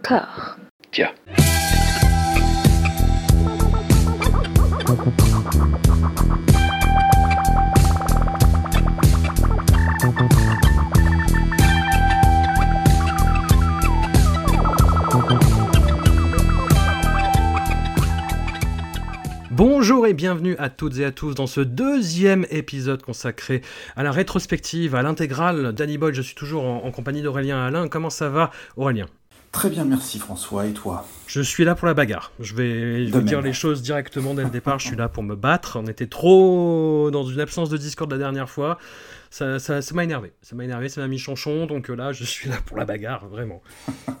Corps. 0.00 0.56
Tiens. 0.90 1.10
Bonjour 19.50 20.06
et 20.06 20.14
bienvenue 20.14 20.56
à 20.58 20.70
toutes 20.70 20.98
et 20.98 21.04
à 21.04 21.12
tous 21.12 21.34
dans 21.34 21.46
ce 21.46 21.60
deuxième 21.60 22.46
épisode 22.50 23.02
consacré 23.02 23.62
à 23.96 24.02
la 24.02 24.10
rétrospective, 24.10 24.94
à 24.94 25.02
l'intégrale 25.02 25.72
Danny 25.72 25.98
Boyle. 25.98 26.14
Je 26.14 26.22
suis 26.22 26.34
toujours 26.34 26.64
en, 26.64 26.84
en 26.84 26.90
compagnie 26.90 27.22
d'Aurélien 27.22 27.64
Alain. 27.64 27.88
Comment 27.88 28.10
ça 28.10 28.28
va, 28.28 28.50
Aurélien? 28.76 29.06
Très 29.52 29.68
bien, 29.68 29.84
merci 29.84 30.18
François. 30.18 30.66
Et 30.66 30.72
toi? 30.72 31.06
Je 31.26 31.42
suis 31.42 31.64
là 31.64 31.74
pour 31.74 31.86
la 31.86 31.92
bagarre. 31.92 32.32
Je 32.40 32.54
vais, 32.54 33.06
je 33.06 33.12
vais 33.12 33.22
dire 33.22 33.42
les 33.42 33.52
choses 33.52 33.82
directement 33.82 34.34
dès 34.34 34.44
le 34.44 34.50
départ. 34.50 34.78
Je 34.78 34.86
suis 34.88 34.96
là 34.96 35.10
pour 35.10 35.22
me 35.22 35.36
battre. 35.36 35.78
On 35.78 35.86
était 35.86 36.06
trop 36.06 37.10
dans 37.12 37.24
une 37.24 37.38
absence 37.38 37.68
de 37.68 37.76
Discord 37.76 38.10
la 38.10 38.18
dernière 38.18 38.48
fois. 38.48 38.78
Ça, 39.30 39.58
ça, 39.58 39.82
ça 39.82 39.94
m'a 39.94 40.04
énervé. 40.04 40.32
Ça 40.40 40.56
m'a 40.56 40.64
énervé, 40.64 40.88
ça 40.88 41.02
m'a 41.02 41.08
mis 41.08 41.18
chanchon. 41.18 41.66
Donc 41.66 41.90
euh, 41.90 41.94
là, 41.94 42.12
je 42.12 42.24
suis 42.24 42.48
là 42.48 42.56
pour 42.64 42.78
la 42.78 42.86
bagarre, 42.86 43.26
vraiment. 43.28 43.62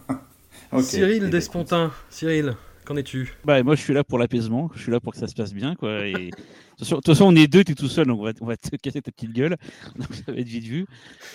Cyril 0.80 1.30
Despontin. 1.30 1.92
Cyril, 2.10 2.54
qu'en 2.84 2.96
es-tu? 2.96 3.34
Bah, 3.44 3.62
moi, 3.62 3.74
je 3.74 3.80
suis 3.80 3.94
là 3.94 4.04
pour 4.04 4.18
l'apaisement, 4.18 4.70
je 4.74 4.82
suis 4.82 4.92
là 4.92 5.00
pour 5.00 5.12
que 5.12 5.18
ça 5.18 5.28
se 5.28 5.34
passe 5.34 5.54
bien, 5.54 5.74
quoi. 5.76 6.06
Et... 6.06 6.30
De 6.80 6.84
toute 6.86 7.06
façon- 7.06 7.24
on 7.26 7.36
est 7.36 7.46
deux, 7.46 7.62
t'es 7.64 7.74
tout 7.74 7.88
seul, 7.88 8.06
donc 8.06 8.20
on 8.20 8.24
va, 8.24 8.32
on 8.40 8.46
va 8.46 8.56
te 8.56 8.74
casser 8.76 9.00
ta 9.02 9.10
petite 9.12 9.32
gueule. 9.32 9.56
Donc 9.96 10.08
ça 10.14 10.32
va 10.32 10.38
être 10.38 10.46
vite 10.48 10.64
vu. 10.64 10.86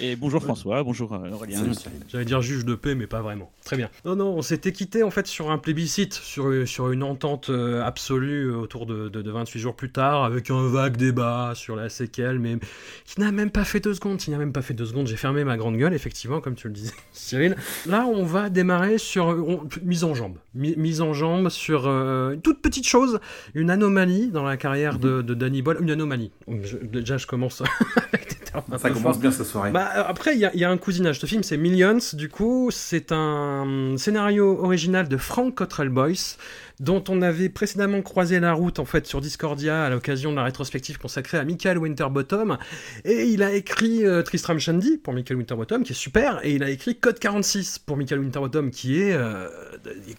Et 0.01 0.15
bonjour 0.15 0.41
François, 0.41 0.83
bonjour 0.83 1.13
euh, 1.13 1.29
Aurélien. 1.31 1.63
J'allais 2.09 2.25
dire 2.25 2.41
juge 2.41 2.65
de 2.65 2.75
paix, 2.75 2.95
mais 2.95 3.07
pas 3.07 3.21
vraiment. 3.21 3.51
Très 3.63 3.77
bien. 3.77 3.89
Non, 4.05 4.15
non, 4.15 4.29
on 4.35 4.41
s'était 4.41 4.71
quitté 4.71 5.03
en 5.03 5.11
fait 5.11 5.27
sur 5.27 5.51
un 5.51 5.57
plébiscite, 5.57 6.13
sur, 6.13 6.67
sur 6.67 6.91
une 6.91 7.03
entente 7.03 7.49
euh, 7.49 7.83
absolue 7.83 8.47
euh, 8.51 8.55
autour 8.57 8.85
de, 8.85 9.09
de, 9.09 9.21
de 9.21 9.31
28 9.31 9.59
jours 9.59 9.75
plus 9.75 9.91
tard, 9.91 10.23
avec 10.23 10.49
un 10.49 10.67
vague 10.67 10.97
débat 10.97 11.53
sur 11.55 11.75
la 11.75 11.89
séquelle, 11.89 12.39
mais 12.39 12.57
qui 13.05 13.19
n'a 13.19 13.31
même 13.31 13.51
pas 13.51 13.63
fait 13.63 13.79
deux 13.79 13.93
secondes. 13.93 14.17
Qui 14.17 14.31
n'a 14.31 14.37
même 14.37 14.53
pas 14.53 14.61
fait 14.61 14.73
deux 14.73 14.85
secondes. 14.85 15.07
J'ai 15.07 15.17
fermé 15.17 15.43
ma 15.43 15.55
grande 15.57 15.77
gueule, 15.77 15.93
effectivement, 15.93 16.41
comme 16.41 16.55
tu 16.55 16.67
le 16.67 16.73
disais, 16.73 16.93
Cyril. 17.13 17.55
Là, 17.85 18.05
on 18.05 18.23
va 18.25 18.49
démarrer 18.49 18.97
sur 18.97 19.27
on- 19.27 19.67
mise 19.83 20.03
en 20.03 20.13
jambe. 20.15 20.37
Mi- 20.55 20.75
mise 20.77 21.01
en 21.01 21.13
jambe 21.13 21.49
sur 21.49 21.83
euh, 21.87 22.33
une 22.33 22.41
toute 22.41 22.61
petite 22.61 22.87
chose, 22.87 23.19
une 23.53 23.69
anomalie 23.69 24.27
dans 24.29 24.43
la 24.43 24.57
carrière 24.57 24.97
de, 24.99 25.21
de 25.27 25.33
Danny 25.35 25.61
Boyle. 25.61 25.77
Une 25.81 25.91
anomalie. 25.91 26.31
Je- 26.63 26.77
déjà, 26.77 27.17
je 27.17 27.27
commence 27.27 27.61
avec 28.13 28.29
des 28.29 28.35
termes 28.45 28.63
un 28.71 28.77
Ça 28.79 28.87
peu 28.87 28.95
commence 28.95 29.19
bien 29.19 29.29
cette 29.31 29.45
soirée. 29.45 29.69
Bah, 29.71 29.89
euh, 29.97 30.03
après, 30.07 30.35
il 30.35 30.39
y, 30.53 30.57
y 30.59 30.63
a 30.63 30.69
un 30.71 30.77
cousinage. 30.77 31.19
Ce 31.19 31.25
film, 31.27 31.43
c'est 31.43 31.57
Millions. 31.57 31.99
Du 32.13 32.29
coup, 32.29 32.69
c'est 32.71 33.11
un 33.11 33.95
scénario 33.97 34.57
original 34.63 35.07
de 35.07 35.17
Frank 35.17 35.53
Cottrell 35.53 35.89
Boyce, 35.89 36.37
dont 36.79 37.03
on 37.09 37.21
avait 37.21 37.49
précédemment 37.49 38.01
croisé 38.01 38.39
la 38.39 38.53
route 38.53 38.79
en 38.79 38.85
fait 38.85 39.07
sur 39.07 39.21
Discordia 39.21 39.85
à 39.85 39.89
l'occasion 39.89 40.31
de 40.31 40.35
la 40.35 40.43
rétrospective 40.43 40.97
consacrée 40.97 41.37
à 41.37 41.43
Michael 41.43 41.77
Winterbottom. 41.77 42.57
Et 43.03 43.25
il 43.25 43.43
a 43.43 43.51
écrit 43.53 44.05
euh, 44.05 44.21
Tristram 44.21 44.59
Shandy 44.59 44.97
pour 44.97 45.13
Michael 45.13 45.37
Winterbottom, 45.37 45.83
qui 45.83 45.93
est 45.93 45.95
super, 45.95 46.39
et 46.43 46.53
il 46.53 46.63
a 46.63 46.69
écrit 46.69 46.95
Code 46.95 47.19
46 47.19 47.79
pour 47.79 47.97
Michael 47.97 48.19
Winterbottom, 48.19 48.71
qui 48.71 49.01
est, 49.01 49.13
euh, 49.13 49.47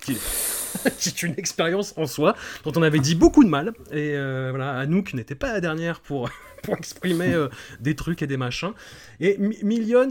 qui 0.01 0.17
une 1.23 1.35
expérience 1.37 1.95
en 1.97 2.07
soi, 2.07 2.35
dont 2.65 2.73
on 2.77 2.83
avait 2.83 2.99
dit 2.99 3.15
beaucoup 3.15 3.45
de 3.45 3.49
mal. 3.49 3.73
Et 3.93 4.15
euh, 4.17 4.49
voilà, 4.51 4.77
Anouk 4.79 5.15
n'était 5.15 5.35
pas 5.35 5.53
la 5.53 5.61
dernière 5.61 6.01
pour, 6.01 6.31
pour 6.63 6.77
exprimer 6.77 7.35
euh, 7.35 7.49
des 7.81 7.95
trucs 7.95 8.23
et 8.23 8.27
des 8.27 8.37
machins. 8.37 8.73
Et 9.21 9.37
Mi- 9.39 9.59
Millions, 9.63 10.09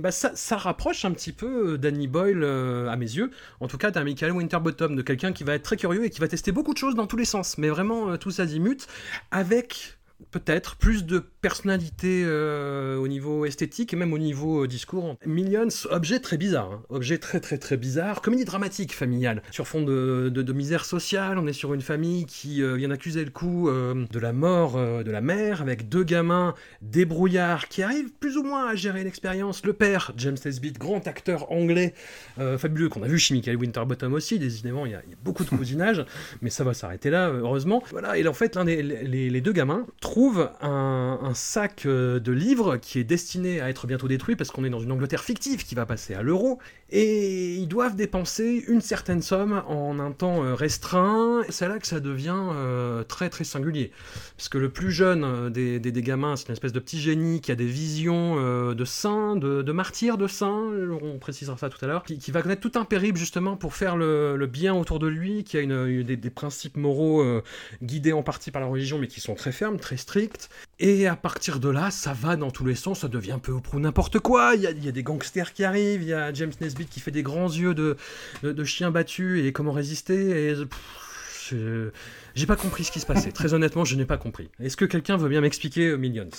bah, 0.00 0.10
ça, 0.10 0.32
ça 0.34 0.56
rapproche 0.56 1.04
un 1.04 1.12
petit 1.12 1.32
peu 1.32 1.72
euh, 1.72 1.78
Danny 1.78 2.06
Boyle, 2.06 2.42
euh, 2.42 2.88
à 2.88 2.96
mes 2.96 3.06
yeux, 3.06 3.30
en 3.60 3.68
tout 3.68 3.78
cas 3.78 3.90
d'un 3.90 4.04
Michael 4.04 4.32
Winterbottom, 4.32 4.96
de 4.96 5.02
quelqu'un 5.02 5.32
qui 5.32 5.44
va 5.44 5.54
être 5.54 5.62
très 5.62 5.76
curieux 5.76 6.04
et 6.04 6.10
qui 6.10 6.20
va 6.20 6.28
tester 6.28 6.52
beaucoup 6.52 6.72
de 6.72 6.78
choses 6.78 6.94
dans 6.94 7.06
tous 7.06 7.16
les 7.16 7.24
sens, 7.24 7.58
mais 7.58 7.68
vraiment 7.68 8.10
euh, 8.10 8.16
tous 8.16 8.40
azimuts, 8.40 8.86
avec 9.30 9.97
peut-être 10.30 10.76
plus 10.76 11.04
de 11.04 11.18
personnalité 11.18 12.22
euh, 12.24 12.96
au 12.96 13.08
niveau 13.08 13.44
esthétique 13.46 13.92
et 13.92 13.96
même 13.96 14.12
au 14.12 14.18
niveau 14.18 14.64
euh, 14.64 14.68
discours. 14.68 15.16
Millions, 15.24 15.68
objet 15.90 16.18
très 16.20 16.36
bizarre, 16.36 16.72
hein. 16.72 16.82
objet 16.88 17.18
très 17.18 17.40
très 17.40 17.58
très 17.58 17.76
bizarre, 17.76 18.20
comédie 18.20 18.44
dramatique 18.44 18.92
familiale, 18.94 19.42
sur 19.50 19.66
fond 19.66 19.82
de, 19.82 20.28
de- 20.28 20.52
misère 20.58 20.84
sociale, 20.84 21.38
on 21.38 21.46
est 21.46 21.52
sur 21.52 21.72
une 21.72 21.82
famille 21.82 22.26
qui 22.26 22.62
euh, 22.62 22.74
vient 22.74 22.88
d'accuser 22.88 23.24
le 23.24 23.30
coup 23.30 23.70
de 23.70 24.18
la 24.18 24.32
mort 24.32 24.76
de 24.76 25.10
la 25.10 25.20
mère, 25.20 25.62
avec 25.62 25.88
deux 25.88 26.02
gamins 26.02 26.54
débrouillards 26.82 27.68
qui 27.68 27.82
arrivent 27.82 28.10
plus 28.18 28.36
ou 28.36 28.42
moins 28.42 28.66
à 28.66 28.74
gérer 28.74 29.04
l'expérience. 29.04 29.64
Le 29.64 29.72
père, 29.72 30.12
James 30.16 30.36
Nesbitt, 30.44 30.78
grand 30.78 31.06
acteur 31.06 31.52
anglais, 31.52 31.94
fabuleux, 32.36 32.88
qu'on 32.88 33.02
a 33.02 33.06
vu 33.06 33.18
chez 33.18 33.34
Michael 33.34 33.56
Winterbottom 33.56 34.14
aussi, 34.14 34.38
décidément 34.38 34.86
il 34.86 34.92
y, 34.92 34.94
a, 34.94 35.02
beaucoup 35.22 35.44
de 35.44 35.50
cousinage, 35.50 36.04
mais 36.42 36.50
ça 36.50 36.64
va 36.64 36.74
s'arrêter 36.74 37.10
là, 37.10 37.30
heureusement. 37.30 37.82
Voilà, 37.90 38.18
et 38.18 38.26
en 38.26 38.32
fait, 38.32 38.56
l'un 38.56 38.64
des 38.64 38.82
les 38.82 39.40
deux 39.40 39.52
gamins 39.52 39.86
trouve 40.08 40.48
un, 40.62 41.32
sac 41.34 41.82
euh, 41.84 42.18
de 42.18 42.32
livres 42.32 42.78
qui 42.78 42.98
est 42.98 43.04
destiné 43.04 43.60
à 43.60 43.68
être 43.68 43.86
bientôt 43.86 44.08
détruit 44.08 44.36
parce 44.36 44.50
qu'on 44.50 44.64
est 44.64 44.70
dans 44.70 44.80
une 44.80 44.90
Angleterre 44.90 45.22
fictive 45.22 45.66
qui 45.66 45.74
va 45.74 45.84
passer 45.84 46.14
à 46.14 46.22
l'euro, 46.22 46.58
et 46.90 47.54
ils 47.56 47.68
doivent 47.68 47.94
dépenser 47.94 48.64
une 48.68 48.80
certaine 48.80 49.20
somme 49.20 49.62
en 49.68 49.98
un 49.98 50.12
temps 50.12 50.42
euh, 50.42 50.54
restreint. 50.54 51.42
C'est 51.50 51.68
là 51.68 51.78
que 51.78 51.86
ça 51.86 52.00
devient 52.00 52.34
euh, 52.34 53.04
très 53.04 53.28
très 53.28 53.44
singulier, 53.44 53.92
parce 54.38 54.48
que 54.48 54.56
le 54.56 54.70
plus 54.70 54.90
jeune 54.90 55.50
des, 55.50 55.78
des, 55.78 56.02
gamins, 56.02 56.36
c'est 56.36 56.48
une 56.48 56.54
espèce 56.54 56.72
de 56.72 56.80
petit 56.80 57.00
génie 57.00 57.42
qui 57.42 57.52
a 57.52 57.54
des 57.54 57.66
visions 57.66 58.36
de 58.72 58.84
saints, 58.86 59.36
de, 59.36 59.60
de 59.60 59.72
martyrs 59.72 60.16
de 60.16 60.26
saints, 60.26 60.70
on 61.02 61.18
précisera 61.18 61.58
ça 61.58 61.68
tout 61.68 61.84
à 61.84 61.86
l'heure, 61.86 62.04
qui, 62.04 62.30
va 62.30 62.40
connaître 62.40 62.62
tout 62.62 62.78
un 62.78 62.86
périple 62.86 63.18
justement 63.18 63.56
pour 63.56 63.74
faire 63.74 63.96
le, 63.96 64.46
bien 64.46 64.74
autour 64.74 65.00
de 65.00 65.06
lui, 65.06 65.44
qui 65.44 65.58
a 65.58 65.66
des, 65.66 66.30
principes 66.30 66.78
moraux 66.78 67.42
guidés 67.82 68.14
en 68.14 68.22
partie 68.22 68.50
par 68.50 68.62
la 68.62 68.68
religion, 68.68 68.98
mais 68.98 69.08
qui 69.08 69.20
sont 69.20 69.34
très 69.34 69.52
fermes, 69.52 69.78
très 69.78 69.97
stricts. 69.98 70.48
Et 70.78 71.06
à 71.06 71.16
partir 71.16 71.60
de 71.60 71.68
là, 71.68 71.90
ça 71.90 72.14
va 72.14 72.36
dans 72.36 72.50
tous 72.50 72.64
les 72.64 72.74
sens, 72.74 73.00
ça 73.00 73.08
devient 73.08 73.38
peu 73.42 73.52
ou 73.52 73.60
prou 73.60 73.78
n'importe 73.78 74.18
quoi. 74.18 74.54
Il 74.54 74.62
y, 74.62 74.66
a, 74.66 74.72
des 74.72 75.02
gangsters 75.02 75.52
qui 75.52 75.64
arrivent, 75.64 76.02
il 76.02 76.08
y 76.08 76.14
a 76.14 76.32
James 76.32 76.52
Nesbitt 76.60 76.88
qui 76.88 77.00
fait 77.00 77.10
des 77.10 77.22
grands 77.22 77.48
yeux 77.48 77.74
de, 77.74 77.96
de, 78.42 78.64
chien 78.64 78.90
battu 78.90 79.44
et 79.46 79.52
comment 79.52 79.72
résister. 79.72 80.48
Et 80.48 80.54
pff, 80.54 81.48
je- 81.50 81.90
j'ai 82.34 82.46
pas 82.46 82.56
compris 82.56 82.84
ce 82.84 82.92
qui 82.92 83.00
se 83.00 83.06
passait. 83.06 83.32
Très 83.32 83.52
honnêtement, 83.52 83.84
je 83.84 83.96
n'ai 83.96 84.06
pas 84.06 84.16
compris. 84.16 84.48
Est-ce 84.60 84.76
que 84.76 84.84
quelqu'un 84.84 85.16
veut 85.16 85.28
bien 85.28 85.40
m'expliquer 85.40 85.88
euh, 85.88 85.96
Millions? 85.96 86.30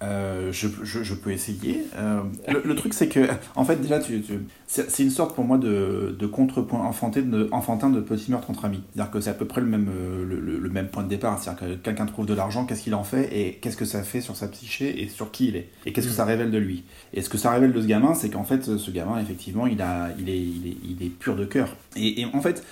Euh, 0.00 0.52
je, 0.52 0.68
je- 0.84 1.02
je 1.02 1.14
peux 1.14 1.32
essayer. 1.32 1.82
Euh, 1.96 2.20
le, 2.46 2.62
le 2.64 2.74
truc, 2.76 2.94
c'est 2.94 3.08
que, 3.08 3.26
en 3.56 3.64
fait, 3.64 3.76
déjà, 3.80 3.98
tu, 3.98 4.22
tu- 4.22 4.38
c'est 4.68 5.02
une 5.02 5.10
sorte 5.10 5.34
pour 5.34 5.42
moi 5.44 5.58
de, 5.58 6.14
de 6.16 6.26
contrepoint 6.28 6.80
enfantin 6.84 7.22
de, 7.22 7.48
enfantin 7.50 7.90
de 7.90 8.00
petit 8.00 8.30
meurtre 8.30 8.48
entre 8.48 8.66
amis. 8.66 8.80
C'est-à-dire 8.94 9.10
que 9.10 9.20
c'est 9.20 9.30
à 9.30 9.34
peu 9.34 9.46
près 9.46 9.60
le 9.60 9.66
même, 9.66 9.88
euh, 9.88 10.24
le, 10.24 10.38
le- 10.38 10.58
le 10.60 10.68
même 10.70 10.86
point 10.86 11.02
de 11.02 11.08
départ. 11.08 11.42
C'est-à-dire 11.42 11.68
que 11.70 11.74
quelqu'un 11.74 12.06
trouve 12.06 12.26
de 12.26 12.34
l'argent, 12.34 12.64
qu'est-ce 12.64 12.82
qu'il 12.84 12.94
en 12.94 13.02
fait 13.02 13.28
et 13.36 13.54
qu'est-ce 13.54 13.76
que 13.76 13.84
ça 13.84 14.04
fait 14.04 14.20
sur 14.20 14.36
sa 14.36 14.46
psyché 14.46 15.02
et 15.02 15.08
sur 15.08 15.32
qui 15.32 15.48
il 15.48 15.56
est 15.56 15.68
et 15.84 15.92
qu'est-ce 15.92 16.06
que 16.06 16.12
ça 16.12 16.24
révèle 16.24 16.52
de 16.52 16.58
lui. 16.58 16.84
Et 17.12 17.20
ce 17.20 17.28
que 17.28 17.38
ça 17.38 17.50
révèle 17.50 17.72
de 17.72 17.80
ce 17.80 17.86
gamin, 17.86 18.14
c'est 18.14 18.30
qu'en 18.30 18.44
fait, 18.44 18.76
ce 18.76 18.90
gamin, 18.92 19.18
effectivement, 19.20 19.66
il, 19.66 19.82
a, 19.82 20.10
il, 20.20 20.28
est, 20.28 20.38
il, 20.38 20.68
est, 20.68 20.76
il 21.00 21.06
est 21.06 21.10
pur 21.10 21.34
de 21.34 21.44
cœur. 21.44 21.74
Et, 21.96 22.20
et 22.20 22.24
en 22.26 22.40
fait, 22.40 22.62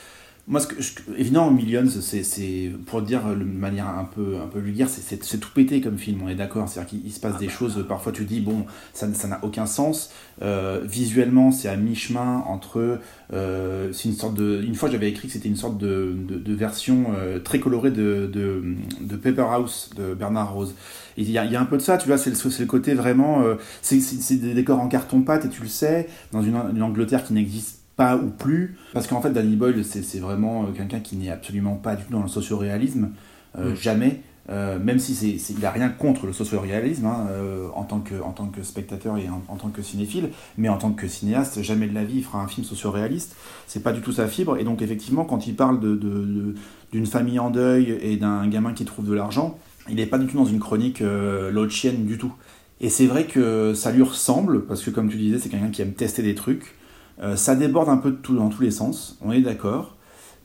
moi, 0.49 0.61
ce 0.61 0.69
que, 0.69 0.81
je- 0.81 0.93
évidemment, 1.17 1.51
Millions, 1.51 1.87
c'est, 1.89 2.23
c'est 2.23 2.71
pour 2.87 3.01
le 3.01 3.07
dire 3.07 3.25
de 3.27 3.35
manière 3.43 3.89
un 3.89 4.05
peu, 4.05 4.37
un 4.41 4.47
peu 4.47 4.61
vulgaire, 4.61 4.89
c'est, 4.89 5.01
c'est, 5.03 5.23
c'est 5.25 5.39
tout 5.39 5.51
pété 5.53 5.81
comme 5.81 5.99
film, 5.99 6.21
on 6.25 6.29
est 6.29 6.37
d'accord. 6.37 6.69
C'est-à-dire 6.69 6.91
qu'il 6.91 7.05
il 7.05 7.13
se 7.13 7.19
passe 7.19 7.37
des 7.39 7.49
choses, 7.49 7.85
parfois 7.89 8.13
tu 8.13 8.25
dis, 8.25 8.41
bon, 8.41 8.65
ça, 8.93 9.13
ça 9.13 9.27
n'a 9.27 9.41
aucun 9.45 9.67
sens. 9.67 10.13
Euh, 10.43 10.83
visuellement, 10.85 11.51
c'est 11.51 11.69
à 11.69 11.77
mi-chemin 11.77 12.45
entre. 12.47 13.01
euh, 13.33 13.93
c'est 13.93 14.09
une 14.09 14.15
sorte 14.15 14.35
de. 14.35 14.63
Une 14.65 14.75
fois, 14.77 14.89
j'avais 14.91 15.09
écrit 15.09 15.27
que 15.29 15.33
c'était 15.35 15.49
une 15.49 15.57
sorte 15.57 15.79
de, 15.79 16.15
de, 16.29 16.37
de 16.37 16.55
version 16.55 17.07
euh, 17.17 17.41
très 17.41 17.59
colorée 17.59 17.91
de, 17.91 18.31
de, 18.33 18.63
de 19.01 19.17
Paper 19.17 19.47
House 19.51 19.91
de 19.97 20.15
Bernard 20.15 20.53
Rose. 20.55 20.75
Il 21.17 21.31
y, 21.31 21.39
a, 21.39 21.45
y 21.47 21.57
a 21.57 21.61
un 21.61 21.65
peu 21.65 21.79
de 21.79 21.83
ça, 21.83 21.97
tu 21.99 22.07
vois, 22.09 22.19
c'est 22.19 22.31
le, 22.31 22.37
c'est 22.37 22.61
le 22.61 22.67
côté 22.67 22.95
vraiment. 22.95 23.43
c'est, 23.83 24.01
c'est, 24.01 24.17
c'est 24.21 24.37
des 24.37 24.55
décors 24.55 24.81
en 24.81 24.89
carton-pâte, 24.89 25.47
et 25.47 25.49
tu 25.49 25.63
le 25.63 25.69
sais, 25.69 26.09
dans 26.33 26.43
une, 26.43 26.55
une 26.75 26.83
Angleterre 26.83 27.25
qui 27.25 27.33
n'existe 27.33 27.76
pas 27.97 28.17
ou 28.17 28.29
plus, 28.31 28.77
parce 28.93 29.07
qu'en 29.07 29.21
fait 29.23 29.31
Danny 29.31 29.57
Boyle 29.57 29.85
c'est 29.85 30.19
vraiment 30.21 30.65
euh, 30.65 30.73
quelqu'un 30.73 31.01
qui 31.01 31.17
n'est 31.17 31.31
absolument 31.31 31.77
pas 31.77 31.97
du 31.97 32.05
tout 32.05 32.13
dans 32.13 32.23
le 32.23 32.29
socio-réalisme, 32.29 33.11
euh, 33.59 33.73
Mm. 33.73 33.77
jamais, 33.77 34.23
Euh, 34.49 34.79
même 34.79 35.01
si 35.01 35.13
il 35.59 35.67
a 35.67 35.73
rien 35.73 35.89
contre 35.89 36.25
le 36.25 36.33
socio-réalisme 36.33 37.05
hein, 37.05 37.27
euh, 37.31 37.67
en, 37.75 37.83
tant 37.83 37.99
que, 37.99 38.15
en 38.23 38.31
tant 38.31 38.47
que 38.47 38.63
spectateur 38.63 39.19
et 39.19 39.29
en, 39.29 39.43
en 39.49 39.57
tant 39.57 39.71
que 39.71 39.83
cinéphile, 39.83 40.29
mais 40.57 40.69
en 40.69 40.79
tant 40.79 40.93
que 40.93 41.09
cinéaste, 41.09 41.63
jamais 41.63 41.89
de 41.89 41.95
la 41.95 42.05
vie 42.05 42.19
il 42.19 42.23
fera 42.25 42.41
un 42.41 42.47
film 42.47 42.65
socio-réaliste, 42.65 43.35
c'est 43.67 43.83
pas 43.83 43.93
du 43.93 44.01
tout 44.03 44.13
sa 44.13 44.29
fibre, 44.29 44.57
et 44.57 44.63
donc 44.63 44.83
effectivement 44.83 45.25
quand 45.25 45.49
il 45.49 45.57
parle 45.57 45.81
de- 45.81 45.97
de- 45.97 46.25
de- 46.25 46.55
d'une 46.93 47.07
famille 47.07 47.41
en 47.41 47.51
deuil 47.51 47.99
et 48.01 48.17
d'un 48.19 48.47
gamin 48.47 48.73
qui 48.73 48.85
trouve 48.85 49.09
de 49.09 49.15
l'argent, 49.15 49.59
il 49.89 49.97
n'est 49.97 50.07
pas 50.07 50.19
du 50.19 50.29
tout 50.29 50.37
dans 50.37 50.45
une 50.47 50.61
chronique 50.61 51.03
euh, 51.03 51.51
l'autre 51.51 51.73
chienne 51.73 52.07
du 52.07 52.17
tout. 52.17 52.33
Et 52.81 52.89
c'est 52.89 53.07
vrai 53.07 53.25
que 53.25 53.75
ça 53.75 53.91
lui 53.91 54.03
ressemble, 54.03 54.65
parce 54.67 54.81
que 54.85 54.91
comme 54.93 55.09
tu 55.11 55.17
disais, 55.17 55.41
c'est 55.41 55.49
quelqu'un 55.49 55.71
qui 55.71 55.83
aime 55.83 55.95
tester 55.95 56.23
des 56.23 56.37
trucs. 56.37 56.76
Euh, 57.21 57.37
ça 57.37 57.55
déborde 57.55 57.89
un 57.89 57.97
peu 57.97 58.11
de 58.11 58.17
tout, 58.17 58.37
dans 58.37 58.49
tous 58.49 58.63
les 58.63 58.71
sens, 58.71 59.19
on 59.23 59.33
est 59.33 59.41
d'accord. 59.41 59.97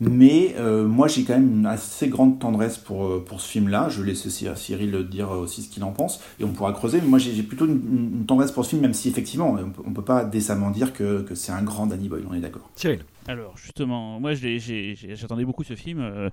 Mais 0.04 0.56
euh, 0.58 0.88
moi, 0.88 1.08
j'ai 1.08 1.24
quand 1.24 1.34
même 1.34 1.60
une 1.60 1.66
assez 1.68 2.08
grande 2.08 2.40
tendresse 2.40 2.80
pour, 2.80 3.06
euh, 3.06 3.24
pour 3.24 3.40
ce 3.40 3.48
film-là. 3.48 3.88
Je 3.90 4.02
laisse 4.02 4.28
Cyril 4.28 5.08
dire 5.08 5.30
aussi 5.30 5.62
ce 5.62 5.70
qu'il 5.70 5.84
en 5.84 5.92
pense, 5.92 6.20
et 6.40 6.44
on 6.44 6.54
pourra 6.54 6.74
creuser. 6.74 7.00
Mais 7.02 7.08
moi, 7.08 7.20
j'ai 7.20 7.44
plutôt 7.44 7.68
une, 7.68 8.26
tendresse 8.26 8.52
pour 8.52 8.66
ce 8.66 8.72
film, 8.72 8.82
même 8.82 8.96
si 8.96 9.10
effectivement, 9.10 9.56
on 9.86 9.90
ne 9.90 9.94
peut 9.94 10.02
pas 10.02 10.26
décemment 10.26 10.72
dire 10.72 10.94
que, 10.94 11.22
que 11.22 11.36
c'est 11.36 11.52
un 11.52 11.62
grand 11.62 11.86
Danny 11.86 12.10
Boyle, 12.10 12.26
on 12.28 12.34
est 12.34 12.40
d'accord. 12.40 12.68
Cyril 12.76 13.02
Alors, 13.28 13.56
justement, 13.58 14.20
moi, 14.20 14.32
j'attendais 14.34 15.46
beaucoup 15.46 15.64
ce 15.64 15.76
film. 15.76 16.00
Euh, 16.00 16.32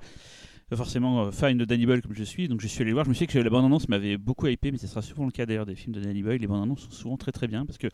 forcément 0.76 1.30
fan 1.32 1.56
de 1.56 1.64
Danny 1.64 1.86
Boyle 1.86 2.02
comme 2.02 2.14
je 2.14 2.24
suis, 2.24 2.48
donc 2.48 2.60
je 2.60 2.66
suis 2.66 2.82
allé 2.82 2.92
voir. 2.92 3.04
Je 3.04 3.10
me 3.10 3.14
suis 3.14 3.26
dit 3.26 3.32
que 3.32 3.38
la 3.38 3.50
bande-annonce 3.50 3.88
m'avait 3.88 4.16
beaucoup 4.16 4.46
hypé, 4.46 4.70
mais 4.70 4.78
ce 4.78 4.86
sera 4.86 5.02
souvent 5.02 5.24
le 5.24 5.30
cas 5.30 5.46
d'ailleurs 5.46 5.66
des 5.66 5.74
films 5.74 5.94
de 5.94 6.00
Danny 6.00 6.22
Boyle. 6.22 6.40
Les 6.40 6.46
bandes-annonces 6.46 6.82
sont 6.82 6.90
souvent 6.90 7.16
très 7.16 7.32
très 7.32 7.48
bien 7.48 7.64
parce 7.64 7.78
que 7.78 7.88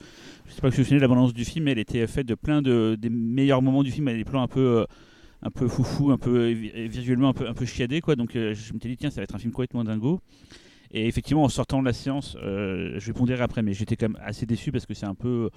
je 0.46 0.52
sais 0.52 0.60
pas 0.60 0.70
que 0.70 0.74
je 0.74 0.80
me 0.80 0.84
souviens 0.84 0.98
de 0.98 1.02
la 1.02 1.08
bande-annonce 1.08 1.34
du 1.34 1.44
film, 1.44 1.68
elle 1.68 1.78
était 1.78 2.06
faite 2.06 2.26
de 2.26 2.34
plein 2.34 2.62
de 2.62 2.96
des 2.98 3.10
meilleurs 3.10 3.62
moments 3.62 3.82
du 3.82 3.90
film, 3.90 4.08
elle 4.08 4.16
des 4.16 4.24
plans 4.24 4.42
un 4.42 4.48
peu 4.48 4.86
un 5.44 5.50
peu 5.50 5.68
foufou, 5.68 6.10
un 6.10 6.18
peu 6.18 6.48
visuellement 6.50 7.28
un 7.28 7.32
peu, 7.34 7.46
un 7.46 7.54
peu 7.54 7.66
chiadé. 7.66 8.00
Quoi. 8.00 8.16
Donc 8.16 8.34
euh, 8.34 8.54
je 8.54 8.72
me 8.72 8.80
suis 8.80 8.88
dit, 8.88 8.96
tiens, 8.96 9.10
ça 9.10 9.20
va 9.20 9.24
être 9.24 9.34
un 9.34 9.38
film 9.38 9.52
complètement 9.52 9.84
dingo. 9.84 10.20
Et 10.90 11.06
effectivement, 11.06 11.42
en 11.42 11.48
sortant 11.48 11.80
de 11.80 11.86
la 11.86 11.92
séance, 11.92 12.36
euh, 12.42 12.94
je 12.98 13.06
vais 13.06 13.12
pondérer 13.12 13.42
après, 13.42 13.62
mais 13.62 13.72
j'étais 13.74 13.96
quand 13.96 14.08
même 14.08 14.22
assez 14.22 14.46
déçu 14.46 14.72
parce 14.72 14.86
que 14.86 14.94
c'est 14.94 15.06
un 15.06 15.14
peu 15.14 15.50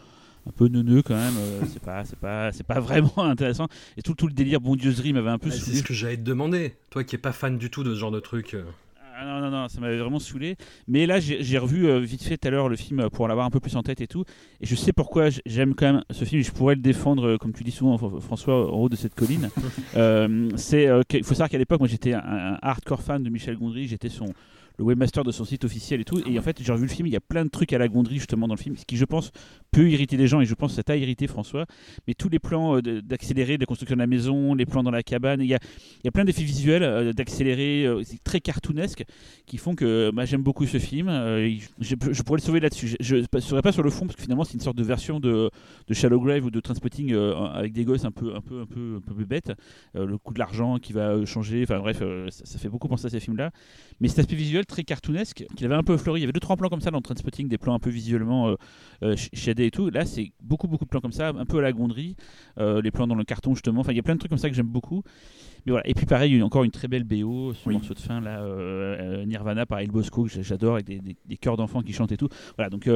un 0.47 0.51
peu 0.51 0.67
neuneux 0.67 1.01
quand 1.01 1.15
même. 1.15 1.33
Euh, 1.37 1.61
c'est 1.67 1.81
pas, 1.81 2.05
c'est 2.05 2.17
pas, 2.17 2.51
c'est 2.51 2.65
pas 2.65 2.79
vraiment 2.79 3.17
intéressant. 3.17 3.67
Et 3.97 4.01
tout, 4.01 4.13
tout 4.13 4.27
le 4.27 4.33
délire 4.33 4.61
bondieusserie 4.61 5.13
m'avait 5.13 5.29
un 5.29 5.37
peu. 5.37 5.51
c'est 5.51 5.73
ce 5.73 5.83
que 5.83 5.93
j'allais 5.93 6.17
te 6.17 6.21
demander. 6.21 6.75
Toi 6.89 7.03
qui 7.03 7.15
es 7.15 7.19
pas 7.19 7.31
fan 7.31 7.57
du 7.57 7.69
tout 7.69 7.83
de 7.83 7.93
ce 7.93 7.99
genre 7.99 8.11
de 8.11 8.19
truc. 8.19 8.55
Ah 9.19 9.25
non, 9.25 9.41
non, 9.41 9.49
non, 9.49 9.67
ça 9.67 9.81
m'avait 9.81 9.97
vraiment 9.97 10.19
saoulé. 10.19 10.57
Mais 10.87 11.07
là, 11.07 11.19
j'ai 11.19 11.57
revu 11.57 11.87
euh, 11.87 11.97
vite 11.97 12.21
fait 12.21 12.37
tout 12.37 12.47
à 12.47 12.51
l'heure 12.51 12.69
le 12.69 12.75
film 12.75 12.99
euh, 12.99 13.09
pour 13.09 13.27
l'avoir 13.27 13.47
un 13.47 13.49
peu 13.49 13.59
plus 13.59 13.75
en 13.75 13.81
tête 13.81 13.99
et 13.99 14.05
tout. 14.05 14.23
Et 14.61 14.67
je 14.67 14.75
sais 14.75 14.93
pourquoi 14.93 15.29
j'aime 15.47 15.73
quand 15.73 15.91
même 15.91 16.03
ce 16.11 16.23
film. 16.23 16.43
Je 16.43 16.51
pourrais 16.51 16.75
le 16.75 16.81
défendre, 16.81 17.25
euh, 17.25 17.37
comme 17.37 17.51
tu 17.51 17.63
dis 17.63 17.71
souvent, 17.71 17.97
François, 18.19 18.71
en 18.71 18.77
haut 18.77 18.89
de 18.89 18.95
cette 18.95 19.15
colline. 19.15 19.49
c'est 20.55 20.87
il 21.13 21.23
faut 21.23 21.33
savoir 21.33 21.49
qu'à 21.49 21.57
l'époque, 21.57 21.79
moi, 21.79 21.87
j'étais 21.87 22.13
un, 22.13 22.59
hardcore 22.61 23.01
fan 23.01 23.23
de 23.23 23.29
Michel 23.31 23.57
Gondry. 23.57 23.87
J'étais 23.87 24.09
son 24.09 24.27
le 24.77 24.85
webmaster 24.85 25.23
de 25.23 25.31
son 25.31 25.45
site 25.45 25.65
officiel 25.65 26.01
et 26.01 26.05
tout. 26.05 26.21
Et 26.27 26.37
en 26.37 26.41
fait, 26.41 26.61
j'ai 26.61 26.71
revu 26.71 26.83
le 26.83 26.91
film, 26.91 27.07
il 27.07 27.13
y 27.13 27.17
a 27.17 27.21
plein 27.21 27.45
de 27.45 27.49
trucs 27.49 27.73
à 27.73 27.77
la 27.77 27.87
gondrie 27.87 28.15
justement 28.15 28.47
dans 28.47 28.53
le 28.53 28.59
film, 28.59 28.77
ce 28.77 28.85
qui 28.85 28.97
je 28.97 29.05
pense 29.05 29.31
peut 29.71 29.89
irriter 29.89 30.17
les 30.17 30.27
gens 30.27 30.39
et 30.41 30.45
je 30.45 30.53
pense 30.53 30.71
que 30.71 30.75
ça 30.75 30.83
t'a 30.83 30.95
irrité 30.95 31.27
François. 31.27 31.65
Mais 32.07 32.13
tous 32.13 32.29
les 32.29 32.39
plans 32.39 32.77
euh, 32.77 33.01
d'accélérer, 33.01 33.57
de 33.57 33.65
construction 33.65 33.95
de 33.95 34.01
la 34.01 34.07
maison, 34.07 34.53
les 34.53 34.65
plans 34.65 34.83
dans 34.83 34.91
la 34.91 35.03
cabane, 35.03 35.41
il 35.41 35.47
y 35.47 35.55
a, 35.55 35.59
il 35.99 36.05
y 36.05 36.07
a 36.07 36.11
plein 36.11 36.25
d'effets 36.25 36.43
visuels 36.43 36.83
euh, 36.83 37.13
d'accélérer, 37.13 37.85
euh, 37.85 38.03
très 38.23 38.39
cartoonesque, 38.39 39.03
qui 39.45 39.57
font 39.57 39.75
que 39.75 40.11
bah, 40.13 40.25
j'aime 40.25 40.43
beaucoup 40.43 40.65
ce 40.65 40.77
film. 40.77 41.07
Je, 41.79 41.95
pourrais 42.23 42.37
le 42.37 42.43
sauver 42.43 42.59
là-dessus. 42.59 42.95
Je 42.99 43.15
ne 43.15 43.39
serais 43.39 43.61
pas 43.61 43.71
sur 43.71 43.83
le 43.83 43.89
fond 43.89 44.05
parce 44.05 44.15
que 44.15 44.21
finalement 44.21 44.43
c'est 44.43 44.53
une 44.53 44.61
sorte 44.61 44.77
de 44.77 44.83
version 44.83 45.19
de, 45.19 45.49
de 45.87 45.93
Shallow 45.93 46.19
Grave 46.19 46.45
ou 46.45 46.51
de 46.51 46.59
Transpotting 46.59 47.13
avec 47.15 47.73
des 47.73 47.85
gosses 47.85 48.05
un 48.05 48.11
peu, 48.11 48.35
un 48.35 48.41
peu, 48.41 48.61
un 48.61 48.65
peu, 48.65 48.97
un 48.97 49.13
peu 49.13 49.25
bêtes. 49.25 49.51
le 49.95 50.17
coût 50.17 50.33
de 50.33 50.39
l'argent 50.39 50.77
qui 50.77 50.93
va 50.93 51.25
changer. 51.25 51.63
Enfin 51.63 51.79
bref, 51.79 51.99
ça, 52.29 52.45
ça, 52.45 52.59
fait 52.59 52.69
beaucoup 52.69 52.87
penser 52.87 53.07
à 53.07 53.09
ces 53.09 53.19
films-là. 53.19 53.51
Mais 53.99 54.07
cet 54.07 54.19
aspect 54.19 54.35
visuel 54.35 54.65
très 54.67 54.83
cartoonesque 54.83 55.45
qu'il 55.55 55.65
avait 55.65 55.75
un 55.75 55.83
peu 55.83 55.97
fleuri. 55.97 56.19
Il 56.19 56.21
y 56.21 56.25
avait 56.25 56.33
deux 56.33 56.39
trois 56.39 56.57
plans 56.57 56.69
comme 56.69 56.81
ça 56.81 56.91
dans 56.91 57.01
Transpotting, 57.01 57.47
des 57.47 57.57
plans 57.57 57.73
un 57.73 57.79
peu 57.79 57.89
visuellement 57.89 58.49
euh, 58.49 58.55
euh 59.03 59.15
shadés 59.33 59.65
et 59.65 59.71
tout. 59.71 59.89
Là, 59.89 60.05
c'est 60.05 60.31
beaucoup 60.41 60.67
beaucoup 60.67 60.85
de 60.85 60.89
plans 60.89 61.01
comme 61.01 61.11
ça, 61.11 61.29
un 61.29 61.45
peu 61.45 61.59
à 61.59 61.61
la 61.61 61.71
gondrie. 61.71 62.15
Euh, 62.59 62.81
les 62.81 62.91
plans 62.91 63.07
dans 63.07 63.15
le 63.15 63.23
carton 63.23 63.55
justement. 63.55 63.81
Enfin, 63.81 63.93
il 63.93 63.95
y 63.97 63.99
a 63.99 64.03
plein 64.03 64.15
de 64.15 64.19
trucs 64.19 64.29
comme 64.29 64.37
ça 64.37 64.49
que 64.49 64.55
j'aime 64.55 64.67
beaucoup. 64.67 65.03
Mais 65.65 65.71
voilà. 65.71 65.87
Et 65.87 65.93
puis 65.93 66.05
pareil, 66.05 66.39
a 66.39 66.45
encore 66.45 66.63
une 66.63 66.71
très 66.71 66.87
belle 66.87 67.03
BO, 67.03 67.53
ce 67.53 67.69
morceau 67.69 67.93
de 67.93 67.99
fin 67.99 68.21
là, 68.21 68.41
euh, 68.41 69.25
Nirvana 69.25 69.65
par 69.65 69.79
El 69.79 69.89
Bosco 69.89 70.25
que 70.25 70.41
j'adore 70.41 70.75
avec 70.75 70.85
des, 70.85 70.99
des, 70.99 71.15
des 71.25 71.37
chœurs 71.37 71.57
d'enfants 71.57 71.81
qui 71.81 71.93
chantent 71.93 72.11
et 72.11 72.17
tout. 72.17 72.29
Voilà, 72.55 72.69
donc 72.69 72.87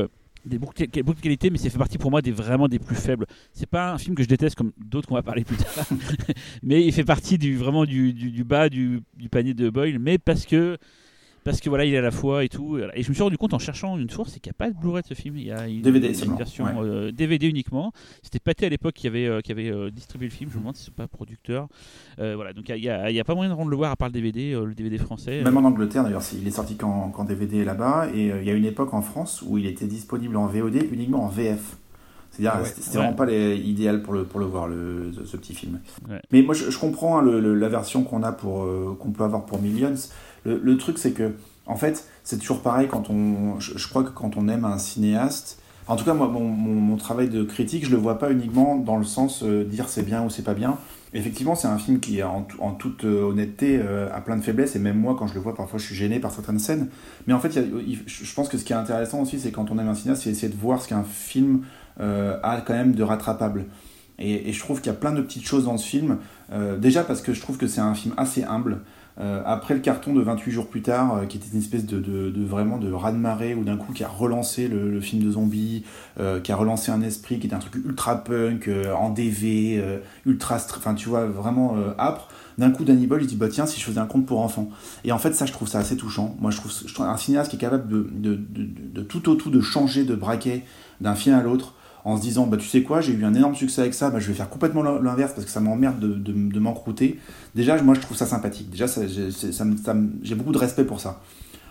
des 0.45 0.57
beaucoup, 0.57 0.74
de 0.74 1.21
qualité, 1.21 1.50
mais 1.50 1.57
ça 1.57 1.69
fait 1.69 1.77
partie 1.77 1.97
pour 1.97 2.09
moi 2.09 2.21
des 2.21 2.31
vraiment 2.31 2.67
des 2.67 2.79
plus 2.79 2.95
faibles. 2.95 3.25
C'est 3.53 3.69
pas 3.69 3.94
un 3.94 3.97
film 3.97 4.15
que 4.15 4.24
je 4.24 4.27
déteste 4.27 4.56
comme 4.56 4.71
d'autres 4.77 5.07
qu'on 5.07 5.15
va 5.15 5.21
parler 5.21 5.44
plus 5.44 5.57
tard, 5.57 5.85
mais 6.63 6.83
il 6.83 6.91
fait 6.91 7.03
partie 7.03 7.38
du 7.38 7.57
vraiment 7.57 7.85
du, 7.85 8.13
du, 8.13 8.31
du 8.31 8.44
bas 8.44 8.69
du, 8.69 9.01
du, 9.17 9.29
panier 9.29 9.53
de 9.53 9.69
Boyle, 9.69 10.00
mais 10.00 10.17
parce 10.17 10.45
que 10.45 10.77
parce 11.43 11.59
que 11.59 11.69
voilà, 11.69 11.85
il 11.85 11.93
est 11.93 11.97
à 11.97 12.01
la 12.01 12.11
fois 12.11 12.43
et 12.43 12.49
tout. 12.49 12.77
Et 12.93 13.01
je 13.01 13.09
me 13.09 13.13
suis 13.13 13.23
rendu 13.23 13.38
compte 13.38 13.53
en 13.53 13.59
cherchant 13.59 13.97
une 13.97 14.09
source, 14.09 14.31
c'est 14.31 14.39
qu'il 14.39 14.51
n'y 14.51 14.55
a 14.55 14.59
pas 14.65 14.69
de 14.69 14.77
Blu-ray 14.77 15.01
de 15.01 15.07
ce 15.07 15.13
film. 15.15 15.38
Il 15.38 15.45
y 15.45 15.51
a 15.51 15.67
une, 15.67 15.81
DVD, 15.81 16.13
une 16.23 16.35
version 16.35 16.65
DVD 17.11 17.47
euh, 17.47 17.49
uniquement. 17.49 17.91
C'était 18.21 18.39
Pathé 18.39 18.67
à 18.67 18.69
l'époque 18.69 18.93
qui 18.93 19.07
avait, 19.07 19.25
euh, 19.25 19.41
qui 19.41 19.51
avait 19.51 19.71
euh, 19.71 19.89
distribué 19.89 20.27
le 20.27 20.33
film. 20.33 20.49
Je 20.51 20.57
me 20.57 20.61
demande 20.61 20.75
si 20.75 20.85
c'est 20.85 20.93
pas 20.93 21.07
producteur. 21.07 21.67
voilà, 22.17 22.53
donc 22.53 22.69
il 22.69 22.75
n'y 22.75 22.89
a, 22.89 23.05
a, 23.05 23.23
pas 23.23 23.35
moyen 23.35 23.49
de 23.49 23.55
rendre 23.55 23.71
le 23.71 23.77
voir 23.77 23.91
à 23.91 23.95
part 23.95 24.09
le 24.09 24.13
DVD, 24.13 24.53
le 24.53 24.75
DVD 24.75 24.97
français. 24.97 25.41
Même 25.43 25.57
en 25.57 25.63
Angleterre 25.63 26.03
d'ailleurs, 26.03 26.23
il 26.33 26.47
est 26.47 26.51
sorti 26.51 26.75
qu'en 26.75 27.25
DVD 27.25 27.63
là-bas. 27.63 28.09
Et 28.13 28.27
il 28.27 28.43
y 28.43 28.51
a 28.51 28.53
une 28.53 28.65
époque 28.65 28.93
en 28.93 29.01
France 29.01 29.41
où 29.41 29.57
il 29.57 29.65
était 29.65 29.88
disponible 29.88 30.38
en 30.38 30.45
VOD 30.45 30.75
uniquement 30.91 31.23
en 31.23 31.27
VF. 31.27 31.77
C'est-à-dire, 32.29 32.61
ah 32.61 32.65
c'était 32.65 32.97
vraiment 32.97 33.13
pas 33.13 33.25
les, 33.25 33.57
idéal 33.57 34.03
pour 34.03 34.13
le, 34.13 34.23
pour 34.23 34.39
le 34.39 34.45
voir, 34.45 34.65
le, 34.65 35.11
ce, 35.25 35.35
petit 35.35 35.53
film. 35.53 35.81
Mais 36.31 36.41
moi, 36.41 36.55
je, 36.55 36.77
comprends 36.77 37.17
hein, 37.17 37.21
le, 37.21 37.55
la 37.55 37.67
version 37.67 38.03
qu'on 38.03 38.23
a 38.23 38.31
pour 38.31 38.65
qu'on 38.99 39.11
peut 39.11 39.23
avoir 39.23 39.45
pour 39.45 39.61
Millions. 39.61 39.95
Le, 40.43 40.77
truc, 40.77 40.97
c'est 40.97 41.11
que, 41.11 41.33
en 41.65 41.75
fait, 41.75 42.07
c'est 42.23 42.39
toujours 42.39 42.61
pareil 42.61 42.88
quand 42.88 43.09
on. 43.09 43.59
Je, 43.59 43.88
crois 43.88 44.03
que 44.03 44.09
quand 44.09 44.38
on 44.38 44.47
aime 44.47 44.65
un 44.65 44.79
cinéaste, 44.79 45.61
en 45.88 45.95
tout 45.95 46.05
cas, 46.05 46.13
moi, 46.13 46.27
mon, 46.27 46.47
mon, 46.47 46.95
travail 46.95 47.29
de 47.29 47.43
critique, 47.43 47.85
je 47.85 47.91
le 47.91 47.97
vois 47.97 48.17
pas 48.17 48.31
uniquement 48.31 48.77
dans 48.77 48.97
le 48.97 49.03
sens 49.03 49.43
euh, 49.43 49.63
dire 49.63 49.89
c'est 49.89 50.03
bien 50.03 50.23
ou 50.23 50.29
c'est 50.29 50.43
pas 50.43 50.53
bien. 50.53 50.77
Effectivement, 51.13 51.55
c'est 51.55 51.67
un 51.67 51.77
film 51.77 51.99
qui, 51.99 52.23
en, 52.23 52.47
en 52.59 52.71
toute 52.71 53.03
euh, 53.03 53.23
honnêteté, 53.23 53.79
euh, 53.83 54.07
a 54.13 54.21
plein 54.21 54.38
de 54.38 54.41
faiblesses, 54.41 54.75
et 54.75 54.79
même 54.79 54.97
moi, 54.97 55.15
quand 55.17 55.27
je 55.27 55.33
le 55.33 55.41
vois, 55.41 55.53
parfois, 55.53 55.79
je 55.79 55.85
suis 55.85 55.95
gêné 55.95 56.19
par 56.19 56.31
certaines 56.31 56.59
scènes. 56.59 56.88
Mais 57.27 57.33
en 57.33 57.39
fait, 57.39 57.51
je 58.05 58.33
pense 58.33 58.47
que 58.47 58.57
ce 58.57 58.63
qui 58.63 58.73
est 58.73 58.77
intéressant 58.77 59.21
aussi, 59.21 59.39
c'est 59.39 59.51
quand 59.51 59.69
on 59.71 59.79
aime 59.79 59.89
un 59.89 59.95
cinéaste, 59.95 60.23
c'est 60.23 60.29
essayer 60.29 60.51
de 60.51 60.57
voir 60.57 60.81
ce 60.81 60.88
qu'un 60.88 61.03
film 61.03 61.63
a 61.99 62.63
quand 62.65 62.73
même 62.73 62.93
de 62.93 63.03
rattrapable. 63.03 63.65
Et, 64.17 64.49
et 64.49 64.53
je 64.53 64.59
trouve 64.59 64.81
qu'il 64.81 64.91
y 64.91 64.95
a 64.95 64.97
plein 64.97 65.11
de 65.11 65.21
petites 65.21 65.45
choses 65.45 65.65
dans 65.65 65.77
ce 65.77 65.85
film. 65.85 66.17
déjà 66.79 67.03
parce 67.03 67.21
que 67.21 67.33
je 67.33 67.41
trouve 67.41 67.57
que 67.57 67.67
c'est 67.67 67.81
un 67.81 67.93
film 67.93 68.15
assez 68.17 68.43
humble. 68.43 68.79
Euh, 69.19 69.42
après 69.46 69.74
le 69.74 69.81
carton 69.81 70.13
de 70.13 70.22
28 70.22 70.52
jours 70.52 70.68
plus 70.68 70.81
tard, 70.81 71.18
euh, 71.18 71.25
qui 71.25 71.38
était 71.38 71.50
une 71.52 71.60
espèce 71.60 71.86
de, 71.86 72.00
de, 72.00 72.46
vraiment 72.46 72.78
de 72.78 72.92
raz-de-marée, 72.92 73.54
ou 73.54 73.63
d'un 73.63 73.78
coup 73.78 73.94
qui 73.94 74.04
a 74.04 74.08
relancé 74.08 74.68
le, 74.68 75.02
film 75.02 75.24
de 75.24 75.31
zombies, 75.31 75.84
euh, 76.19 76.40
qui 76.40 76.52
a 76.52 76.56
relancé 76.56 76.92
un 76.92 77.02
esprit, 77.02 77.40
qui 77.40 77.48
était 77.48 77.56
un 77.56 77.60
truc 77.60 77.75
ultra 77.75 78.24
punk, 78.24 78.69
en 78.96 79.10
DV, 79.10 80.00
ultra, 80.25 80.56
enfin 80.56 80.94
tu 80.96 81.10
vois, 81.10 81.25
vraiment 81.25 81.75
âpre. 81.98 82.30
D'un 82.58 82.72
coup, 82.72 82.84
Danny 82.84 83.08
Boyle, 83.08 83.24
il 83.24 83.28
dit 83.28 83.36
bah 83.36 83.48
tiens, 83.50 83.66
si 83.66 83.80
je 83.80 83.86
faisais 83.86 84.00
un 84.00 84.06
conte 84.06 84.25
pour 84.25 84.40
enfants. 84.42 84.69
Et 85.04 85.12
en 85.12 85.18
fait, 85.18 85.34
ça, 85.34 85.46
je 85.46 85.52
trouve 85.52 85.68
ça 85.68 85.80
assez 85.80 85.98
touchant. 85.98 86.36
Moi, 86.40 86.52
je 86.52 86.58
trouve, 86.58 86.72
je 86.86 86.94
trouve 86.94 87.06
un 87.06 87.18
cinéaste 87.18 87.50
qui 87.50 87.56
est 87.56 87.60
capable 87.60 87.88
de, 87.88 88.10
de, 88.12 88.40
de 88.94 89.02
tout 89.02 89.30
au 89.30 89.36
tout 89.36 89.50
de 89.50 89.62
changer 89.62 90.04
de 90.04 90.16
braquet 90.16 90.63
d'un 91.00 91.16
film 91.16 91.36
à 91.36 91.42
l'autre 91.42 91.75
en 92.03 92.18
se 92.18 92.21
disant 92.21 92.48
bah 92.48 92.57
tu 92.57 92.68
sais 92.68 92.83
quoi 92.83 93.01
j'ai 93.01 93.13
eu 93.13 93.25
un 93.25 93.33
énorme 93.33 93.56
succès 93.56 93.81
avec 93.81 93.94
ça 93.94 94.09
bah, 94.09 94.19
je 94.19 94.27
vais 94.27 94.33
faire 94.33 94.50
complètement 94.50 94.83
l'inverse 94.83 95.33
parce 95.33 95.45
que 95.45 95.51
ça 95.51 95.59
m'emmerde 95.59 96.00
de, 96.00 96.13
de, 96.13 96.33
de 96.33 96.59
m'encrouter. 96.59 97.19
Déjà 97.56 97.81
moi 97.81 97.95
je 97.95 98.01
trouve 98.01 98.18
ça 98.18 98.25
sympathique. 98.25 98.69
Déjà 98.69 98.88
ça, 98.88 99.01
j'ai 100.24 100.36
beaucoup 100.36 100.51
de 100.51 100.57
respect 100.57 100.86
pour 100.86 101.00
ça. 101.00 101.21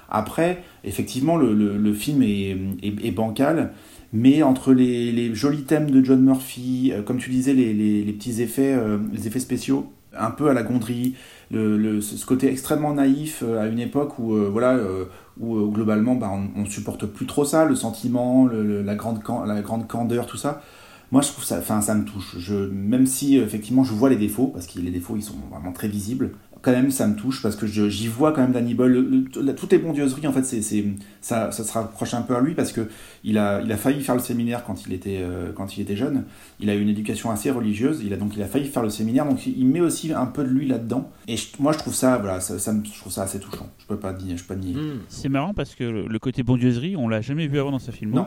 Après 0.09 0.63
effectivement 0.85 1.37
le, 1.37 1.93
film 1.95 2.23
est, 2.23 2.57
est, 2.83 3.11
bancal 3.13 3.73
mais 4.13 4.43
entre 4.43 4.73
les, 4.73 5.35
jolis 5.35 5.63
thèmes 5.63 5.91
de 5.91 6.05
John 6.05 6.21
Murphy 6.21 6.91
euh, 6.93 7.03
comme 7.03 7.19
tu 7.19 7.31
disais 7.31 7.55
les, 7.55 7.73
les 7.73 8.13
petits 8.13 8.43
effets 8.43 8.75
euh, 8.75 8.99
les 9.13 9.29
effets 9.29 9.39
spéciaux 9.39 9.93
un 10.21 10.31
peu 10.31 10.49
à 10.49 10.55
la 10.55 10.63
gondrie 10.63 11.15
le, 11.51 12.01
ce 12.01 12.25
côté 12.25 12.49
extrêmement 12.49 12.95
naïf 12.95 13.43
euh, 13.43 13.61
à 13.61 13.67
une 13.67 13.81
époque 13.81 14.19
où 14.21 14.37
voilà 14.53 14.79
où 15.41 15.57
euh, 15.57 15.67
globalement 15.67 16.15
bah, 16.15 16.31
on, 16.33 16.63
ne 16.63 16.69
supporte 16.69 17.07
plus 17.07 17.27
trop 17.27 17.45
ça, 17.45 17.65
le 17.65 17.75
sentiment, 17.75 18.47
la, 18.47 18.95
grande 18.95 19.21
la 19.47 19.61
grande 19.63 19.89
candeur, 19.89 20.27
tout 20.27 20.37
ça. 20.37 20.63
Moi, 21.13 21.23
je 21.23 21.29
trouve 21.29 21.43
ça, 21.43 21.59
enfin, 21.59 21.81
ça 21.81 21.97
me 21.97 22.05
touche. 22.05 22.37
Je, 22.39 22.55
même 22.55 23.07
si 23.07 23.37
effectivement 23.37 23.83
je 23.83 23.93
vois 23.93 24.11
les 24.11 24.17
défauts, 24.17 24.47
parce 24.47 24.69
que 24.69 24.79
les 24.79 24.93
défauts 24.93 25.17
ils 25.17 25.23
sont 25.23 25.39
vraiment 25.51 25.73
très 25.73 25.89
visibles, 25.89 26.33
quand 26.63 26.73
même 26.73 26.91
ça 26.91 27.07
me 27.07 27.17
touche 27.17 27.43
parce 27.43 27.57
que 27.57 27.67
j'y 27.67 28.09
vois 28.09 28.33
quand 28.33 28.43
même 28.43 28.53
Danny 28.53 28.75
Boyle. 28.75 29.25
toutes 29.57 29.73
les 29.73 29.79
bondieuseries, 29.79 30.27
en 30.27 30.33
fait, 30.33 30.43
c'est, 30.43 30.85
ça, 31.21 31.51
ça 31.53 31.65
se 31.65 31.73
rapproche 31.73 32.15
un 32.15 32.23
peu 32.23 32.37
à 32.37 32.41
lui 32.41 32.55
parce 32.55 32.73
que 32.73 32.89
il 33.25 33.39
a, 33.39 33.63
il 33.63 33.73
a 33.73 33.77
failli 33.77 34.03
faire 34.03 34.15
le 34.15 34.21
séminaire 34.21 34.65
quand 34.65 34.87
il, 34.87 34.93
était, 34.93 35.21
euh, 35.23 35.53
quand 35.53 35.77
il 35.77 35.81
était 35.81 35.97
jeune. 35.97 36.25
Il 36.59 36.69
a 36.71 36.75
eu 36.75 36.81
une 36.81 36.89
éducation 36.89 37.31
assez 37.31 37.51
religieuse. 37.51 38.03
Il 38.05 38.13
a 38.13 38.17
donc 38.17 38.37
il 38.37 38.43
a 38.43 38.47
failli 38.47 38.67
faire 38.67 38.83
le 38.83 38.91
séminaire. 38.91 39.27
Donc 39.27 39.47
il 39.47 39.67
met 39.67 39.81
aussi 39.81 40.13
un 40.13 40.27
peu 40.27 40.45
de 40.45 40.49
lui 40.49 40.67
là-dedans. 40.67 41.11
Et 41.29 41.37
moi, 41.59 41.73
je 41.73 41.79
trouve 41.79 41.95
ça, 41.95 42.19
voilà, 42.19 42.41
ça, 42.41 42.57
je 42.59 42.99
trouve 42.99 43.13
ça 43.13 43.23
assez 43.23 43.41
touchant. 43.41 43.69
Je 43.79 43.87
peux 43.87 43.97
pas 43.97 44.15
je 44.19 44.43
peux 44.43 44.55
pas 44.55 44.61
nier. 44.61 44.75
Hmm. 44.75 45.01
C'est 45.09 45.29
marrant 45.29 45.55
parce 45.55 45.75
que 45.75 45.85
le, 45.85 46.19
côté 46.19 46.43
bondieuserie, 46.43 46.97
on 46.97 47.09
l'a 47.09 47.21
jamais 47.21 47.47
vu 47.47 47.59
avant 47.59 47.71
dans 47.71 47.79
sa 47.79 47.93
film. 47.93 48.13
Non 48.13 48.27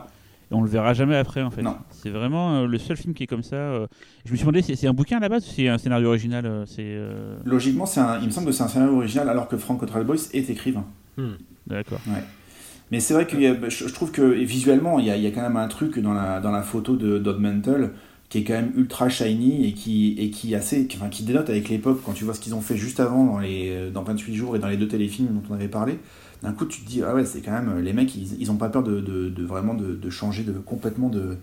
on 0.50 0.62
le 0.62 0.68
verra 0.68 0.94
jamais 0.94 1.16
après 1.16 1.42
en 1.42 1.50
fait. 1.50 1.62
C'est 1.90 2.10
vraiment 2.10 2.54
euh, 2.54 2.66
le 2.66 2.78
seul 2.78 2.96
film 2.96 3.14
qui 3.14 3.24
est 3.24 3.26
comme 3.26 3.42
ça. 3.42 3.56
Euh. 3.56 3.86
Je 4.24 4.32
me 4.32 4.36
suis 4.36 4.46
demandé, 4.46 4.62
c'est 4.62 4.86
un 4.86 4.92
bouquin 4.92 5.18
à 5.18 5.20
la 5.20 5.28
base 5.28 5.46
ou 5.46 5.50
c'est 5.50 5.68
un 5.68 5.78
scénario 5.78 6.08
original 6.08 6.44
euh, 6.46 6.64
c'est 6.66 6.98
Logiquement, 7.44 7.86
un, 7.96 8.20
il 8.20 8.26
me 8.26 8.30
semble 8.30 8.46
que 8.46 8.52
c'est 8.52 8.62
un 8.62 8.68
scénario 8.68 8.96
original 8.96 9.28
alors 9.28 9.48
que 9.48 9.56
Frank 9.56 9.80
Cottrell 9.80 10.04
Boyce 10.04 10.30
est 10.32 10.50
écrivain. 10.50 10.84
Hmm. 11.16 11.34
D'accord. 11.66 12.00
Ouais. 12.06 12.22
Mais 12.90 13.00
c'est 13.00 13.14
vrai 13.14 13.26
que 13.26 13.36
je, 13.70 13.92
trouve 13.92 14.12
que 14.12 14.22
visuellement, 14.22 14.98
il 14.98 15.06
y, 15.06 15.10
a, 15.10 15.16
il 15.16 15.22
y, 15.22 15.26
a, 15.26 15.30
quand 15.30 15.42
même 15.42 15.56
un 15.56 15.68
truc 15.68 15.98
dans 15.98 16.12
la, 16.12 16.40
dans 16.40 16.50
la 16.50 16.62
photo 16.62 16.96
de 16.96 17.18
Dodd 17.18 17.40
Mantle 17.40 17.92
qui 18.28 18.38
est 18.38 18.44
quand 18.44 18.54
même 18.54 18.72
ultra 18.76 19.08
shiny 19.08 19.66
et 19.66 19.72
qui, 19.72 20.16
et 20.18 20.30
qui, 20.30 20.54
assez, 20.54 20.86
enfin, 20.94 21.08
qui 21.08 21.22
dénote 21.24 21.48
avec 21.50 21.68
l'époque 21.68 22.00
quand 22.04 22.12
tu 22.12 22.24
vois 22.24 22.34
ce 22.34 22.40
qu'ils 22.40 22.54
ont 22.54 22.60
fait 22.60 22.76
juste 22.76 23.00
avant 23.00 23.24
dans, 23.24 23.38
les, 23.38 23.90
dans 23.92 24.02
28 24.02 24.34
jours 24.34 24.56
et 24.56 24.58
dans 24.58 24.68
les 24.68 24.76
deux 24.76 24.88
téléfilms 24.88 25.28
dont 25.28 25.42
on 25.50 25.54
avait 25.54 25.68
parlé 25.68 25.98
d'un 26.44 26.52
coup 26.52 26.66
tu 26.66 26.82
te 26.82 26.88
dis 26.88 27.02
ah 27.02 27.14
ouais 27.14 27.24
c'est 27.24 27.40
quand 27.40 27.52
même 27.52 27.80
les 27.80 27.92
mecs 27.92 28.14
ils, 28.14 28.40
ils 28.40 28.50
ont 28.50 28.56
pas 28.56 28.68
peur 28.68 28.82
de, 28.82 29.00
de, 29.00 29.44
vraiment 29.44 29.74
de, 29.74 30.10
changer 30.10 30.44
de 30.44 30.52
complètement 30.52 31.10
de, 31.10 31.38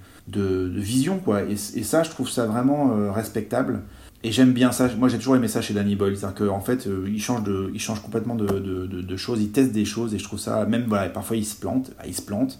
vision 0.79 1.19
quoi 1.19 1.43
et, 1.43 1.57
ça 1.57 2.03
je 2.03 2.09
trouve 2.09 2.29
ça 2.29 2.45
vraiment 2.45 2.95
euh, 2.95 3.11
respectable 3.11 3.81
Et 4.23 4.31
j'aime 4.31 4.53
bien 4.53 4.71
ça. 4.71 4.87
Moi, 4.97 5.09
j'ai 5.09 5.17
toujours 5.17 5.35
aimé 5.35 5.47
ça 5.47 5.61
chez 5.61 5.73
Danny 5.73 5.95
Boyle. 5.95 6.15
C'est-à-dire 6.15 6.47
qu'en 6.47 6.61
fait, 6.61 6.85
euh, 6.85 7.09
il, 7.11 7.19
change 7.19 7.43
de, 7.43 7.71
complètement 8.03 8.35
de, 8.35 9.17
choses. 9.17 9.41
Il 9.41 9.51
teste 9.51 9.71
des 9.71 9.85
choses 9.85 10.13
et 10.13 10.19
je 10.19 10.23
trouve 10.23 10.39
ça, 10.39 10.65
même, 10.65 10.85
voilà, 10.87 11.09
parfois 11.09 11.37
il 11.37 11.45
se 11.45 11.55
plante. 11.55 11.91
Bah, 11.97 12.03
il 12.05 12.15
se 12.15 12.21
plante. 12.21 12.59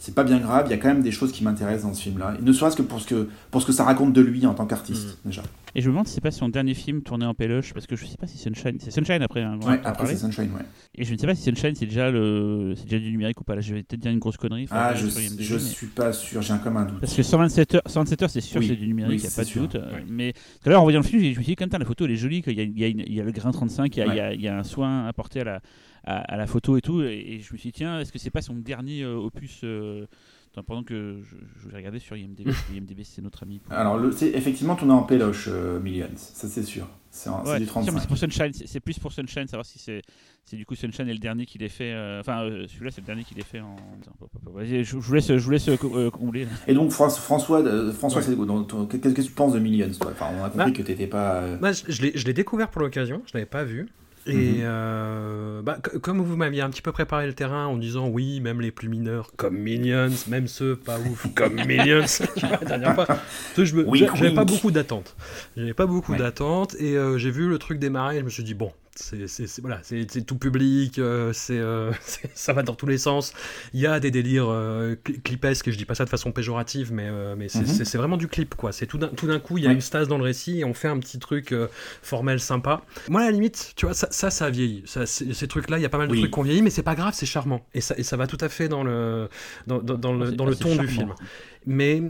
C'est 0.00 0.14
pas 0.14 0.24
bien 0.24 0.38
grave. 0.38 0.64
Il 0.66 0.70
y 0.70 0.74
a 0.74 0.78
quand 0.78 0.88
même 0.88 1.02
des 1.02 1.12
choses 1.12 1.30
qui 1.30 1.44
m'intéressent 1.44 1.84
dans 1.84 1.94
ce 1.94 2.02
film-là. 2.04 2.34
Ne 2.40 2.52
serait-ce 2.52 2.74
que 2.74 2.80
pour 2.80 3.00
ce 3.00 3.06
que, 3.06 3.28
pour 3.50 3.60
ce 3.60 3.66
que 3.66 3.72
ça 3.72 3.84
raconte 3.84 4.14
de 4.14 4.22
lui 4.22 4.46
en 4.46 4.54
tant 4.54 4.66
qu'artiste, 4.66 5.18
mm. 5.24 5.28
déjà. 5.28 5.42
Et 5.74 5.82
je 5.82 5.88
me 5.88 5.92
demande 5.92 6.08
si 6.08 6.14
c'est 6.14 6.22
pas 6.22 6.30
son 6.30 6.48
dernier 6.48 6.72
film 6.72 7.02
tourné 7.02 7.26
en 7.26 7.34
péloche, 7.34 7.74
parce 7.74 7.86
que 7.86 7.96
je 7.96 8.06
sais 8.06 8.16
pas 8.16 8.26
si 8.26 8.38
Sunshine. 8.38 8.78
C'est 8.80 8.90
Sunshine 8.90 9.22
après. 9.22 9.42
Hein, 9.42 9.60
ouais, 9.62 9.78
après 9.84 10.06
c'est 10.06 10.16
Sunshine, 10.16 10.50
ouais. 10.54 10.64
Et 10.94 11.04
je 11.04 11.12
ne 11.12 11.18
sais 11.18 11.26
pas 11.26 11.34
si 11.34 11.42
Sunshine 11.42 11.74
c'est 11.74 11.84
déjà, 11.84 12.10
le... 12.10 12.74
déjà 12.82 12.98
du 12.98 13.10
numérique 13.12 13.42
ou 13.42 13.44
pas. 13.44 13.54
Là, 13.54 13.60
je 13.60 13.74
vais 13.74 13.82
peut-être 13.82 14.00
dire 14.00 14.10
une 14.10 14.18
grosse 14.18 14.38
connerie. 14.38 14.66
Ah, 14.70 14.94
je, 14.94 15.06
je 15.06 15.56
suis 15.58 15.88
pas 15.88 16.14
sûr, 16.14 16.40
j'ai 16.40 16.54
comme 16.64 16.78
un 16.78 16.86
doute. 16.86 17.00
Parce 17.00 17.14
que 17.14 17.22
127 17.22 17.74
heures, 17.74 17.82
127 17.84 18.22
heures 18.22 18.30
c'est 18.30 18.40
sûr 18.40 18.60
que 18.60 18.66
c'est 18.66 18.76
du 18.76 18.86
numérique, 18.86 19.20
il 19.22 19.26
n'y 19.26 19.32
a 19.32 19.36
pas 19.36 19.44
de 19.44 19.52
doute. 19.52 19.76
Mais 20.08 20.32
tout 20.32 20.68
à 20.68 20.70
l'heure, 20.70 20.80
en 20.80 20.84
voyant 20.84 21.00
le 21.00 21.06
film, 21.06 21.22
je 21.22 21.28
me 21.28 21.34
suis 21.34 21.44
dit, 21.44 21.56
comme 21.56 21.68
la 21.70 21.84
photo 21.84 22.06
elle 22.06 22.12
est 22.12 22.16
jolie, 22.16 22.40
qu'il 22.40 22.58
y, 22.58 22.62
y, 22.62 22.86
il 22.86 23.14
y, 23.14 23.20
a 23.20 23.24
le 23.24 23.32
grain 23.32 23.50
35, 23.50 23.94
il 23.94 24.00
y 24.00 24.02
a, 24.02 24.32
il 24.32 24.40
y 24.40 24.48
a, 24.48 24.56
un 24.56 24.64
soin 24.64 25.06
apporté 25.06 25.42
à 25.42 25.44
la, 25.44 25.60
à, 26.04 26.36
la 26.36 26.46
photo 26.46 26.76
et 26.76 26.80
tout. 26.80 27.02
Et, 27.02 27.40
je 27.40 27.52
me 27.52 27.58
suis 27.58 27.70
dit, 27.70 27.72
tiens, 27.72 28.00
est-ce 28.00 28.12
que 28.12 28.18
c'est 28.18 28.30
pas 28.30 28.42
son 28.42 28.54
dernier 28.54 29.02
euh, 29.02 29.16
opus 29.16 29.60
euh, 29.64 30.06
pendant 30.66 30.82
que 30.82 31.20
je, 31.22 31.36
je, 31.62 31.68
vais 31.68 31.76
regarder 31.76 31.98
sur 31.98 32.16
IMDb, 32.16 32.48
IMDb 32.74 33.02
c'est 33.04 33.22
notre 33.22 33.44
ami. 33.44 33.60
Alors, 33.70 34.00
c'est 34.12 34.30
effectivement 34.30 34.74
tourné 34.74 34.92
en 34.92 35.02
péloche, 35.02 35.48
euh, 35.48 35.78
Millions, 35.80 36.08
ça 36.16 36.48
c'est 36.48 36.62
sûr. 36.62 36.86
C'est 37.12 37.30
du 37.58 37.66
35. 37.66 37.98
C'est 37.98 38.08
pour 38.08 38.18
Sunshine, 38.18 38.52
c'est 38.52 38.80
plus 38.80 38.98
pour 38.98 39.12
Sunshine, 39.12 39.46
savoir 39.48 39.66
si 39.66 39.78
c'est 39.78 40.02
du 40.52 40.64
coup 40.64 40.74
Sunshine 40.74 41.08
est 41.08 41.12
le 41.12 41.18
dernier 41.18 41.44
qu'il 41.44 41.62
ait 41.62 41.68
fait. 41.68 41.92
Euh, 41.92 42.20
enfin, 42.20 42.42
euh, 42.42 42.66
celui-là 42.68 42.90
c'est 42.92 43.00
le 43.00 43.06
dernier 43.06 43.24
qu'il 43.24 43.38
ait 43.38 43.44
fait 43.44 43.60
en. 43.60 43.76
Vas-y, 44.52 44.84
je, 44.84 44.96
vous 44.96 45.14
laisse, 45.14 45.26
je 45.26 45.42
vous 45.42 45.50
laisse 45.50 45.68
combler. 46.12 46.46
Et 46.68 46.74
donc, 46.74 46.90
François, 46.90 47.20
François 47.20 47.62
qu'est-ce 47.62 49.14
que 49.14 49.22
tu 49.22 49.32
penses 49.32 49.52
de 49.52 49.58
Millions 49.58 49.90
toi? 50.00 50.12
Enfin, 50.12 50.26
On 50.38 50.44
a 50.44 50.50
compris 50.50 50.70
bah, 50.70 50.76
que 50.76 50.82
tu 50.82 50.90
n'étais 50.90 51.06
pas. 51.06 51.56
Bah, 51.56 51.72
je 51.72 52.02
l'ai 52.02 52.32
découvert 52.32 52.70
pour 52.70 52.82
l'occasion, 52.82 53.22
je 53.26 53.30
ne 53.30 53.34
l'avais 53.40 53.50
pas 53.50 53.64
vu. 53.64 53.88
Et 54.26 54.34
mhm. 54.34 54.60
euh, 54.62 55.62
bah, 55.62 55.78
comme 56.02 56.20
vous 56.20 56.36
m'aviez 56.36 56.60
un 56.60 56.68
petit 56.68 56.82
peu 56.82 56.92
préparé 56.92 57.26
le 57.26 57.32
terrain 57.32 57.66
en 57.66 57.76
disant 57.76 58.08
oui, 58.08 58.40
même 58.40 58.60
les 58.60 58.70
plus 58.70 58.88
mineurs, 58.88 59.32
comme 59.36 59.56
Minions, 59.56 60.10
même 60.28 60.46
ceux 60.46 60.76
pas 60.76 60.98
ouf, 60.98 61.26
comme 61.34 61.54
Minions, 61.54 62.04
la 62.42 62.56
dernière 62.58 62.94
fois, 62.94 63.06
j'avais 63.56 64.34
pas 64.34 64.44
beaucoup 64.44 64.70
d'attentes. 64.70 65.16
J'avais 65.56 65.74
pas 65.74 65.86
beaucoup 65.86 66.14
d'attentes 66.14 66.76
et 66.78 66.96
euh, 66.96 67.16
j'ai 67.16 67.30
vu 67.30 67.48
le 67.48 67.58
truc 67.58 67.78
démarrer 67.78 68.16
et 68.16 68.20
je 68.20 68.24
me 68.24 68.30
suis 68.30 68.44
dit 68.44 68.54
bon, 68.54 68.72
c'est 68.94 69.60
voilà, 69.60 69.80
c'est 69.82 70.26
tout 70.26 70.36
public, 70.36 70.98
euh, 70.98 71.32
euh, 71.50 71.92
ça 72.34 72.52
va 72.52 72.62
dans 72.62 72.74
tous 72.74 72.86
les 72.86 72.98
sens. 72.98 73.32
Il 73.72 73.80
y 73.80 73.86
a 73.86 74.00
des 74.00 74.10
délires 74.10 74.48
euh, 74.48 74.96
clipesques, 75.24 75.68
et 75.68 75.72
je 75.72 75.78
dis 75.78 75.84
pas 75.84 75.94
ça 75.94 76.04
de 76.04 76.10
façon 76.10 76.32
péjorative, 76.32 76.92
mais, 76.92 77.08
mais 77.36 77.48
c'est 77.48 77.60
mhm. 77.60 78.00
vraiment 78.00 78.16
du 78.16 78.28
clip 78.28 78.54
quoi. 78.54 78.72
C'est 78.72 78.86
tout 78.86 78.98
d'un 78.98 79.38
coup 79.38 79.58
il 79.58 79.64
y 79.64 79.66
a 79.66 79.72
une 79.72 79.80
stase 79.80 80.08
dans 80.08 80.18
le 80.18 80.24
récit 80.24 80.60
et 80.60 80.64
on 80.64 80.74
fait 80.74 80.88
un 80.88 80.98
petit 80.98 81.18
truc 81.18 81.54
formel 82.02 82.40
sympa. 82.40 82.82
Moi 83.08 83.22
à 83.22 83.24
la 83.24 83.30
limite, 83.30 83.72
tu 83.76 83.86
vois, 83.86 83.94
ça 83.94 84.08
ça, 84.10 84.30
ça 84.30 84.46
a 84.46 84.50
vieilli. 84.50 84.82
Ça, 84.86 85.06
ces 85.06 85.48
trucs 85.48 85.70
là, 85.70 85.78
il 85.78 85.82
y 85.82 85.86
a 85.86 85.88
pas 85.88 85.98
mal 85.98 86.08
de 86.08 86.16
trucs 86.16 86.32
qui 86.32 86.38
ont 86.38 86.42
vieilli, 86.42 86.62
mais 86.62 86.70
c'est 86.70 86.82
pas 86.82 86.94
grave, 86.94 87.14
c'est 87.14 87.26
charmant 87.26 87.64
et 87.74 87.80
ça, 87.80 87.94
et 87.96 88.02
ça 88.02 88.16
va 88.16 88.26
tout 88.26 88.38
à 88.40 88.48
fait 88.48 88.68
dans 88.68 88.82
le 88.82 89.28
dans, 89.66 89.78
dans, 89.80 90.12
le, 90.12 90.32
dans 90.32 90.46
le 90.46 90.56
ton 90.56 90.76
du 90.76 90.88
film. 90.88 91.14
Mais 91.66 92.02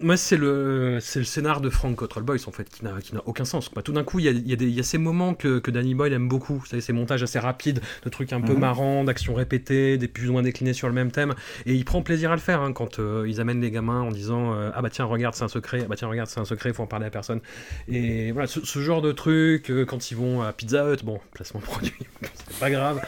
moi, 0.00 0.16
c'est 0.16 0.36
le, 0.36 0.98
c'est 1.00 1.18
le 1.18 1.24
scénar 1.24 1.60
de 1.60 1.70
Frank 1.70 1.96
Cottrell 1.96 2.22
Boyce, 2.22 2.46
en 2.46 2.52
fait, 2.52 2.68
qui 2.68 2.84
n'a, 2.84 3.00
qui 3.00 3.14
n'a 3.14 3.22
aucun 3.26 3.44
sens. 3.44 3.70
Tout 3.84 3.92
d'un 3.92 4.04
coup, 4.04 4.18
il 4.20 4.26
y 4.26 4.28
a, 4.28 4.32
y, 4.32 4.52
a 4.52 4.66
y 4.66 4.80
a, 4.80 4.82
ces 4.82 4.98
moments 4.98 5.34
que, 5.34 5.58
que 5.58 5.70
Danny 5.70 5.94
Boyle 5.94 6.12
aime 6.12 6.28
beaucoup. 6.28 6.58
Vous 6.58 6.66
savez, 6.66 6.80
ces 6.80 6.92
montages 6.92 7.22
assez 7.22 7.38
rapides, 7.38 7.80
de 8.04 8.08
trucs 8.08 8.32
un 8.32 8.40
peu 8.40 8.52
mhm. 8.52 8.60
marrants, 8.60 9.04
d'actions 9.04 9.34
répétées, 9.34 9.98
des 9.98 10.08
plus 10.08 10.28
ou 10.28 10.32
moins 10.32 10.42
déclinés 10.42 10.72
sur 10.72 10.88
le 10.88 10.94
même 10.94 11.10
thème. 11.10 11.34
Et 11.66 11.74
il 11.74 11.84
prend 11.84 12.02
plaisir 12.02 12.30
à 12.30 12.34
le 12.34 12.40
faire 12.40 12.62
hein, 12.62 12.72
quand 12.72 12.98
euh, 12.98 13.26
ils 13.28 13.40
amènent 13.40 13.60
les 13.60 13.70
gamins 13.70 14.02
en 14.02 14.10
disant 14.10 14.54
euh, 14.54 14.70
Ah 14.74 14.82
bah 14.82 14.90
tiens, 14.90 15.04
regarde, 15.04 15.34
c'est 15.34 15.44
un 15.44 15.48
secret. 15.48 15.80
Ah 15.84 15.88
bah 15.88 15.96
tiens, 15.96 16.08
regarde, 16.08 16.28
c'est 16.28 16.40
un 16.40 16.44
secret, 16.44 16.70
il 16.70 16.74
faut 16.74 16.82
en 16.82 16.86
parler 16.86 17.06
à 17.06 17.10
personne. 17.10 17.40
Et 17.88 18.30
voilà, 18.32 18.46
ce, 18.46 18.78
genre 18.78 19.02
de 19.02 19.12
truc, 19.12 19.70
euh, 19.70 19.84
quand 19.84 20.10
ils 20.10 20.16
vont 20.16 20.42
à 20.42 20.52
Pizza 20.52 20.92
Hut, 20.92 21.04
bon, 21.04 21.18
placement 21.32 21.60
produit, 21.64 21.94
c'est 22.22 22.58
pas 22.60 22.70
grave. 22.70 23.00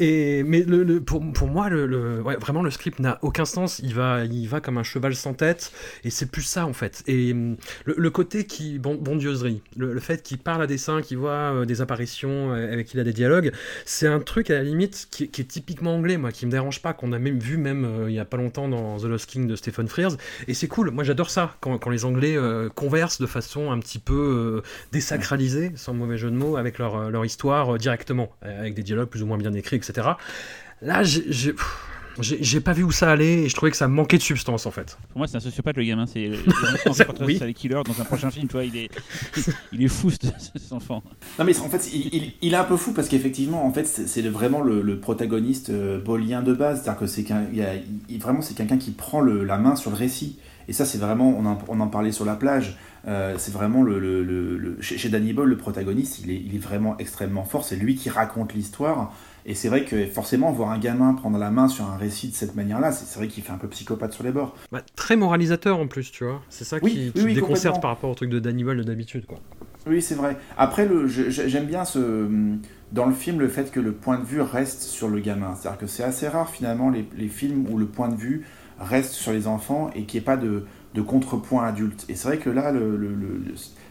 Mais 0.00 0.64
pour, 1.04 1.48
moi, 1.48 1.68
vraiment, 1.68 2.62
le 2.62 2.70
script 2.70 2.98
n'a 3.00 3.18
aucun 3.22 3.44
sens. 3.44 3.80
Il 3.80 3.94
va, 3.94 4.60
comme 4.62 4.78
un 4.78 4.82
cheval 4.82 5.14
sans 5.14 5.34
tête. 5.34 5.72
Et 6.04 6.10
c'est 6.10 6.30
plus 6.30 6.42
ça, 6.42 6.66
en 6.66 6.72
fait. 6.72 7.02
Et 7.06 7.32
hum, 7.32 7.56
le, 7.84 8.10
côté 8.10 8.44
qui. 8.44 8.78
Bon, 8.78 8.94
bondieuserie. 8.94 9.62
Le, 9.76 10.00
fait 10.00 10.22
qu'il 10.22 10.38
parle 10.38 10.62
à 10.62 10.66
des 10.66 10.78
saints, 10.78 11.02
qu'il 11.02 11.18
voit 11.18 11.30
euh, 11.30 11.64
des 11.64 11.80
apparitions, 11.80 12.52
euh, 12.52 12.72
avec 12.72 12.86
qui 12.86 12.96
il 12.96 13.00
a 13.00 13.04
des 13.04 13.12
dialogues, 13.12 13.52
c'est 13.84 14.06
un 14.06 14.20
truc 14.20 14.50
à 14.50 14.54
la 14.54 14.62
limite 14.62 15.08
qui, 15.10 15.24
est 15.24 15.48
typiquement 15.48 15.94
anglais, 15.94 16.16
moi, 16.16 16.32
qui 16.32 16.46
me 16.46 16.50
dérange 16.50 16.80
pas, 16.80 16.92
qu'on 16.92 17.12
a 17.12 17.18
même 17.18 17.38
vu, 17.38 17.56
même 17.56 17.84
euh, 17.84 18.10
il 18.10 18.14
y 18.14 18.18
a 18.18 18.24
pas 18.24 18.36
longtemps 18.36 18.68
dans 18.68 18.98
The 18.98 19.04
Lost 19.04 19.26
King 19.26 19.46
de 19.46 19.56
Stephen 19.56 19.88
Frears. 19.88 20.16
Et 20.48 20.54
c'est 20.54 20.68
cool. 20.68 20.90
Moi, 20.90 21.04
j'adore 21.04 21.30
ça, 21.30 21.56
quand, 21.60 21.76
quand, 21.78 21.90
les 21.90 22.04
Anglais 22.04 22.36
conversent 22.74 23.20
de 23.20 23.26
façon 23.26 23.72
un 23.72 23.78
petit 23.80 23.98
peu 23.98 24.62
désacralisée, 24.92 25.72
sans 25.74 25.92
mauvais 25.92 26.16
jeu 26.16 26.30
de 26.30 26.36
mots, 26.36 26.56
avec 26.56 26.78
leur, 26.78 27.10
leur 27.10 27.24
histoire 27.24 27.78
directement, 27.78 28.30
avec 28.42 28.74
des 28.74 28.82
dialogues 28.82 29.08
plus 29.08 29.22
ou 29.22 29.26
moins 29.26 29.38
bien 29.38 29.52
écrits, 29.52 29.76
etc. 29.76 29.89
Là, 30.82 31.02
j'ai. 31.02 31.54
J'ai 32.18 32.60
pas 32.60 32.72
vu 32.72 32.82
où 32.82 32.92
ça 32.92 33.10
allait 33.10 33.44
et 33.44 33.48
je 33.48 33.54
trouvais 33.54 33.70
que 33.70 33.76
ça 33.76 33.88
manquait 33.88 34.18
de 34.18 34.22
substance 34.22 34.66
en 34.66 34.70
fait. 34.70 34.98
Pour 35.10 35.18
moi, 35.18 35.26
c'est 35.26 35.36
un 35.36 35.40
sociopathe 35.40 35.76
le 35.76 35.84
gamin. 35.84 36.06
C'est 36.06 36.30
oui. 37.20 37.38
les 37.40 37.54
killer 37.54 37.80
dans 37.84 38.00
un 38.00 38.04
prochain 38.04 38.30
film. 38.30 38.46
Tu 38.48 38.52
vois, 38.52 38.64
il 38.64 38.76
est, 38.76 38.90
il 39.72 39.82
est 39.82 39.88
fou 39.88 40.10
cet 40.10 40.72
enfant. 40.72 41.02
Non, 41.38 41.44
mais 41.44 41.58
en 41.60 41.68
fait, 41.68 41.88
il, 41.94 42.32
il, 42.42 42.52
est 42.52 42.56
un 42.56 42.64
peu 42.64 42.76
fou 42.76 42.92
parce 42.92 43.08
qu'effectivement, 43.08 43.64
en 43.64 43.72
fait, 43.72 43.86
c'est 43.86 44.22
vraiment 44.22 44.60
le, 44.60 45.00
protagoniste 45.00 45.70
euh, 45.70 46.00
bolien 46.00 46.42
de 46.42 46.52
base. 46.52 46.82
C'est-à-dire 46.82 47.00
que 47.00 47.06
c'est 47.06 47.24
vraiment 48.18 48.42
c'est 48.42 48.54
quelqu'un 48.54 48.78
qui 48.78 48.90
prend 48.90 49.20
le, 49.20 49.44
la 49.44 49.56
main 49.56 49.76
sur 49.76 49.90
le 49.90 49.96
récit. 49.96 50.38
Et 50.68 50.72
ça, 50.72 50.84
c'est 50.84 50.98
vraiment, 50.98 51.34
on 51.36 51.46
en, 51.46 51.58
on 51.68 51.80
en, 51.80 51.88
parlait 51.88 52.12
sur 52.12 52.24
la 52.24 52.36
plage. 52.36 52.76
Euh, 53.08 53.36
c'est 53.38 53.52
vraiment 53.52 53.82
le, 53.82 53.98
le, 53.98 54.22
le, 54.22 54.76
chez 54.80 55.08
Danny 55.08 55.32
Boyle, 55.32 55.48
le 55.48 55.56
protagoniste, 55.56 56.20
il 56.22 56.30
est, 56.30 56.42
il 56.44 56.54
est 56.54 56.58
vraiment 56.58 56.98
extrêmement 56.98 57.44
fort. 57.44 57.64
C'est 57.64 57.76
lui 57.76 57.96
qui 57.96 58.10
raconte 58.10 58.52
l'histoire. 58.52 59.12
Et 59.46 59.54
c'est 59.54 59.68
vrai 59.68 59.84
que 59.84 60.06
forcément, 60.06 60.52
voir 60.52 60.70
un 60.70 60.78
gamin 60.78 61.14
prendre 61.14 61.38
la 61.38 61.50
main 61.50 61.68
sur 61.68 61.84
un 61.86 61.96
récit 61.96 62.28
de 62.28 62.34
cette 62.34 62.54
manière-là, 62.54 62.92
c'est 62.92 63.18
vrai 63.18 63.28
qu'il 63.28 63.42
fait 63.42 63.52
un 63.52 63.58
peu 63.58 63.68
psychopathe 63.68 64.12
sur 64.12 64.24
les 64.24 64.32
bords. 64.32 64.54
Bah, 64.70 64.82
très 64.96 65.16
moralisateur 65.16 65.78
en 65.78 65.86
plus, 65.86 66.10
tu 66.10 66.24
vois. 66.24 66.42
C'est 66.48 66.64
ça 66.64 66.80
qui, 66.80 67.10
déconcerte 67.10 67.80
par 67.80 67.90
rapport 67.90 68.10
au 68.10 68.14
truc 68.14 68.30
de 68.30 68.38
Dannibal 68.38 68.84
d'habitude, 68.84 69.26
quoi. 69.26 69.38
Oui, 69.86 70.02
c'est 70.02 70.14
vrai. 70.14 70.36
Après, 70.58 70.86
j'aime 71.06 71.64
bien 71.64 71.86
ce, 71.86 72.28
dans 72.92 73.06
le 73.06 73.14
film 73.14 73.40
le 73.40 73.48
fait 73.48 73.70
que 73.70 73.80
le 73.80 73.92
point 73.92 74.18
de 74.18 74.24
vue 74.24 74.42
reste 74.42 74.82
sur 74.82 75.08
le 75.08 75.20
gamin. 75.20 75.54
C'est-à-dire 75.54 75.80
que 75.80 75.86
c'est 75.86 76.02
assez 76.02 76.28
rare 76.28 76.50
finalement 76.50 76.90
les, 76.90 77.06
les, 77.16 77.28
films 77.28 77.66
où 77.70 77.78
le 77.78 77.86
point 77.86 78.08
de 78.08 78.16
vue 78.16 78.44
reste 78.78 79.12
sur 79.12 79.32
les 79.32 79.46
enfants 79.46 79.90
et 79.94 80.04
qu'il 80.04 80.20
n'y 80.20 80.22
ait 80.22 80.26
pas 80.26 80.36
de, 80.36 80.64
de 80.94 81.02
contrepoint 81.02 81.64
adulte. 81.64 82.04
Et 82.08 82.14
c'est 82.14 82.28
vrai 82.28 82.38
que 82.38 82.50
là, 82.50 82.72
le, 82.72 82.96
le, 82.96 83.16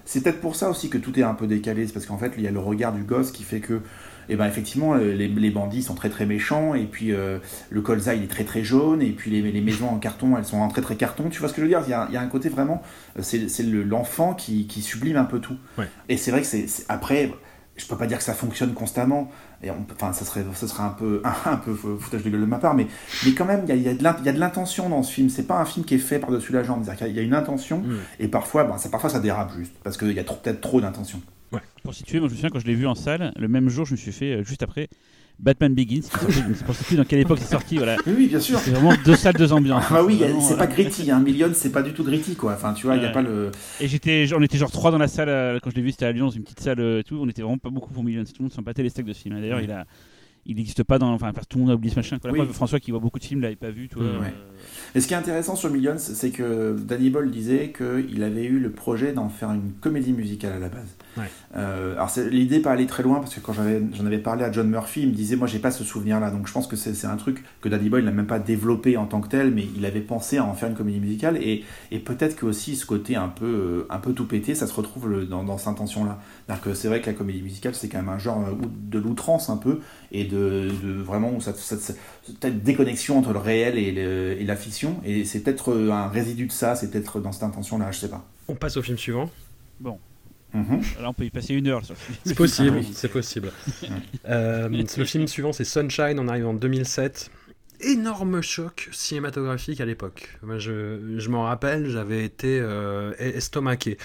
c'est 0.06 0.22
peut-être 0.22 0.42
pour 0.42 0.56
ça 0.56 0.70
aussi 0.70 0.90
que 0.90 0.98
tout 0.98 1.18
est 1.20 1.24
un 1.24 1.34
peu 1.34 1.48
décalé. 1.48 1.88
C'est 1.88 1.94
parce 1.94 2.06
qu'en 2.06 2.18
fait, 2.18 2.34
il 2.38 2.44
y 2.44 2.48
a 2.48 2.52
le 2.52 2.60
regard 2.60 2.94
du 2.94 3.04
gosse 3.04 3.32
qui 3.32 3.44
fait 3.44 3.60
que 3.60 3.82
et 4.30 4.36
ben 4.36 4.46
effectivement 4.46 4.94
euh, 4.94 5.14
les, 5.14 5.28
les, 5.28 5.50
bandits 5.50 5.82
sont 5.82 5.96
très 5.96 6.10
très 6.10 6.26
méchants 6.26 6.76
et 6.76 6.86
puis 6.86 7.12
euh, 7.12 7.40
le 7.70 7.82
colza 7.82 8.14
il 8.14 8.24
est 8.24 8.28
très 8.28 8.44
très 8.44 8.64
jaune 8.64 9.02
et 9.02 9.10
puis 9.10 9.32
les, 9.32 9.42
les, 9.52 9.62
maisons 9.62 9.90
en 9.90 9.98
carton 9.98 10.38
elles 10.38 10.46
sont 10.46 10.60
en 10.60 10.68
très 10.70 10.82
très 10.82 10.96
carton. 10.96 11.30
Tu 11.30 11.40
vois 11.40 11.50
ce 11.50 11.54
que 11.54 11.62
je 11.62 11.66
veux 11.66 11.70
dire? 11.70 11.82
Il 11.86 11.90
y 11.90 11.94
a, 11.94 12.06
il 12.10 12.14
y 12.14 12.18
a 12.18 12.22
un 12.22 12.28
côté 12.28 12.48
vraiment 12.50 12.82
euh, 13.18 13.22
c'est 13.24 13.64
l'enfant 13.64 14.36
qui, 14.36 14.68
qui, 14.68 14.82
sublime 14.82 15.18
un 15.18 15.26
peu 15.26 15.40
tout. 15.40 15.58
Et 16.08 16.18
c'est 16.18 16.32
vrai 16.32 16.42
que 16.42 16.48
c'est 16.48 16.68
après 16.88 17.32
je 17.76 17.88
peux 17.88 17.96
pas 17.96 18.08
dire 18.08 18.18
que 18.18 18.24
ça 18.24 18.34
fonctionne 18.34 18.74
constamment 18.74 19.32
et 19.64 19.70
enfin 19.72 20.12
ça 20.12 20.26
serait 20.26 20.44
ça 20.54 20.68
serait 20.68 20.84
un 20.84 20.90
peu 20.90 21.22
un, 21.46 21.56
peu 21.56 21.74
foutage 21.74 22.24
de 22.24 22.30
gueule 22.30 22.42
de 22.42 22.46
ma 22.46 22.58
part 22.58 22.76
mais 22.76 22.88
mais 23.26 23.34
quand 23.34 23.46
même 23.46 23.62
il 23.64 23.70
y 23.70 23.72
a, 23.72 23.76
il 23.76 24.26
y 24.26 24.30
a 24.30 24.34
de 24.34 24.40
l'intention 24.40 24.90
dans 24.90 25.02
ce 25.02 25.12
film. 25.12 25.30
C'est 25.30 25.48
pas 25.48 25.60
un 25.60 25.66
film 25.66 25.86
qui 25.86 25.96
est 25.96 26.00
fait 26.00 26.20
par 26.20 26.30
dessus 26.30 26.54
la 26.54 26.64
jambe. 26.64 26.86
Il 27.02 27.16
y 27.16 27.20
a 27.20 27.24
une 27.24 27.34
intention 27.34 27.80
mm. 27.80 27.96
et 28.20 28.28
parfois 28.28 28.64
ben, 28.66 28.78
ça 28.78 28.90
parfois 28.90 29.10
ça 29.10 29.20
dérape 29.20 29.54
juste 29.58 29.74
parce 29.84 29.98
qu'il 29.98 30.12
y 30.12 30.20
a 30.20 30.24
peut-être 30.24 30.62
trop 30.62 30.82
d'intention 30.82 31.20
Ouais. 31.52 31.62
Pour 31.84 31.94
situer, 31.94 32.20
moi 32.20 32.28
je 32.28 32.34
me 32.34 32.38
souviens 32.38 32.50
quand 32.50 32.60
je 32.60 32.68
l'ai 32.68 32.76
vu 32.76 32.86
en 32.88 32.96
salle, 32.96 33.34
le 33.36 33.48
même 33.48 33.70
jour 33.70 33.86
je 33.86 33.94
me 33.94 33.98
suis 33.98 34.12
fait 34.12 34.34
euh, 34.34 34.44
juste 34.44 34.62
après 34.64 34.90
Batman 35.40 35.74
Begins, 35.74 36.02
qui 36.02 36.10
sorti, 36.10 36.34
je 36.34 36.50
ne 36.50 36.54
sais 36.54 36.84
plus 36.84 36.98
dans 36.98 37.06
quelle 37.06 37.20
époque 37.20 37.40
c'est 37.40 37.50
sorti. 37.50 37.78
Voilà. 37.78 37.96
Oui, 38.06 38.28
bien 38.28 38.42
sûr. 38.42 38.60
C'est 38.60 38.72
vraiment 38.72 38.94
deux 39.06 39.16
salles, 39.16 39.36
deux 39.36 39.54
ambiances. 39.54 39.86
Ah 39.90 39.94
bah 39.94 40.04
oui, 40.04 40.22
c'est 40.42 40.58
pas 40.58 40.68
gritty, 40.68 41.10
hein. 41.12 41.22
Million, 41.22 41.50
c'est 41.54 41.72
pas 41.72 41.82
du 41.82 41.94
tout 41.94 42.04
gritty, 42.04 42.36
quoi. 42.36 42.54
Enfin, 42.54 42.74
tu 42.74 42.86
vois, 42.86 42.98
il 42.98 43.04
y 43.04 43.06
a 43.06 43.10
pas 43.10 43.22
le. 43.22 43.52
Et 43.80 43.88
j'étais, 43.88 44.28
on 44.36 44.42
était 44.42 44.58
genre 44.58 44.72
trois 44.72 44.92
dans 44.92 44.98
la 44.98 45.08
salle 45.08 45.30
euh, 45.30 45.60
quand 45.64 45.70
je 45.70 45.76
l'ai 45.76 45.82
vu, 45.82 45.92
c'était 45.92 46.06
à 46.06 46.12
Lyon, 46.12 46.30
une 46.30 46.44
petite 46.44 46.60
salle 46.60 46.82
et 46.82 47.04
tout. 47.06 47.18
On 47.22 47.30
était 47.30 47.42
vraiment 47.42 47.58
pas 47.58 47.70
beaucoup 47.70 47.94
pour 47.94 48.04
Million. 48.04 48.24
Tout 48.26 48.34
le 48.40 48.44
monde 48.44 48.52
s'en 48.52 48.62
battait 48.62 48.84
les 48.84 48.90
steaks 48.90 49.06
de 49.06 49.14
ce 49.14 49.22
film. 49.22 49.40
D'ailleurs, 49.40 49.62
il 49.62 49.72
a 49.72 49.86
il 50.46 50.56
n'existe 50.56 50.84
pas 50.84 51.00
dans. 51.00 51.14
Enfin, 51.14 51.32
tout 51.48 51.58
le 51.58 51.64
monde 51.64 51.72
a 51.72 51.76
oublié 51.76 51.94
ce 51.94 52.00
machin. 52.00 52.18
François 52.54 52.80
qui 52.80 52.92
voit 52.92 53.00
beaucoup 53.00 53.20
de 53.20 53.24
films 53.24 53.42
l'avait 53.42 53.56
pas 53.56 53.72
vu. 53.72 53.88
Toi, 53.88 54.04
euh, 54.04 54.20
Et 54.96 55.02
ce 55.02 55.08
qui 55.08 55.14
est 55.14 55.18
intéressant 55.18 55.56
sur 55.56 55.70
Millions, 55.70 55.98
c'est 55.98 56.32
que 56.32 56.76
Danny 56.80 57.10
Boyle 57.10 57.32
disait 57.32 57.74
qu'il 57.76 58.24
avait 58.24 58.46
eu 58.46 58.60
le 58.60 58.72
projet 58.72 59.14
d'en 59.14 59.30
faire 59.30 59.52
une 59.52 59.74
comédie 59.80 60.14
musicale 60.14 60.54
à 60.54 60.60
la 60.60 60.70
base. 60.70 60.96
Euh, 61.56 61.94
alors 61.94 62.12
l'idée 62.30 62.60
pas 62.60 62.72
aller 62.72 62.86
très 62.86 63.04
loin 63.04 63.20
parce 63.20 63.34
que 63.34 63.40
quand 63.40 63.54
j'en 63.54 64.06
avais 64.06 64.18
parlé 64.20 64.44
à 64.44 64.52
John 64.52 64.70
Murphy, 64.70 65.02
il 65.02 65.10
me 65.10 65.14
disait 65.14 65.36
moi 65.36 65.48
j'ai 65.48 65.60
pas 65.60 65.72
ce 65.72 65.84
souvenir 65.84 66.20
là, 66.20 66.32
donc 66.32 66.48
je 66.48 66.54
pense 66.54 66.68
que 66.68 66.76
c'est 66.76 67.08
un 67.08 67.16
truc 67.18 67.44
que 67.62 67.70
Danny 67.70 67.90
Boyle 67.90 68.06
n'a 68.06 68.12
même 68.12 68.28
pas 68.28 68.40
développé 68.40 68.98
en 68.98 69.06
tant 69.06 69.22
que 69.22 69.28
tel, 69.28 69.52
mais 69.52 69.66
il 69.76 69.86
avait 69.86 70.02
pensé 70.02 70.38
à 70.38 70.46
en 70.46 70.54
faire 70.54 70.70
une 70.70 70.76
comédie 70.76 71.00
musicale 71.00 71.38
et, 71.38 71.64
et 71.92 72.00
peut-être 72.00 72.36
que 72.36 72.46
aussi 72.46 72.76
ce 72.76 72.86
côté 72.86 73.16
un 73.16 73.28
peu 73.30 73.46
euh, 73.46 73.88
un 73.90 74.00
peu 74.00 74.14
tout 74.14 74.26
pété, 74.26 74.56
ça 74.56 74.68
se 74.68 74.74
retrouve 74.74 75.28
dans, 75.28 75.44
dans 75.44 75.58
cette 75.58 75.68
intention 75.68 76.06
là. 76.06 76.20
que 76.64 76.74
c'est 76.74 76.88
vrai 76.88 77.02
que 77.02 77.08
la 77.08 77.14
comédie 77.14 77.42
musicale 77.42 77.76
c'est 77.76 77.90
quand 77.90 78.00
même 78.00 78.10
un 78.10 78.20
genre 78.20 78.46
euh, 78.48 78.66
de 78.90 79.00
l'outrance 79.00 79.50
un 79.50 79.58
peu 79.58 79.80
et 80.12 80.24
de, 80.30 80.70
de 80.84 80.92
vraiment 81.02 81.40
cette, 81.40 81.58
cette, 81.58 81.98
déconnexion 82.64 83.18
entre 83.18 83.34
le 83.34 83.40
réel 83.40 83.78
et, 83.78 83.88
et 83.88 84.46
la 84.46 84.56
fiction 84.56 85.02
et 85.04 85.26
c'est 85.26 85.42
peut-être 85.42 85.76
un 85.92 86.08
résidu 86.08 86.46
de 86.46 86.52
ça, 86.52 86.76
c'est 86.76 86.92
peut-être 86.92 87.20
dans 87.20 87.32
cette 87.32 87.44
intention 87.44 87.78
là, 87.78 87.92
je 87.92 88.00
sais 88.00 88.10
pas. 88.10 88.26
On 88.48 88.56
passe 88.56 88.78
au 88.78 88.82
film 88.82 88.98
suivant. 88.98 89.30
Bon, 89.80 89.98
Mhm. 90.54 90.82
Là, 91.02 91.10
on 91.10 91.14
peut 91.14 91.26
y 91.26 91.30
passer 91.30 91.54
une 91.54 91.68
heure. 91.68 91.82
C'est 92.26 92.36
possible, 92.36 92.80
Ah 92.82 92.92
c'est 92.94 93.12
possible. 93.12 93.52
Euh, 94.28 94.70
le 94.70 95.06
film 95.06 95.28
suivant, 95.28 95.54
c'est 95.54 95.64
Sunshine, 95.64 96.20
on 96.20 96.28
arrive 96.28 96.48
en 96.48 96.54
2007. 96.54 97.32
Énorme 97.82 98.42
choc 98.42 98.90
cinématographique 98.92 99.80
à 99.80 99.86
l'époque. 99.86 100.38
Je, 100.58 101.30
m'en 101.30 101.44
rappelle, 101.44 101.90
j'avais 101.90 102.26
été 102.26 102.60
euh, 102.60 103.14
estomaqué. 103.20 103.98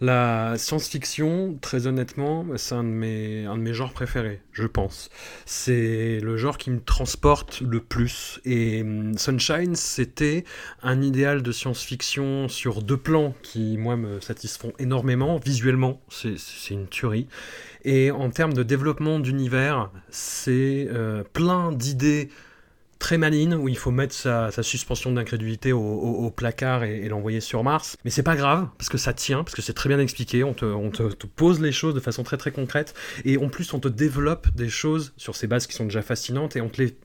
La 0.00 0.54
science-fiction, 0.56 1.58
très 1.60 1.86
honnêtement, 1.86 2.46
c'est 2.56 2.74
un, 2.74 2.84
de 2.84 2.88
mes- 2.88 3.44
un 3.44 3.58
de 3.58 3.60
mes 3.62 3.74
genres 3.74 3.92
préférés, 3.92 4.40
je 4.52 4.66
pense. 4.66 5.10
C'est 5.44 6.20
le 6.20 6.38
genre 6.38 6.56
qui 6.56 6.70
me 6.70 6.80
transporte 6.80 7.60
le 7.60 7.80
plus. 7.80 8.40
Et 8.46 8.80
hum, 8.80 9.18
Sunshine, 9.18 9.74
c'était 9.74 10.44
un 10.82 11.02
idéal 11.02 11.42
de 11.42 11.52
science-fiction 11.52 12.48
sur 12.48 12.80
deux 12.80 12.96
plans 12.96 13.34
qui, 13.42 13.76
moi, 13.76 13.96
me 13.96 14.20
satisfont 14.20 14.72
énormément. 14.78 15.36
Visuellement, 15.36 16.00
c'est 16.08 16.38
une 16.70 16.88
tuerie. 16.88 17.28
Et 17.84 18.10
en 18.10 18.30
termes 18.30 18.54
de 18.54 18.62
développement 18.62 19.18
d'univers, 19.18 19.90
c'est 20.08 20.88
euh, 20.90 21.24
plein 21.32 21.72
d'idées 21.72 22.30
très 22.98 23.18
malines 23.18 23.54
où 23.54 23.68
il 23.68 23.76
faut 23.76 23.90
mettre 23.90 24.14
sa, 24.14 24.50
suspension 24.62 25.12
d'incrédulité 25.12 25.72
au, 25.72 26.32
placard 26.34 26.84
et, 26.84 27.08
l'envoyer 27.08 27.40
sur 27.40 27.62
Mars. 27.64 27.96
Mais 28.04 28.10
c'est 28.10 28.22
pas 28.22 28.36
grave, 28.36 28.68
parce 28.76 28.88
que 28.88 28.98
ça 28.98 29.12
tient, 29.12 29.44
parce 29.44 29.54
que 29.54 29.62
c'est 29.62 29.72
très 29.72 29.88
bien 29.88 29.98
expliqué, 29.98 30.44
on, 30.44 30.54
te, 30.54 31.26
pose 31.26 31.60
les 31.60 31.72
choses 31.72 31.94
de 31.94 32.00
façon 32.00 32.22
très 32.22 32.36
très 32.36 32.50
concrète, 32.50 32.94
et 33.24 33.36
en 33.38 33.48
plus 33.48 33.72
on 33.72 33.80
te 33.80 33.88
développe 33.88 34.48
des 34.54 34.68
choses 34.68 35.12
sur 35.16 35.36
ces 35.36 35.46
bases 35.46 35.66
qui 35.66 35.74
sont 35.74 35.84
déjà 35.84 36.02
fascinantes, 36.02 36.56
et 36.56 36.60
on 36.60 36.68
te 36.68 36.82
les 36.82 36.96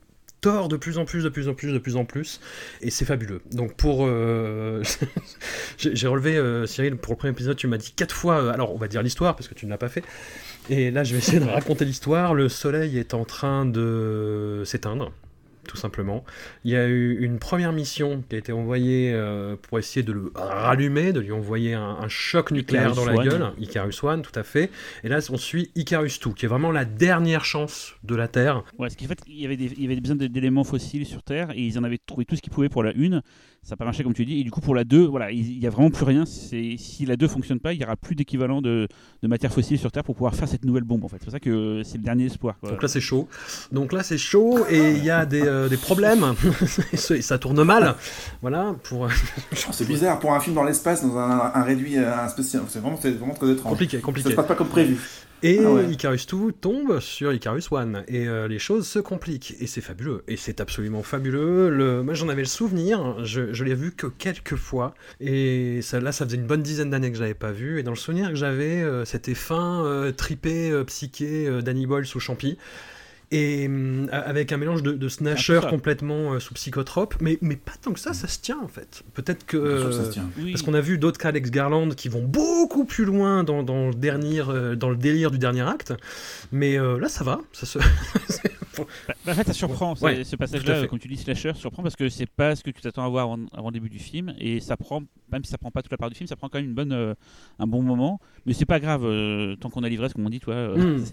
tord 0.41 0.67
de 0.67 0.75
plus 0.75 0.97
en 0.97 1.05
plus, 1.05 1.23
de 1.23 1.29
plus 1.29 1.47
en 1.47 1.53
plus, 1.53 1.71
de 1.71 1.77
plus 1.77 1.95
en 1.95 2.03
plus, 2.03 2.41
et 2.81 2.89
c'est 2.89 3.05
fabuleux. 3.05 3.41
Donc 3.51 3.75
pour... 3.75 4.05
euh, 4.05 4.83
J'ai 5.77 5.95
j'ai 5.95 6.07
relevé, 6.07 6.35
euh, 6.37 6.65
Cyril, 6.67 6.97
pour 6.97 7.13
le 7.13 7.17
premier 7.17 7.31
épisode, 7.31 7.55
tu 7.55 7.67
m'as 7.67 7.77
dit 7.77 7.93
quatre 7.95 8.13
fois, 8.13 8.41
euh, 8.41 8.51
alors 8.51 8.73
on 8.73 8.77
va 8.77 8.87
dire 8.87 9.01
l'histoire, 9.01 9.35
parce 9.35 9.47
que 9.47 9.53
tu 9.53 9.65
ne 9.65 9.71
l'as 9.71 9.77
pas 9.77 9.89
fait, 9.89 10.03
et 10.69 10.91
là, 10.91 11.03
je 11.03 11.13
vais 11.13 11.19
essayer 11.19 11.39
de 11.39 11.45
raconter 11.45 11.85
l'histoire. 11.85 12.33
Le 12.33 12.49
soleil 12.49 12.97
est 12.97 13.13
en 13.13 13.25
train 13.25 13.65
de 13.65 14.63
s'éteindre, 14.65 15.11
tout 15.67 15.77
simplement. 15.77 16.23
Il 16.63 16.71
y 16.71 16.75
a 16.75 16.87
eu 16.87 17.23
une 17.23 17.39
première 17.39 17.71
mission 17.71 18.23
qui 18.27 18.35
a 18.35 18.39
été 18.39 18.51
envoyée 18.51 19.11
euh, 19.13 19.55
pour 19.55 19.79
essayer 19.79 20.03
de 20.03 20.11
le 20.11 20.31
rallumer, 20.35 21.13
de 21.13 21.19
lui 21.19 21.31
envoyer 21.31 21.73
un, 21.73 21.81
un 21.81 22.07
choc 22.07 22.51
nucléaire 22.51 22.91
Icarus 22.91 22.97
dans 22.97 23.11
la 23.11 23.17
One. 23.17 23.29
gueule. 23.29 23.51
Icarus 23.59 24.03
One, 24.03 24.21
tout 24.21 24.37
à 24.37 24.43
fait. 24.43 24.69
Et 25.03 25.09
là, 25.09 25.19
on 25.29 25.37
suit 25.37 25.71
Icarus 25.75 26.19
2, 26.19 26.31
qui 26.33 26.45
est 26.45 26.49
vraiment 26.49 26.71
la 26.71 26.85
dernière 26.85 27.45
chance 27.45 27.95
de 28.03 28.15
la 28.15 28.27
Terre. 28.27 28.57
Ouais, 28.77 28.87
parce 28.87 28.95
qu'en 28.95 29.07
fait, 29.07 29.19
il 29.27 29.39
y 29.39 29.45
avait, 29.45 29.57
des, 29.57 29.65
il 29.77 29.81
y 29.81 29.85
avait 29.85 29.99
besoin 29.99 30.15
d'éléments 30.15 30.63
fossiles 30.63 31.05
sur 31.05 31.23
Terre 31.23 31.51
et 31.51 31.61
ils 31.61 31.77
en 31.79 31.83
avaient 31.83 31.99
trouvé 32.05 32.25
tout 32.25 32.35
ce 32.35 32.41
qu'ils 32.41 32.51
pouvaient 32.53 32.69
pour 32.69 32.83
la 32.83 32.93
une. 32.93 33.21
Ça 33.63 33.71
n'a 33.71 33.77
pas 33.77 33.85
marché 33.85 34.03
comme 34.03 34.13
tu 34.13 34.25
dis. 34.25 34.41
Et 34.41 34.43
du 34.43 34.51
coup, 34.51 34.59
pour 34.59 34.75
la 34.75 34.83
2, 34.83 35.05
voilà, 35.05 35.31
il 35.31 35.57
n'y 35.57 35.65
a 35.65 35.69
vraiment 35.69 35.89
plus 35.89 36.03
rien. 36.03 36.25
C'est- 36.25 36.75
Si 36.77 37.05
la 37.05 37.15
2 37.15 37.29
fonctionne 37.29 37.59
pas, 37.61 37.71
il 37.71 37.79
n'y 37.79 37.85
aura 37.85 37.95
plus 37.95 38.13
d'équivalent 38.13 38.61
de, 38.61 38.89
de 39.21 39.27
matière 39.29 39.53
fossile 39.53 39.77
sur 39.79 39.89
Terre 39.91 40.03
pour 40.03 40.15
pouvoir 40.15 40.35
faire 40.35 40.49
cette 40.49 40.65
nouvelle 40.65 40.83
bombe. 40.83 41.05
En 41.05 41.07
fait, 41.07 41.15
c'est 41.19 41.23
pour 41.25 41.31
ça 41.31 41.39
que 41.39 41.81
c'est 41.85 41.97
le 41.97 42.03
dernier 42.03 42.25
espoir. 42.25 42.55
quoi. 42.59 42.71
Donc 42.71 42.81
là, 42.81 42.89
c'est 42.89 42.99
chaud. 42.99 43.29
Donc 43.71 43.93
là, 43.93 44.03
c'est 44.03 44.17
chaud 44.17 44.59
et 44.69 44.91
il 44.97 45.03
y 45.05 45.09
a 45.09 45.25
des, 45.25 45.41
euh, 45.43 45.69
des 45.69 45.77
problèmes. 45.77 46.25
Et 46.93 47.21
ça 47.21 47.37
tourne 47.37 47.63
mal. 47.63 47.95
Voilà, 48.41 48.75
pour... 48.83 49.01
Oh, 49.03 49.07
c'est 49.71 49.87
bizarre, 49.87 50.19
pour 50.19 50.33
un 50.33 50.39
film 50.41 50.55
dans 50.55 50.63
l'espace, 50.63 51.01
dans 51.01 51.17
un, 51.17 51.51
un 51.55 51.63
réduit, 51.63 51.97
euh, 51.97 52.13
un 52.13 52.27
spécial, 52.27 52.63
c'est 52.67 52.79
vraiment, 52.79 52.97
c'est 53.01 53.11
vraiment 53.11 53.33
très 53.33 53.49
étrange. 53.51 53.71
compliqué, 53.71 53.97
Ça 53.97 54.01
se 54.01 54.05
compliqué. 54.05 54.33
passe 54.33 54.45
pas 54.47 54.55
comme 54.55 54.67
prévu. 54.67 54.97
Et 55.43 55.59
Ah 55.59 55.71
ouais. 55.73 55.91
Icarus 55.91 56.25
2 56.25 56.53
tombe 56.53 57.01
sur 57.01 57.33
Icarus 57.33 57.69
One 57.69 58.05
et 58.07 58.29
euh, 58.29 58.47
les 58.47 58.59
choses 58.59 58.87
se 58.87 58.99
compliquent 58.99 59.55
et 59.59 59.67
c'est 59.67 59.81
fabuleux 59.81 60.23
et 60.29 60.37
c'est 60.37 60.61
absolument 60.61 61.03
fabuleux. 61.03 61.69
Le... 61.69 62.01
Moi 62.01 62.13
j'en 62.13 62.29
avais 62.29 62.43
le 62.43 62.47
souvenir, 62.47 63.23
je, 63.25 63.51
je 63.53 63.63
l'ai 63.65 63.75
vu 63.75 63.91
que 63.91 64.07
quelques 64.07 64.55
fois 64.55 64.93
et 65.19 65.81
ça, 65.81 65.99
là 65.99 66.13
ça 66.13 66.25
faisait 66.25 66.37
une 66.37 66.47
bonne 66.47 66.63
dizaine 66.63 66.89
d'années 66.89 67.11
que 67.11 67.17
je 67.17 67.21
l'avais 67.21 67.33
pas 67.33 67.51
vu 67.51 67.77
et 67.77 67.83
dans 67.83 67.91
le 67.91 67.97
souvenir 67.97 68.29
que 68.29 68.35
j'avais 68.35 68.81
euh, 68.81 69.03
c'était 69.03 69.33
fin 69.35 69.83
euh, 69.85 70.13
tripé 70.13 70.71
euh, 70.71 70.85
psyché 70.85 71.61
Danny 71.61 71.87
Boyle 71.87 72.05
sous 72.05 72.21
champi. 72.21 72.57
Et 73.35 73.65
hum, 73.67 74.07
avec 74.11 74.51
un 74.51 74.57
mélange 74.57 74.83
de, 74.83 74.91
de 74.93 75.07
ça. 75.07 75.69
complètement 75.69 76.33
euh, 76.33 76.39
sous 76.39 76.53
psychotrope, 76.53 77.15
mais, 77.19 77.37
mais 77.41 77.55
pas 77.55 77.71
tant 77.81 77.91
que 77.91 77.99
ça, 77.99 78.13
ça 78.13 78.27
se 78.27 78.39
tient 78.39 78.59
en 78.61 78.67
fait. 78.67 79.03
Peut-être 79.13 79.45
que. 79.45 79.91
Ça 79.91 80.05
se 80.05 80.11
tient. 80.11 80.29
Oui. 80.37 80.51
parce 80.51 80.61
qu'on 80.61 80.73
a 80.75 80.81
vu 80.81 80.97
d'autres 80.97 81.17
qu'Alex 81.19 81.49
Garland 81.49 81.89
qui 81.89 82.09
vont 82.09 82.21
beaucoup 82.23 82.85
plus 82.85 83.05
loin 83.05 83.43
dans, 83.43 83.63
dans 83.63 83.87
le, 83.87 83.93
dernier, 83.95 84.41
euh, 84.47 84.75
dans 84.75 84.89
le 84.89 84.95
délire 84.97 85.31
du 85.31 85.39
dernier 85.39 85.61
acte. 85.61 85.93
Mais 86.51 86.77
euh, 86.77 86.99
là, 86.99 87.09
ça 87.09 87.23
va. 87.23 87.39
Ça 87.53 87.65
se... 87.65 87.79
Bah, 88.75 88.85
bah, 89.07 89.31
en 89.33 89.35
fait, 89.35 89.45
ça 89.45 89.53
surprend. 89.53 89.93
Ouais, 90.01 90.23
ce 90.23 90.35
passage-là, 90.35 90.87
comme 90.87 90.97
tu 90.97 91.07
dis, 91.07 91.17
slasher, 91.17 91.51
surprend 91.53 91.83
parce 91.83 91.95
que 91.95 92.09
c'est 92.09 92.25
pas 92.25 92.55
ce 92.55 92.63
que 92.63 92.71
tu 92.71 92.81
t'attends 92.81 93.05
à 93.05 93.09
voir 93.09 93.25
avant, 93.25 93.37
avant 93.55 93.67
le 93.69 93.73
début 93.73 93.89
du 93.89 93.99
film. 93.99 94.33
Et 94.39 94.59
ça 94.61 94.77
prend, 94.77 95.03
même 95.31 95.43
si 95.43 95.51
ça 95.51 95.59
prend 95.59 95.69
pas 95.69 95.83
toute 95.83 95.91
la 95.91 95.97
part 95.97 96.09
du 96.09 96.15
film, 96.15 96.27
ça 96.27 96.35
prend 96.35 96.49
quand 96.49 96.57
même 96.57 96.69
une 96.69 96.73
bonne, 96.73 96.91
euh, 96.91 97.13
un 97.59 97.67
bon 97.67 97.83
moment. 97.83 98.19
Mais 98.47 98.53
c'est 98.53 98.65
pas 98.65 98.79
grave, 98.79 99.03
euh, 99.05 99.55
tant 99.57 99.69
qu'on 99.69 99.83
a 99.83 99.89
l'ivresse, 99.89 100.13
comme 100.13 100.25
on 100.25 100.29
dit, 100.29 100.39
toi, 100.39 100.55
euh, 100.55 100.97
Mm. 100.97 101.05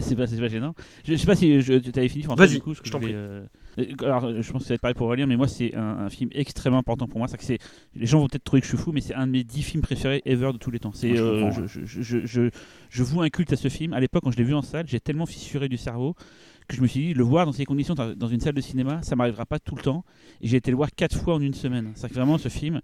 c'est- 0.00 0.16
pas, 0.16 0.26
c'est 0.26 0.40
pas 0.40 0.48
gênant. 0.48 0.74
Je, 1.04 1.12
je 1.12 1.16
sais 1.16 1.26
pas 1.26 1.36
si 1.40 1.60
je, 1.60 1.74
tu 1.74 1.98
avais 1.98 2.08
fini, 2.08 2.24
Vas-y, 2.36 2.54
du 2.54 2.60
coup, 2.60 2.74
je 2.74 2.90
t'en 2.90 3.00
euh, 3.02 3.44
euh, 3.78 3.84
Alors, 4.02 4.42
je 4.42 4.52
pense 4.52 4.62
que 4.62 4.68
ça 4.68 4.72
va 4.72 4.74
être 4.76 4.80
pareil 4.80 4.94
pour 4.94 5.06
Aurélien, 5.06 5.26
mais 5.26 5.36
moi, 5.36 5.48
c'est 5.48 5.74
un, 5.74 5.98
un 5.98 6.10
film 6.10 6.30
extrêmement 6.32 6.78
important 6.78 7.06
pour 7.08 7.18
moi. 7.18 7.28
Que 7.28 7.44
c'est, 7.44 7.58
les 7.94 8.06
gens 8.06 8.20
vont 8.20 8.28
peut-être 8.28 8.44
trouver 8.44 8.60
que 8.60 8.66
je 8.66 8.74
suis 8.74 8.82
fou, 8.82 8.92
mais 8.92 9.00
c'est 9.00 9.14
un 9.14 9.26
de 9.26 9.32
mes 9.32 9.44
dix 9.44 9.62
films 9.62 9.82
préférés 9.82 10.22
ever 10.24 10.52
de 10.52 10.58
tous 10.58 10.70
les 10.70 10.78
temps. 10.78 10.92
C'est, 10.92 11.08
Moi, 11.08 11.50
je 11.50 11.62
euh, 11.62 11.66
je, 11.66 12.02
je, 12.02 12.26
je, 12.26 12.50
je 12.88 13.02
voue 13.02 13.22
un 13.22 13.28
culte 13.28 13.52
à 13.52 13.56
ce 13.56 13.68
film. 13.68 13.92
À 13.92 14.00
l'époque, 14.00 14.24
quand 14.24 14.30
je 14.30 14.36
l'ai 14.36 14.44
vu 14.44 14.54
en 14.54 14.62
salle, 14.62 14.86
j'ai 14.86 15.00
tellement 15.00 15.26
fissuré 15.26 15.68
du 15.68 15.76
cerveau 15.76 16.14
que 16.70 16.76
je 16.76 16.82
me 16.82 16.86
suis 16.86 17.00
dit, 17.00 17.14
le 17.14 17.24
voir 17.24 17.46
dans 17.46 17.52
ces 17.52 17.64
conditions, 17.64 17.94
dans 17.94 18.28
une 18.28 18.40
salle 18.40 18.54
de 18.54 18.60
cinéma, 18.60 19.00
ça 19.02 19.16
m'arrivera 19.16 19.46
pas 19.46 19.58
tout 19.58 19.76
le 19.76 19.82
temps. 19.82 20.04
Et 20.40 20.48
j'ai 20.48 20.56
été 20.56 20.70
le 20.70 20.76
voir 20.76 20.90
quatre 20.94 21.16
fois 21.16 21.34
en 21.34 21.40
une 21.40 21.54
semaine. 21.54 21.92
C'est 21.94 22.08
que 22.08 22.14
vraiment, 22.14 22.38
ce 22.38 22.48
film 22.48 22.80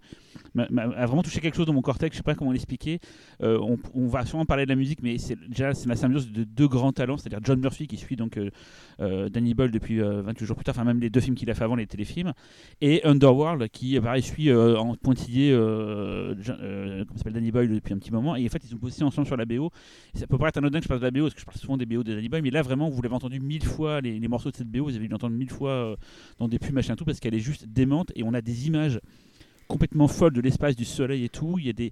a 0.57 1.05
vraiment 1.05 1.23
touché 1.23 1.39
quelque 1.39 1.55
chose 1.55 1.65
dans 1.65 1.73
mon 1.73 1.81
cortex. 1.81 2.13
Je 2.15 2.17
sais 2.17 2.23
pas 2.23 2.35
comment 2.35 2.51
l'expliquer. 2.51 2.99
Euh, 3.41 3.59
on, 3.93 4.07
va 4.07 4.25
sûrement 4.25 4.45
parler 4.45 4.65
de 4.65 4.69
la 4.69 4.75
musique, 4.75 4.99
mais 5.01 5.17
c'est 5.17 5.37
déjà 5.49 5.73
c'est 5.73 5.87
la 5.87 5.95
symbiose 5.95 6.31
de 6.31 6.43
deux 6.43 6.67
grands 6.67 6.91
talents, 6.91 7.17
c'est-à-dire 7.17 7.39
John 7.43 7.59
Murphy 7.59 7.87
qui 7.87 7.97
suit 7.97 8.15
donc 8.15 8.37
euh, 8.37 8.49
euh, 8.99 9.29
Danny 9.29 9.53
Boyle 9.53 9.71
depuis 9.71 10.01
euh, 10.01 10.21
28 10.21 10.45
jours 10.45 10.55
plus 10.55 10.63
tard, 10.63 10.75
enfin 10.75 10.83
même 10.83 10.99
les 10.99 11.09
deux 11.09 11.19
films 11.19 11.35
qu'il 11.35 11.49
a 11.49 11.53
fait 11.53 11.63
avant, 11.63 11.75
les 11.75 11.87
téléfilms, 11.87 12.33
et 12.81 13.05
Underworld 13.05 13.69
qui 13.69 13.99
pareil 13.99 14.21
suit 14.21 14.51
en 14.53 14.95
pointillé 14.95 15.51
comment 15.53 17.17
s'appelle 17.17 17.33
Danny 17.33 17.51
Boyle 17.51 17.73
depuis 17.73 17.93
un 17.93 17.97
petit 17.97 18.11
moment. 18.11 18.35
Et 18.35 18.45
en 18.45 18.49
fait, 18.49 18.63
ils 18.63 18.69
sont 18.69 18.77
bossé 18.77 19.03
ensemble 19.03 19.27
sur 19.27 19.37
la 19.37 19.45
BO. 19.45 19.71
Ça 20.13 20.27
peut 20.27 20.37
paraître 20.37 20.57
anodin 20.57 20.79
que 20.79 20.83
je 20.83 20.89
parle 20.89 20.99
de 20.99 21.05
la 21.05 21.11
BO, 21.11 21.21
parce 21.21 21.33
que 21.33 21.41
je 21.41 21.45
parle 21.45 21.57
souvent 21.57 21.77
des 21.77 21.85
BO 21.85 22.03
de 22.03 22.13
Danny 22.13 22.29
Boyle, 22.29 22.43
mais 22.43 22.49
là 22.49 22.61
vraiment, 22.61 22.89
vous 22.89 23.01
l'avez 23.01 23.15
entendu 23.15 23.39
mille 23.39 23.63
fois, 23.63 23.76
les, 23.85 24.19
les 24.19 24.27
morceaux 24.27 24.51
de 24.51 24.55
cette 24.55 24.69
BO, 24.69 24.85
vous 24.85 24.95
avez 24.95 25.05
dû 25.05 25.07
l'entendre 25.07 25.35
mille 25.35 25.49
fois 25.49 25.71
euh, 25.71 25.95
dans 26.39 26.47
des 26.47 26.59
pubs, 26.59 26.73
machin 26.73 26.95
tout, 26.95 27.05
parce 27.05 27.19
qu'elle 27.19 27.35
est 27.35 27.39
juste 27.39 27.67
démente 27.67 28.11
et 28.15 28.23
on 28.23 28.33
a 28.33 28.41
des 28.41 28.67
images 28.67 28.99
complètement 29.67 30.07
folles 30.07 30.33
de 30.33 30.41
l'espace, 30.41 30.75
du 30.75 30.85
soleil 30.85 31.23
et 31.23 31.29
tout. 31.29 31.57
Il 31.59 31.65
y 31.65 31.69
a 31.69 31.73
des, 31.73 31.91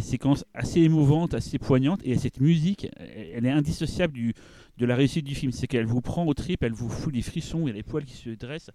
séquences 0.00 0.44
assez 0.54 0.80
émouvantes, 0.80 1.34
assez 1.34 1.58
poignantes, 1.58 2.00
et 2.04 2.16
cette 2.18 2.40
musique, 2.40 2.88
elle 2.98 3.46
est 3.46 3.50
indissociable 3.50 4.18
de 4.76 4.86
la 4.86 4.96
réussite 4.96 5.24
du 5.24 5.34
film. 5.34 5.52
C'est 5.52 5.66
qu'elle 5.66 5.86
vous 5.86 6.00
prend 6.00 6.26
au 6.26 6.34
trip, 6.34 6.62
elle 6.62 6.72
vous 6.72 6.88
fout 6.88 7.12
des 7.12 7.22
frissons, 7.22 7.62
il 7.62 7.68
y 7.68 7.70
a 7.70 7.74
les 7.74 7.82
poils 7.82 8.04
qui 8.04 8.16
se 8.16 8.30
dressent. 8.30 8.70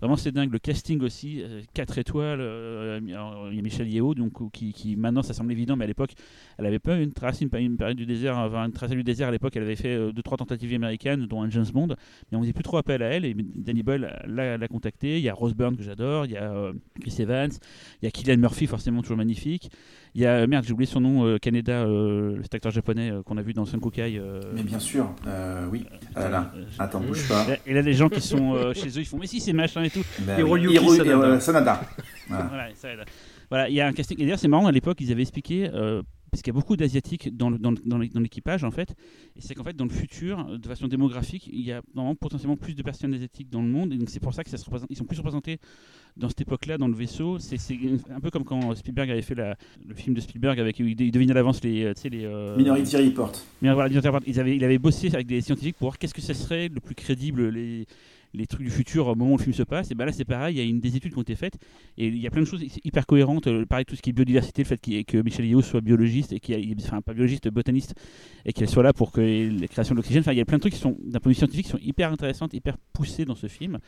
Vraiment, 0.00 0.16
c'est 0.16 0.32
dingue. 0.32 0.52
Le 0.52 0.58
casting 0.58 1.00
aussi, 1.02 1.42
4 1.74 1.98
étoiles. 1.98 2.40
euh, 2.40 3.00
il 3.02 3.10
y 3.56 3.58
a 3.58 3.62
Michel 3.62 3.88
Yeo, 3.88 4.14
donc, 4.14 4.50
qui, 4.52 4.72
qui 4.72 4.96
maintenant 4.96 5.22
ça 5.22 5.34
semble 5.34 5.52
évident, 5.52 5.76
mais 5.76 5.84
à 5.84 5.86
l'époque, 5.88 6.12
elle 6.58 6.66
avait 6.66 6.78
pas 6.78 6.96
une 6.96 7.12
trace, 7.12 7.40
une, 7.40 7.48
une 7.54 7.76
période 7.76 7.96
du 7.96 8.06
désert, 8.06 8.36
enfin, 8.38 8.64
une 8.66 8.72
trace 8.72 8.90
du 8.90 9.02
désert 9.04 9.28
à 9.28 9.30
l'époque. 9.30 9.56
Elle 9.56 9.62
avait 9.62 9.76
fait 9.76 9.96
2 9.96 10.12
deux 10.12 10.22
trois 10.22 10.36
tentatives 10.38 10.72
américaines, 10.74 11.26
dont 11.26 11.42
un 11.42 11.50
James 11.50 11.66
Bond, 11.72 11.88
mais 12.30 12.38
on 12.38 12.42
faisait 12.42 12.52
plus 12.52 12.62
trop 12.64 12.76
appel 12.78 13.02
à 13.02 13.06
elle. 13.06 13.24
Et 13.24 13.34
Danny 13.34 13.82
Boyle 13.82 14.20
l'a 14.26 14.56
l'a 14.56 14.68
contacté. 14.68 15.18
Il 15.18 15.22
y 15.22 15.28
a 15.28 15.34
Rose 15.34 15.54
Byrne 15.54 15.76
que 15.76 15.82
j'adore, 15.82 16.26
il 16.26 16.32
y 16.32 16.36
a 16.36 16.52
euh, 16.52 16.72
Chris 17.00 17.16
Evans, 17.20 17.50
il 18.02 18.04
y 18.04 18.08
a 18.08 18.10
Kylian 18.10 18.38
Murphy, 18.38 18.66
forcément 18.66 19.02
toujours 19.02 19.16
magnifique. 19.16 19.70
Il 20.16 20.22
y 20.22 20.26
a 20.26 20.46
merde, 20.46 20.64
j'ai 20.64 20.72
oublié 20.72 20.90
son 20.90 21.00
nom, 21.02 21.26
euh, 21.26 21.36
Kaneda, 21.36 21.84
euh, 21.84 22.38
cet 22.40 22.54
acteur 22.54 22.72
japonais 22.72 23.10
euh, 23.10 23.22
qu'on 23.22 23.36
a 23.36 23.42
vu 23.42 23.52
dans 23.52 23.66
euh, 23.66 24.40
Mais 24.54 24.62
bien 24.62 24.78
sûr, 24.78 25.14
euh, 25.26 25.66
oui. 25.70 25.84
Euh, 26.16 26.30
là, 26.30 26.50
euh, 26.56 26.64
attends, 26.78 27.00
bouge 27.00 27.28
pas. 27.28 27.44
et 27.66 27.74
là, 27.74 27.82
les 27.82 27.92
gens 27.92 28.08
qui 28.08 28.22
sont 28.22 28.54
euh, 28.54 28.72
chez 28.72 28.88
eux, 28.88 29.00
ils 29.02 29.04
font 29.04 29.18
mais 29.18 29.26
si 29.26 29.40
c'est 29.40 29.52
machin 29.52 29.82
et 29.82 29.90
tout. 29.90 30.00
Ben 30.20 30.38
Hiroyuki 30.38 30.88
Sanada. 30.88 31.18
euh, 31.18 31.38
Sanada. 31.38 31.80
Voilà. 33.50 33.68
Il 33.68 33.74
y 33.74 33.80
a 33.82 33.86
un 33.86 33.92
casting. 33.92 34.16
Et 34.18 34.22
d'ailleurs, 34.22 34.38
c'est 34.38 34.48
marrant, 34.48 34.66
à 34.66 34.72
l'époque, 34.72 34.96
ils 35.00 35.12
avaient 35.12 35.20
expliqué, 35.20 35.68
euh, 35.74 36.00
parce 36.36 36.42
qu'il 36.42 36.52
y 36.52 36.56
a 36.56 36.60
beaucoup 36.60 36.76
d'Asiatiques 36.76 37.34
dans, 37.34 37.48
l'équipage, 38.20 38.62
en 38.62 38.70
fait. 38.70 38.94
Et 39.36 39.40
c'est 39.40 39.54
qu'en 39.54 39.64
fait, 39.64 39.74
dans 39.74 39.86
le 39.86 39.90
futur, 39.90 40.58
de 40.58 40.68
façon 40.68 40.86
démographique, 40.86 41.48
il 41.50 41.62
y 41.62 41.72
a 41.72 41.80
normalement 41.94 42.14
potentiellement 42.14 42.58
plus 42.58 42.74
de 42.74 42.82
personnes 42.82 43.14
asiatiques 43.14 43.48
dans 43.48 43.62
le 43.62 43.68
monde. 43.68 43.94
Et 43.94 43.96
donc, 43.96 44.10
c'est 44.10 44.20
pour 44.20 44.34
ça 44.34 44.44
que 44.44 44.50
ça 44.50 44.58
se 44.58 44.64
représente, 44.66 44.90
ils 44.90 44.96
sont 44.96 45.06
plus 45.06 45.16
représentés 45.16 45.58
dans 46.18 46.28
cette 46.28 46.42
époque-là, 46.42 46.76
dans 46.76 46.88
le 46.88 46.94
vaisseau. 46.94 47.38
C'est, 47.38 47.56
un 48.14 48.20
peu 48.20 48.30
comme 48.30 48.44
quand 48.44 48.74
Spielberg 48.74 49.10
avait 49.10 49.22
fait 49.22 49.34
la- 49.34 49.56
le 49.86 49.94
film 49.94 50.14
de 50.14 50.20
Spielberg 50.20 50.60
avec 50.60 50.78
où 50.78 50.84
il 50.84 51.10
devinait 51.10 51.32
à 51.32 51.36
l'avance 51.36 51.64
les. 51.64 51.84
euh, 51.84 51.94
les 52.04 52.26
euh, 52.26 52.54
Minority 52.58 52.96
Report. 52.98 53.32
mais 53.62 53.72
voilà, 53.72 53.88
ils 54.26 54.38
avaient, 54.38 54.56
il 54.56 54.64
avait 54.64 54.78
bossé 54.78 55.08
avec 55.14 55.26
des 55.26 55.40
scientifiques 55.40 55.76
pour 55.76 55.86
voir 55.88 55.98
qu'est-ce 55.98 56.14
que 56.14 56.20
ce 56.20 56.34
serait 56.34 56.68
le 56.68 56.80
plus 56.80 56.94
crédible, 56.94 57.48
les, 57.48 57.86
les 58.34 58.46
trucs 58.46 58.62
du 58.62 58.70
futur 58.70 59.06
au 59.08 59.14
moment 59.14 59.34
où 59.34 59.36
le 59.36 59.42
film 59.42 59.54
se 59.54 59.62
passe. 59.62 59.90
Et 59.90 59.94
ben 59.94 60.04
là, 60.04 60.12
c'est 60.12 60.24
pareil, 60.24 60.56
il 60.56 60.58
y 60.58 60.60
a 60.60 60.64
une 60.64 60.80
des 60.80 60.96
études 60.96 61.12
qui 61.12 61.18
ont 61.18 61.22
été 61.22 61.34
faites 61.34 61.56
et 61.96 62.06
il 62.08 62.18
y 62.18 62.26
a 62.26 62.30
plein 62.30 62.42
de 62.42 62.46
choses 62.46 62.64
hyper 62.84 63.06
cohérentes. 63.06 63.46
Euh, 63.46 63.64
Pareil, 63.66 63.84
tout 63.84 63.96
ce 63.96 64.02
qui 64.02 64.10
est 64.10 64.12
biodiversité, 64.12 64.62
le 64.62 64.68
fait 64.68 64.80
que 65.04 65.22
Michel 65.22 65.46
Yeo 65.46 65.62
soit 65.62 65.80
biologiste 65.80 66.32
et 66.32 66.40
qu'il 66.40 66.76
enfin 66.80 67.00
pas 67.02 67.14
biologiste, 67.14 67.48
botaniste, 67.48 67.94
et 68.44 68.52
qu'elle 68.52 68.68
soit 68.68 68.82
là 68.82 68.92
pour 68.92 69.12
que 69.12 69.20
la 69.60 69.68
création 69.68 69.94
de 69.94 69.98
l'oxygène. 69.98 70.20
Enfin, 70.20 70.32
il 70.32 70.38
y 70.38 70.40
a 70.40 70.44
plein 70.44 70.58
de 70.58 70.60
trucs 70.60 70.74
qui 70.74 70.78
sont, 70.80 70.96
d'un 71.02 71.20
point 71.20 71.30
de 71.30 71.34
vue 71.34 71.38
scientifique, 71.38 71.66
qui 71.66 71.72
sont 71.72 71.78
hyper 71.82 72.12
intéressantes, 72.12 72.54
hyper 72.54 72.76
poussés 72.92 73.24
dans 73.24 73.34
ce 73.34 73.46
film, 73.48 73.78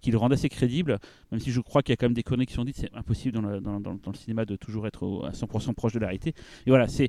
qui 0.00 0.10
le 0.10 0.18
rendent 0.18 0.32
assez 0.32 0.48
crédible. 0.48 0.98
Même 1.30 1.40
si 1.40 1.50
je 1.50 1.60
crois 1.60 1.82
qu'il 1.82 1.92
y 1.92 1.94
a 1.94 1.96
quand 1.96 2.06
même 2.06 2.14
des 2.14 2.24
sont 2.54 2.64
dites, 2.64 2.76
c'est 2.76 2.94
impossible 2.94 3.34
dans 3.34 3.42
le, 3.42 3.60
dans, 3.60 3.80
dans- 3.80 3.92
le 4.06 4.16
cinéma 4.16 4.44
de 4.44 4.56
toujours 4.56 4.86
être 4.86 5.26
à 5.26 5.32
100% 5.32 5.74
proche 5.74 5.92
de 5.92 5.98
la 5.98 6.06
réalité. 6.06 6.30
Et 6.66 6.70
voilà, 6.70 6.88
c'est 6.88 7.08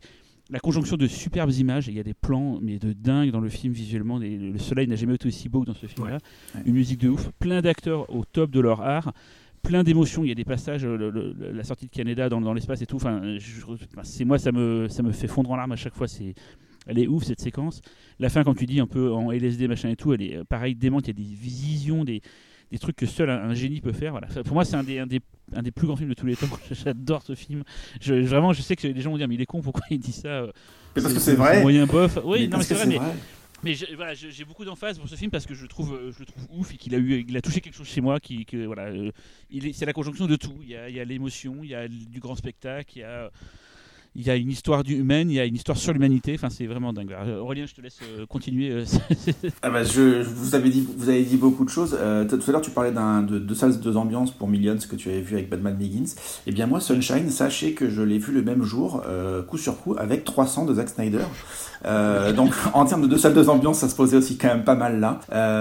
la 0.49 0.59
conjonction 0.59 0.97
de 0.97 1.07
superbes 1.07 1.51
images, 1.51 1.87
il 1.87 1.95
y 1.95 1.99
a 1.99 2.03
des 2.03 2.13
plans 2.13 2.59
mais 2.61 2.79
de 2.79 2.93
dingue 2.93 3.31
dans 3.31 3.39
le 3.39 3.49
film 3.49 3.73
visuellement, 3.73 4.17
le 4.19 4.57
soleil 4.57 4.87
n'a 4.87 4.95
jamais 4.95 5.15
été 5.15 5.27
aussi 5.27 5.49
beau 5.49 5.61
que 5.61 5.67
dans 5.67 5.73
ce 5.73 5.85
film-là, 5.85 6.17
une 6.65 6.73
musique 6.73 6.99
de 6.99 7.09
ouf, 7.09 7.29
plein 7.39 7.61
d'acteurs 7.61 8.09
au 8.13 8.25
top 8.25 8.51
de 8.51 8.59
leur 8.59 8.81
art, 8.81 9.13
plein 9.61 9.83
d'émotions, 9.83 10.23
il 10.23 10.29
y 10.29 10.31
a 10.31 10.35
des 10.35 10.45
passages, 10.45 10.85
la 10.85 11.63
sortie 11.63 11.85
de 11.85 11.91
Canada 11.91 12.29
dans, 12.29 12.53
l'espace 12.53 12.81
et 12.81 12.85
tout, 12.85 12.95
enfin, 12.95 13.21
c'est 14.03 14.25
moi 14.25 14.39
ça 14.39 14.51
me, 14.51 14.87
ça 14.87 15.03
me 15.03 15.11
fait 15.11 15.27
fondre 15.27 15.51
en 15.51 15.55
larmes 15.55 15.73
à 15.73 15.77
chaque 15.77 15.95
fois, 15.95 16.07
c'est 16.07 16.33
elle 16.87 16.97
est 16.97 17.07
ouf 17.07 17.23
cette 17.23 17.39
séquence. 17.39 17.81
La 18.17 18.29
fin, 18.29 18.43
comme 18.43 18.55
tu 18.55 18.65
dis, 18.65 18.79
un 18.79 18.87
peu 18.87 19.11
en 19.13 19.31
LSD, 19.31 19.67
machin 19.67 19.89
et 19.89 19.95
tout, 19.95 20.13
elle 20.13 20.23
est 20.23 20.43
pareil 20.45 20.75
démente. 20.75 21.07
Il 21.07 21.09
y 21.09 21.11
a 21.11 21.13
des 21.13 21.35
visions, 21.35 22.03
des, 22.03 22.21
des 22.71 22.79
trucs 22.79 22.95
que 22.95 23.05
seul 23.05 23.29
un, 23.29 23.53
génie 23.53 23.81
peut 23.81 23.93
faire. 23.93 24.11
Voilà. 24.11 24.27
Pour 24.27 24.53
moi, 24.53 24.65
c'est 24.65 24.75
un 24.75 24.83
des, 24.83 24.99
un, 24.99 25.07
des, 25.07 25.21
un 25.55 25.61
des 25.61 25.71
plus 25.71 25.87
grands 25.87 25.95
films 25.95 26.09
de 26.09 26.13
tous 26.13 26.25
les 26.25 26.35
temps. 26.35 26.47
J'adore 26.71 27.23
ce 27.23 27.35
film. 27.35 27.63
Je, 28.01 28.13
vraiment, 28.13 28.53
je 28.53 28.61
sais 28.61 28.75
que 28.75 28.87
les 28.87 29.01
gens 29.01 29.11
vont 29.11 29.17
dire, 29.17 29.27
mais 29.27 29.35
il 29.35 29.41
est 29.41 29.45
con, 29.45 29.61
pourquoi 29.61 29.83
il 29.89 29.99
dit 29.99 30.11
ça 30.11 30.45
mais 30.95 31.01
parce 31.01 31.13
que 31.13 31.19
c'est 31.19 31.35
vrai. 31.35 31.61
Moyen 31.61 31.85
bof. 31.85 32.19
Oui, 32.23 32.47
non, 32.47 32.57
mais 32.57 32.63
c'est 32.63 32.73
vrai, 32.73 32.87
mais. 33.61 33.75
voilà, 33.95 34.13
j'ai 34.13 34.45
beaucoup 34.45 34.65
d'emphase 34.65 34.97
pour 34.97 35.09
ce 35.09 35.15
film 35.15 35.31
parce 35.31 35.45
que 35.45 35.53
je 35.53 35.65
trouve, 35.65 35.93
euh, 35.93 36.11
je 36.11 36.19
le 36.19 36.25
trouve 36.25 36.47
ouf 36.51 36.73
et 36.73 36.77
qu'il 36.77 36.95
a 36.95 36.97
eu, 36.97 37.25
il 37.27 37.37
a 37.37 37.41
touché 37.41 37.61
quelque 37.61 37.75
chose 37.75 37.87
chez 37.87 38.01
moi. 38.01 38.19
Qui, 38.19 38.45
que, 38.45 38.65
voilà, 38.65 38.83
euh, 38.83 39.11
c'est 39.73 39.85
la 39.85 39.93
conjonction 39.93 40.27
de 40.27 40.35
tout. 40.35 40.55
Il 40.61 40.69
y 40.69 40.75
a, 40.75 40.89
il 40.89 40.95
y 40.95 40.99
a 40.99 41.05
l'émotion, 41.05 41.57
il 41.61 41.69
y 41.69 41.75
a 41.75 41.87
du 41.87 42.19
grand 42.19 42.35
spectacle, 42.35 42.91
il 42.95 42.99
y 42.99 43.03
a 43.03 43.29
il 44.15 44.25
y 44.25 44.29
a 44.29 44.35
une 44.35 44.49
histoire 44.49 44.81
humaine, 44.87 45.29
il 45.29 45.35
y 45.35 45.39
a 45.39 45.45
une 45.45 45.55
histoire 45.55 45.77
sur 45.77 45.93
l'humanité. 45.93 46.33
Enfin, 46.35 46.49
c'est 46.49 46.65
vraiment 46.65 46.93
dingue. 46.93 47.15
Aurélien, 47.39 47.65
je 47.65 47.75
te 47.75 47.81
laisse 47.81 47.99
euh, 48.03 48.25
continuer. 48.25 48.71
Euh, 48.71 48.85
ah 49.61 49.69
bah, 49.69 49.83
vous, 49.83 50.55
avez 50.55 50.69
dit, 50.69 50.87
vous 50.97 51.09
avez 51.09 51.23
dit 51.23 51.37
beaucoup 51.37 51.63
de 51.63 51.69
choses. 51.69 51.95
Euh, 51.99 52.25
tout 52.25 52.39
à 52.47 52.51
l'heure, 52.51 52.61
tu 52.61 52.71
parlais 52.71 52.91
de 52.91 53.39
deux 53.39 53.55
salles, 53.55 53.79
deux 53.79 53.97
ambiances 53.97 54.31
pour 54.31 54.47
Millions 54.47 54.77
que 54.89 54.95
tu 54.95 55.09
avais 55.09 55.21
vu 55.21 55.35
avec 55.35 55.49
Batman 55.49 55.75
Begins. 55.75 56.15
Eh 56.47 56.51
bien, 56.51 56.65
moi, 56.65 56.79
Sunshine, 56.79 57.29
sachez 57.29 57.73
que 57.73 57.89
je 57.89 58.01
l'ai 58.01 58.17
vu 58.17 58.33
le 58.33 58.41
même 58.41 58.63
jour, 58.63 59.03
coup 59.47 59.57
sur 59.57 59.79
coup, 59.79 59.95
avec 59.97 60.23
300 60.23 60.65
de 60.65 60.73
Zack 60.73 60.89
Snyder. 60.89 61.25
donc, 62.35 62.53
en 62.73 62.85
termes 62.85 63.03
de 63.03 63.07
deux 63.07 63.17
salles, 63.17 63.35
deux 63.35 63.49
ambiances, 63.49 63.79
ça 63.79 63.89
se 63.89 63.95
posait 63.95 64.17
aussi 64.17 64.37
quand 64.37 64.47
même 64.47 64.63
pas 64.63 64.75
mal 64.75 64.99
là. 64.99 65.19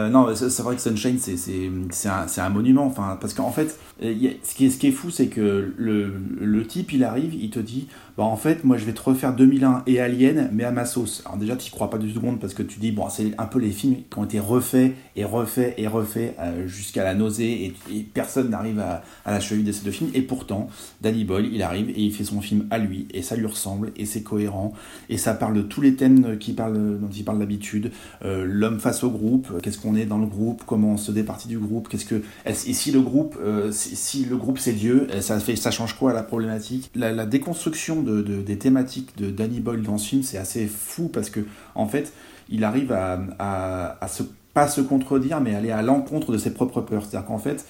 non, 0.08 0.34
c'est, 0.34 0.62
vrai 0.62 0.74
que 0.74 0.80
Sunshine, 0.80 1.18
c'est, 1.18 2.08
un, 2.08 2.26
un 2.38 2.48
monument. 2.48 2.86
Enfin, 2.86 3.18
parce 3.20 3.34
qu'en 3.34 3.50
fait, 3.50 3.78
ce, 4.00 4.54
qui 4.54 4.66
est, 4.66 4.70
ce 4.70 4.78
qui 4.78 4.86
est 4.86 4.92
fou, 4.92 5.10
c'est 5.10 5.28
que 5.28 5.74
le, 5.76 6.14
le 6.40 6.66
type, 6.66 6.92
il 6.92 7.04
arrive, 7.04 7.34
il 7.34 7.50
te 7.50 7.60
dit 7.60 7.88
bah, 8.18 8.24
en 8.24 8.36
fait, 8.36 8.64
moi 8.64 8.76
je 8.76 8.84
vais 8.84 8.92
te 8.92 9.00
refaire 9.00 9.32
2001 9.32 9.84
et 9.86 10.00
Alien, 10.00 10.50
mais 10.52 10.64
à 10.64 10.72
ma 10.72 10.86
sauce. 10.86 11.22
Alors 11.24 11.38
déjà, 11.38 11.54
tu 11.54 11.70
crois 11.70 11.88
pas 11.88 11.98
du 11.98 12.12
seconde 12.12 12.40
parce 12.40 12.52
que 12.52 12.64
tu 12.64 12.80
dis, 12.80 12.90
bon, 12.90 13.08
c'est 13.08 13.30
un 13.38 13.46
peu 13.46 13.60
les 13.60 13.70
films 13.70 13.94
qui 14.10 14.18
ont 14.18 14.24
été 14.24 14.40
refaits 14.40 14.92
et 15.14 15.24
refaits 15.24 15.74
et 15.78 15.86
refaits 15.86 16.34
euh, 16.40 16.66
jusqu'à 16.66 17.04
la 17.04 17.14
nausée 17.14 17.72
et, 17.88 18.02
personne 18.12 18.50
n'arrive 18.50 18.80
à, 18.80 19.04
à 19.24 19.30
la 19.30 19.38
cheville 19.38 19.62
de 19.62 19.70
ces 19.70 19.84
deux 19.84 19.92
films. 19.92 20.10
Et 20.14 20.22
pourtant, 20.22 20.68
Danny 21.00 21.22
Boyle, 21.22 21.48
il 21.52 21.62
arrive 21.62 21.90
et 21.90 22.00
il 22.02 22.12
fait 22.12 22.24
son 22.24 22.40
film 22.40 22.66
à 22.72 22.78
lui 22.78 23.06
et 23.14 23.22
ça 23.22 23.36
lui 23.36 23.46
ressemble 23.46 23.92
et 23.96 24.04
c'est 24.04 24.24
cohérent 24.24 24.72
et 25.08 25.16
ça 25.16 25.32
parle 25.32 25.54
de 25.54 25.62
tous 25.62 25.80
les 25.80 25.94
thèmes 25.94 26.38
qui 26.38 26.54
parle, 26.54 26.98
dont 26.98 27.10
il 27.14 27.24
parle 27.24 27.38
d'habitude. 27.38 27.92
Euh, 28.24 28.44
l'homme 28.44 28.80
face 28.80 29.04
au 29.04 29.10
groupe, 29.10 29.60
qu'est-ce 29.62 29.78
qu'on 29.78 29.94
est 29.94 30.06
dans 30.06 30.18
le 30.18 30.26
groupe, 30.26 30.64
comment 30.66 30.94
on 30.94 30.96
se 30.96 31.12
départit 31.12 31.46
du 31.46 31.58
groupe, 31.58 31.88
qu'est-ce 31.88 32.06
que. 32.06 32.22
Et 32.46 32.52
si 32.52 32.90
le 32.90 33.00
groupe, 33.00 33.36
euh, 33.40 33.70
si, 33.70 34.24
groupe 34.24 34.58
c'est 34.58 34.72
Dieu, 34.72 35.06
ça, 35.20 35.38
fait, 35.38 35.54
ça 35.54 35.70
change 35.70 35.96
quoi 35.96 36.12
la 36.12 36.24
problématique? 36.24 36.90
La, 36.96 37.12
la 37.12 37.24
déconstruction 37.24 38.07
des 38.08 38.58
thématiques 38.58 39.16
de 39.18 39.30
Danny 39.30 39.60
Boyle 39.60 39.82
dans 39.82 39.98
ce 39.98 40.08
film, 40.08 40.22
c'est 40.22 40.38
assez 40.38 40.66
fou 40.66 41.08
parce 41.08 41.30
que, 41.30 41.40
en 41.74 41.86
fait, 41.86 42.12
il 42.48 42.64
arrive 42.64 42.92
à, 42.92 43.20
à, 43.38 44.08
se, 44.08 44.22
pas 44.54 44.68
se 44.68 44.80
contredire, 44.80 45.40
mais 45.40 45.54
aller 45.54 45.70
à 45.70 45.82
l'encontre 45.82 46.32
de 46.32 46.38
ses 46.38 46.52
propres 46.52 46.80
peurs. 46.80 47.04
C'est-à-dire 47.04 47.26
qu'en 47.26 47.38
fait, 47.38 47.64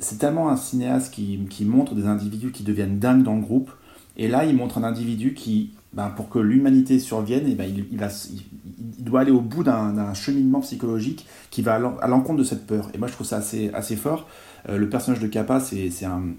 c'est 0.00 0.18
tellement 0.18 0.50
un 0.50 0.56
cinéaste 0.56 1.12
qui, 1.12 1.64
montre 1.64 1.94
des 1.94 2.06
individus 2.06 2.52
qui 2.52 2.62
deviennent 2.62 2.98
dingues 2.98 3.22
dans 3.22 3.34
le 3.34 3.42
groupe, 3.42 3.70
et 4.16 4.28
là, 4.28 4.44
il 4.44 4.56
montre 4.56 4.78
un 4.78 4.84
individu 4.84 5.32
qui, 5.32 5.70
ben, 5.92 6.08
pour 6.08 6.28
que 6.28 6.38
l'humanité 6.38 6.98
survienne, 6.98 7.46
et 7.46 7.54
ben, 7.54 7.68
il, 7.68 7.98
doit 8.98 9.20
aller 9.20 9.30
au 9.30 9.40
bout 9.40 9.62
d'un 9.64 10.12
cheminement 10.14 10.60
psychologique 10.60 11.26
qui 11.50 11.62
va 11.62 11.74
à 11.74 12.08
l'encontre 12.08 12.38
de 12.38 12.44
cette 12.44 12.66
peur. 12.66 12.90
Et 12.94 12.98
moi, 12.98 13.08
je 13.08 13.12
trouve 13.12 13.26
ça 13.26 13.36
assez, 13.36 13.70
assez 13.72 13.96
fort. 13.96 14.28
Euh, 14.68 14.76
le 14.76 14.88
personnage 14.88 15.20
de 15.20 15.28
Kappa, 15.28 15.60
c'est 15.60 15.90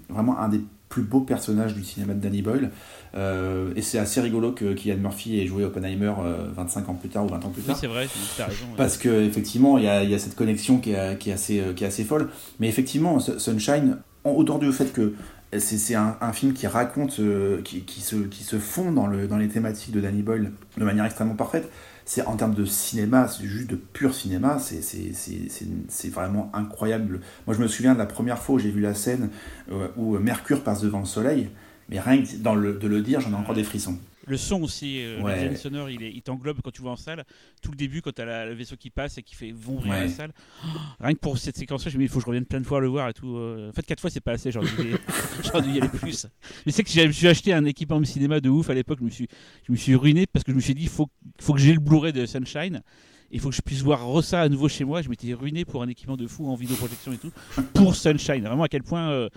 vraiment 0.08 0.38
un 0.38 0.48
des 0.48 0.60
plus 0.88 1.02
beaux 1.02 1.20
personnages 1.20 1.74
du 1.74 1.84
cinéma 1.84 2.14
de 2.14 2.20
Danny 2.20 2.42
Boyle. 2.42 2.70
Euh, 3.14 3.72
et 3.76 3.82
c'est 3.82 3.98
assez 3.98 4.20
rigolo 4.20 4.52
que 4.52 4.72
Kylian 4.72 4.98
Murphy 4.98 5.40
ait 5.40 5.46
joué 5.46 5.64
Oppenheimer 5.64 6.12
25 6.54 6.80
euh, 6.80 6.90
ans 6.90 6.94
plus 6.94 7.08
tard 7.08 7.24
ou 7.24 7.28
20 7.28 7.44
ans 7.44 7.48
plus 7.50 7.62
tard. 7.62 7.74
Oui, 7.74 7.80
c'est 7.80 7.86
vrai, 7.86 8.08
tu 8.36 8.42
as 8.42 8.46
raison. 8.46 8.66
Parce 8.76 8.96
qu'effectivement, 8.96 9.78
il 9.78 9.84
y 9.84 9.88
a, 9.88 10.04
y 10.04 10.14
a, 10.14 10.18
cette 10.18 10.36
connexion 10.36 10.78
qui 10.78 10.92
est, 10.92 11.18
qui, 11.18 11.30
est 11.30 11.34
assez, 11.34 11.62
qui 11.74 11.84
est 11.84 11.86
assez 11.86 12.04
folle. 12.04 12.30
Mais 12.60 12.68
effectivement, 12.68 13.18
Sunshine, 13.20 13.98
autant 14.24 14.58
du 14.58 14.72
fait 14.72 14.92
que 14.92 15.14
c'est 15.58 15.96
un, 15.96 16.16
un, 16.20 16.32
film 16.32 16.52
qui 16.52 16.68
raconte, 16.68 17.20
qui, 17.64 17.82
qui, 17.82 18.00
se, 18.00 18.16
qui 18.16 18.44
se 18.44 18.58
fond 18.58 18.92
dans, 18.92 19.08
le, 19.08 19.26
dans 19.26 19.38
les 19.38 19.48
thématiques 19.48 19.92
de 19.92 20.00
Danny 20.00 20.22
Boyle 20.22 20.52
de 20.76 20.84
manière 20.84 21.04
extrêmement 21.04 21.34
parfaite 21.34 21.68
c'est 22.10 22.26
en 22.26 22.34
termes 22.34 22.54
de 22.54 22.64
cinéma, 22.64 23.28
c'est 23.28 23.44
juste 23.44 23.70
de 23.70 23.76
pur 23.76 24.12
cinéma, 24.14 24.58
c'est 24.58 26.08
vraiment 26.08 26.50
incroyable. 26.52 27.20
Moi, 27.46 27.54
je 27.54 27.62
me 27.62 27.68
souviens 27.68 27.94
de 27.94 28.00
la 28.00 28.06
première 28.06 28.40
fois 28.40 28.56
où 28.56 28.58
j'ai 28.58 28.72
vu 28.72 28.80
la 28.80 28.94
scène 28.94 29.30
euh, 29.70 29.86
où 29.96 30.18
Mercure 30.18 30.64
passe 30.64 30.80
devant 30.80 30.98
le 30.98 31.04
soleil, 31.04 31.50
mais 31.90 31.98
rien 32.00 32.22
que 32.22 32.36
dans 32.36 32.54
le, 32.54 32.78
de 32.78 32.86
le 32.86 33.02
dire, 33.02 33.20
j'en 33.20 33.32
ai 33.32 33.34
encore 33.34 33.54
des 33.54 33.64
frissons. 33.64 33.98
Le 34.26 34.36
son 34.36 34.62
aussi, 34.62 35.02
euh, 35.02 35.20
le 35.20 35.34
design 35.34 35.56
sonore, 35.56 35.90
il, 35.90 36.02
il 36.02 36.22
t'englobe 36.22 36.58
quand 36.62 36.70
tu 36.70 36.82
vois 36.82 36.92
en 36.92 36.96
salle. 36.96 37.24
Tout 37.62 37.72
le 37.72 37.76
début, 37.76 38.00
quand 38.00 38.14
tu 38.14 38.22
as 38.22 38.46
le 38.46 38.54
vaisseau 38.54 38.76
qui 38.76 38.88
passe 38.88 39.18
et 39.18 39.24
qui 39.24 39.34
fait 39.34 39.50
vomir 39.50 39.88
la 39.88 40.08
salle. 40.08 40.30
rien 41.00 41.14
que 41.14 41.18
pour 41.18 41.36
cette 41.36 41.56
séquence-là, 41.56 41.90
je 41.90 41.96
me 41.96 42.02
dis, 42.02 42.04
il 42.04 42.08
faut 42.08 42.18
que 42.18 42.22
je 42.22 42.26
revienne 42.26 42.44
plein 42.44 42.60
de 42.60 42.66
fois 42.66 42.80
le 42.80 42.86
voir 42.86 43.08
et 43.08 43.12
tout. 43.12 43.36
Euh. 43.36 43.70
En 43.70 43.72
fait, 43.72 43.82
quatre 43.82 44.00
fois, 44.00 44.08
c'est 44.08 44.20
pas 44.20 44.32
assez, 44.32 44.52
j'aurais 44.52 44.68
dû, 44.68 45.70
y 45.70 45.80
aller 45.80 45.88
plus. 45.88 46.28
Mais 46.64 46.70
c'est 46.70 46.84
que 46.84 46.90
je 46.90 47.00
me 47.00 47.12
suis 47.12 47.26
acheté 47.26 47.52
un 47.52 47.64
équipement 47.64 48.00
de 48.00 48.04
cinéma 48.06 48.40
de 48.40 48.48
ouf 48.48 48.70
à 48.70 48.74
l'époque. 48.74 48.98
Je, 49.00 49.04
me 49.06 49.10
suis, 49.10 49.26
je 49.66 49.72
me 49.72 49.76
suis 49.76 49.96
ruiné 49.96 50.26
parce 50.26 50.44
que 50.44 50.52
je 50.52 50.56
me 50.56 50.60
suis 50.60 50.74
dit, 50.74 50.82
il 50.82 50.88
faut, 50.88 51.08
faut 51.40 51.54
que 51.54 51.60
j'ai 51.60 51.72
le 51.72 51.80
Blu-ray 51.80 52.12
de 52.12 52.24
Sunshine 52.24 52.82
il 53.30 53.40
faut 53.40 53.50
que 53.50 53.54
je 53.54 53.62
puisse 53.62 53.82
voir 53.82 54.00
ça 54.24 54.42
à 54.42 54.48
nouveau 54.48 54.68
chez 54.68 54.84
moi. 54.84 55.02
Je 55.02 55.08
m'étais 55.08 55.32
ruiné 55.34 55.64
pour 55.64 55.82
un 55.82 55.88
équipement 55.88 56.16
de 56.16 56.26
fou 56.26 56.48
en 56.48 56.54
vidéoprojection 56.54 57.12
et 57.12 57.18
tout, 57.18 57.30
pour 57.74 57.94
Sunshine. 57.94 58.42
Vraiment 58.42 58.64
à 58.64 58.68
quel 58.68 58.82
point 58.82 59.10
euh, 59.10 59.28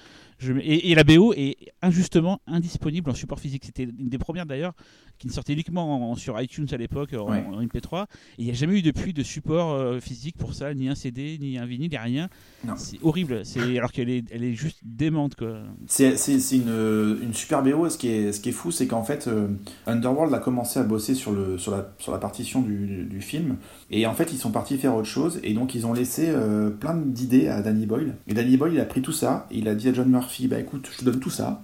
et, 0.61 0.95
la 0.95 1.03
BO 1.03 1.33
est 1.33 1.57
injustement 1.81 2.39
indisponible 2.47 3.09
en 3.09 3.13
support 3.13 3.39
physique. 3.39 3.65
C'était 3.65 3.83
une 3.83 4.09
des 4.09 4.17
premières 4.17 4.45
d'ailleurs 4.45 4.73
qui 5.19 5.27
ne 5.27 5.31
sortait 5.31 5.53
uniquement 5.53 6.15
sur 6.15 6.39
iTunes 6.41 6.67
à 6.71 6.77
l'époque, 6.77 7.13
en, 7.13 7.61
MP3. 7.61 8.03
Et 8.03 8.05
il 8.39 8.45
n'y 8.45 8.51
a 8.51 8.53
jamais 8.53 8.79
eu 8.79 8.81
depuis 8.81 9.13
de 9.13 9.23
support 9.23 9.71
euh, 9.71 9.99
physique 9.99 10.37
pour 10.37 10.53
ça, 10.53 10.73
ni 10.73 10.89
un 10.89 10.95
CD, 10.95 11.37
ni 11.39 11.57
un 11.57 11.65
vinyle, 11.65 11.91
ni 11.91 11.97
rien. 11.97 12.29
C'est 12.75 12.97
horrible. 13.03 13.45
C'est 13.45 13.77
alors 13.77 13.91
qu'elle 13.91 14.09
est, 14.09 14.25
elle 14.31 14.43
est 14.43 14.53
juste 14.53 14.79
démente. 14.83 15.35
C'est 15.87 16.15
une, 16.55 17.17
une, 17.21 17.33
super 17.33 17.63
BO. 17.63 17.89
Ce 17.89 17.97
qui 17.97 18.09
est, 18.09 18.31
ce 18.33 18.41
qui 18.41 18.49
est 18.49 18.53
fou, 18.53 18.71
c'est 18.71 18.87
qu'en 18.87 19.03
fait, 19.03 19.27
euh, 19.27 19.47
Underworld 19.87 20.33
a 20.33 20.39
commencé 20.39 20.79
à 20.79 20.83
bosser 20.83 21.15
sur, 21.15 21.31
le, 21.31 21.57
sur, 21.57 21.71
la, 21.71 21.93
sur 21.99 22.11
la 22.11 22.17
partition 22.17 22.61
du, 22.61 23.05
du, 23.05 23.21
film. 23.21 23.57
Et 23.91 24.05
en 24.05 24.13
fait, 24.13 24.33
ils 24.33 24.37
sont 24.37 24.51
partis 24.51 24.77
faire 24.77 24.95
autre 24.95 25.07
chose. 25.07 25.39
Et 25.43 25.53
donc, 25.53 25.75
ils 25.75 25.85
ont 25.85 25.93
laissé 25.93 26.25
euh, 26.27 26.69
plein 26.69 26.95
d'idées 26.95 27.47
à 27.47 27.61
Danny 27.61 27.85
Boyle. 27.85 28.15
Et 28.27 28.33
Danny 28.33 28.57
Boyle, 28.57 28.73
il 28.73 28.79
a 28.79 28.85
pris 28.85 29.01
tout 29.01 29.11
ça. 29.11 29.47
il 29.51 29.67
a 29.67 29.75
dit 29.75 29.87
à 29.87 29.93
John 29.93 30.09
Murphy 30.09 30.32
bah 30.47 30.59
écoute, 30.59 30.89
je 30.91 30.99
te 30.99 31.05
donne 31.05 31.19
tout 31.19 31.29
ça, 31.29 31.61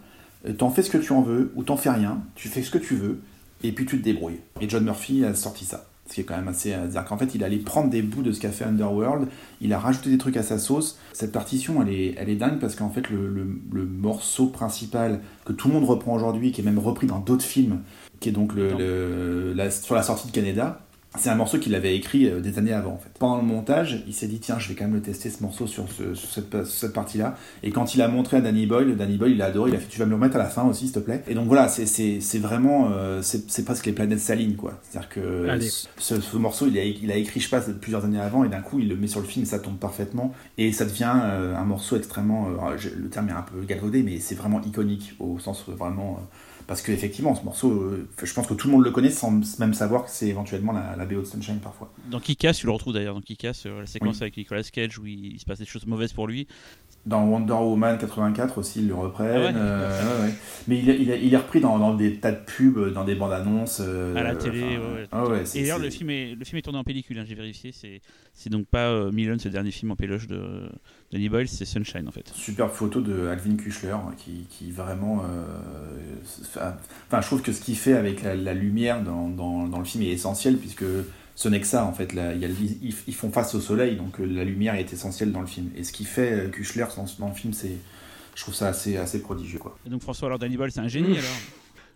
euh, 0.47 0.53
t'en 0.53 0.69
fais 0.69 0.83
ce 0.83 0.89
que 0.89 0.97
tu 0.97 1.11
en 1.11 1.21
veux, 1.21 1.51
ou 1.55 1.63
t'en 1.63 1.77
fais 1.77 1.89
rien, 1.89 2.21
tu 2.35 2.47
fais 2.47 2.63
ce 2.63 2.71
que 2.71 2.77
tu 2.77 2.95
veux, 2.95 3.19
et 3.63 3.71
puis 3.71 3.85
tu 3.85 3.99
te 3.99 4.03
débrouilles. 4.03 4.39
Et 4.61 4.69
John 4.69 4.83
Murphy 4.83 5.23
a 5.25 5.33
sorti 5.35 5.65
ça. 5.65 5.85
Ce 6.07 6.15
qui 6.15 6.21
est 6.21 6.23
quand 6.23 6.35
même 6.35 6.47
assez. 6.47 6.73
à 6.73 6.87
dire 6.87 7.05
qu'en 7.05 7.17
fait, 7.19 7.35
il 7.35 7.43
allait 7.43 7.57
prendre 7.57 7.91
des 7.91 8.01
bouts 8.01 8.23
de 8.23 8.31
ce 8.31 8.39
qu'a 8.39 8.49
fait 8.49 8.65
Underworld, 8.65 9.27
il 9.61 9.71
a 9.73 9.79
rajouté 9.79 10.09
des 10.09 10.17
trucs 10.17 10.37
à 10.37 10.43
sa 10.43 10.57
sauce. 10.57 10.97
Cette 11.13 11.31
partition, 11.31 11.83
elle 11.83 11.93
est, 11.93 12.15
elle 12.17 12.29
est 12.29 12.35
dingue 12.35 12.57
parce 12.57 12.75
qu'en 12.75 12.89
fait, 12.89 13.11
le, 13.11 13.27
le, 13.27 13.85
morceau 13.85 14.47
principal 14.47 15.19
que 15.45 15.53
tout 15.53 15.67
le 15.67 15.75
monde 15.75 15.83
reprend 15.83 16.15
aujourd'hui, 16.15 16.51
qui 16.51 16.61
est 16.61 16.63
même 16.63 16.79
repris 16.79 17.05
dans 17.05 17.19
d'autres 17.19 17.43
films, 17.43 17.81
qui 18.19 18.29
est 18.29 18.31
donc 18.31 18.55
le, 18.55 19.53
la, 19.53 19.69
sur 19.69 19.93
la 19.93 20.01
sortie 20.01 20.27
de 20.27 20.31
Canada, 20.31 20.81
c'est 21.17 21.29
un 21.29 21.35
morceau 21.35 21.57
qu'il 21.57 21.73
avait 21.73 21.95
écrit 21.95 22.27
euh, 22.27 22.39
des 22.39 22.59
années 22.59 22.71
avant 22.71 22.93
en 22.93 22.97
fait. 22.97 23.09
Pendant 23.17 23.37
le 23.37 23.43
montage, 23.43 24.03
il 24.07 24.13
s'est 24.13 24.27
dit 24.27 24.39
tiens, 24.39 24.59
je 24.59 24.69
vais 24.69 24.75
quand 24.75 24.85
même 24.85 24.93
le 24.93 25.01
tester 25.01 25.31
ce 25.31 25.41
morceau 25.41 25.65
sur, 25.65 25.87
cette, 26.15 26.93
partie-là. 26.93 27.35
Et 27.63 27.71
quand 27.71 27.95
il 27.95 28.01
a 28.03 28.07
montré 28.07 28.37
à 28.37 28.41
Danny 28.41 28.67
Boyle, 28.67 28.95
Danny 28.95 29.17
Boyle 29.17 29.31
il 29.31 29.41
a 29.41 29.45
adoré, 29.45 29.71
il 29.71 29.75
a 29.75 29.79
fait 29.79 29.87
tu 29.87 29.97
vas 29.97 30.05
me 30.05 30.11
le 30.11 30.17
remettre 30.17 30.35
à 30.35 30.39
la 30.39 30.45
fin 30.45 30.63
aussi 30.63 30.85
s'il 30.85 30.91
te 30.93 30.99
plaît. 30.99 31.23
Et 31.27 31.33
donc 31.33 31.47
voilà, 31.47 31.67
c'est 31.67 32.19
vraiment, 32.39 32.91
euh, 32.91 33.21
c'est 33.23 33.65
presque 33.65 33.87
les 33.87 33.91
planètes 33.91 34.19
salines 34.19 34.55
quoi. 34.55 34.79
C'est-à-dire 34.83 35.09
que 35.09 35.47
ce, 35.97 36.37
morceau 36.37 36.67
il 36.67 36.77
a, 36.77 36.83
il 36.83 37.11
a 37.11 37.15
écrit 37.15 37.39
je 37.39 37.49
sais 37.49 37.57
pas 37.57 37.61
plusieurs 37.81 38.05
années 38.05 38.21
avant 38.21 38.43
et 38.43 38.49
d'un 38.49 38.61
coup 38.61 38.79
il 38.79 38.87
le 38.87 38.95
met 38.95 39.07
sur 39.07 39.19
le 39.19 39.25
film 39.25 39.43
et 39.43 39.47
ça 39.47 39.57
tombe 39.57 39.77
parfaitement. 39.77 40.33
Et 40.59 40.71
ça 40.71 40.85
devient 40.85 41.13
euh, 41.15 41.55
un 41.55 41.65
morceau 41.65 41.97
extrêmement, 41.97 42.49
le 42.49 43.09
terme 43.09 43.29
est 43.29 43.33
un 43.33 43.41
peu 43.41 43.65
galvaudé 43.65 44.03
mais 44.03 44.19
c'est 44.19 44.35
vraiment 44.35 44.61
iconique 44.61 45.15
au 45.19 45.39
sens 45.39 45.65
vraiment 45.67 46.19
parce 46.69 46.83
qu'effectivement, 46.83 47.33
ce 47.33 47.43
morceau, 47.43 47.71
euh, 47.71 48.07
je 48.21 48.31
pense 48.31 48.45
que 48.45 48.53
tout 48.53 48.67
le 48.67 48.73
monde 48.73 48.85
le 48.85 48.91
connaît 48.91 49.09
sans 49.09 49.31
même 49.57 49.73
savoir 49.73 50.05
que 50.05 50.11
c'est 50.11 50.27
éventuellement 50.27 50.71
la, 50.71 51.05
BO 51.07 51.21
de 51.21 51.25
Sunshine 51.25 51.57
parfois. 51.57 51.91
Dans 52.11 52.19
Kikas, 52.19 52.53
tu 52.53 52.67
le 52.67 52.71
retrouves 52.71 52.93
d'ailleurs 52.93 53.15
dans 53.15 53.21
Kikas, 53.21 53.63
euh, 53.65 53.79
la 53.79 53.87
séquence 53.87 54.21
avec 54.21 54.37
Nicolas 54.37 54.61
Cage 54.61 54.99
où 54.99 55.07
il, 55.07 55.39
se 55.39 55.45
passe 55.45 55.57
des 55.57 55.65
choses 55.65 55.87
mauvaises 55.87 56.13
pour 56.13 56.27
lui. 56.27 56.47
Dans 57.05 57.23
Wonder 57.25 57.53
Woman 57.53 57.97
84 57.97 58.57
aussi, 58.59 58.79
ils 58.81 58.87
le 58.87 58.93
reprennent. 58.93 59.29
Ah 59.35 59.39
ouais 59.39 59.53
euh, 59.55 60.25
ouais. 60.27 60.33
Mais 60.67 60.77
il, 60.79 60.89
est- 60.89 60.97
il 60.99 61.09
il 61.09 61.33
est 61.33 61.37
repris 61.37 61.59
dans, 61.61 61.79
dans 61.79 61.95
des 61.95 62.17
tas 62.17 62.31
de 62.31 62.37
pubs, 62.45 62.93
dans 62.93 63.03
des 63.03 63.15
bandes 63.15 63.31
annonces. 63.33 63.81
euh, 63.83 64.15
À 64.15 64.21
la 64.23 64.35
télé, 64.35 64.77
enfin, 64.77 64.93
ouais, 64.95 65.07
ah 65.11 65.23
Et 65.55 65.61
d'ailleurs, 65.61 65.79
le 65.79 65.89
film, 65.89 66.09
est, 66.09 66.35
le 66.35 66.45
film 66.45 66.59
est 66.59 66.61
tourné 66.61 66.77
en 66.77 66.83
pellicule, 66.83 67.17
hein, 67.17 67.23
j'ai 67.27 67.35
vérifié. 67.35 67.71
C'est, 67.71 68.49
donc 68.49 68.67
pas 68.67 68.89
euh, 68.89 69.11
Million, 69.11 69.37
ce 69.39 69.49
dernier 69.49 69.71
film 69.71 69.91
en 69.91 69.95
péloche 69.95 70.27
de 70.27 70.69
Danny 71.11 71.29
Boyle, 71.29 71.47
c'est 71.47 71.65
Sunshine 71.65 72.07
en 72.07 72.11
fait. 72.11 72.29
Superbe 72.35 72.71
photo 72.71 73.01
de 73.01 73.27
Alvin 73.27 73.55
Kuchler 73.55 73.95
qui, 74.17 74.45
qui 74.49 74.71
vraiment. 74.71 75.23
euh, 75.23 75.45
Enfin, 76.41 76.75
enfin, 77.07 77.21
je 77.21 77.27
trouve 77.27 77.41
que 77.41 77.51
ce 77.51 77.61
qu'il 77.61 77.75
fait 77.75 77.93
avec 77.93 78.23
la, 78.23 78.35
la 78.35 78.53
lumière 78.53 79.01
dans, 79.03 79.29
dans, 79.29 79.67
dans 79.67 79.79
le 79.79 79.85
film 79.85 80.03
est 80.03 80.07
essentiel 80.11 80.57
puisque 80.57 80.83
ce 81.41 81.47
n'est 81.47 81.61
que 81.61 81.67
ça 81.67 81.85
en 81.85 81.93
fait. 81.93 82.11
Là, 82.13 82.33
il 82.33 82.41
y 82.41 82.45
a 82.45 82.49
le- 82.49 82.53
ils, 82.59 82.93
ils 83.07 83.15
font 83.15 83.31
face 83.31 83.55
au 83.55 83.61
soleil 83.61 83.95
donc 83.95 84.19
euh, 84.19 84.25
la 84.25 84.43
lumière 84.43 84.75
est 84.75 84.91
essentielle 84.91 85.31
dans 85.31 85.39
le 85.41 85.47
film. 85.47 85.69
Et 85.77 85.83
ce 85.85 85.93
qu'il 85.93 86.05
fait 86.05 86.33
euh, 86.33 86.49
Kuchler 86.49 86.85
dans, 86.97 87.05
dans 87.19 87.29
le 87.29 87.35
film, 87.35 87.53
c'est. 87.53 87.77
Je 88.35 88.41
trouve 88.43 88.55
ça 88.55 88.67
assez, 88.67 88.95
assez 88.97 89.21
prodigieux 89.21 89.59
quoi. 89.59 89.77
Et 89.85 89.89
donc 89.89 90.01
François, 90.01 90.27
alors 90.27 90.39
Danny 90.39 90.57
Boyle, 90.57 90.71
c'est 90.71 90.79
un 90.81 90.87
génie 90.87 91.09
Mmh. 91.15 91.19
alors 91.19 91.37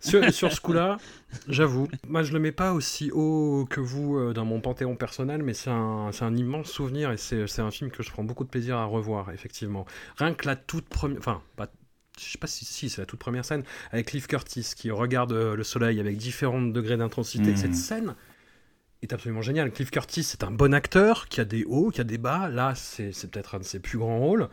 Sur, 0.00 0.34
sur 0.34 0.52
ce 0.52 0.60
coup-là, 0.60 0.98
j'avoue. 1.48 1.88
Moi, 2.06 2.22
je 2.22 2.34
le 2.34 2.38
mets 2.38 2.52
pas 2.52 2.74
aussi 2.74 3.10
haut 3.10 3.66
que 3.70 3.80
vous 3.80 4.18
euh, 4.18 4.34
dans 4.34 4.44
mon 4.44 4.60
panthéon 4.60 4.96
personnel, 4.96 5.42
mais 5.42 5.54
c'est 5.54 5.70
un, 5.70 6.10
c'est 6.12 6.24
un 6.26 6.36
immense 6.36 6.70
souvenir 6.70 7.10
et 7.10 7.16
c'est 7.16 7.46
c'est 7.46 7.62
un 7.62 7.70
film 7.70 7.90
que 7.90 8.02
je 8.02 8.10
prends 8.10 8.24
beaucoup 8.24 8.44
de 8.44 8.50
plaisir 8.50 8.76
à 8.76 8.84
revoir, 8.84 9.30
effectivement. 9.30 9.86
Rien 10.18 10.34
que 10.34 10.46
la 10.46 10.56
toute 10.56 10.86
première. 10.90 11.18
Enfin, 11.18 11.40
pas- 11.56 11.70
je 12.20 12.24
sais 12.32 12.38
pas 12.38 12.46
si, 12.46 12.66
si 12.66 12.90
c'est 12.90 13.00
la 13.00 13.06
toute 13.06 13.18
première 13.18 13.46
scène 13.46 13.62
avec 13.92 14.08
Cliff 14.08 14.26
Curtis 14.26 14.72
qui 14.76 14.90
regarde 14.90 15.32
euh, 15.32 15.56
le 15.56 15.64
soleil 15.64 15.98
avec 16.00 16.18
différents 16.18 16.60
degrés 16.60 16.98
d'intensité. 16.98 17.52
Mhm. 17.52 17.56
Cette 17.56 17.74
scène 17.74 18.14
est 19.04 19.12
absolument 19.12 19.42
géniale. 19.42 19.70
Cliff 19.70 19.90
Curtis, 19.90 20.22
c'est 20.22 20.44
un 20.44 20.50
bon 20.50 20.74
acteur 20.74 21.28
qui 21.28 21.40
a 21.40 21.44
des 21.44 21.64
hauts, 21.64 21.90
qui 21.90 22.00
a 22.00 22.04
des 22.04 22.18
bas. 22.18 22.48
Là, 22.48 22.74
c'est 22.74 23.12
peut-être 23.30 23.54
un 23.54 23.58
de 23.58 23.64
ses 23.64 23.78
plus 23.78 23.98
grands 23.98 24.18
rôles. 24.18 24.48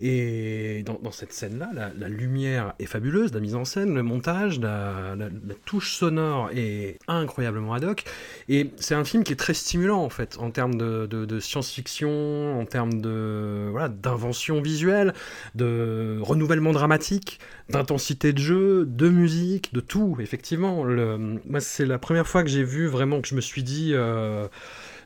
Et 0.00 0.84
dans, 0.84 1.12
cette 1.12 1.32
scène-là, 1.32 1.70
la, 1.72 1.90
la 1.96 2.08
lumière 2.08 2.74
est 2.78 2.86
fabuleuse, 2.86 3.32
la 3.32 3.40
mise 3.40 3.54
en 3.54 3.64
scène, 3.64 3.94
le 3.94 4.02
montage, 4.02 4.58
la, 4.60 5.16
touche 5.64 5.94
sonore 5.94 6.50
est 6.54 6.98
incroyablement 7.06 7.74
ad 7.74 7.84
hoc. 7.84 8.04
Et 8.48 8.70
c'est 8.76 8.94
un 8.94 9.04
film 9.04 9.24
qui 9.24 9.32
est 9.32 9.36
très 9.36 9.54
stimulant 9.54 10.02
en 10.02 10.10
fait, 10.10 10.36
en 10.38 10.50
termes 10.50 10.74
de 10.74 11.40
science-fiction, 11.40 12.60
en 12.60 12.66
termes 12.66 13.00
de 13.00 13.68
voilà 13.70 13.88
d'invention 13.88 14.60
visuelle, 14.60 15.14
de 15.54 16.18
renouvellement 16.20 16.72
dramatique, 16.72 17.38
d'intensité 17.70 18.32
de 18.32 18.38
jeu, 18.38 18.84
de 18.86 19.08
musique, 19.08 19.72
de 19.72 19.80
tout. 19.80 20.16
Effectivement, 20.20 20.84
le, 20.84 21.16
moi 21.46 21.60
c'est 21.60 21.86
la 21.86 21.98
première 21.98 22.26
fois 22.26 22.42
que 22.42 22.50
j'ai 22.50 22.64
vu 22.64 22.88
vraiment 22.88 23.20
que 23.20 23.28
je 23.28 23.34
me 23.36 23.40
suis 23.40 23.62
dit. 23.62 23.93
Euh, 23.94 24.46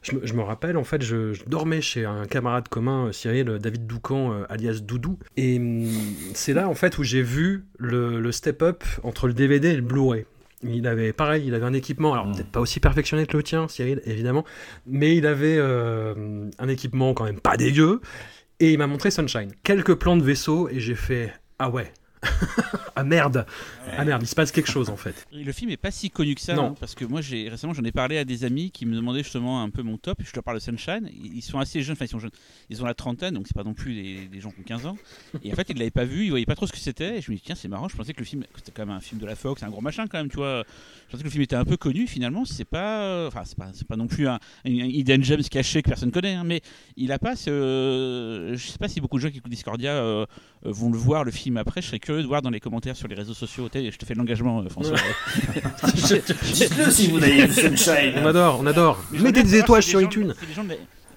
je 0.02 0.16
me, 0.16 0.26
je 0.26 0.32
me 0.34 0.42
rappelle, 0.42 0.76
en 0.76 0.84
fait, 0.84 1.02
je, 1.02 1.32
je 1.32 1.44
dormais 1.44 1.80
chez 1.80 2.04
un 2.04 2.24
camarade 2.26 2.68
commun, 2.68 3.06
euh, 3.06 3.12
Cyril, 3.12 3.48
euh, 3.48 3.58
David 3.58 3.86
Doucan, 3.86 4.32
euh, 4.32 4.44
alias 4.48 4.80
Doudou. 4.82 5.18
Et 5.36 5.58
hum, 5.58 5.84
c'est 6.34 6.52
là, 6.54 6.68
en 6.68 6.74
fait, 6.74 6.98
où 6.98 7.02
j'ai 7.04 7.22
vu 7.22 7.64
le, 7.78 8.20
le 8.20 8.32
step-up 8.32 8.84
entre 9.02 9.26
le 9.26 9.34
DVD 9.34 9.68
et 9.68 9.76
le 9.76 9.82
Blu-ray. 9.82 10.24
Il 10.64 10.88
avait, 10.88 11.12
pareil, 11.12 11.44
il 11.46 11.54
avait 11.54 11.66
un 11.66 11.72
équipement, 11.72 12.12
alors 12.14 12.26
Mm. 12.26 12.32
peut-être 12.34 12.50
pas 12.50 12.60
aussi 12.60 12.80
perfectionné 12.80 13.26
que 13.26 13.36
le 13.36 13.42
tien, 13.44 13.68
Cyril, 13.68 14.00
évidemment, 14.06 14.44
mais 14.86 15.16
il 15.16 15.26
avait 15.26 15.56
euh, 15.58 16.48
un 16.58 16.68
équipement 16.68 17.14
quand 17.14 17.24
même 17.24 17.40
pas 17.40 17.56
dégueu. 17.56 18.00
Et 18.60 18.72
il 18.72 18.78
m'a 18.78 18.88
montré 18.88 19.12
Sunshine. 19.12 19.52
Quelques 19.62 19.94
plans 19.94 20.16
de 20.16 20.24
vaisseau, 20.24 20.68
et 20.68 20.80
j'ai 20.80 20.96
fait 20.96 21.32
Ah 21.60 21.70
ouais 21.70 21.92
Ah 22.96 23.04
merde 23.04 23.46
Ah 23.96 24.04
merde, 24.04 24.22
il 24.22 24.26
se 24.26 24.34
passe 24.34 24.50
quelque 24.50 24.70
chose 24.70 24.90
en 24.90 24.96
fait. 24.96 25.26
Et 25.32 25.44
le 25.44 25.52
film 25.52 25.70
est 25.70 25.76
pas 25.76 25.92
si 25.92 26.10
connu 26.10 26.34
que 26.34 26.40
ça, 26.40 26.54
Non. 26.54 26.70
hein, 26.70 26.74
parce 26.80 26.96
que 26.96 27.04
moi 27.04 27.20
j'ai 27.20 27.48
récemment 27.48 27.72
j'en 27.72 27.84
ai 27.84 27.92
parlé 27.92 28.18
à 28.18 28.24
des 28.24 28.44
amis 28.44 28.72
qui 28.72 28.86
me 28.86 28.96
demandaient 28.96 29.22
justement 29.22 29.62
un 29.62 29.70
peu 29.70 29.82
mon 29.82 29.98
top. 29.98 30.18
Je 30.24 30.30
leur 30.34 30.42
parle 30.42 30.56
de 30.56 30.62
Sunshine. 30.62 31.08
Ils 31.22 31.42
sont 31.42 31.60
assez 31.60 31.80
jeunes, 31.82 31.92
enfin 31.92 32.06
ils 32.06 32.08
sont 32.08 32.18
jeunes, 32.18 32.32
ils 32.70 32.82
ont 32.82 32.86
la 32.86 32.94
trentaine, 32.94 33.34
donc 33.34 33.46
c'est 33.46 33.54
pas 33.54 33.62
non 33.62 33.74
plus 33.74 33.94
des, 33.94 34.26
des 34.26 34.40
gens 34.40 34.50
qui 34.50 34.60
ont 34.60 34.64
15 34.64 34.86
ans. 34.86 34.96
Et 35.44 35.52
en 35.52 35.54
fait 35.54 35.68
ils 35.70 35.78
l'avaient 35.78 35.90
pas 35.92 36.04
vu, 36.04 36.24
ils 36.24 36.30
voyaient 36.30 36.44
pas 36.46 36.56
trop 36.56 36.66
ce 36.66 36.72
que 36.72 36.78
c'était. 36.78 37.18
Et 37.18 37.20
je 37.20 37.30
me 37.30 37.36
dis 37.36 37.42
tiens 37.44 37.54
c'est 37.54 37.68
marrant. 37.68 37.88
Je 37.88 37.96
pensais 37.96 38.12
que 38.12 38.18
le 38.18 38.24
film 38.24 38.42
c'était 38.56 38.72
quand 38.72 38.84
même 38.84 38.96
un 38.96 39.00
film 39.00 39.20
de 39.20 39.26
la 39.26 39.36
Fox, 39.36 39.62
un 39.62 39.70
gros 39.70 39.80
machin 39.80 40.06
quand 40.08 40.18
même, 40.18 40.28
tu 40.28 40.36
vois. 40.36 40.64
Je 41.06 41.12
pensais 41.12 41.22
que 41.22 41.28
le 41.28 41.30
film 41.30 41.42
était 41.44 41.56
un 41.56 41.64
peu 41.64 41.76
connu. 41.76 42.08
Finalement 42.08 42.44
c'est 42.44 42.64
pas, 42.64 43.28
enfin 43.28 43.42
c'est 43.44 43.56
pas 43.56 43.70
pas 43.88 43.96
non 43.96 44.08
plus 44.08 44.26
un, 44.26 44.34
un 44.66 44.70
hidden 44.70 45.22
gems 45.22 45.42
caché 45.48 45.82
que 45.82 45.88
personne 45.88 46.10
connaît, 46.10 46.34
hein, 46.34 46.44
mais 46.44 46.62
il 46.96 47.12
a 47.12 47.18
pas 47.18 47.36
ce, 47.36 48.52
je 48.54 48.66
sais 48.66 48.76
pas 48.78 48.88
si 48.88 49.00
beaucoup 49.00 49.16
de 49.18 49.22
gens 49.22 49.30
qui 49.30 49.38
écoutent 49.38 49.50
Discordia 49.50 49.92
euh, 49.92 50.26
vont 50.62 50.90
le 50.90 50.98
voir 50.98 51.24
le 51.24 51.30
film 51.30 51.56
après. 51.56 51.80
Je 51.80 51.88
serais 51.88 51.98
curieux 51.98 52.22
de 52.22 52.26
voir 52.26 52.42
dans 52.42 52.50
les 52.50 52.60
commentaires 52.60 52.96
sur 52.96 53.08
les 53.08 53.14
réseaux 53.14 53.34
sociaux. 53.34 53.68
Je 53.72 53.96
te 53.96 54.04
fais 54.04 54.14
l'engagement 54.14 54.60
euh, 54.60 54.68
François. 54.68 54.96
Dites-le 56.52 56.90
si 56.90 57.08
vous 57.08 57.22
avez 57.22 57.46
vu 57.46 57.52
Sunshine 57.76 58.14
On 58.16 58.26
adore, 58.26 58.60
on 58.60 58.66
adore. 58.66 59.02
Mettez 59.12 59.42
des 59.42 59.56
étoiles 59.56 59.82
sur 59.82 60.00
iTunes. 60.00 60.34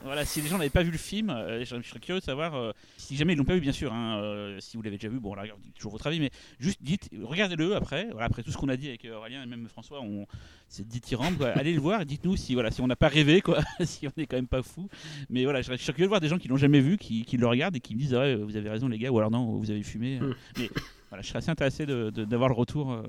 Voilà, 0.03 0.25
si 0.25 0.41
les 0.41 0.47
gens 0.49 0.57
n'avaient 0.57 0.69
pas 0.71 0.81
vu 0.81 0.89
le 0.91 0.97
film, 0.97 1.29
euh, 1.29 1.63
je 1.63 1.75
je 1.79 1.87
serais 1.87 1.99
curieux 1.99 2.19
de 2.19 2.25
savoir 2.25 2.55
euh, 2.55 2.71
si 2.97 3.15
jamais 3.15 3.33
ils 3.33 3.35
l'ont 3.35 3.43
pas 3.45 3.53
vu, 3.53 3.61
bien 3.61 3.71
sûr. 3.71 3.93
hein, 3.93 4.19
euh, 4.21 4.57
si 4.59 4.75
vous 4.75 4.81
l'avez 4.83 4.97
déjà 4.97 5.09
vu, 5.09 5.19
bon, 5.19 5.35
là, 5.35 5.43
toujours 5.75 5.91
votre 5.91 6.07
avis, 6.07 6.19
mais 6.19 6.31
juste 6.59 6.79
dites, 6.81 7.09
regardez-le 7.21 7.75
après. 7.75 8.07
Voilà, 8.11 8.25
après 8.25 8.41
tout 8.41 8.49
ce 8.51 8.57
qu'on 8.57 8.69
a 8.69 8.75
dit 8.77 8.87
avec 8.87 9.05
Aurélien 9.05 9.43
et 9.43 9.45
même 9.45 9.67
François, 9.67 10.01
on 10.01 10.25
c'est 10.67 10.87
dithyrambe. 10.87 11.37
quoi. 11.37 11.49
Allez 11.49 11.73
le 11.73 11.79
voir, 11.81 12.01
et 12.01 12.05
dites-nous 12.05 12.35
si 12.35 12.55
voilà, 12.55 12.71
si 12.71 12.81
on 12.81 12.87
n'a 12.87 12.95
pas 12.95 13.09
rêvé, 13.09 13.41
quoi, 13.41 13.59
si 13.83 14.07
on 14.07 14.11
n'est 14.17 14.25
quand 14.25 14.37
même 14.37 14.47
pas 14.47 14.63
fou. 14.63 14.89
Mais 15.29 15.43
voilà, 15.43 15.61
je 15.61 15.67
serais 15.67 15.77
je 15.77 15.83
serais 15.83 15.93
curieux 15.93 16.07
de 16.07 16.09
voir 16.09 16.21
des 16.21 16.29
gens 16.29 16.37
qui 16.39 16.47
l'ont 16.47 16.57
jamais 16.57 16.79
vu, 16.81 16.97
qui, 16.97 17.23
qui 17.23 17.37
le 17.37 17.45
regardent 17.45 17.75
et 17.75 17.79
qui 17.79 17.93
me 17.93 17.99
disent, 17.99 18.15
ah 18.15 18.21
ouais, 18.21 18.35
vous 18.35 18.57
avez 18.57 18.69
raison 18.69 18.87
les 18.87 18.97
gars, 18.97 19.11
ou 19.11 19.17
alors 19.19 19.29
non, 19.31 19.45
vous 19.57 19.69
avez 19.69 19.83
fumé. 19.83 20.19
Hmm. 20.19 20.33
Mais 20.57 20.69
voilà, 21.09 21.21
je 21.21 21.27
serais 21.27 21.37
assez 21.39 21.51
intéressé 21.51 21.85
de- 21.85 22.09
de- 22.09 22.25
d'avoir 22.25 22.49
le 22.49 22.55
retour 22.55 23.03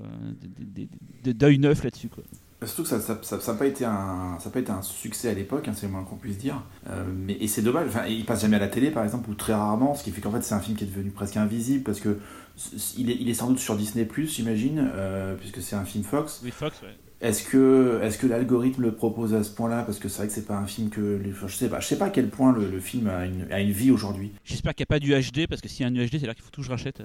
d'œil 1.25 1.59
neuf 1.59 1.85
là-dessus, 1.85 2.09
quoi. 2.09 2.25
Surtout 2.67 2.83
que 2.83 2.89
ça 2.89 3.37
n'a 3.53 3.55
pas 3.55 3.67
été 3.67 3.85
un, 3.85 4.39
succès 4.83 5.29
à 5.29 5.35
l'époque, 5.35 5.69
hein, 5.69 5.73
c'est 5.75 5.87
le 5.87 5.93
moins 5.93 6.05
qu'on 6.05 6.17
puisse 6.17 6.39
dire. 6.39 6.63
Euh, 6.89 7.05
mais, 7.15 7.35
et 7.35 7.49
c'est 7.49 7.63
dommage, 7.63 7.89
enfin, 7.89 8.07
il 8.07 8.25
passe 8.25 8.43
jamais 8.43 8.57
à 8.57 8.61
la 8.61 8.69
télé 8.69 8.91
par 8.91 9.05
exemple, 9.05 9.31
ou 9.31 9.35
très 9.35 9.55
rarement, 9.55 9.95
ce 9.95 10.05
qui 10.05 10.11
fait 10.11 10.21
qu'en 10.21 10.31
fait 10.31 10.43
c'est 10.43 10.55
un 10.55 10.61
film 10.61 10.77
qui 10.77 10.85
est 10.85 10.87
devenu 10.87 11.11
presque 11.11 11.37
invisible 11.37 11.83
parce 11.83 12.01
que 12.01 12.19
il 12.99 13.29
est 13.29 13.35
sans 13.35 13.49
doute 13.49 13.59
sur 13.59 13.77
Disney, 13.77 14.07
j'imagine, 14.27 14.91
euh, 14.95 15.35
puisque 15.37 15.63
c'est 15.63 15.75
un 15.77 15.85
film 15.85 16.05
Fox. 16.05 16.41
Oui, 16.45 16.51
Fox, 16.51 16.83
ouais. 16.83 16.97
Est-ce 17.23 17.45
que, 17.45 18.01
est 18.03 18.21
que 18.21 18.27
l'algorithme 18.27 18.83
le 18.83 18.93
propose 18.93 19.33
à 19.33 19.45
ce 19.45 19.51
point-là? 19.51 19.85
Parce 19.85 20.01
que 20.01 20.09
c'est 20.09 20.19
vrai 20.19 20.27
que 20.27 20.33
c'est 20.33 20.47
pas 20.47 20.57
un 20.57 20.67
film 20.67 20.91
que. 20.91 21.21
je 21.47 21.55
sais 21.55 21.69
pas, 21.69 21.79
je 21.79 21.87
sais 21.87 21.97
pas 21.97 22.07
à 22.07 22.11
quel 22.11 22.29
point 22.29 22.53
le, 22.53 22.69
le 22.69 22.81
film 22.81 23.07
a 23.09 23.27
une, 23.27 23.47
a 23.53 23.61
une 23.61 23.71
vie 23.71 23.93
aujourd'hui. 23.93 24.33
J'espère 24.45 24.75
qu'il 24.75 24.83
n'y 24.83 24.95
a 24.95 24.95
pas 24.95 24.99
du 24.99 25.13
HD, 25.13 25.47
parce 25.49 25.61
que 25.61 25.69
s'il 25.69 25.87
y 25.87 25.89
a 25.89 25.93
un 25.93 25.95
UHD, 25.95 26.19
c'est 26.19 26.27
là 26.27 26.35
qu'il 26.35 26.43
faut 26.43 26.51
tout 26.51 26.63
que 26.63 26.67
je 26.67 26.73
rachète. 26.73 27.01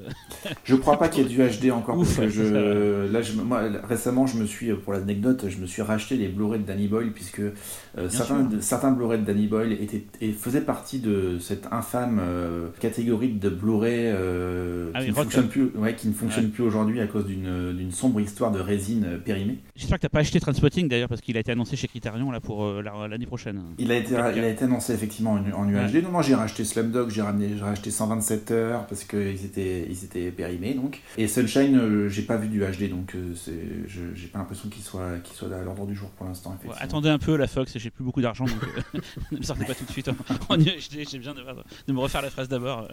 Je 0.63 0.75
crois 0.75 0.97
pas 0.97 1.07
qu'il 1.07 1.23
y 1.23 1.25
ait 1.25 1.29
du 1.29 1.37
HD 1.37 1.71
encore 1.71 1.97
Ouf, 1.99 2.17
parce 2.17 2.33
que 2.33 2.39
ouais, 2.39 3.07
je, 3.07 3.11
là, 3.11 3.21
je, 3.21 3.33
moi, 3.33 3.61
récemment, 3.83 4.25
je 4.25 4.37
me 4.37 4.45
suis, 4.47 4.73
pour 4.73 4.93
l'anecdote, 4.93 5.45
je 5.49 5.57
me 5.57 5.67
suis 5.67 5.83
racheté 5.83 6.17
les 6.17 6.29
Blu-ray 6.29 6.61
de 6.61 6.65
Danny 6.65 6.87
Boyle 6.87 7.11
puisque 7.11 7.41
euh, 7.97 8.09
certains, 8.09 8.43
de- 8.43 8.59
certains 8.59 8.91
Blu-ray 8.91 9.19
de 9.19 9.25
Danny 9.25 9.47
Boyle 9.47 9.73
étaient, 9.73 10.03
et 10.21 10.31
faisaient 10.31 10.61
partie 10.61 10.99
de 10.99 11.37
cette 11.39 11.67
infâme 11.71 12.19
euh, 12.21 12.67
catégorie 12.79 13.29
de 13.29 13.49
Blu-ray 13.49 14.05
euh, 14.07 14.91
Ah 14.93 14.99
qui, 14.99 15.05
oui, 15.05 15.11
ne 15.11 15.15
Rotten. 15.15 15.23
fonctionne 15.31 15.47
plus, 15.49 15.71
ouais, 15.79 15.95
qui 15.95 16.07
ne 16.07 16.13
fonctionne 16.13 16.49
plus 16.49 16.63
aujourd'hui 16.63 16.99
à 17.01 17.07
cause 17.07 17.25
d'une 17.25 17.91
sombre 17.91 18.19
histoire 18.21 18.51
de 18.51 18.59
résine 18.59 19.05
euh, 19.05 19.17
périmée. 19.17 19.57
J'espère 19.75 19.97
que 19.97 20.03
t'as 20.03 20.09
pas 20.09 20.19
acheté 20.19 20.39
Transpotting 20.39 20.87
d'ailleurs, 20.87 21.09
parce 21.09 21.21
qu'il 21.21 21.35
a 21.37 21.39
été 21.39 21.51
annoncé 21.51 21.75
chez 21.75 21.87
Criterion 21.87 22.31
là, 22.31 22.39
pour 22.39 22.65
la- 22.81 23.07
l'année 23.07 23.25
prochaine. 23.25 23.61
Il 23.79 23.91
a 23.91 23.95
été, 23.97 24.13
il 24.13 24.43
a 24.43 24.49
été 24.49 24.65
annoncé 24.65 24.93
effectivement 24.93 25.31
en, 25.33 25.59
en 25.61 25.67
UHD. 25.69 26.03
Non, 26.03 26.11
non, 26.11 26.21
j'ai 26.21 26.35
racheté 26.35 26.63
Slumdog, 26.65 27.09
j'ai 27.09 27.21
racheté 27.21 27.91
127 27.91 28.51
heures 28.51 28.85
parce 28.87 29.03
qu'ils 29.03 29.45
étaient, 29.45 29.85
ils 29.89 30.03
étaient 30.03 30.31
périmés 30.31 30.73
donc. 30.73 31.01
Et 31.17 31.27
Sunshine, 31.27 32.07
j'ai 32.07 32.21
pas 32.23 32.37
vu 32.37 32.47
du 32.47 32.59
HD 32.61 32.89
donc 32.89 33.15
j'ai 33.87 34.27
pas 34.27 34.39
l'impression 34.39 34.69
qu'il 34.69 34.83
soit, 34.83 35.17
qu'il 35.23 35.35
soit 35.35 35.53
à 35.55 35.63
l'ordre 35.63 35.85
du 35.85 35.95
jour 35.95 36.09
pour 36.11 36.27
l'instant. 36.27 36.57
Ouais, 36.65 36.73
attendez 36.79 37.09
un 37.09 37.17
peu 37.19 37.35
la 37.35 37.47
Fox, 37.47 37.77
j'ai 37.87 37.91
plus 37.91 38.03
beaucoup 38.03 38.21
d'argent, 38.21 38.43
donc 38.45 38.57
euh, 38.63 38.99
ne 39.31 39.37
me 39.37 39.43
sortez 39.43 39.63
pas 39.65 39.73
tout 39.73 39.85
de 39.85 39.91
suite 39.91 40.09
en, 40.49 40.55
UHD, 40.59 41.07
j'ai 41.09 41.17
besoin 41.17 41.33
de, 41.33 41.41
de 41.87 41.93
me 41.93 41.99
refaire 41.99 42.21
la 42.21 42.29
phrase 42.29 42.49
d'abord. 42.49 42.87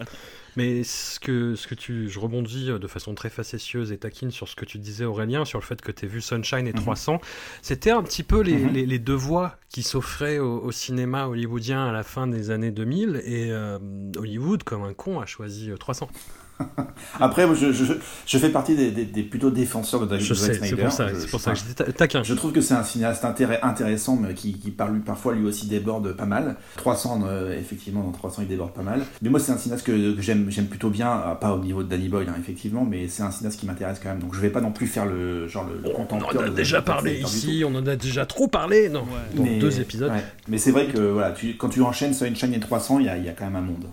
Mais 0.55 0.83
ce 0.85 1.19
que, 1.19 1.55
ce 1.55 1.67
que 1.67 1.75
tu, 1.75 2.09
je 2.09 2.17
rebondis 2.19 2.69
euh, 2.71 2.79
de 2.79 2.87
façon 2.87 3.13
très 3.13 3.29
facétieuse 3.29 3.91
et 3.91 3.97
taquine 3.97 4.31
sur 4.31 4.47
ce 4.47 4.55
que 4.55 4.63
tu 4.65 4.77
disais 4.79 5.03
Aurélien, 5.05 5.43
sur 5.43 5.59
le 5.59 5.65
fait 5.65 5.81
que 5.81 5.91
tu 5.91 6.05
as 6.05 6.07
vu 6.07 6.21
Sunshine 6.21 6.67
et 6.67 6.73
Mhm. 6.73 6.79
300. 6.81 7.19
C'était 7.61 7.91
un 7.91 8.03
petit 8.03 8.23
peu 8.23 8.41
les, 8.41 8.55
Mhm. 8.57 8.73
les- 8.73 8.85
les 8.85 8.99
deux 8.99 9.13
voies 9.13 9.57
qui 9.69 9.83
s'offraient 9.83 10.39
au, 10.39 10.59
au 10.61 10.71
cinéma 10.71 11.27
hollywoodien 11.27 11.85
à 11.87 11.91
la 11.91 12.03
fin 12.03 12.27
des 12.27 12.49
années 12.51 12.71
2000 12.71 13.21
et 13.25 13.51
euh, 13.51 13.77
Hollywood, 14.17 14.63
comme 14.63 14.83
un 14.83 14.93
con, 14.93 15.19
a 15.19 15.25
choisi 15.25 15.69
euh, 15.71 15.77
300. 15.77 16.09
Après, 17.19 17.45
moi, 17.45 17.55
je, 17.55 17.71
je, 17.71 17.83
je 18.25 18.37
fais 18.37 18.49
partie 18.49 18.75
des, 18.75 18.91
des, 18.91 19.05
des 19.05 19.23
plutôt 19.23 19.49
défenseurs 19.51 20.01
de 20.01 20.05
David 20.05 20.25
Je 20.25 20.33
c'est 20.33 20.53
Snyder. 20.55 20.83
pour 20.83 20.91
ça, 20.91 21.07
Je- 21.09 21.15
c'est 21.15 21.27
pour 21.29 21.39
je- 21.39 21.43
ça 21.45 21.51
que 21.53 21.57
j'étais 21.59 21.83
ta- 21.83 21.91
taquin. 21.91 22.23
Je 22.23 22.33
trouve 22.33 22.51
que 22.51 22.61
c'est 22.61 22.73
un 22.73 22.83
cinéaste 22.83 23.25
intéressant, 23.25 24.15
mais 24.15 24.33
qui, 24.33 24.53
qui 24.57 24.71
par 24.71 24.89
lui, 24.89 24.99
parfois 25.01 25.33
lui 25.33 25.45
aussi 25.45 25.67
déborde 25.67 26.13
pas 26.13 26.25
mal. 26.25 26.55
300, 26.77 27.21
euh, 27.27 27.57
effectivement, 27.59 28.03
dans 28.03 28.11
300, 28.11 28.43
il 28.43 28.47
déborde 28.47 28.71
pas 28.73 28.81
mal. 28.83 29.05
Mais 29.21 29.29
moi, 29.29 29.39
c'est 29.39 29.51
un 29.51 29.57
cinéaste 29.57 29.85
que, 29.85 30.13
que 30.15 30.21
j'aime, 30.21 30.49
plutôt 30.69 30.89
bien, 30.89 31.09
euh, 31.11 31.35
pas 31.35 31.53
au 31.53 31.59
niveau 31.59 31.83
de 31.83 31.89
Danny 31.89 32.09
Boyle, 32.09 32.27
hein, 32.29 32.35
effectivement, 32.39 32.85
mais 32.89 33.07
c'est 33.07 33.23
un 33.23 33.31
cinéaste 33.31 33.59
qui 33.59 33.65
m'intéresse 33.65 33.99
quand 34.01 34.09
même. 34.09 34.19
Donc 34.19 34.33
je 34.35 34.39
vais 34.39 34.49
pas 34.49 34.61
non 34.61 34.71
plus 34.71 34.87
faire 34.87 35.05
le 35.05 35.47
genre 35.47 35.65
le, 35.65 35.79
le 35.89 35.95
On 35.97 36.15
en 36.15 36.39
a 36.39 36.49
de 36.49 36.55
déjà 36.55 36.81
parlé 36.81 37.19
ici, 37.19 37.63
on 37.65 37.75
en 37.75 37.85
a 37.85 37.95
déjà 37.95 38.25
trop 38.25 38.47
parlé, 38.47 38.89
non 38.89 39.01
Ouais. 39.01 39.35
Dans 39.37 39.43
Mais- 39.43 39.59
deux 39.59 39.79
épisodes. 39.79 40.11
ouais. 40.11 40.23
Mais 40.47 40.57
c'est 40.57 40.71
vrai 40.71 40.87
que 40.87 40.99
voilà, 40.99 41.31
tu, 41.31 41.55
quand 41.57 41.69
tu 41.69 41.81
enchaînes 41.81 42.13
Sunshine 42.13 42.53
et 42.53 42.59
300, 42.59 42.99
il 42.99 43.05
y 43.05 43.09
a, 43.09 43.17
il 43.17 43.25
y 43.25 43.29
a 43.29 43.33
quand 43.33 43.45
même 43.45 43.55
un 43.55 43.61
monde. 43.61 43.85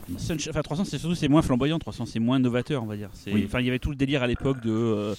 Enfin, 0.48 0.62
300, 0.62 0.84
c'est 0.84 0.98
surtout 0.98 1.14
c'est 1.14 1.28
moins 1.28 1.42
flamboyant, 1.42 1.78
300, 1.78 2.06
c'est 2.06 2.18
moins 2.18 2.40
novateur, 2.52 2.82
on 2.82 2.86
va 2.86 2.96
dire. 2.96 3.10
C'est- 3.14 3.32
Oui. 3.32 3.44
Enfin, 3.46 3.60
il 3.60 3.66
y 3.66 3.68
avait 3.68 3.78
tout 3.78 3.90
le 3.90 3.96
délire 3.96 4.22
à 4.22 4.26
l'époque 4.26 4.60
de 4.60 4.70
euh, 4.70 5.14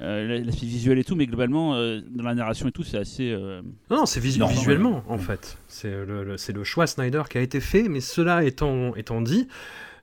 euh, 0.00 0.44
l'aspect 0.44 0.66
visuel 0.66 0.98
et 0.98 1.04
tout, 1.04 1.16
mais 1.16 1.26
globalement, 1.26 1.74
euh, 1.74 2.00
dans 2.10 2.24
la 2.24 2.34
narration 2.34 2.68
et 2.68 2.72
tout, 2.72 2.84
c'est 2.84 2.98
assez. 2.98 3.30
euh, 3.32 3.62
Non, 3.90 3.96
non, 3.98 4.06
c'est 4.06 4.20
visu- 4.20 4.40
visuellement, 4.46 5.02
en 5.08 5.18
fait. 5.18 5.58
C'est 5.68 5.90
le, 5.90 6.22
le- 6.24 6.36
c'est 6.36 6.52
le 6.52 6.64
choix 6.64 6.86
Snyder 6.86 7.22
qui 7.30 7.38
a 7.38 7.40
été 7.40 7.60
fait, 7.60 7.84
mais 7.88 8.00
cela 8.00 8.44
étant, 8.44 8.94
étant 8.94 9.20
dit, 9.20 9.48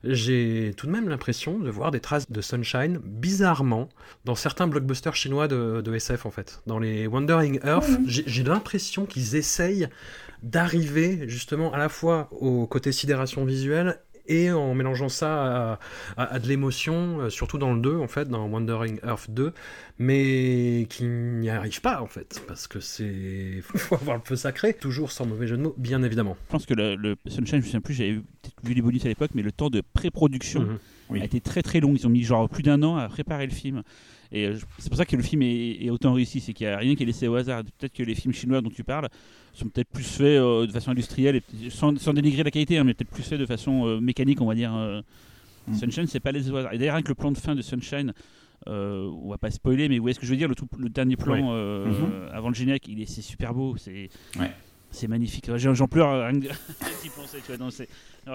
j'ai 0.06 0.74
tout 0.76 0.86
de 0.86 0.92
même 0.92 1.08
l'impression 1.08 1.58
de 1.58 1.70
voir 1.70 1.90
des 1.90 2.00
traces 2.00 2.30
de 2.30 2.40
Sunshine 2.42 2.98
bizarrement 3.02 3.88
dans 4.26 4.34
certains 4.34 4.66
blockbusters 4.66 5.14
chinois 5.16 5.48
de, 5.48 5.80
de 5.80 5.94
SF 5.94 6.26
en 6.26 6.30
fait. 6.30 6.60
Dans 6.66 6.78
les 6.78 7.06
Wandering 7.06 7.58
Earth, 7.64 7.88
j'ai 8.06 8.42
l'impression 8.42 9.06
qu'ils 9.06 9.34
essayent 9.36 9.88
d'arriver 10.42 11.24
justement 11.28 11.72
à 11.72 11.78
la 11.78 11.88
fois 11.88 12.28
au 12.32 12.66
côté 12.66 12.92
sidération 12.92 13.46
visuelle 13.46 13.98
et 14.26 14.50
en 14.50 14.74
mélangeant 14.74 15.08
ça 15.08 15.78
à, 16.16 16.38
de 16.38 16.48
l'émotion, 16.48 17.20
euh, 17.20 17.30
surtout 17.30 17.58
dans 17.58 17.72
le 17.72 17.80
2 17.80 17.98
en 17.98 18.08
fait, 18.08 18.28
dans 18.28 18.46
Wandering 18.46 18.98
Earth 19.04 19.30
2, 19.30 19.52
mais 19.98 20.86
qui 20.88 21.04
n'y 21.04 21.50
arrive 21.50 21.80
pas 21.80 22.00
en 22.00 22.06
fait, 22.06 22.42
parce 22.46 22.66
que 22.66 22.80
c'est 22.80 23.60
faut 23.62 23.96
avoir 23.96 24.16
le 24.16 24.22
feu 24.24 24.36
sacré, 24.36 24.74
toujours 24.74 25.12
sans 25.12 25.26
mauvais 25.26 25.46
jeu 25.46 25.56
de 25.56 25.62
mots, 25.62 25.74
bien 25.76 26.02
évidemment. 26.02 26.36
Je 26.46 26.52
pense 26.52 26.66
que 26.66 26.74
le, 26.74 27.16
Sunshine, 27.26 27.46
je 27.46 27.56
me 27.56 27.62
souviens 27.62 27.80
plus, 27.80 27.94
j'avais 27.94 28.14
peut-être 28.14 28.56
vu 28.64 28.74
les 28.74 28.82
bonus 28.82 29.04
à 29.04 29.08
l'époque, 29.08 29.30
mais 29.34 29.42
le 29.42 29.52
temps 29.52 29.70
de 29.70 29.80
pré-production 29.80 30.78
mhm. 31.10 31.20
a 31.20 31.24
été 31.24 31.40
très 31.40 31.62
très 31.62 31.80
long. 31.80 31.92
Ils 31.94 32.06
ont 32.06 32.10
mis 32.10 32.22
genre 32.22 32.48
plus 32.48 32.62
d'un 32.62 32.82
an 32.82 32.96
à 32.96 33.08
préparer 33.08 33.46
le 33.46 33.52
film. 33.52 33.82
Et 34.34 34.46
euh, 34.46 34.58
c'est 34.78 34.88
pour 34.88 34.98
ça 34.98 35.06
que 35.06 35.14
le 35.14 35.22
film 35.22 35.42
est, 35.42 35.88
autant 35.90 36.12
réussi, 36.12 36.40
c'est 36.40 36.52
qu'il 36.52 36.66
n'y 36.66 36.72
a 36.72 36.76
rien 36.76 36.96
qui 36.96 37.04
est 37.04 37.06
laissé 37.06 37.28
au 37.28 37.36
hasard. 37.36 37.62
Peut-être 37.78 37.92
que 37.92 38.02
les 38.02 38.16
films 38.16 38.34
chinois 38.34 38.60
dont 38.60 38.68
tu 38.68 38.82
parles 38.82 39.08
sont 39.52 39.68
peut-être 39.68 39.88
plus 39.88 40.04
faits 40.04 40.40
euh, 40.40 40.66
de 40.66 40.72
façon 40.72 40.90
industrielle, 40.90 41.36
et 41.36 41.70
sans, 41.70 41.96
sans, 42.00 42.12
dénigrer 42.12 42.42
la 42.42 42.50
qualité, 42.50 42.76
hein, 42.76 42.84
mais 42.84 42.94
peut-être 42.94 43.10
plus 43.10 43.22
faits 43.22 43.38
de 43.38 43.46
façon 43.46 43.86
euh, 43.86 44.00
mécanique, 44.00 44.40
on 44.40 44.46
va 44.46 44.56
dire. 44.56 44.72
Mm. 45.68 45.74
Sunshine, 45.74 46.06
c'est 46.08 46.18
pas 46.18 46.32
laissé 46.32 46.50
au 46.50 46.56
hasard. 46.56 46.72
Et 46.72 46.78
d'ailleurs, 46.78 46.96
avec 46.96 47.08
le 47.08 47.14
plan 47.14 47.30
de 47.30 47.38
fin 47.38 47.54
de 47.54 47.62
Sunshine, 47.62 48.12
on 48.66 49.28
va 49.28 49.38
pas 49.38 49.52
spoiler, 49.52 49.88
mais 49.88 50.00
où 50.00 50.08
est-ce 50.08 50.18
que 50.18 50.26
je 50.26 50.32
veux 50.32 50.36
dire 50.36 50.48
le, 50.48 50.56
tout, 50.56 50.66
le 50.78 50.88
dernier 50.88 51.16
plan 51.16 51.54
mm-hmm. 51.54 52.30
avant 52.32 52.48
le 52.48 52.54
générique, 52.54 52.88
il 52.88 53.00
est 53.00 53.06
c'est 53.06 53.22
super 53.22 53.54
beau, 53.54 53.76
c'est 53.76 54.08
c'est 54.94 55.08
magnifique. 55.08 55.50
J'en 55.56 55.88
pleure 55.88 56.26
rien 56.26 56.40
penser, 57.16 57.38
tu 57.44 57.56
vois. 57.56 57.68
Oh 58.26 58.32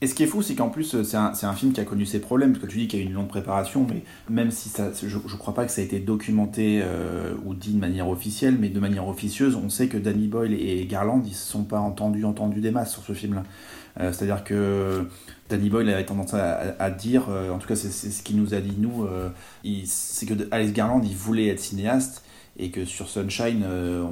Et 0.00 0.06
ce 0.06 0.14
qui 0.14 0.24
est 0.24 0.26
fou, 0.26 0.42
c'est 0.42 0.54
qu'en 0.54 0.70
plus, 0.70 1.02
c'est 1.02 1.16
un, 1.16 1.32
un, 1.40 1.52
film 1.54 1.72
qui 1.72 1.80
a 1.80 1.84
connu 1.84 2.04
ses 2.04 2.20
problèmes, 2.20 2.52
parce 2.52 2.64
que 2.64 2.70
tu 2.70 2.78
dis 2.78 2.88
qu'il 2.88 2.98
y 2.98 3.02
a 3.02 3.04
eu 3.04 3.08
une 3.08 3.14
longue 3.14 3.28
préparation, 3.28 3.86
mais 3.88 4.02
même 4.28 4.50
si 4.50 4.68
ça, 4.68 4.90
je 4.92 5.16
ne 5.16 5.38
crois 5.38 5.54
pas 5.54 5.64
que 5.64 5.70
ça 5.70 5.80
a 5.80 5.84
été 5.84 6.00
documenté 6.00 6.80
euh, 6.82 7.34
ou 7.44 7.54
dit 7.54 7.72
de 7.72 7.78
manière 7.78 8.08
officielle, 8.08 8.56
mais 8.58 8.68
de 8.68 8.80
manière 8.80 9.06
officieuse, 9.06 9.54
on 9.54 9.68
sait 9.68 9.86
que 9.88 9.98
Danny 9.98 10.26
Boyle 10.26 10.54
et 10.54 10.84
Garland, 10.86 11.22
ils 11.24 11.30
ne 11.30 11.34
se 11.34 11.50
sont 11.50 11.64
pas 11.64 11.78
entendus, 11.78 12.24
entendus 12.24 12.60
des 12.60 12.72
masses 12.72 12.92
sur 12.92 13.04
ce 13.04 13.12
film-là. 13.12 13.44
Euh, 14.00 14.12
c'est-à-dire 14.12 14.44
que 14.44 15.06
Danny 15.48 15.68
Boyle 15.68 15.88
avait 15.90 16.06
tendance 16.06 16.34
à, 16.34 16.90
dire, 16.90 17.26
euh, 17.28 17.50
en 17.50 17.58
tout 17.58 17.68
cas 17.68 17.76
c'est 17.76 17.90
ce 17.90 18.22
qu'il 18.22 18.36
nous 18.36 18.54
a 18.54 18.60
dit 18.60 18.74
nous, 18.78 19.06
c'est 19.84 20.26
que 20.26 20.34
Alex 20.50 20.72
Garland, 20.72 21.02
il 21.04 21.14
voulait 21.14 21.48
être 21.48 21.60
cinéaste, 21.60 22.24
et 22.60 22.70
que 22.70 22.84
sur 22.84 23.08
Sunshine, 23.08 23.64
euh, 23.64 24.04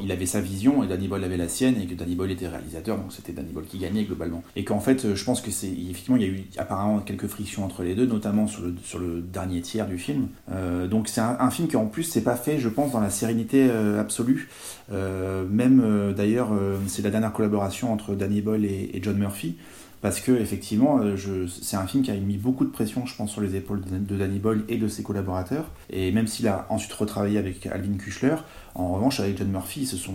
il 0.00 0.12
avait 0.12 0.26
sa 0.26 0.40
vision 0.40 0.84
et 0.84 0.86
Danny 0.86 1.08
Boyle 1.08 1.24
avait 1.24 1.36
la 1.36 1.48
sienne 1.48 1.74
et 1.80 1.86
que 1.86 1.94
Danny 1.94 2.14
Boyle 2.14 2.30
était 2.30 2.46
réalisateur, 2.46 2.96
donc 2.96 3.12
c'était 3.12 3.32
Danny 3.32 3.52
Boyle 3.52 3.66
qui 3.66 3.78
gagnait 3.78 4.04
globalement. 4.04 4.42
Et 4.54 4.64
qu'en 4.64 4.78
fait, 4.78 5.04
euh, 5.04 5.16
je 5.16 5.24
pense 5.24 5.40
que 5.40 5.50
c'est 5.50 5.66
effectivement 5.66 6.16
il 6.16 6.22
y 6.22 6.26
a 6.26 6.28
eu 6.28 6.44
apparemment 6.56 7.00
quelques 7.00 7.26
frictions 7.26 7.64
entre 7.64 7.82
les 7.82 7.94
deux, 7.94 8.06
notamment 8.06 8.46
sur 8.46 8.62
le, 8.62 8.74
sur 8.84 9.00
le 9.00 9.20
dernier 9.20 9.60
tiers 9.60 9.88
du 9.88 9.98
film. 9.98 10.28
Euh, 10.52 10.86
donc 10.86 11.08
c'est 11.08 11.20
un, 11.20 11.50
film 11.50 11.66
qui 11.66 11.76
en 11.76 11.86
plus 11.86 12.04
c'est 12.04 12.22
pas 12.22 12.36
fait, 12.36 12.58
je 12.58 12.68
pense, 12.68 12.92
dans 12.92 13.00
la 13.00 13.10
sérénité 13.10 13.70
absolue. 13.98 14.48
même 14.90 16.12
d'ailleurs, 16.14 16.50
c'est 16.86 17.02
la 17.02 17.10
dernière 17.10 17.32
collaboration 17.32 17.92
entre 17.92 18.14
Danny 18.14 18.42
Boyle 18.42 18.66
et 18.66 19.00
John 19.02 19.16
Murphy 19.16 19.56
parce 20.00 20.20
que 20.20 20.32
effectivement, 20.32 21.00
euh, 21.00 21.16
c'est 21.48 21.76
un 21.76 21.86
film 21.86 22.04
qui 22.04 22.10
a 22.10 22.14
mis 22.14 22.36
beaucoup 22.36 22.64
de 22.64 22.70
pression, 22.70 23.04
je 23.06 23.16
pense, 23.16 23.32
sur 23.32 23.40
les 23.40 23.56
épaules 23.56 23.82
de, 23.82 24.16
Danny 24.16 24.38
Boyle 24.38 24.64
et 24.68 24.76
de 24.76 24.86
ses 24.86 25.02
collaborateurs. 25.02 25.70
Et 25.90 26.12
même 26.12 26.26
s'il 26.26 26.46
a 26.46 26.66
ensuite 26.70 26.92
retravaillé 26.92 27.38
avec 27.38 27.66
Alvin 27.66 27.96
Kuchler, 27.96 28.36
en 28.74 28.92
revanche, 28.92 29.18
avec 29.20 29.38
John 29.38 29.48
Murphy, 29.48 29.80
ils 29.80 29.86
se 29.86 29.96
sont, 29.96 30.14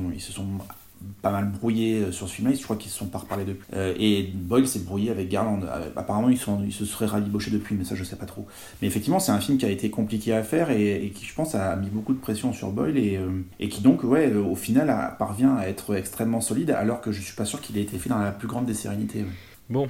pas 1.21 1.31
mal 1.31 1.51
brouillés 1.51 2.01
euh, 2.01 2.11
sur 2.13 2.29
ce 2.29 2.35
film-là. 2.35 2.55
Je 2.55 2.63
crois 2.63 2.77
qu'ils 2.77 2.89
se 2.89 2.97
sont 2.97 3.07
pas 3.07 3.17
reparlés 3.17 3.43
depuis. 3.43 3.65
Euh, 3.73 3.93
et 3.99 4.31
Boyle 4.33 4.65
s'est 4.65 4.79
brouillé 4.79 5.11
avec 5.11 5.27
Garland. 5.27 5.59
apparemment, 5.97 6.29
ils, 6.29 6.37
se 6.37 6.85
seraient 6.85 7.07
rabibochés 7.07 7.51
depuis, 7.51 7.75
mais 7.75 7.83
ça, 7.83 7.95
je 7.95 8.05
sais 8.05 8.15
pas 8.15 8.25
trop. 8.25 8.47
Mais 8.81 8.87
effectivement, 8.87 9.19
c'est 9.19 9.33
un 9.33 9.41
film 9.41 9.57
qui 9.57 9.65
a 9.65 9.69
été 9.69 9.89
compliqué 9.89 10.31
à 10.31 10.43
faire 10.43 10.71
et, 10.71 11.11
qui, 11.13 11.25
je 11.25 11.33
pense, 11.33 11.55
a 11.55 11.75
mis 11.75 11.89
beaucoup 11.89 12.13
de 12.13 12.19
pression 12.19 12.53
sur 12.53 12.71
Boyle 12.71 12.97
et, 12.97 13.19
et 13.59 13.67
qui 13.67 13.81
donc, 13.81 14.05
ouais, 14.05 14.33
au 14.33 14.55
final, 14.55 15.15
parvient 15.19 15.57
à 15.57 15.67
être 15.67 15.93
extrêmement 15.95 16.39
solide, 16.39 16.71
alors 16.71 17.01
que 17.01 17.11
je 17.11 17.21
suis 17.21 17.35
pas 17.35 17.43
sûr 17.43 17.59
qu'il 17.59 17.77
ait 17.77 17.81
été 17.81 17.97
fait 17.97 18.07
dans 18.07 18.19
la 18.19 18.31
plus 18.31 18.47
grande 18.47 18.65
des 18.65 18.73
sérénités. 18.73 19.25
Bon, 19.69 19.89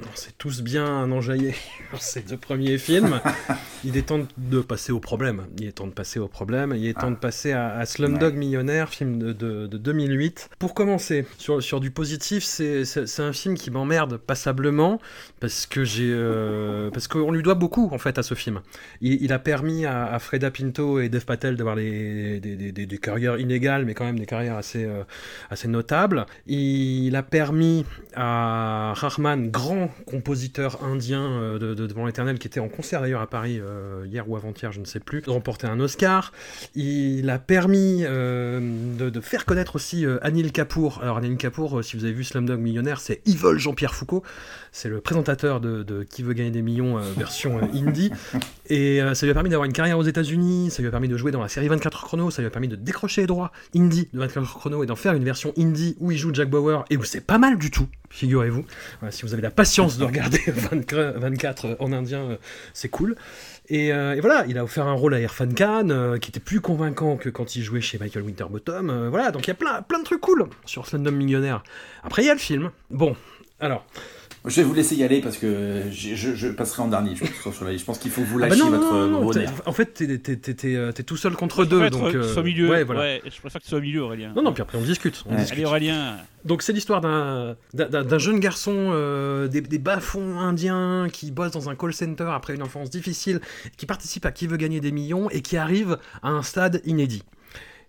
on 0.00 0.16
s'est 0.16 0.32
tous 0.36 0.62
bien 0.62 1.10
enjaillés 1.10 1.54
sur 1.90 2.02
ces 2.02 2.20
deux 2.22 2.36
premiers 2.36 2.78
films. 2.78 3.20
Il 3.84 3.96
est 3.96 4.08
temps 4.08 4.26
de 4.38 4.60
passer 4.60 4.92
au 4.92 5.00
problème. 5.00 5.46
Il 5.58 5.66
est 5.66 5.72
temps 5.72 5.86
de 5.86 5.92
passer 5.92 6.18
au 6.18 6.28
problème. 6.28 6.74
Il 6.76 6.86
est 6.86 6.98
temps 6.98 7.10
de 7.10 7.16
passer 7.16 7.52
à, 7.52 7.84
Slumdog 7.84 8.34
Millionnaire, 8.34 8.88
film 8.88 9.18
de, 9.18 9.66
2008. 9.66 10.50
Pour 10.58 10.74
commencer, 10.74 11.26
sur, 11.38 11.62
sur 11.62 11.80
du 11.80 11.90
positif, 11.90 12.44
c'est 12.44 13.20
un 13.20 13.32
film 13.32 13.56
qui 13.56 13.70
m'emmerde 13.70 14.16
passablement 14.16 15.00
parce 15.40 15.66
que 15.66 15.84
j'ai 15.84 16.10
euh, 16.10 16.90
parce 16.90 17.08
qu'on 17.08 17.30
lui 17.30 17.42
doit 17.42 17.54
beaucoup 17.54 17.90
en 17.92 17.98
fait 17.98 18.18
à 18.18 18.22
ce 18.22 18.34
film. 18.34 18.62
Il, 19.00 19.32
a 19.32 19.38
permis 19.38 19.84
à, 19.84 20.18
Freda 20.18 20.50
Pinto 20.50 21.00
et 21.00 21.08
Dev 21.08 21.24
Patel 21.24 21.56
d'avoir 21.56 21.76
des, 21.76 22.40
des, 22.40 22.98
carrières 22.98 23.38
inégales, 23.38 23.84
mais 23.84 23.94
quand 23.94 24.04
même 24.04 24.18
des 24.18 24.26
carrières 24.26 24.56
assez 24.56 24.84
euh, 24.84 25.02
assez 25.50 25.68
notables. 25.68 26.26
Il 26.46 27.14
a 27.16 27.22
permis 27.22 27.84
à 28.14 28.94
Rahman, 28.96 29.50
grand 29.50 29.83
compositeur 30.06 30.82
indien 30.82 31.22
euh, 31.22 31.58
de, 31.58 31.86
Devant 31.86 32.06
l'éternel, 32.06 32.38
qui 32.38 32.46
était 32.46 32.60
en 32.60 32.68
concert 32.68 33.00
d'ailleurs 33.00 33.20
à 33.20 33.26
Paris 33.26 33.58
euh, 33.60 34.06
hier 34.06 34.28
ou 34.28 34.36
avant-hier, 34.36 34.72
je 34.72 34.80
ne 34.80 34.84
sais 34.84 35.00
plus, 35.00 35.20
de 35.20 35.30
remporter 35.30 35.66
un 35.66 35.78
Oscar. 35.80 36.32
Il 36.74 37.28
a 37.30 37.38
permis 37.38 38.02
euh, 38.02 38.60
de, 38.98 39.20
faire 39.20 39.44
connaître 39.44 39.76
aussi 39.76 40.06
Anil 40.22 40.52
Kapoor. 40.52 41.00
Alors 41.02 41.18
Anil 41.18 41.36
Kapoor, 41.36 41.84
si 41.84 41.96
vous 41.96 42.04
avez 42.04 42.12
vu 42.12 42.24
Slumdog 42.24 42.58
Millionnaire, 42.58 43.00
c'est 43.00 43.20
Evil 43.26 43.58
Jean-Pierre 43.58 43.94
Foucault. 43.94 44.22
C'est 44.72 44.88
le 44.88 45.00
présentateur 45.00 45.60
de, 45.60 46.02
Qui 46.04 46.22
veut 46.22 46.32
gagner 46.32 46.50
des 46.50 46.62
millions 46.62 46.96
version 47.16 47.60
indie. 47.72 48.10
Et 48.68 49.00
ça 49.14 49.26
lui 49.26 49.30
a 49.30 49.34
permis 49.34 49.50
d'avoir 49.50 49.66
une 49.66 49.72
carrière 49.72 49.98
aux 49.98 50.04
États-Unis, 50.04 50.70
ça 50.70 50.82
lui 50.82 50.88
a 50.88 50.90
permis 50.90 51.08
de 51.08 51.16
jouer 51.16 51.32
dans 51.32 51.42
la 51.42 51.48
série 51.48 51.68
24 51.68 51.96
heures 51.96 52.04
chrono, 52.04 52.30
ça 52.30 52.42
lui 52.42 52.46
a 52.46 52.50
permis 52.50 52.68
de 52.68 52.76
décrocher 52.76 53.22
les 53.22 53.26
droits 53.26 53.52
indie 53.74 54.08
de 54.12 54.18
24 54.18 54.38
heures 54.38 54.54
chrono 54.54 54.82
et 54.82 54.86
d'en 54.86 54.96
faire 54.96 55.14
une 55.14 55.24
version 55.24 55.52
indie 55.58 55.96
où 56.00 56.10
il 56.10 56.18
joue 56.18 56.32
Jack 56.34 56.50
Bauer 56.50 56.84
et 56.90 56.96
où 56.96 57.04
c'est 57.04 57.20
pas 57.20 57.38
mal 57.38 57.58
du 57.58 57.70
tout 57.70 57.88
figurez-vous. 58.14 58.64
si 59.10 59.22
vous 59.22 59.32
avez 59.32 59.42
la 59.42 59.50
patience 59.50 59.98
de 59.98 60.04
regarder 60.04 60.40
24 60.46 61.76
en 61.80 61.92
indien, 61.92 62.20
euh, 62.20 62.36
c'est 62.72 62.88
cool. 62.88 63.16
Euh, 63.72 64.12
et, 64.14 64.20
voilà, 64.20 64.44
il 64.46 64.56
a 64.56 64.64
offert 64.64 64.86
un 64.86 64.92
rôle 64.92 65.14
à 65.14 65.20
Irfan 65.20 65.48
Khan 65.48 65.88
euh, 65.90 66.18
qui 66.18 66.30
était 66.30 66.40
plus 66.40 66.60
convaincant 66.60 67.16
que 67.16 67.28
quand 67.28 67.56
il 67.56 67.62
jouait 67.62 67.80
chez 67.80 67.98
Michael 67.98 68.22
Winterbottom. 68.22 69.08
voilà, 69.08 69.32
donc 69.32 69.46
il 69.46 69.48
y 69.48 69.50
a 69.50 69.54
plein, 69.54 69.82
plein 69.82 69.98
de 69.98 70.04
trucs 70.04 70.20
cool 70.20 70.46
sur 70.64 70.86
Slumdog 70.86 71.14
Millionnaire. 71.14 71.64
Après, 72.04 72.22
il 72.22 72.26
y 72.26 72.30
a 72.30 72.34
le 72.34 72.40
film. 72.40 72.70
Bon, 72.90 73.16
alors, 73.58 73.84
je 74.46 74.56
vais 74.56 74.62
vous 74.62 74.74
laisser 74.74 74.94
y 74.94 75.02
aller 75.02 75.20
parce 75.20 75.38
que 75.38 75.84
je, 75.90 76.48
passerai 76.48 76.82
en 76.82 76.88
dernier. 76.88 77.14
Je, 77.16 77.24
je 77.24 77.84
pense 77.84 77.98
qu'il 77.98 78.10
faut 78.10 78.22
vous 78.22 78.38
ah 78.38 78.42
bah 78.42 78.48
lâcher 78.48 78.68
votre 78.68 79.06
non, 79.06 79.30
En 79.64 79.72
fait, 79.72 79.94
t'es 79.94 80.74
es, 80.74 81.02
tout 81.02 81.16
seul 81.16 81.34
contre 81.34 81.64
deux. 81.64 81.88
Donc, 81.88 82.14
euh, 82.14 82.42
milieu. 82.42 82.68
Ouais, 82.68 82.84
voilà. 82.84 83.18
je 83.24 83.40
préfère 83.40 83.60
que 83.60 83.64
tu 83.64 83.70
sois 83.70 83.78
au 83.78 83.82
milieu, 83.82 84.02
Aurélien. 84.02 84.32
Non, 84.36 84.42
non, 84.42 84.52
puis 84.52 84.62
après 84.62 84.76
on 84.76 84.82
discute. 84.82 85.24
On 85.28 85.34
Allez, 85.34 85.64
Aurélien. 85.64 86.18
Donc 86.44 86.60
c'est 86.60 86.74
l'histoire 86.74 87.00
d'un 87.00 88.18
jeune 88.18 88.38
garçon 88.38 88.74
euh, 88.76 89.48
des, 89.48 89.62
des 89.62 89.78
bas-fonds 89.78 90.38
indiens 90.38 91.08
qui 91.10 91.30
bosse 91.30 91.52
dans 91.52 91.70
un 91.70 91.74
call 91.74 91.94
center 91.94 92.26
après 92.28 92.54
une 92.54 92.62
enfance 92.62 92.90
difficile, 92.90 93.40
qui 93.78 93.86
participe 93.86 94.26
à 94.26 94.32
Qui 94.32 94.46
veut 94.46 94.58
gagner 94.58 94.80
des 94.80 94.92
millions 94.92 95.30
et 95.30 95.40
qui 95.40 95.56
arrive 95.56 95.96
à 96.22 96.28
un 96.28 96.42
stade 96.42 96.82
inédit. 96.84 97.22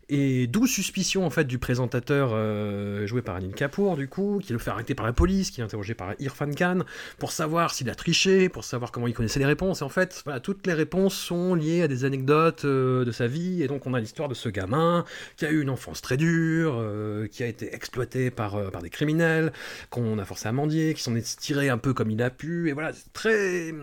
Et 0.08 0.46
d'où 0.46 0.68
suspicion 0.68 1.26
en 1.26 1.32
fait 1.32 1.46
du 1.46 1.58
présentateur 1.58 2.30
euh, 2.34 3.08
joué 3.08 3.24
par 3.24 3.36
Anil 3.36 3.54
Kapoor 3.54 3.98
du 3.98 4.08
coup, 4.08 4.40
qui 4.44 4.54
le 4.54 4.60
fait 4.60 4.70
arrêter 4.70 4.94
par 4.94 5.06
la 5.06 5.14
police, 5.14 5.50
qui 5.50 5.62
est 5.62 5.64
interrogé 5.64 5.96
par 5.96 6.14
Irfan 6.20 6.52
Khan 6.52 6.80
pour 7.18 7.32
savoir 7.32 7.74
s'il 7.74 7.90
a 7.90 7.96
triché, 7.96 8.48
pour 8.48 8.64
savoir 8.64 8.92
comment 8.92 9.08
il 9.08 9.16
connaissait 9.16 9.40
les 9.40 9.48
réponses. 9.48 9.82
Et 9.82 9.84
en 9.84 9.90
fait, 9.90 10.22
voilà, 10.26 10.40
toutes 10.40 10.68
les 10.68 10.74
réponses 10.74 11.16
sont 11.16 11.56
liées 11.56 11.82
à 11.82 11.88
des 11.88 12.06
anecdotes 12.06 12.66
euh, 12.66 13.04
de 13.04 13.12
sa 13.12 13.26
vie. 13.26 13.64
Et 13.64 13.68
donc 13.68 13.88
on 13.88 13.96
a 13.96 14.00
l'histoire 14.00 14.30
de 14.30 14.36
ce 14.36 14.48
gamin 14.50 15.06
qui 15.38 15.46
a 15.46 15.52
eu 15.52 15.62
une 15.62 15.72
enfance 15.72 16.04
très 16.04 16.18
dure, 16.18 16.76
euh, 16.78 17.28
qui 17.28 17.42
a 17.42 17.48
été 17.48 17.74
exploité 17.74 18.30
par, 18.30 18.72
par 18.72 18.84
des 18.84 18.92
criminels, 18.92 19.54
qu'on 19.90 20.20
a 20.20 20.26
forcé 20.26 20.48
à 20.48 20.52
mendier, 20.52 20.94
qui 20.94 21.02
s'en 21.02 21.16
est 21.16 21.40
tiré 21.40 21.70
un 21.70 21.80
peu 21.80 21.96
comme 21.96 22.12
il 22.12 22.22
a 22.22 22.30
pu. 22.30 22.70
Et 22.70 22.74
voilà, 22.74 22.94
c'est 22.94 23.12
très 23.12 23.74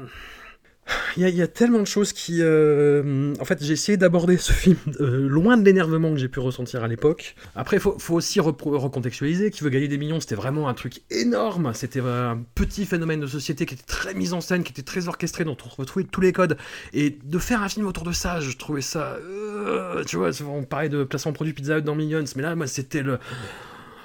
il 1.17 1.29
y, 1.29 1.43
a, 1.43 1.47
tellement 1.47 1.81
de 1.81 1.87
choses 1.87 2.13
qui... 2.13 2.39
Euh, 2.41 3.35
en 3.39 3.45
fait, 3.45 3.63
j'ai 3.63 3.73
essayé 3.73 3.97
d'aborder 3.97 4.37
ce 4.37 4.53
film 4.53 4.77
euh, 5.01 5.29
loin 5.29 5.57
de 5.57 5.65
l'énervement 5.65 6.11
que 6.11 6.17
j'ai 6.17 6.29
pu 6.29 6.41
ressentir 6.41 6.83
à 6.83 6.89
l'époque. 6.89 7.35
Après, 7.55 7.77
il 7.77 7.81
faut, 7.81 7.97
aussi 8.15 8.41
recontextualiser. 8.41 9.51
Qui 9.51 9.63
veut 9.63 9.71
gagner 9.71 9.89
des 9.89 9.99
millions, 9.99 10.21
c'était 10.21 10.35
vraiment 10.35 10.69
un 10.69 10.75
truc 10.75 11.03
énorme. 11.11 11.73
C'était 11.75 12.01
un 12.01 12.43
petit 12.55 12.87
phénomène 12.87 13.21
de 13.21 13.27
société 13.27 13.67
qui 13.67 13.75
était 13.75 13.85
très 13.87 14.15
mis 14.15 14.33
en 14.33 14.41
scène, 14.41 14.65
qui 14.65 14.73
était 14.73 14.83
très 14.83 15.09
orchestré, 15.09 15.45
dont 15.45 15.57
on 15.65 15.81
retrouvait 15.83 16.07
tous 16.07 16.21
les 16.21 16.33
codes. 16.33 16.57
Et 16.93 17.19
de 17.23 17.39
faire 17.39 17.63
un 17.63 17.69
film 17.69 17.87
autour 17.87 18.05
de 18.05 18.13
ça, 18.13 18.41
je 18.41 18.57
trouvais 18.57 18.83
ça... 18.83 19.19
Euh, 19.23 20.05
tu 20.05 20.17
vois, 20.17 20.31
on 20.49 20.65
parlait 20.65 20.89
de 20.89 21.05
placement 21.05 21.33
produit 21.33 21.53
Pizza 21.53 21.79
Hut 21.79 21.83
dans 21.83 21.95
Millions, 21.95 22.25
mais 22.37 22.43
là, 22.43 22.55
moi, 22.57 22.67
c'était 22.67 23.03
le 23.03 23.19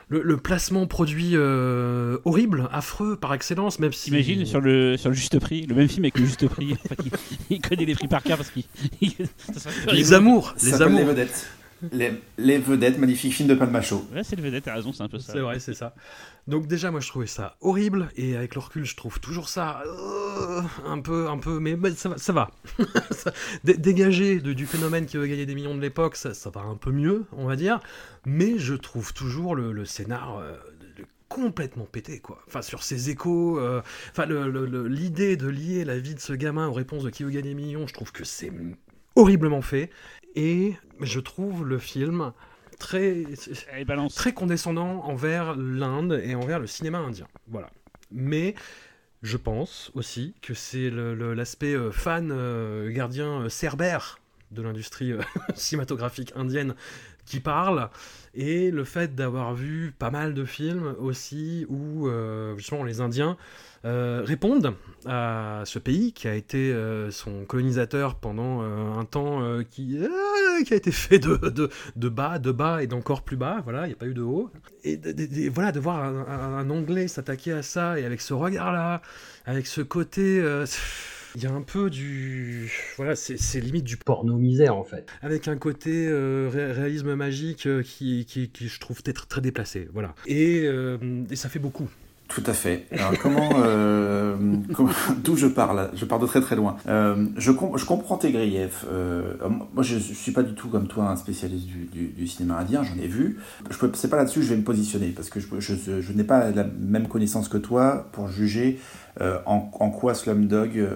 le, 0.09 0.37
placement 0.37 0.87
produit 0.87 1.31
euh, 1.33 2.17
horrible, 2.23 2.69
affreux 2.71 3.17
par 3.17 3.33
excellence, 3.33 3.79
même 3.79 3.91
si. 3.91 4.09
Imagine 4.09 4.45
sur 4.45 4.61
le, 4.61 4.95
sur 4.97 5.09
le 5.09 5.15
juste 5.15 5.37
prix, 5.39 5.65
le 5.65 5.75
même 5.75 5.89
film 5.89 6.05
avec 6.05 6.17
le 6.17 6.25
juste 6.25 6.47
prix. 6.47 6.75
il, 7.49 7.61
connaît 7.61 7.85
les 7.85 7.95
prix 7.95 8.07
par 8.07 8.23
cœur 8.23 8.37
parce 8.37 8.51
qu'il. 8.51 8.63
les 9.91 10.13
amours, 10.13 10.55
les 10.63 10.81
amours. 10.81 10.99
Les 10.99 11.05
vedettes. 11.05 11.47
Les, 11.91 12.57
vedettes, 12.57 12.97
magnifique 12.97 13.33
film 13.33 13.49
de 13.49 13.55
Palmacho. 13.55 14.05
Ouais, 14.13 14.23
c'est 14.23 14.35
les 14.35 14.41
vedettes, 14.41 14.65
t'as 14.65 14.75
raison, 14.75 14.93
c'est 14.93 15.03
un 15.03 15.09
peu 15.09 15.19
ça. 15.19 15.33
C'est 15.33 15.39
vrai, 15.39 15.59
c'est 15.59 15.73
ça. 15.73 15.93
Donc 16.47 16.67
déjà, 16.67 16.91
moi, 16.91 16.99
je 16.99 17.07
trouvais 17.07 17.27
ça 17.27 17.57
horrible, 17.61 18.09
et 18.15 18.35
avec 18.35 18.55
le 18.55 18.61
recul, 18.61 18.85
je 18.85 18.95
trouve 18.95 19.19
toujours 19.19 19.49
ça 19.49 19.83
euh, 19.85 20.61
un 20.85 20.99
peu, 20.99 21.27
un 21.29 21.37
peu, 21.37 21.59
mais, 21.59 21.77
ça 21.95 22.09
va. 22.09 22.17
Ça 22.17 22.33
va. 22.33 22.51
Dégager 23.63 24.39
du 24.39 24.65
phénomène 24.65 25.05
qui 25.05 25.17
veut 25.17 25.27
gagner 25.27 25.45
des 25.45 25.55
millions 25.55 25.75
de 25.75 25.81
l'époque, 25.81 26.15
ça, 26.15 26.33
ça 26.33 26.49
va 26.49 26.61
un 26.61 26.75
peu 26.75 26.91
mieux, 26.91 27.25
on 27.31 27.45
va 27.45 27.55
dire, 27.55 27.79
mais 28.25 28.57
je 28.57 28.73
trouve 28.73 29.13
toujours 29.13 29.55
le, 29.55 29.85
scénar... 29.85 30.37
Euh, 30.37 30.55
complètement 31.29 31.83
pété 31.83 32.19
quoi. 32.19 32.41
Enfin 32.47 32.61
sur 32.61 32.83
ses 32.83 33.09
échos, 33.09 33.59
euh, 33.59 33.81
enfin 34.11 34.25
l'idée 34.25 35.35
de 35.35 35.49
lier 35.49 35.83
la 35.83 35.99
vie 35.99 36.15
de 36.15 36.21
ce 36.21 36.31
gamin 36.31 36.67
aux 36.67 36.73
réponses 36.73 37.03
de 37.03 37.09
qui 37.09 37.23
veut 37.23 37.29
gagner 37.29 37.49
des 37.49 37.53
millions, 37.53 37.85
je 37.85 37.93
trouve 37.93 38.13
que 38.13 38.23
c'est 38.23 38.49
horriblement 39.17 39.61
fait. 39.61 39.89
Et 40.37 40.75
je 41.01 41.19
trouve 41.19 41.65
le 41.65 41.79
film 41.79 42.31
très, 42.77 43.23
très 44.15 44.33
condescendant 44.33 45.03
envers 45.03 45.55
l'Inde 45.55 46.21
et 46.23 46.35
envers 46.35 46.59
le 46.59 46.67
cinéma 46.67 46.99
indien. 46.99 47.27
Voilà. 47.47 47.71
Mais 48.11 48.53
je 49.23 49.35
pense 49.35 49.91
aussi 49.95 50.35
que 50.43 50.53
c'est 50.53 50.91
l'aspect 50.91 51.73
euh, 51.73 51.91
fan 51.91 52.29
euh, 52.31 52.91
gardien 52.91 53.41
euh, 53.41 53.49
cerbère 53.49 54.19
de 54.51 54.61
l'industrie 54.61 55.13
cinématographique 55.55 56.31
indienne 56.35 56.75
qui 57.25 57.39
parle 57.39 57.89
et 58.35 58.69
le 58.69 58.83
fait 58.83 59.15
d'avoir 59.15 59.55
vu 59.55 59.91
pas 59.97 60.11
mal 60.11 60.35
de 60.35 60.45
films 60.45 60.95
aussi 60.99 61.65
où 61.67 62.09
justement 62.55 62.85
les 62.85 63.01
Indiens 63.01 63.35
euh, 63.85 64.21
répondent 64.23 64.73
à 65.05 65.61
ce 65.65 65.79
pays 65.79 66.11
qui 66.11 66.27
a 66.27 66.35
été 66.35 66.73
euh, 66.73 67.11
son 67.11 67.45
colonisateur 67.45 68.15
pendant 68.15 68.61
euh, 68.61 68.99
un 68.99 69.05
temps 69.05 69.41
qui, 69.69 69.99
a 69.99 70.75
été 70.75 70.91
fait 70.91 71.19
de, 71.19 71.37
de, 71.49 71.69
de, 71.95 72.09
bas, 72.09 72.39
de 72.39 72.51
bas 72.51 72.83
et 72.83 72.87
d'encore 72.87 73.21
plus 73.21 73.37
bas. 73.37 73.61
Voilà, 73.63 73.85
il 73.85 73.89
n'y 73.89 73.93
a 73.93 73.97
pas 73.97 74.07
eu 74.07 74.13
de 74.13 74.21
haut. 74.21 74.49
Et 74.83 74.99
voilà, 75.49 75.71
de 75.71 75.79
voir 75.79 76.03
un, 76.03 76.69
Anglais 76.69 77.07
s'attaquer 77.07 77.53
à 77.53 77.61
ça 77.61 77.99
et 77.99 78.05
avec 78.05 78.21
ce 78.21 78.33
regard-là, 78.33 79.01
avec 79.45 79.67
ce 79.67 79.81
côté. 79.81 80.43
il 81.35 81.43
y 81.43 81.45
a 81.45 81.51
un 81.51 81.61
peu 81.61 81.89
du. 81.89 82.71
Voilà, 82.97 83.15
c'est 83.15 83.59
limite 83.61 83.85
du 83.85 83.97
porno-misère 83.97 84.75
en 84.75 84.83
fait. 84.83 85.07
Avec 85.21 85.47
un 85.47 85.57
côté 85.57 86.09
réalisme 86.49 87.15
magique 87.15 87.67
qui, 87.83 88.25
qui, 88.25 88.49
qui, 88.49 88.67
je 88.67 88.79
trouve 88.79 89.01
être 89.05 89.27
très 89.27 89.41
déplacé. 89.41 89.87
Voilà. 89.93 90.15
Et, 90.25 90.65
et 91.29 91.35
ça 91.35 91.49
fait 91.49 91.59
beaucoup. 91.59 91.89
Tout 92.27 92.43
à 92.45 92.53
fait. 92.53 92.85
Alors 92.91 93.13
comment, 93.21 93.49
euh, 93.63 94.35
d'où 95.23 95.37
je 95.37 95.47
parle 95.47 95.89
Je 95.93 96.05
pars 96.05 96.19
de 96.19 96.25
très 96.25 96.41
très 96.41 96.55
loin. 96.55 96.75
Euh, 96.87 97.25
je, 97.37 97.51
je 97.51 97.85
comprends 97.85 98.17
tes 98.17 98.31
griefs. 98.31 98.85
Euh, 98.91 99.33
moi, 99.73 99.83
je, 99.83 99.97
suis 99.97 100.31
pas 100.31 100.43
du 100.43 100.53
tout 100.53 100.67
comme 100.67 100.87
toi 100.87 101.05
un 101.05 101.15
spécialiste 101.15 101.67
du, 101.67 102.27
cinéma 102.27 102.59
indien. 102.59 102.83
J'en 102.83 103.01
ai 103.01 103.07
vu. 103.07 103.39
Je 103.69 103.77
c'est 103.93 104.09
pas 104.09 104.17
là-dessus 104.17 104.39
que 104.39 104.45
je 104.45 104.49
vais 104.49 104.57
me 104.57 104.63
positionner 104.63 105.07
parce 105.07 105.29
que 105.29 105.39
je 105.39 106.13
n'ai 106.13 106.23
pas 106.23 106.51
la 106.51 106.65
même 106.79 107.07
connaissance 107.07 107.47
que 107.47 107.57
toi 107.57 108.07
pour 108.11 108.27
juger 108.27 108.79
en, 109.19 109.71
en, 109.79 109.89
quoi 109.89 110.13
Slumdog 110.13 110.87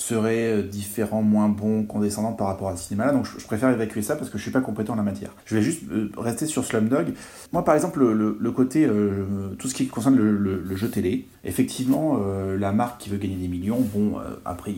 serait 0.00 0.52
euh, 0.52 0.62
différent, 0.62 1.22
moins 1.22 1.48
bon, 1.48 1.84
condescendant 1.84 2.32
par 2.32 2.46
rapport 2.46 2.68
à 2.68 2.76
ce 2.76 2.88
cinéma-là. 2.88 3.12
Donc 3.12 3.26
je, 3.26 3.44
préfère 3.46 3.68
évacuer 3.68 4.00
ça 4.00 4.16
parce 4.16 4.30
que 4.30 4.38
je 4.38 4.42
suis 4.42 4.50
pas 4.50 4.62
compétent 4.62 4.94
en 4.94 4.96
la 4.96 5.02
matière. 5.02 5.30
Je 5.44 5.56
vais 5.56 5.62
juste 5.62 5.82
euh, 5.92 6.10
rester 6.16 6.46
sur 6.46 6.64
Slumdog. 6.64 7.12
Moi, 7.52 7.64
par 7.64 7.74
exemple, 7.74 8.02
le, 8.02 8.50
côté, 8.50 8.86
euh, 8.86 9.54
tout 9.58 9.68
ce 9.68 9.74
qui 9.74 9.86
concerne 9.88 10.16
le, 10.16 10.76
jeu 10.76 10.88
télé, 10.88 11.26
effectivement, 11.44 12.18
la 12.58 12.72
marque 12.72 13.02
qui 13.02 13.10
veut 13.10 13.18
gagner 13.18 13.36
des 13.36 13.48
millions, 13.48 13.80
bon, 13.80 14.14
après, 14.44 14.72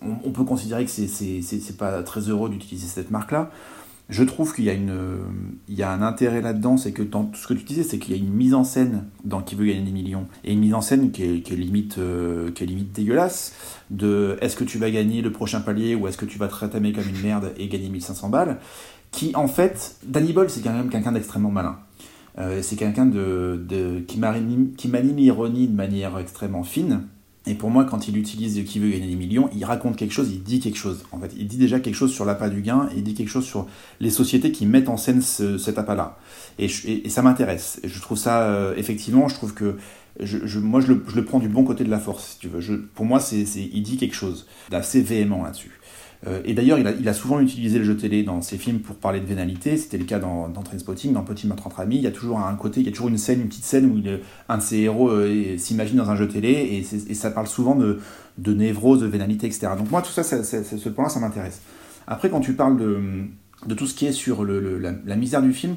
on, 0.00 0.30
peut 0.30 0.44
considérer 0.44 0.84
que 0.84 0.90
c'est 0.90 1.76
pas 1.76 2.02
très 2.02 2.20
heureux 2.20 2.48
d'utiliser 2.48 2.86
cette 2.86 3.10
marque-là 3.10 3.50
je 4.12 4.24
trouve 4.24 4.54
qu'il 4.54 4.64
y 4.64 5.82
a 5.82 5.90
un 5.90 6.02
intérêt 6.02 6.42
là-dedans, 6.42 6.76
c'est 6.76 6.92
que 6.92 7.02
dans 7.02 7.24
tout 7.24 7.40
ce 7.40 7.48
que 7.48 7.54
tu 7.54 7.64
disais, 7.64 7.82
c'est 7.82 7.98
qu'il 7.98 8.14
y 8.14 8.20
a 8.20 8.22
une 8.22 8.32
mise 8.32 8.52
en 8.52 8.62
scène 8.62 9.06
dans 9.24 9.40
Qui 9.40 9.54
veut 9.54 9.64
gagner 9.64 9.80
des 9.80 9.90
millions 9.90 10.26
et 10.44 10.52
une 10.52 10.60
mise 10.60 10.74
en 10.74 10.82
scène 10.82 11.10
qui 11.12 11.22
est, 11.22 11.50
limite, 11.50 11.96
euh, 11.96 12.50
qui 12.50 12.66
dégueulasse. 12.66 13.54
De 13.90 14.36
est-ce 14.42 14.54
que 14.56 14.64
tu 14.64 14.76
vas 14.76 14.90
gagner 14.90 15.22
le 15.22 15.32
prochain 15.32 15.62
palier 15.62 15.94
ou 15.94 16.08
est-ce 16.08 16.18
que 16.18 16.26
tu 16.26 16.38
vas 16.38 16.48
te 16.48 16.54
ratamer 16.54 16.92
comme 16.92 17.08
une 17.08 17.22
merde 17.22 17.52
et 17.56 17.68
gagner 17.68 17.88
1500 17.88 18.28
balles 18.28 18.58
Qui 19.12 19.34
en 19.34 19.48
fait, 19.48 19.96
Danny 20.04 20.34
Boyle, 20.34 20.50
c'est 20.50 20.60
quand 20.60 20.74
même 20.74 20.90
quelqu'un 20.90 21.12
d'extrêmement 21.12 21.50
malin. 21.50 21.78
Euh, 22.38 22.60
c'est 22.62 22.76
quelqu'un 22.76 23.06
de, 23.06 24.04
qui 24.06 24.18
manie 24.18 25.14
l'ironie 25.14 25.68
de 25.68 25.74
manière 25.74 26.18
extrêmement 26.18 26.64
fine. 26.64 27.02
Et 27.46 27.54
pour 27.54 27.70
moi, 27.70 27.84
quand 27.84 28.06
il 28.06 28.16
utilise 28.16 28.62
qui 28.64 28.78
veut 28.78 28.88
gagner 28.90 29.08
des 29.08 29.16
millions, 29.16 29.50
il 29.52 29.64
raconte 29.64 29.96
quelque 29.96 30.12
chose, 30.12 30.30
il 30.30 30.42
dit 30.42 30.60
quelque 30.60 30.78
chose. 30.78 31.04
En 31.10 31.18
fait, 31.18 31.32
il 31.36 31.48
dit 31.48 31.56
déjà 31.56 31.80
quelque 31.80 31.94
chose 31.94 32.12
sur 32.12 32.24
l'appât 32.24 32.48
du 32.48 32.62
gain, 32.62 32.88
il 32.94 33.02
dit 33.02 33.14
quelque 33.14 33.28
chose 33.28 33.44
sur 33.44 33.66
les 34.00 34.10
sociétés 34.10 34.52
qui 34.52 34.64
mettent 34.64 34.88
en 34.88 34.96
scène 34.96 35.22
cet 35.22 35.76
appât-là. 35.76 36.18
Et, 36.58 36.68
ça 37.08 37.22
m'intéresse. 37.22 37.80
Je 37.82 38.00
trouve 38.00 38.18
ça, 38.18 38.42
euh, 38.42 38.74
effectivement, 38.76 39.26
je 39.26 39.34
trouve 39.34 39.54
que 39.54 39.76
je, 40.20 40.58
moi, 40.58 40.80
je 40.80 40.92
le, 40.92 41.24
prends 41.24 41.40
du 41.40 41.48
bon 41.48 41.64
côté 41.64 41.84
de 41.84 41.90
la 41.90 41.98
force, 41.98 42.32
si 42.32 42.38
tu 42.38 42.48
veux. 42.48 42.88
pour 42.94 43.06
moi, 43.06 43.18
c'est, 43.18 43.42
il 43.42 43.82
dit 43.82 43.96
quelque 43.96 44.14
chose 44.14 44.46
d'assez 44.70 45.00
véhément 45.00 45.42
là-dessus. 45.42 45.80
Euh, 46.26 46.40
et 46.44 46.54
d'ailleurs, 46.54 46.78
il 46.78 47.08
a, 47.08 47.14
souvent 47.14 47.40
utilisé 47.40 47.78
le 47.78 47.84
jeu 47.84 47.96
télé 47.96 48.22
dans 48.22 48.42
ses 48.42 48.56
films 48.56 48.78
pour 48.78 48.96
parler 48.96 49.20
de 49.20 49.26
vénalité. 49.26 49.76
C'était 49.76 49.98
le 49.98 50.04
cas 50.04 50.18
dans, 50.18 50.48
dans 50.48 50.62
Trainspotting, 50.62 51.12
dans 51.12 51.22
Petit 51.22 51.46
meurtre 51.46 51.66
entre 51.66 51.80
amis. 51.80 51.96
Il 51.96 52.02
y 52.02 52.06
a 52.06 52.12
toujours 52.12 52.38
un 52.38 52.54
côté, 52.54 52.80
il 52.80 52.86
y 52.86 52.88
a 52.88 52.92
toujours 52.92 53.08
une 53.08 53.18
scène, 53.18 53.40
une 53.40 53.48
petite 53.48 53.64
scène 53.64 53.86
où 53.86 54.00
un 54.48 54.58
de 54.58 54.62
ses 54.62 54.78
héros 54.78 55.10
euh, 55.10 55.56
s'imagine 55.58 55.96
dans 55.96 56.10
un 56.10 56.16
jeu 56.16 56.28
télé 56.28 56.86
et, 57.08 57.14
ça 57.14 57.30
parle 57.30 57.48
souvent 57.48 57.74
de, 57.74 57.98
de, 58.38 58.54
névrose, 58.54 59.00
de 59.00 59.06
vénalité, 59.06 59.46
etc. 59.46 59.68
Donc 59.76 59.90
moi, 59.90 60.02
tout 60.02 60.12
ça, 60.12 60.22
ce 60.22 60.88
point-là, 60.88 61.10
ça 61.10 61.20
m'intéresse. 61.20 61.60
Après, 62.06 62.30
quand 62.30 62.40
tu 62.40 62.52
parles 62.54 62.78
de, 62.78 63.74
tout 63.74 63.86
ce 63.86 63.94
qui 63.94 64.06
est 64.06 64.12
sur 64.12 64.44
la, 64.44 65.16
misère 65.16 65.42
du 65.42 65.52
film, 65.52 65.74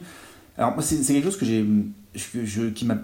alors 0.57 0.73
moi, 0.73 0.83
c'est 0.83 1.01
quelque 1.11 1.25
chose 1.25 1.37
que 1.37 1.45
j'ai, 1.45 1.65
qui 2.73 2.85
m'a 2.85 2.99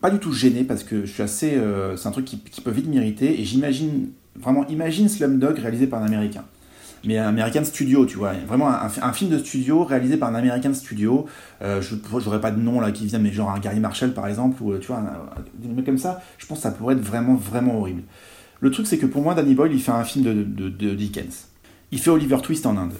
pas 0.00 0.10
du 0.10 0.18
tout 0.18 0.32
gêné 0.32 0.64
parce 0.64 0.84
que 0.84 1.04
je 1.04 1.12
suis 1.12 1.22
assez, 1.22 1.54
euh, 1.54 1.96
c'est 1.96 2.08
un 2.08 2.12
truc 2.12 2.24
qui, 2.24 2.38
qui 2.38 2.60
peut 2.60 2.70
vite 2.70 2.86
m'irriter 2.86 3.40
et 3.40 3.44
j'imagine 3.44 4.10
vraiment, 4.36 4.64
imagine 4.68 5.08
Slumdog 5.08 5.58
réalisé 5.58 5.88
par 5.88 6.00
un 6.00 6.06
Américain 6.06 6.44
mais 7.04 7.18
American 7.18 7.64
Studio, 7.64 8.06
tu 8.06 8.18
vois. 8.18 8.32
Vraiment 8.46 8.68
un, 8.68 9.12
film 9.12 9.30
de 9.30 9.38
studio 9.38 9.84
réalisé 9.84 10.16
par 10.16 10.30
un 10.30 10.34
American 10.34 10.74
Studio. 10.74 11.26
Euh, 11.62 11.80
je 11.80 11.94
n'aurais 11.94 12.40
pas 12.40 12.50
de 12.50 12.60
nom 12.60 12.80
là 12.80 12.90
qui 12.90 13.06
vient, 13.06 13.18
mais 13.18 13.32
genre 13.32 13.50
un 13.50 13.58
Gary 13.58 13.80
Marshall 13.80 14.12
par 14.12 14.26
exemple, 14.26 14.62
ou 14.62 14.76
tu 14.78 14.88
vois, 14.88 14.98
un, 14.98 15.82
comme 15.82 15.98
ça, 15.98 16.20
je 16.38 16.46
pense 16.46 16.58
que 16.58 16.62
ça 16.62 16.70
pourrait 16.70 16.94
être 16.94 17.02
vraiment, 17.02 17.34
vraiment 17.34 17.78
horrible. 17.78 18.02
Le 18.60 18.70
truc, 18.70 18.86
c'est 18.86 18.98
que 18.98 19.06
pour 19.06 19.22
moi, 19.22 19.34
Danny 19.34 19.54
Boyle, 19.54 19.72
il 19.72 19.80
fait 19.80 19.92
un 19.92 20.04
film 20.04 20.24
de 20.24 20.94
Dickens. 20.94 21.48
Il 21.90 21.98
fait 22.00 22.10
Oliver 22.10 22.38
Twist 22.42 22.66
en 22.66 22.76
Inde. 22.76 22.92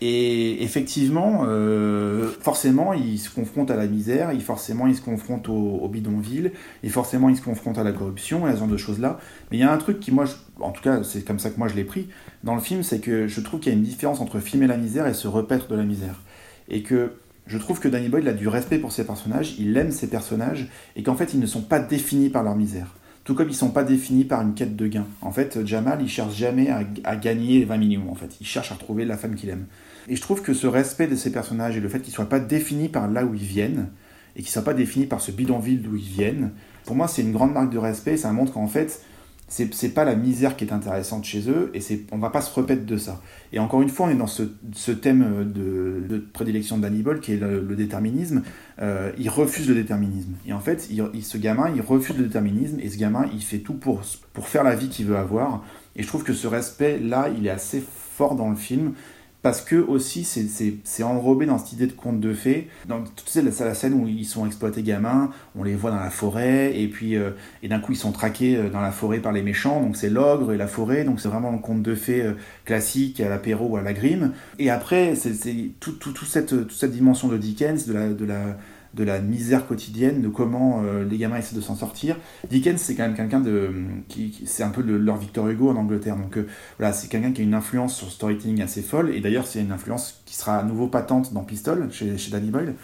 Et 0.00 0.62
effectivement, 0.62 1.44
euh, 1.46 2.28
forcément, 2.40 2.92
il 2.92 3.18
se 3.18 3.30
confronte 3.30 3.70
à 3.70 3.76
la 3.76 3.86
misère, 3.86 4.32
il, 4.32 4.42
forcément, 4.42 4.86
il 4.86 4.96
se 4.96 5.00
confronte 5.00 5.48
au, 5.48 5.88
bidonville, 5.88 6.52
et 6.82 6.88
forcément, 6.88 7.28
il 7.28 7.36
se 7.36 7.42
confronte 7.42 7.78
à 7.78 7.84
la 7.84 7.92
corruption 7.92 8.46
et 8.46 8.50
à 8.50 8.54
ce 8.54 8.58
genre 8.60 8.68
de 8.68 8.76
choses-là. 8.76 9.18
Mais 9.50 9.58
il 9.58 9.60
y 9.60 9.64
a 9.64 9.72
un 9.72 9.78
truc 9.78 10.00
qui, 10.00 10.12
moi, 10.12 10.24
en 10.60 10.72
tout 10.72 10.82
cas, 10.82 11.02
c'est 11.04 11.24
comme 11.24 11.38
ça 11.38 11.50
que 11.50 11.58
moi 11.58 11.68
je 11.68 11.74
l'ai 11.74 11.84
pris 11.84 12.08
dans 12.42 12.54
le 12.54 12.60
film, 12.60 12.82
c'est 12.82 13.00
que 13.00 13.28
je 13.28 13.40
trouve 13.40 13.60
qu'il 13.60 13.72
y 13.72 13.74
a 13.74 13.78
une 13.78 13.84
différence 13.84 14.20
entre 14.20 14.40
filmer 14.40 14.66
la 14.66 14.76
misère 14.76 15.06
et 15.06 15.14
se 15.14 15.28
repaître 15.28 15.68
de 15.68 15.76
la 15.76 15.84
misère. 15.84 16.20
Et 16.68 16.82
que 16.82 17.12
je 17.46 17.58
trouve 17.58 17.78
que 17.78 17.88
Danny 17.88 18.08
Boyle 18.08 18.28
a 18.28 18.32
du 18.32 18.48
respect 18.48 18.78
pour 18.78 18.92
ses 18.92 19.04
personnages, 19.04 19.54
il 19.58 19.76
aime 19.76 19.90
ses 19.90 20.08
personnages, 20.08 20.68
et 20.96 21.02
qu'en 21.02 21.14
fait, 21.14 21.34
ils 21.34 21.40
ne 21.40 21.46
sont 21.46 21.62
pas 21.62 21.78
définis 21.78 22.30
par 22.30 22.42
leur 22.42 22.56
misère. 22.56 22.94
Tout 23.24 23.34
comme 23.34 23.48
ils 23.48 23.52
ne 23.52 23.56
sont 23.56 23.70
pas 23.70 23.84
définis 23.84 24.24
par 24.24 24.42
une 24.42 24.54
quête 24.54 24.76
de 24.76 24.86
gain. 24.86 25.06
En 25.22 25.32
fait, 25.32 25.64
Jamal, 25.66 26.00
il 26.02 26.08
cherche 26.08 26.36
jamais 26.36 26.68
à, 26.70 27.16
gagner 27.16 27.64
20 27.64 27.76
millions, 27.78 28.10
en 28.10 28.14
fait. 28.14 28.36
Il 28.40 28.46
cherche 28.46 28.70
à 28.70 28.74
retrouver 28.74 29.06
la 29.06 29.16
femme 29.16 29.34
qu'il 29.34 29.48
aime. 29.48 29.64
Et 30.08 30.16
je 30.16 30.20
trouve 30.20 30.42
que 30.42 30.52
ce 30.52 30.66
respect 30.66 31.06
de 31.06 31.16
ces 31.16 31.32
personnages 31.32 31.76
et 31.76 31.80
le 31.80 31.88
fait 31.88 32.00
qu'ils 32.00 32.10
ne 32.10 32.16
soient 32.16 32.28
pas 32.28 32.40
définis 32.40 32.90
par 32.90 33.08
là 33.08 33.24
où 33.24 33.34
ils 33.34 33.40
viennent, 33.40 33.88
et 34.36 34.40
qu'ils 34.40 34.48
ne 34.48 34.52
soient 34.52 34.64
pas 34.64 34.74
définis 34.74 35.06
par 35.06 35.22
ce 35.22 35.30
bidonville 35.30 35.80
d'où 35.80 35.96
ils 35.96 36.02
viennent, 36.02 36.50
pour 36.84 36.96
moi 36.96 37.08
c'est 37.08 37.22
une 37.22 37.32
grande 37.32 37.52
marque 37.52 37.70
de 37.70 37.78
respect, 37.78 38.16
ça 38.16 38.32
montre 38.32 38.52
qu'en 38.52 38.66
fait, 38.66 39.00
c'est 39.54 39.90
pas 39.90 40.04
la 40.04 40.16
misère 40.16 40.56
qui 40.56 40.64
est 40.64 40.72
intéressante 40.72 41.24
chez 41.24 41.48
eux, 41.48 41.70
et 41.74 41.80
on 42.10 42.18
va 42.18 42.30
pas 42.30 42.40
se 42.40 42.52
repaître 42.52 42.84
de 42.84 42.96
ça. 42.96 43.20
Et 43.52 43.60
encore 43.60 43.82
une 43.82 43.88
fois, 43.88 44.06
on 44.06 44.10
est 44.10 44.16
dans 44.16 44.26
ce, 44.26 44.42
thème 44.90 45.52
de, 45.52 46.18
prédilection 46.32 46.76
de 46.76 46.82
Danny 46.82 47.02
Boyle, 47.02 47.20
qui 47.20 47.34
est 47.34 47.36
le, 47.36 47.76
déterminisme. 47.76 48.42
Euh, 48.80 49.12
il 49.16 49.28
refuse 49.28 49.68
le 49.68 49.74
déterminisme. 49.74 50.32
Et 50.46 50.52
en 50.52 50.58
fait, 50.58 50.88
il, 50.90 51.24
ce 51.24 51.38
gamin, 51.38 51.70
il 51.74 51.82
refuse 51.82 52.16
le 52.16 52.24
déterminisme, 52.24 52.80
et 52.80 52.90
ce 52.90 52.98
gamin, 52.98 53.26
il 53.32 53.42
fait 53.42 53.58
tout 53.58 53.74
pour, 53.74 54.02
pour 54.32 54.48
faire 54.48 54.64
la 54.64 54.74
vie 54.74 54.88
qu'il 54.88 55.06
veut 55.06 55.16
avoir. 55.16 55.64
Et 55.94 56.02
je 56.02 56.08
trouve 56.08 56.24
que 56.24 56.32
ce 56.32 56.48
respect-là, 56.48 57.28
il 57.36 57.46
est 57.46 57.50
assez 57.50 57.80
fort 58.16 58.34
dans 58.34 58.50
le 58.50 58.56
film 58.56 58.94
parce 59.44 59.60
que 59.60 59.76
aussi 59.76 60.24
c'est 60.24 61.02
enrobé 61.02 61.44
dans 61.44 61.58
cette 61.58 61.74
idée 61.74 61.86
de 61.86 61.92
conte 61.92 62.18
de 62.18 62.32
fées. 62.32 62.66
Dans, 62.88 63.02
tu 63.02 63.10
sais, 63.26 63.42
la, 63.42 63.50
la 63.66 63.74
scène 63.74 63.92
où 63.92 64.08
ils 64.08 64.24
sont 64.24 64.46
exploités 64.46 64.82
gamins, 64.82 65.30
on 65.54 65.62
les 65.62 65.74
voit 65.74 65.90
dans 65.90 66.00
la 66.00 66.08
forêt, 66.08 66.80
et 66.80 66.88
puis 66.88 67.14
euh, 67.14 67.32
et 67.62 67.68
d'un 67.68 67.78
coup 67.78 67.92
ils 67.92 67.98
sont 67.98 68.10
traqués 68.10 68.56
euh, 68.56 68.70
dans 68.70 68.80
la 68.80 68.90
forêt 68.90 69.18
par 69.18 69.32
les 69.32 69.42
méchants, 69.42 69.82
donc 69.82 69.98
c'est 69.98 70.08
l'ogre 70.08 70.54
et 70.54 70.56
la 70.56 70.66
forêt, 70.66 71.04
donc 71.04 71.20
c'est 71.20 71.28
vraiment 71.28 71.52
un 71.52 71.58
conte 71.58 71.82
de 71.82 71.94
fées 71.94 72.22
euh, 72.22 72.32
classique 72.64 73.20
à 73.20 73.28
l'apéro 73.28 73.66
ou 73.66 73.76
à 73.76 73.82
la 73.82 73.92
grime. 73.92 74.32
Et 74.58 74.70
après, 74.70 75.14
c'est 75.14 75.34
toute, 75.78 75.98
tout, 75.98 76.24
cette, 76.24 76.46
toute 76.46 76.72
cette 76.72 76.92
dimension 76.92 77.28
de 77.28 77.36
Dickens, 77.36 77.86
de 77.86 77.92
la, 77.92 78.08
de 78.08 78.24
la 78.24 78.56
de 78.94 79.04
la 79.04 79.20
misère 79.20 79.66
quotidienne, 79.66 80.22
de 80.22 80.28
comment 80.28 80.82
euh, 80.84 81.04
les 81.04 81.18
gamins 81.18 81.36
essaient 81.36 81.56
de 81.56 81.60
s'en 81.60 81.74
sortir. 81.74 82.16
Dickens, 82.48 82.80
c'est 82.80 82.94
quand 82.94 83.02
même 83.02 83.16
quelqu'un 83.16 83.40
de. 83.40 83.72
Qui, 84.08 84.44
c'est 84.46 84.62
un 84.62 84.70
peu 84.70 84.82
le, 84.82 84.98
leur 84.98 85.16
Victor 85.16 85.48
Hugo 85.48 85.70
en 85.70 85.76
Angleterre. 85.76 86.16
Donc 86.16 86.38
euh, 86.38 86.46
voilà, 86.78 86.92
c'est 86.92 87.08
quelqu'un 87.08 87.32
qui 87.32 87.40
a 87.40 87.44
une 87.44 87.54
influence 87.54 87.96
sur 87.96 88.06
le 88.06 88.12
storytelling 88.12 88.62
assez 88.62 88.82
folle. 88.82 89.10
Et 89.14 89.20
d'ailleurs, 89.20 89.46
c'est 89.46 89.60
une 89.60 89.72
influence 89.72 90.22
qui 90.26 90.36
sera 90.36 90.58
à 90.58 90.62
nouveau 90.62 90.86
patente 90.86 91.32
dans 91.32 91.42
Pistol, 91.42 91.88
chez, 91.90 92.16
Danny 92.30 92.50
Boyle. 92.50 92.74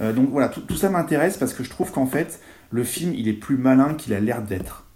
Euh, 0.00 0.12
donc 0.12 0.30
voilà, 0.30 0.48
tout, 0.48 0.76
ça 0.76 0.90
m'intéresse 0.90 1.36
parce 1.36 1.54
que 1.54 1.62
je 1.62 1.70
trouve 1.70 1.92
qu'en 1.92 2.06
fait, 2.06 2.40
le 2.70 2.82
film, 2.82 3.14
il 3.14 3.28
est 3.28 3.32
plus 3.34 3.56
malin 3.56 3.94
qu'il 3.94 4.12
a 4.12 4.20
l'air 4.20 4.42
d'être. 4.42 4.86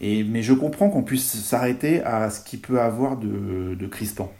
Et, 0.00 0.24
mais 0.24 0.42
je 0.42 0.52
comprends 0.52 0.90
qu'on 0.90 1.02
puisse 1.02 1.40
s'arrêter 1.42 2.02
à 2.02 2.28
ce 2.28 2.44
qu'il 2.44 2.60
peut 2.60 2.80
avoir 2.80 3.16
de, 3.16 3.74
de 3.78 3.86
crispant. 3.86 4.32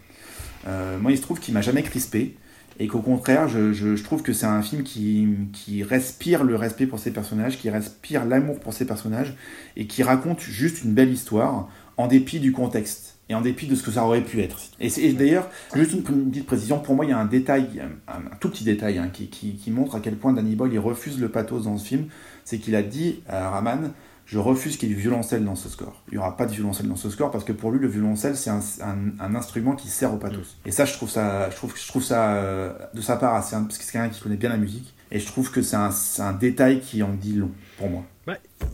Moi, 1.00 1.10
il 1.10 1.16
se 1.16 1.22
trouve 1.22 1.40
qu'il 1.40 1.54
m'a 1.54 1.60
jamais 1.60 1.82
crispé 1.82 2.36
et 2.82 2.88
qu'au 2.88 2.98
contraire, 2.98 3.46
je, 3.46 3.72
je, 3.72 3.94
je, 3.94 4.02
trouve 4.02 4.22
que 4.22 4.32
c'est 4.32 4.44
un 4.44 4.60
film 4.60 4.82
qui, 4.82 5.28
qui, 5.52 5.84
respire 5.84 6.42
le 6.42 6.56
respect 6.56 6.86
pour 6.86 6.98
ses 6.98 7.12
personnages, 7.12 7.56
qui 7.56 7.70
respire 7.70 8.24
l'amour 8.24 8.58
pour 8.58 8.72
ses 8.72 8.84
personnages, 8.84 9.36
et 9.76 9.86
qui 9.86 10.02
raconte 10.02 10.40
juste 10.40 10.82
une 10.82 10.92
belle 10.92 11.12
histoire, 11.12 11.68
en 11.96 12.08
dépit 12.08 12.40
du 12.40 12.50
contexte, 12.50 13.18
et 13.28 13.36
en 13.36 13.40
dépit 13.40 13.68
de 13.68 13.76
ce 13.76 13.84
que 13.84 13.92
ça 13.92 14.04
aurait 14.04 14.22
pu 14.24 14.40
être. 14.40 14.58
Et, 14.80 14.88
et 14.98 15.12
d'ailleurs, 15.12 15.48
juste 15.76 15.92
une, 15.92 16.02
petite 16.02 16.44
précision, 16.44 16.80
pour 16.80 16.96
moi, 16.96 17.04
il 17.04 17.10
y 17.10 17.12
a 17.12 17.18
un 17.18 17.24
détail, 17.24 17.80
un, 18.08 18.14
un 18.14 18.36
tout 18.40 18.50
petit 18.50 18.64
détail, 18.64 18.98
hein, 18.98 19.10
qui, 19.12 19.28
qui, 19.28 19.54
qui, 19.54 19.70
montre 19.70 19.94
à 19.94 20.00
quel 20.00 20.16
point 20.16 20.32
Danny 20.32 20.56
Boyle 20.56 20.72
il 20.72 20.80
refuse 20.80 21.20
le 21.20 21.28
pathos 21.28 21.62
dans 21.62 21.78
ce 21.78 21.86
film, 21.86 22.06
c'est 22.44 22.58
qu'il 22.58 22.74
a 22.74 22.82
dit 22.82 23.22
à 23.28 23.50
Raman, 23.50 23.92
je 24.32 24.38
refuse 24.38 24.78
qu'il 24.78 24.88
y 24.88 24.92
ait 24.92 24.94
du 24.94 25.00
violoncelle 25.02 25.44
dans 25.44 25.56
ce 25.56 25.68
score. 25.68 26.02
Il 26.08 26.14
n'y 26.14 26.18
aura 26.18 26.38
pas 26.38 26.46
de 26.46 26.52
violoncelle 26.52 26.88
dans 26.88 26.96
ce 26.96 27.10
score 27.10 27.30
parce 27.30 27.44
que 27.44 27.52
pour 27.52 27.70
lui, 27.70 27.78
le 27.78 27.86
violoncelle, 27.86 28.34
c'est 28.34 28.48
un, 28.48 28.60
un, 28.80 29.20
un, 29.20 29.34
instrument 29.34 29.76
qui 29.76 29.88
sert 29.88 30.14
au 30.14 30.16
pathos. 30.16 30.56
Et 30.64 30.70
ça, 30.70 30.86
je 30.86 30.94
trouve 30.94 31.10
ça, 31.10 31.50
je 31.50 31.56
trouve, 31.56 31.74
je 31.76 31.86
trouve 31.86 32.02
ça 32.02 32.36
euh, 32.36 32.72
de 32.94 33.02
sa 33.02 33.16
part 33.16 33.34
assez, 33.34 33.54
parce 33.54 33.76
que 33.76 33.84
c'est 33.84 33.92
quelqu'un 33.92 34.08
qui 34.08 34.22
connaît 34.22 34.38
bien 34.38 34.48
la 34.48 34.56
musique. 34.56 34.94
Et 35.10 35.20
je 35.20 35.26
trouve 35.26 35.50
que 35.50 35.60
c'est 35.60 35.76
un, 35.76 35.90
un, 36.20 36.32
détail 36.32 36.80
qui 36.80 37.02
en 37.02 37.12
dit 37.12 37.34
long 37.34 37.50
pour 37.76 37.90
moi. 37.90 38.06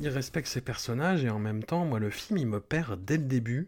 Il 0.00 0.08
respecte 0.10 0.46
ses 0.46 0.60
personnages 0.60 1.24
et 1.24 1.30
en 1.30 1.40
même 1.40 1.64
temps, 1.64 1.84
moi, 1.84 1.98
le 1.98 2.10
film, 2.10 2.38
il 2.38 2.46
me 2.46 2.60
perd 2.60 3.04
dès 3.04 3.16
le 3.16 3.24
début 3.24 3.66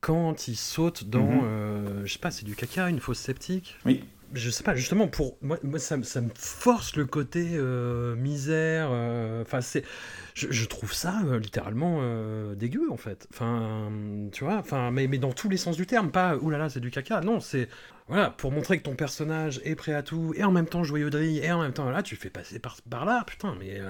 quand 0.00 0.48
il 0.48 0.56
saute 0.56 1.04
dans, 1.04 1.20
mm 1.20 1.40
-hmm. 1.40 1.44
euh, 1.44 2.06
je 2.06 2.12
sais 2.14 2.18
pas, 2.18 2.30
c'est 2.30 2.46
du 2.46 2.54
caca, 2.54 2.88
une 2.88 3.00
fausse 3.00 3.18
sceptique? 3.18 3.76
Oui 3.84 4.04
je 4.34 4.50
sais 4.50 4.62
pas, 4.62 4.74
justement, 4.74 5.08
pour 5.08 5.36
moi, 5.42 5.58
moi 5.62 5.78
ça, 5.78 5.96
ça, 6.02 6.20
me 6.20 6.30
force 6.34 6.96
le 6.96 7.06
côté 7.06 7.50
euh, 7.54 8.14
misère. 8.16 8.86
Enfin, 9.42 9.58
euh, 9.58 9.62
c'est, 9.62 9.84
je, 10.34 10.64
trouve 10.66 10.92
ça 10.92 11.20
euh, 11.26 11.38
littéralement 11.38 12.00
dégueu 12.54 12.90
en 12.90 12.96
fait. 12.96 13.26
Enfin, 13.32 13.90
tu 14.32 14.44
vois, 14.44 14.56
enfin, 14.56 14.90
mais, 14.90 15.06
mais 15.06 15.18
dans 15.18 15.32
tous 15.32 15.48
les 15.48 15.56
sens 15.56 15.76
du 15.76 15.86
terme, 15.86 16.10
pas 16.10 16.36
oulala, 16.36 16.68
c'est 16.68 16.80
du 16.80 16.90
caca. 16.90 17.20
Non, 17.20 17.40
c'est 17.40 17.68
voilà, 18.08 18.30
pour 18.30 18.50
montrer 18.50 18.78
que 18.78 18.82
ton 18.82 18.96
personnage 18.96 19.60
est 19.64 19.76
prêt 19.76 19.94
à 19.94 20.02
tout 20.02 20.34
et 20.36 20.42
en 20.42 20.50
même 20.50 20.66
temps 20.66 20.82
joyeuderie 20.82 21.38
et 21.38 21.52
en 21.52 21.62
même 21.62 21.72
temps 21.72 21.88
là, 21.90 22.02
tu 22.02 22.16
fais 22.16 22.30
passer 22.30 22.58
par, 22.58 22.76
par 22.88 23.04
là, 23.04 23.24
putain. 23.26 23.54
Mais 23.60 23.80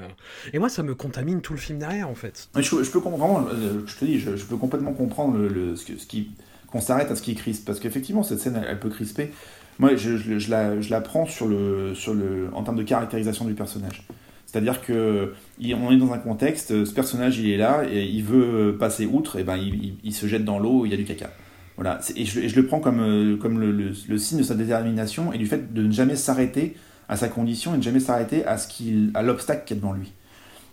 et 0.53 0.59
moi, 0.59 0.69
ça 0.69 0.83
me 0.83 0.95
contamine 0.95 1.41
tout 1.41 1.55
le 1.55 1.59
film 1.59 1.79
derrière 1.79 2.09
en 2.09 2.15
fait. 2.15 2.49
Je, 2.55 2.91
peux 2.91 3.01
comprendre, 3.01 3.51
je 3.87 3.97
te 3.97 4.05
dis, 4.05 4.21
je, 4.21 4.45
peux 4.45 4.57
complètement 4.57 4.93
comprendre 4.93 5.39
le, 5.39 5.77
ce, 5.77 5.97
ce 5.97 6.07
qui 6.07 6.31
qu'on 6.71 6.81
s'arrête 6.81 7.11
à 7.11 7.17
ce 7.17 7.23
qui 7.23 7.35
crispe 7.35 7.67
parce 7.67 7.81
qu'effectivement 7.81 8.23
cette 8.23 8.39
scène 8.39 8.63
elle 8.67 8.79
peut 8.79 8.91
crisper 8.91 9.33
moi, 9.81 9.97
je, 9.97 10.17
je, 10.17 10.51
la, 10.51 10.79
je 10.81 10.91
la 10.91 11.01
prends 11.01 11.25
sur 11.25 11.49
le, 11.49 11.95
sur 11.95 12.13
le, 12.13 12.51
en 12.53 12.63
termes 12.63 12.77
de 12.77 12.83
caractérisation 12.83 13.47
du 13.47 13.55
personnage. 13.55 14.07
C'est-à-dire 14.45 14.83
que 14.83 15.33
on 15.63 15.91
est 15.91 15.97
dans 15.97 16.13
un 16.13 16.19
contexte, 16.19 16.85
ce 16.85 16.93
personnage 16.93 17.39
il 17.39 17.51
est 17.51 17.57
là 17.57 17.85
et 17.91 18.05
il 18.05 18.23
veut 18.23 18.77
passer 18.79 19.07
outre, 19.07 19.39
et 19.39 19.45
ben 19.45 19.57
il, 19.57 19.95
il, 20.05 20.13
se 20.13 20.27
jette 20.27 20.45
dans 20.45 20.59
l'eau, 20.59 20.85
il 20.85 20.91
y 20.91 20.95
a 20.95 20.99
du 20.99 21.05
caca. 21.05 21.31
Voilà. 21.77 21.99
Et 22.15 22.27
je, 22.27 22.47
je, 22.47 22.57
le 22.57 22.67
prends 22.67 22.81
comme, 22.81 23.39
comme 23.41 23.59
le, 23.59 23.73
le, 23.73 24.19
signe 24.19 24.39
de 24.39 24.43
sa 24.43 24.55
détermination 24.55 25.33
et 25.33 25.39
du 25.39 25.47
fait 25.47 25.73
de 25.73 25.83
ne 25.83 25.93
jamais 25.93 26.17
s'arrêter 26.17 26.77
à 27.09 27.17
sa 27.17 27.29
condition 27.29 27.75
et 27.75 27.79
de 27.79 27.83
jamais 27.83 28.01
s'arrêter 28.01 28.45
à, 28.45 28.59
ce 28.59 28.69
qu'il, 28.69 29.13
à 29.15 29.23
l'obstacle 29.23 29.63
qui 29.65 29.73
est 29.73 29.77
devant 29.77 29.95
lui. 29.95 30.13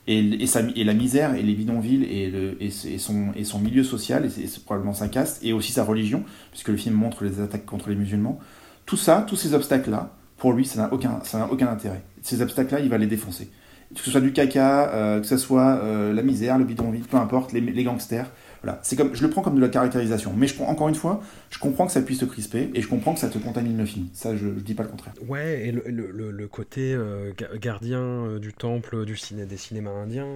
Et, 0.07 0.19
et, 0.19 0.47
sa, 0.47 0.61
et, 0.75 0.83
la 0.83 0.93
misère 0.93 1.35
et 1.35 1.43
les 1.43 1.53
bidonvilles 1.53 2.03
et, 2.03 2.29
le, 2.29 2.57
et, 2.61 2.71
son, 2.71 3.27
et 3.35 3.43
son 3.43 3.59
milieu 3.59 3.83
social 3.83 4.25
et, 4.25 4.45
probablement 4.65 4.93
sa 4.93 5.07
caste 5.07 5.43
et 5.45 5.53
aussi 5.53 5.71
sa 5.71 5.83
religion, 5.83 6.23
puisque 6.51 6.69
le 6.69 6.77
film 6.77 6.95
montre 6.95 7.23
les 7.23 7.39
attaques 7.39 7.65
contre 7.65 7.89
les 7.89 7.95
musulmans, 7.95 8.39
tout 8.87 8.97
ça, 8.97 9.23
tous 9.27 9.35
ces 9.35 9.53
obstacles-là, 9.53 10.09
pour 10.37 10.53
lui, 10.53 10.65
ça 10.65 10.79
n'a 10.79 10.93
aucun, 10.93 11.67
intérêt. 11.67 12.01
Ces 12.23 12.41
obstacles-là, 12.41 12.79
il 12.79 12.89
va 12.89 12.97
les 12.97 13.05
défoncer. 13.05 13.51
Que 13.93 14.01
ce 14.01 14.09
soit 14.11 14.21
du 14.21 14.33
caca, 14.33 14.89
euh, 14.89 15.21
que 15.21 15.27
ce 15.27 15.37
soit 15.37 15.79
euh, 15.83 16.13
la 16.13 16.21
misère, 16.21 16.57
le 16.57 16.63
bidonville, 16.63 17.03
peu 17.03 17.17
importe, 17.17 17.51
les, 17.53 17.83
gangsters. 17.83 18.29
Voilà. 18.63 18.81
Comme, 18.97 19.13
je 19.13 19.23
le 19.23 19.29
prends 19.29 19.41
comme 19.41 19.55
de 19.55 19.61
la 19.61 19.69
caractérisation. 19.69 20.33
Mais 20.35 20.47
je 20.47 20.55
prends, 20.55 20.67
encore 20.67 20.87
une 20.89 20.95
fois, 20.95 21.21
je 21.49 21.59
comprends 21.59 21.85
que 21.85 21.91
ça 21.91 22.01
puisse 22.01 22.19
te 22.19 22.25
crisper 22.25 22.71
et 22.73 22.81
je 22.81 22.87
comprends 22.87 23.13
que 23.13 23.19
ça 23.19 23.29
te 23.29 23.37
contamine 23.37 23.77
le 23.77 23.85
film. 23.85 24.07
Ça, 24.13 24.35
je, 24.35 24.47
je 24.47 24.63
dis 24.63 24.73
pas 24.73 24.83
le 24.83 24.89
contraire. 24.89 25.13
Ouais, 25.27 25.67
et 25.67 25.71
le 25.71 26.47
côté 26.47 26.93
euh, 26.93 27.31
gardien 27.59 28.37
du 28.39 28.53
temple 28.53 29.05
du 29.05 29.17
ciné, 29.17 29.45
des 29.45 29.57
cinémas 29.57 29.91
indiens 29.91 30.27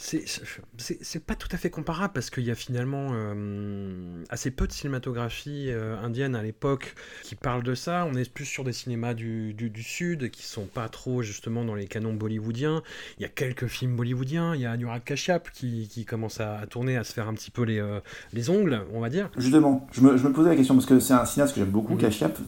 c'est 0.00 1.24
pas 1.24 1.34
tout 1.34 1.48
à 1.52 1.58
fait 1.58 1.68
comparable 1.68 2.14
parce 2.14 2.30
qu'il 2.30 2.44
y 2.44 2.50
a 2.50 2.54
finalement 2.54 3.08
euh, 3.12 4.24
assez 4.30 4.50
peu 4.50 4.66
de 4.66 4.72
cinématographie 4.72 5.66
euh, 5.68 6.00
indienne 6.02 6.34
à 6.34 6.42
l'époque 6.42 6.94
qui 7.22 7.34
parle 7.34 7.62
de 7.62 7.74
ça. 7.74 8.08
On 8.10 8.14
est 8.14 8.32
plus 8.32 8.46
sur 8.46 8.64
des 8.64 8.72
cinémas 8.72 9.12
du, 9.12 9.52
du, 9.52 9.68
du, 9.68 9.82
sud 9.82 10.30
qui 10.30 10.44
sont 10.44 10.64
pas 10.64 10.88
trop 10.88 11.20
justement 11.20 11.66
dans 11.66 11.74
les 11.74 11.86
canons 11.86 12.14
bollywoodiens. 12.14 12.82
Il 13.18 13.22
y 13.22 13.26
a 13.26 13.28
quelques 13.28 13.66
films 13.66 13.94
bollywoodiens. 13.94 14.54
Il 14.54 14.62
y 14.62 14.66
a 14.66 14.70
Anurag 14.70 15.04
Kashyap 15.04 15.50
qui, 15.50 15.86
qui 15.88 16.06
commence 16.06 16.40
à, 16.40 16.58
à, 16.58 16.66
tourner, 16.66 16.96
à 16.96 17.04
se 17.04 17.12
faire 17.12 17.28
un 17.28 17.34
petit 17.34 17.50
peu 17.50 17.62
les, 17.62 17.78
euh, 17.78 18.00
les 18.32 18.48
ongles, 18.48 18.80
on 18.94 19.00
va 19.00 19.10
dire. 19.10 19.30
Justement, 19.36 19.86
je 19.92 20.00
me, 20.00 20.16
je 20.16 20.26
me 20.26 20.32
posais 20.32 20.48
la 20.48 20.56
question 20.56 20.74
parce 20.74 20.86
que 20.86 20.98
c'est 20.98 21.12
un 21.12 21.26
cinéaste 21.26 21.54
que 21.54 21.60
j'aime 21.60 21.70
beaucoup, 21.70 21.94
mmh. 21.94 21.98
Kashyap, 21.98 22.38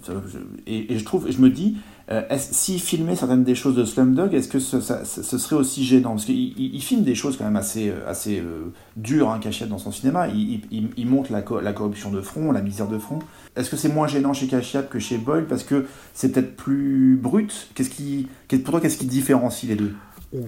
et, 0.67 0.95
et, 0.95 0.99
je 0.99 1.05
trouve, 1.05 1.31
je 1.31 1.39
me 1.39 1.51
dis, 1.51 1.77
euh, 2.13 2.23
s'il 2.37 2.79
filmait 2.79 3.17
certaines 3.17 3.43
des 3.43 3.55
choses 3.55 3.75
de 3.75 3.87
Slumdog, 3.87 4.35
est-ce 4.35 4.49
que 4.49 4.59
ce, 4.59 4.81
ça, 4.81 5.05
ce, 5.07 5.39
serait 5.39 5.57
aussi 5.57 5.83
gênant? 5.83 6.11
Parce 6.11 6.27
qu'il 6.27 6.37
il, 6.37 6.75
il, 6.75 6.83
filme 6.83 7.05
des 7.05 7.15
choses 7.15 7.39
quand 7.39 7.45
même 7.45 7.57
assez, 7.57 7.89
euh, 7.89 8.07
assez 8.07 8.39
euh, 8.39 8.71
dures, 8.97 9.31
hein, 9.31 9.39
Cachette, 9.41 9.71
dans 9.71 9.79
son 9.79 9.93
cinéma. 9.93 10.29
Il, 10.29 10.61
il, 10.71 11.07
montre 11.07 11.33
la, 11.33 11.41
co 11.41 11.61
la, 11.61 11.73
corruption 11.73 12.11
de 12.11 12.21
front, 12.21 12.53
la 12.53 12.61
misère 12.61 12.87
de 12.87 12.99
front. 12.99 13.21
Est-ce 13.57 13.71
que 13.71 13.77
c'est 13.77 13.89
moins 13.89 14.09
gênant 14.09 14.35
chez 14.35 14.47
Cachette 14.47 14.91
que 14.91 14.99
chez 14.99 15.17
Boyle? 15.17 15.47
Parce 15.47 15.65
que 15.65 15.87
c'est 16.13 16.33
peut-être 16.33 16.55
plus 16.55 17.17
brut. 17.17 17.71
Qu'est-ce 17.75 17.91
qui, 17.91 18.29
Pour 18.49 18.73
toi, 18.73 18.81
qu'est-ce 18.83 18.99
qui 18.99 19.07
différencie 19.07 19.71
les 19.71 19.77
deux? 19.77 19.95
Ouh, 20.35 20.41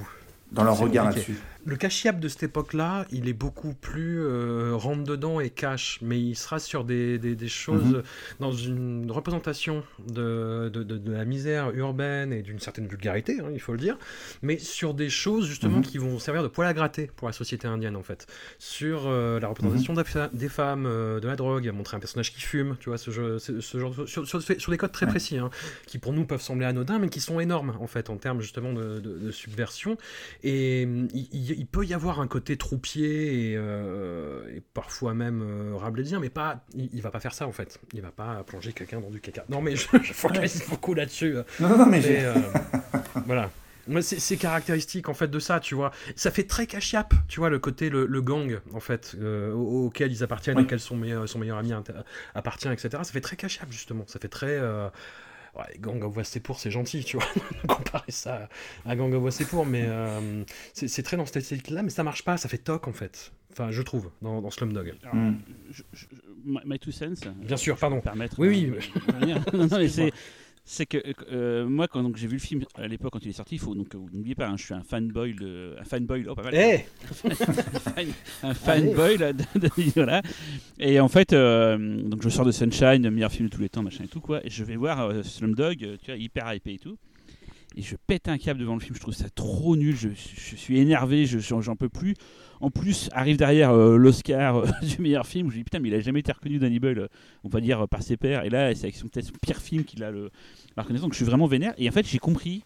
Dans 0.53 0.65
leur 0.65 0.77
regard 0.77 1.07
là-dessus 1.07 1.41
le 1.67 1.77
cachiap 1.77 2.21
de 2.21 2.29
cette 2.29 2.43
époque-là, 2.43 3.07
il 3.11 3.29
est 3.29 3.33
beaucoup 3.33 3.75
plus 3.75 4.23
euh, 4.23 4.73
rentre 4.75 5.05
dedans 5.05 5.41
et 5.41 5.51
cache, 5.51 5.99
mais 6.03 6.21
il 6.21 6.35
sera 6.37 6.59
sur 6.59 6.85
des, 6.85 7.19
des, 7.19 7.35
des 7.35 7.49
choses, 7.49 7.85
mm 7.85 7.99
-hmm. 7.99 8.41
dans 8.41 8.53
une 8.53 9.11
représentation 9.11 9.83
de, 10.07 10.71
de, 10.73 10.83
de, 10.83 10.99
de, 10.99 11.13
la 11.13 11.25
misère 11.25 11.71
urbaine 11.75 12.33
et 12.33 12.43
d'une 12.43 12.59
certaine 12.59 12.87
vulgarité, 12.87 13.41
hein, 13.41 13.51
il 13.53 13.61
faut 13.61 13.73
le 13.73 13.79
dire, 13.79 13.97
mais 14.43 14.59
sur 14.59 14.95
des 14.95 15.11
choses 15.23 15.47
justement 15.47 15.79
mm 15.79 15.83
-hmm. 15.83 15.91
qui 15.91 15.99
vont 15.99 16.19
servir 16.19 16.43
de 16.43 16.49
poil 16.49 16.67
à 16.69 16.75
gratter 16.75 17.07
pour 17.17 17.27
la 17.29 17.33
société 17.43 17.67
indienne 17.75 17.97
en 17.97 18.07
fait. 18.11 18.21
Sur 18.59 18.99
euh, 19.07 19.41
la 19.43 19.49
représentation 19.53 19.93
mm 19.95 20.01
-hmm. 20.01 20.37
des 20.45 20.51
femmes, 20.61 20.87
euh, 20.87 21.21
de 21.23 21.27
la 21.33 21.37
drogue, 21.43 21.67
montré 21.79 21.95
un 21.97 22.01
personnage 22.07 22.31
qui 22.35 22.43
fume, 22.51 22.71
tu 22.81 22.87
vois, 22.91 22.99
ce, 23.07 23.11
jeu, 23.17 23.39
ce 23.69 23.77
genre 23.81 23.95
de, 23.99 24.07
sur, 24.13 24.23
sur, 24.31 24.39
sur, 24.63 24.71
des 24.75 24.81
codes 24.83 24.97
très 24.99 25.07
ouais. 25.07 25.15
précis, 25.15 25.39
hein, 25.43 25.51
qui 25.89 25.97
pour 26.03 26.13
nous 26.17 26.25
peuvent 26.31 26.47
sembler 26.51 26.67
anodins, 26.73 26.99
mais 27.03 27.11
qui 27.15 27.21
sont 27.29 27.39
énormes 27.47 27.73
en 27.85 27.89
fait 27.95 28.07
en 28.15 28.17
termes 28.25 28.41
justement 28.47 28.73
de, 28.73 29.31
subversion. 29.43 29.93
Et 30.53 30.83
il 31.33 31.45
il 31.57 31.67
peut 31.67 31.85
y 31.85 31.95
avoir 31.95 32.21
un 32.21 32.27
côté 32.27 32.57
troupier 32.57 33.51
et, 33.51 33.57
euh, 33.57 34.55
et 34.55 34.61
parfois 34.61 35.15
même 35.15 35.43
euh, 35.43 35.77
rabelaisien, 35.77 36.21
mais 36.21 36.31
pas, 36.31 36.65
il, 36.75 36.91
il, 36.93 37.03
va 37.03 37.11
pas 37.11 37.21
faire 37.21 37.35
ça 37.35 37.47
en 37.47 37.53
fait. 37.53 37.81
Il 37.93 38.03
va 38.03 38.11
pas 38.11 38.43
plonger 38.45 38.73
quelqu'un 38.73 39.01
dans 39.01 39.11
du 39.11 39.21
caca. 39.21 39.45
Non, 39.49 39.61
mais 39.61 39.77
je, 39.77 39.87
je 40.03 40.13
focalise 40.13 40.61
ouais. 40.61 40.67
beaucoup 40.69 40.95
là-dessus. 40.95 41.35
Non, 41.61 41.69
non, 41.69 41.79
non, 41.79 41.87
mais, 41.87 42.01
mais 42.01 42.25
euh, 42.25 42.35
voilà. 43.27 43.51
C'est 44.01 44.37
caractéristique 44.37 45.09
en 45.09 45.15
fait 45.15 45.29
de 45.29 45.39
ça, 45.39 45.61
tu 45.61 45.75
vois. 45.75 45.93
Ça 46.17 46.31
fait 46.31 46.45
très 46.45 46.67
cachiap, 46.67 47.13
tu 47.29 47.41
vois, 47.41 47.51
le 47.51 47.59
côté 47.59 47.91
le, 47.91 48.07
le 48.07 48.23
gang 48.23 48.61
en 48.73 48.81
fait 48.81 49.15
euh, 49.21 49.53
auquel 49.53 50.11
ils 50.11 50.23
appartiennent, 50.23 50.57
oui. 50.57 50.63
auquel 50.65 50.81
son 50.81 50.97
meilleur, 50.97 51.29
son 51.29 51.39
meilleur 51.39 51.59
ami 51.59 51.73
appartient, 52.35 52.69
etc. 52.69 52.89
Ça 52.91 53.13
fait 53.13 53.21
très 53.21 53.37
cachiap 53.37 53.71
justement. 53.71 54.05
Ça 54.07 54.19
fait 54.19 54.29
très 54.29 54.59
euh, 54.59 54.89
ouais, 55.57 55.79
Gang 55.81 56.03
of 56.03 56.17
Wasseypour, 56.17 56.59
c'est 56.59 56.71
gentil, 56.71 57.05
tu 57.05 57.17
vois, 57.17 57.27
comparer 57.69 58.13
ça 58.13 58.49
à 58.85 58.97
Gang 58.97 59.13
of 59.15 59.23
Wasseypour, 59.23 59.67
mais 59.67 59.85
euh, 59.87 60.45
c'est 60.73 61.03
très 61.03 61.17
dans 61.17 61.27
cette 61.27 61.39
esthétique-là, 61.39 61.83
mais 61.83 61.91
ça 61.91 62.03
marche 62.03 62.25
pas, 62.25 62.37
ça 62.37 62.49
fait 62.49 62.59
toc 62.59 62.89
en 62.89 62.93
fait. 62.93 63.33
Enfin, 63.53 63.71
je 63.71 63.83
trouve, 63.83 64.11
dans, 64.21 64.43
dans 64.43 64.51
Slumdog. 64.51 64.95
Alors, 65.05 65.15
mm. 65.15 65.39
je, 65.71 65.83
je, 65.93 66.07
my 66.45 66.79
two 66.79 66.91
cents. 66.91 67.31
Bien 67.37 67.57
sûr, 67.57 67.77
pardon. 67.77 68.01
Permettre, 68.01 68.37
oui, 68.39 68.73
oui. 68.77 68.93
non, 69.53 69.67
non, 69.69 69.79
mais 69.79 69.89
c'est 69.89 70.13
c'est 70.67 70.87
que 70.87 70.99
euh, 71.31 71.69
moi 71.69 71.89
quand 71.89 72.17
j'ai 72.17 72.27
vu 72.27 72.35
le 72.35 72.41
film 72.41 72.65
à 72.75 72.89
l'époque 72.89 73.13
quand 73.13 73.25
il 73.25 73.29
est 73.29 73.33
sorti, 73.33 73.59
faut 73.59 73.75
donc 73.75 73.95
n'oubliez 73.95 74.35
pas, 74.35 74.49
hein, 74.49 74.57
je 74.57 74.65
suis 74.65 74.75
un 74.75 74.83
fanboy 74.83 75.35
de 75.35 75.77
un 75.79 75.85
fanboy, 75.85 76.25
oh 76.29 76.35
pas 76.35 76.45
mal. 76.45 76.55
Hey 76.55 76.85
un 78.43 78.55
fanboy 78.55 79.19
voilà. 79.95 80.23
Et 80.79 81.01
en 81.01 81.09
fait, 81.09 81.33
euh, 81.33 82.03
donc 82.03 82.23
je 82.23 82.29
sors 82.31 82.47
de 82.47 82.53
Sunshine, 82.53 83.09
meilleur 83.11 83.31
film 83.31 83.49
de 83.49 83.55
tous 83.55 83.61
les 83.61 83.69
temps, 83.69 83.83
machin 83.83 84.05
et 84.05 84.09
tout 84.09 84.21
quoi, 84.21 84.45
et 84.45 84.51
je 84.51 84.65
vais 84.65 84.77
voir 84.77 85.01
euh, 85.01 85.23
Slumdog, 85.23 85.77
tu 86.03 86.07
vois, 86.07 86.17
hyper 86.17 86.53
hypé 86.55 86.75
et 86.75 86.79
tout. 86.79 86.97
Et 87.77 87.83
je 87.83 87.97
pète 87.97 88.29
un 88.29 88.39
câble 88.39 88.61
devant 88.61 88.75
le 88.75 88.81
film, 88.81 88.95
je 88.95 89.01
trouve 89.01 89.15
ça 89.15 89.29
trop 89.35 89.77
nul, 89.77 89.97
je, 89.97 90.09
je 90.11 90.57
suis 90.57 90.79
énervé, 90.79 91.27
j'en 91.27 91.77
peux 91.77 91.89
plus. 91.89 92.15
En 92.65 92.71
plus, 92.71 93.11
arrive 93.13 93.37
derrière 93.37 93.73
euh, 93.73 93.99
l'Oscar 93.99 94.57
euh, 94.57 94.67
du 94.83 95.03
meilleur 95.03 95.27
film. 95.27 95.51
Je 95.51 95.57
me 95.57 95.59
dis 95.59 95.65
putain, 95.65 95.81
mais 95.81 95.91
il 95.91 95.95
a 95.95 96.01
jamais 96.01 96.21
été 96.21 96.33
reconnu 96.33 96.59
Danny 96.59 96.79
Boyle, 96.79 96.99
euh, 96.99 97.09
on 97.45 97.51
va 97.51 97.61
dire 97.61 97.87
par 97.89 98.03
ses 98.03 98.17
pairs. 98.17 98.43
Et 98.45 98.49
là, 98.49 98.75
c'est 98.75 98.85
avec 98.85 98.97
son 98.97 99.07
pire 99.43 99.59
film 99.59 99.85
qu'il 99.85 100.03
a 100.03 100.11
le, 100.11 100.31
la 100.75 100.83
reconnaissance. 100.83 101.05
Donc 101.05 101.13
je 101.13 101.19
suis 101.19 101.27
vraiment 101.27 101.47
vénère. 101.47 101.75
Et 101.77 101.87
en 101.87 101.93
fait, 101.93 102.07
j'ai 102.07 102.19
compris 102.19 102.65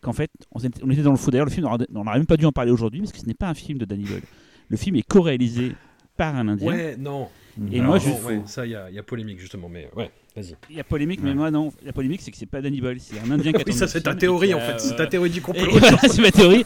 qu'en 0.00 0.14
fait, 0.14 0.30
on 0.50 0.60
était, 0.60 1.02
dans 1.02 1.10
le 1.10 1.18
faux. 1.18 1.30
D'ailleurs, 1.30 1.44
le 1.44 1.52
film, 1.52 1.66
on 1.66 2.04
n'aurait 2.04 2.16
même 2.16 2.24
pas 2.24 2.38
dû 2.38 2.46
en 2.46 2.52
parler 2.52 2.70
aujourd'hui, 2.70 3.00
parce 3.00 3.12
que 3.12 3.18
ce 3.18 3.26
n'est 3.26 3.34
pas 3.34 3.48
un 3.48 3.54
film 3.54 3.76
de 3.76 3.84
Danny 3.84 4.04
Boyle. 4.04 4.22
Le 4.70 4.78
film 4.78 4.96
est 4.96 5.02
co-réalisé 5.02 5.72
par 6.16 6.34
un 6.36 6.48
Indien. 6.48 6.66
Ouais, 6.66 6.96
non. 6.96 7.28
Et 7.72 7.80
moi, 7.80 7.98
je. 7.98 8.08
non, 8.08 8.18
ouais, 8.26 8.40
ça, 8.46 8.66
il 8.66 8.72
y, 8.72 8.74
a- 8.74 8.88
il 8.90 8.96
y 8.96 8.98
a 8.98 9.02
polémique 9.02 9.38
justement, 9.38 9.68
mais 9.68 9.88
ouais, 9.96 10.10
vas-y. 10.34 10.56
Il 10.70 10.76
y 10.76 10.80
a 10.80 10.84
polémique, 10.84 11.20
mais 11.22 11.30
Ouais. 11.30 11.34
moi, 11.36 11.50
non. 11.52 11.72
La 11.84 11.92
polémique, 11.92 12.20
c'est 12.22 12.30
que 12.32 12.36
c'est 12.36 12.46
pas 12.46 12.60
Danny 12.60 12.80
Boyle, 12.80 12.98
c'est 13.00 13.16
un 13.24 13.30
Indien 13.30 13.52
qui 13.52 13.60
a 13.60 13.64
Oui, 13.66 13.72
ça 13.72 13.86
c'est 13.86 14.00
ta 14.00 14.10
film 14.10 14.18
théorie 14.20 14.54
en 14.54 14.58
a- 14.58 14.60
fait, 14.60 14.80
c'est 14.80 14.96
ta 14.96 15.06
théorie 15.06 15.30
du 15.30 15.40
complot. 15.42 15.70
voilà, 15.70 15.96
c'est 16.10 16.20
ma 16.22 16.30
théorie. 16.32 16.64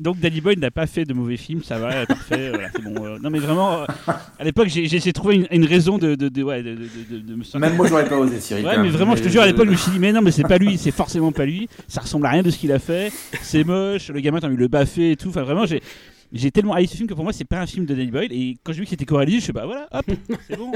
Donc 0.00 0.18
Danny 0.20 0.40
Boyle 0.40 0.58
n'a 0.60 0.70
pas 0.70 0.86
fait 0.86 1.04
de 1.04 1.14
mauvais 1.14 1.36
films, 1.36 1.62
ça 1.64 1.78
va, 1.78 2.06
parfait. 2.06 2.50
voilà, 2.54 2.68
c'est 2.74 2.82
bon. 2.82 3.04
euh, 3.04 3.18
non 3.22 3.30
mais 3.30 3.38
vraiment, 3.40 3.82
euh, 3.82 3.86
à 4.38 4.44
l'époque, 4.44 4.68
j'ai 4.68 4.86
j'ai 4.86 4.96
essayé 4.98 5.12
de 5.12 5.18
trouver 5.18 5.34
une, 5.36 5.46
une 5.50 5.64
raison 5.66 5.98
de, 5.98 6.14
de, 6.14 6.28
de, 6.28 6.42
ouais, 6.42 6.62
de, 6.62 6.74
de, 6.74 6.78
de- 7.10 7.18
de 7.20 7.34
me 7.34 7.42
sortir. 7.42 7.60
Même 7.60 7.76
moi, 7.76 7.86
j'aurais 7.88 8.08
pas 8.08 8.16
osé, 8.18 8.38
Cyril. 8.40 8.64
Ouais, 8.66 8.76
mais 8.76 8.84
même. 8.84 8.92
vraiment, 8.92 9.16
je 9.16 9.22
te 9.22 9.28
jure, 9.28 9.42
à 9.42 9.46
l'époque, 9.46 9.66
je 9.66 9.72
me 9.72 9.76
suis 9.76 9.90
dit, 9.92 9.98
mais 9.98 10.12
non, 10.12 10.22
mais 10.22 10.30
c'est 10.30 10.42
pas 10.46 10.58
lui, 10.58 10.78
c'est 10.78 10.90
forcément 10.92 11.32
pas 11.32 11.44
lui. 11.46 11.68
Ça 11.88 12.00
ressemble 12.00 12.26
à 12.26 12.30
rien 12.30 12.42
de 12.42 12.50
ce 12.50 12.58
qu'il 12.58 12.70
a 12.72 12.78
fait. 12.78 13.12
C'est 13.42 13.64
moche. 13.64 14.08
Le 14.10 14.20
gamin, 14.20 14.38
t'as 14.40 14.46
envie 14.46 14.56
de 14.56 14.60
le 14.60 14.68
baffer 14.68 15.12
et 15.12 15.16
tout. 15.16 15.28
Enfin, 15.30 15.42
vraiment, 15.42 15.66
j'ai. 15.66 15.82
J'ai 16.34 16.50
tellement 16.50 16.74
haï 16.74 16.86
ce 16.88 16.96
film 16.96 17.08
que 17.08 17.14
pour 17.14 17.22
moi, 17.24 17.32
c'est 17.32 17.44
pas 17.44 17.60
un 17.60 17.66
film 17.66 17.86
de 17.86 17.94
Danny 17.94 18.10
Boyle. 18.10 18.32
Et 18.32 18.58
quand 18.64 18.72
j'ai 18.72 18.80
vu 18.80 18.84
que 18.84 18.90
c'était 18.90 19.04
co-réalisé, 19.06 19.38
je 19.38 19.44
suis 19.44 19.52
bah 19.52 19.66
voilà, 19.66 19.88
hop, 19.92 20.04
c'est 20.48 20.56
bon. 20.58 20.72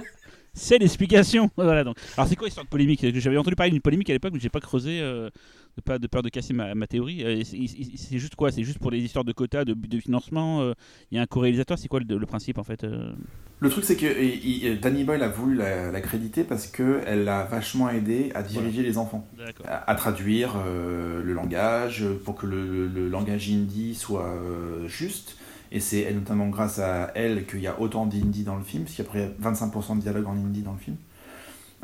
C'est 0.55 0.79
l'explication. 0.79 1.51
Voilà 1.57 1.85
donc. 1.85 1.97
Alors 2.17 2.29
c'est 2.29 2.37
quoi 2.37 2.47
l'histoire 2.47 2.65
de 2.65 2.71
polémique? 2.71 3.05
J'avais 3.19 3.37
entendu 3.37 3.55
parler 3.57 3.71
d'une 3.73 3.81
polémique 3.83 4.09
à 4.11 4.13
l'époque, 4.13 4.33
mais 4.35 4.41
j'ai 4.41 4.49
pas 4.49 4.61
creusé 4.61 5.01
euh, 5.01 5.31
de, 5.77 5.83
pas, 5.83 5.99
de 5.99 6.07
peur 6.07 6.23
de 6.23 6.29
casser 6.31 6.53
ma, 6.55 6.75
ma 6.75 6.87
théorie. 6.87 7.23
Euh, 7.25 7.43
c'est- 7.45 8.19
juste 8.19 8.35
quoi? 8.35 8.51
C'est 8.51 8.65
juste 8.65 8.79
pour 8.79 8.91
les 8.91 8.99
histoires 9.01 9.25
de 9.25 9.33
quotas, 9.33 9.65
de, 9.65 9.75
de 9.75 10.01
financement. 10.01 10.63
euh, 10.63 10.73
Il 11.11 11.17
y 11.17 11.19
a 11.19 11.23
un 11.23 11.27
co-réalisateur? 11.27 11.79
C'est 11.79 11.89
quoi 11.89 12.01
le, 12.01 12.19
le 12.19 12.27
principe 12.27 12.59
en 12.59 12.65
fait 12.65 12.83
euh? 12.85 13.13
Le 13.61 13.69
truc, 13.71 13.85
c'est 13.85 13.97
que 13.97 14.07
il- 14.07 14.65
il- 14.65 14.81
Danny 14.81 15.03
Boyle 15.05 15.23
a 15.23 15.29
voulu 15.29 15.57
la, 15.57 15.91
la 15.93 16.01
créditer 16.01 16.45
parce 16.45 16.67
qu'elle 16.69 17.25
l'a 17.25 17.45
vachement 17.45 17.91
aidé 17.91 18.31
à 18.35 18.43
diriger 18.45 18.83
les 18.83 18.97
enfants, 18.99 19.27
à, 19.65 19.91
à 19.91 19.95
traduire 19.97 20.55
euh, 20.67 21.23
le 21.23 21.33
langage 21.35 22.05
pour 22.25 22.37
que 22.37 22.47
le, 22.47 22.65
le- 22.65 22.87
le 22.89 23.09
langage 23.09 23.49
hindi 23.51 23.95
soit 23.97 24.27
euh, 24.29 24.87
juste. 24.89 25.37
Et 25.73 25.81
c'est 25.81 26.13
notamment 26.13 26.49
grâce 26.49 26.79
à 26.79 27.11
elle 27.15 27.45
qu'il 27.47 27.61
y 27.61 27.67
a 27.67 27.81
autant 27.81 28.07
d'hindi 28.07 28.43
dans 28.45 28.57
le 28.57 28.65
film, 28.65 28.85
parce 28.85 28.95
qu'il 28.97 29.05
y 29.05 29.09
a 29.09 29.11
près 29.11 29.31
25% 29.43 29.97
de 29.97 30.01
dialogue 30.03 30.27
en 30.27 30.33
hindi 30.33 30.63
dans 30.63 30.73
le 30.73 30.79
film. 30.79 30.97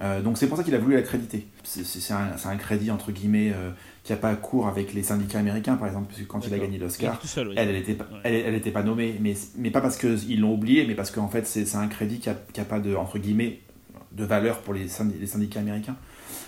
Euh, 0.01 0.23
donc 0.23 0.39
c'est 0.39 0.49
pour 0.49 0.57
ça 0.57 0.65
qu'il 0.65 0.75
a 0.75 0.79
voulu 0.79 0.95
la 0.97 1.03
créditer. 1.03 1.47
C'est- 1.63 2.13
un, 2.13 2.57
crédit, 2.57 2.91
entre 2.91 3.13
guillemets, 3.13 3.53
euh, 3.55 3.71
qui 4.03 4.13
n'a 4.13 4.19
pas 4.19 4.35
cours 4.35 4.67
avec 4.67 4.93
les 4.93 5.03
syndicats 5.05 5.39
américains, 5.39 5.77
par 5.77 5.87
exemple, 5.87 6.09
parce 6.09 6.21
que 6.21 6.25
quand 6.27 6.45
il 6.47 6.53
a 6.55 6.59
gagné 6.59 6.79
l'Oscar, 6.79 7.21
oui. 7.37 7.55
elle, 7.57 7.69
elle 7.69 7.77
était, 7.77 7.95
pas- 7.95 8.05
Ouais. 8.13 8.21
elle, 8.25 8.35
elle 8.35 8.55
était 8.55 8.73
pas 8.73 8.83
nommée, 8.83 9.17
mais, 9.21 9.35
mais 9.57 9.71
pas 9.71 9.81
parce 9.81 9.97
qu'ils 9.97 10.41
l'ont 10.41 10.53
oublié, 10.55 10.85
mais 10.87 10.95
parce 10.95 11.11
qu'en 11.13 11.29
fait, 11.29 11.47
c'est 11.47 11.77
un 11.77 11.87
crédit 11.87 12.19
qui 12.19 12.29
a, 12.29 12.35
qui 12.53 12.61
a 12.61 12.65
pas 12.65 12.81
de, 12.81 12.95
entre 12.97 13.19
guillemets, 13.19 13.61
de 14.13 14.25
valeur 14.25 14.63
pour 14.63 14.75
les, 14.75 14.89
syndi- 14.89 15.19
les 15.21 15.27
syndicats 15.27 15.61
américains. 15.61 15.97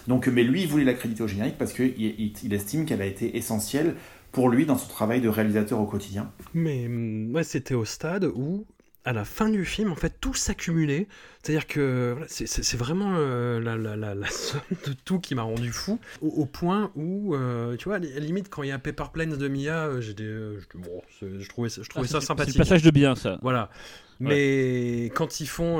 Donc, 0.08 0.26
mais 0.28 0.42
lui, 0.42 0.62
il 0.62 0.68
voulait 0.68 0.84
l'accréditer 0.84 1.22
au 1.22 1.28
générique 1.28 1.56
parce 1.58 1.72
qu'il 1.72 1.94
il, 2.00 2.32
il 2.42 2.52
estime 2.54 2.84
qu'elle 2.84 3.02
a 3.02 3.06
été 3.06 3.36
essentielle 3.36 3.94
pour 4.36 4.50
lui 4.50 4.66
dans 4.66 4.76
son 4.76 4.88
travail 4.88 5.22
de 5.22 5.30
réalisateur 5.30 5.80
au 5.80 5.86
quotidien. 5.86 6.30
Mais 6.52 6.86
ouais, 7.32 7.42
c'était 7.42 7.72
au 7.72 7.86
stade 7.86 8.30
où, 8.34 8.66
à 9.06 9.14
la 9.14 9.24
fin 9.24 9.48
du 9.48 9.64
film, 9.64 9.90
en 9.92 9.96
fait, 9.96 10.20
tout 10.20 10.34
s'accumulait. 10.34 11.08
C'est-à-dire 11.46 11.66
que 11.68 12.10
voilà, 12.12 12.26
c'est- 12.28 12.76
vraiment 12.76 13.14
euh, 13.16 13.60
la, 13.60 13.76
la, 13.76 13.94
la, 13.96 14.14
la 14.16 14.26
somme 14.30 14.60
de 14.86 14.92
tout 15.04 15.20
qui 15.20 15.34
m'a 15.36 15.42
rendu 15.42 15.70
fou, 15.70 16.00
au, 16.20 16.26
au 16.28 16.44
point 16.46 16.90
où, 16.96 17.34
euh, 17.36 17.76
tu 17.76 17.84
vois, 17.84 17.96
à 17.96 17.98
la 18.00 18.18
limite, 18.20 18.48
quand 18.50 18.64
il 18.64 18.68
y 18.70 18.72
a 18.72 18.78
Paper 18.80 19.04
Planes 19.12 19.36
de 19.36 19.48
Mia, 19.48 19.86
euh, 19.86 20.00
j'étais, 20.00 20.24
euh, 20.24 20.58
bon, 20.74 21.02
je 21.22 21.48
trouvais, 21.48 21.68
ça- 21.68 21.82
je 21.84 21.88
trouvais 21.88 22.06
Ah, 22.08 22.12
ça 22.12 22.20
c'est- 22.20 22.26
sympathique. 22.26 22.52
C'est 22.54 22.58
le 22.58 22.64
passage 22.64 22.82
de 22.82 22.90
bien, 22.90 23.14
ça. 23.14 23.38
Voilà. 23.42 23.70
Mais 24.18 25.10
quand 25.14 25.40
ils 25.40 25.46
font, 25.46 25.76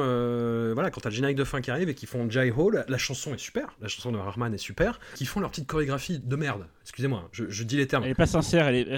voilà, 0.75 0.91
quand 0.91 1.01
t'as 1.01 1.09
le 1.09 1.15
générique 1.15 1.39
de 1.39 1.45
fin 1.45 1.63
qui 1.63 1.71
arrive 1.71 1.89
et 1.89 1.95
qu'ils 1.95 2.07
font 2.09 2.29
Jai 2.31 2.53
Ho, 2.55 2.71
la, 2.71 2.99
chanson 2.99 3.33
est 3.35 3.39
super, 3.39 3.75
la 3.81 3.89
chanson 3.89 4.13
de 4.13 4.19
Rahman 4.19 4.53
est 4.53 4.59
super, 4.59 5.01
qu'ils 5.15 5.27
font 5.27 5.41
leur 5.41 5.51
petite 5.51 5.67
chorégraphie 5.67 6.19
de 6.19 6.37
merde. 6.37 6.67
Excusez-moi, 6.83 7.29
je, 7.33 7.45
je 7.49 7.65
dis 7.65 7.79
les 7.79 7.87
termes. 7.87 8.05
Elle 8.05 8.11
est 8.11 8.15
pas 8.15 8.27
sincère. 8.27 8.69
Elle 8.69 8.75
est... 8.77 8.93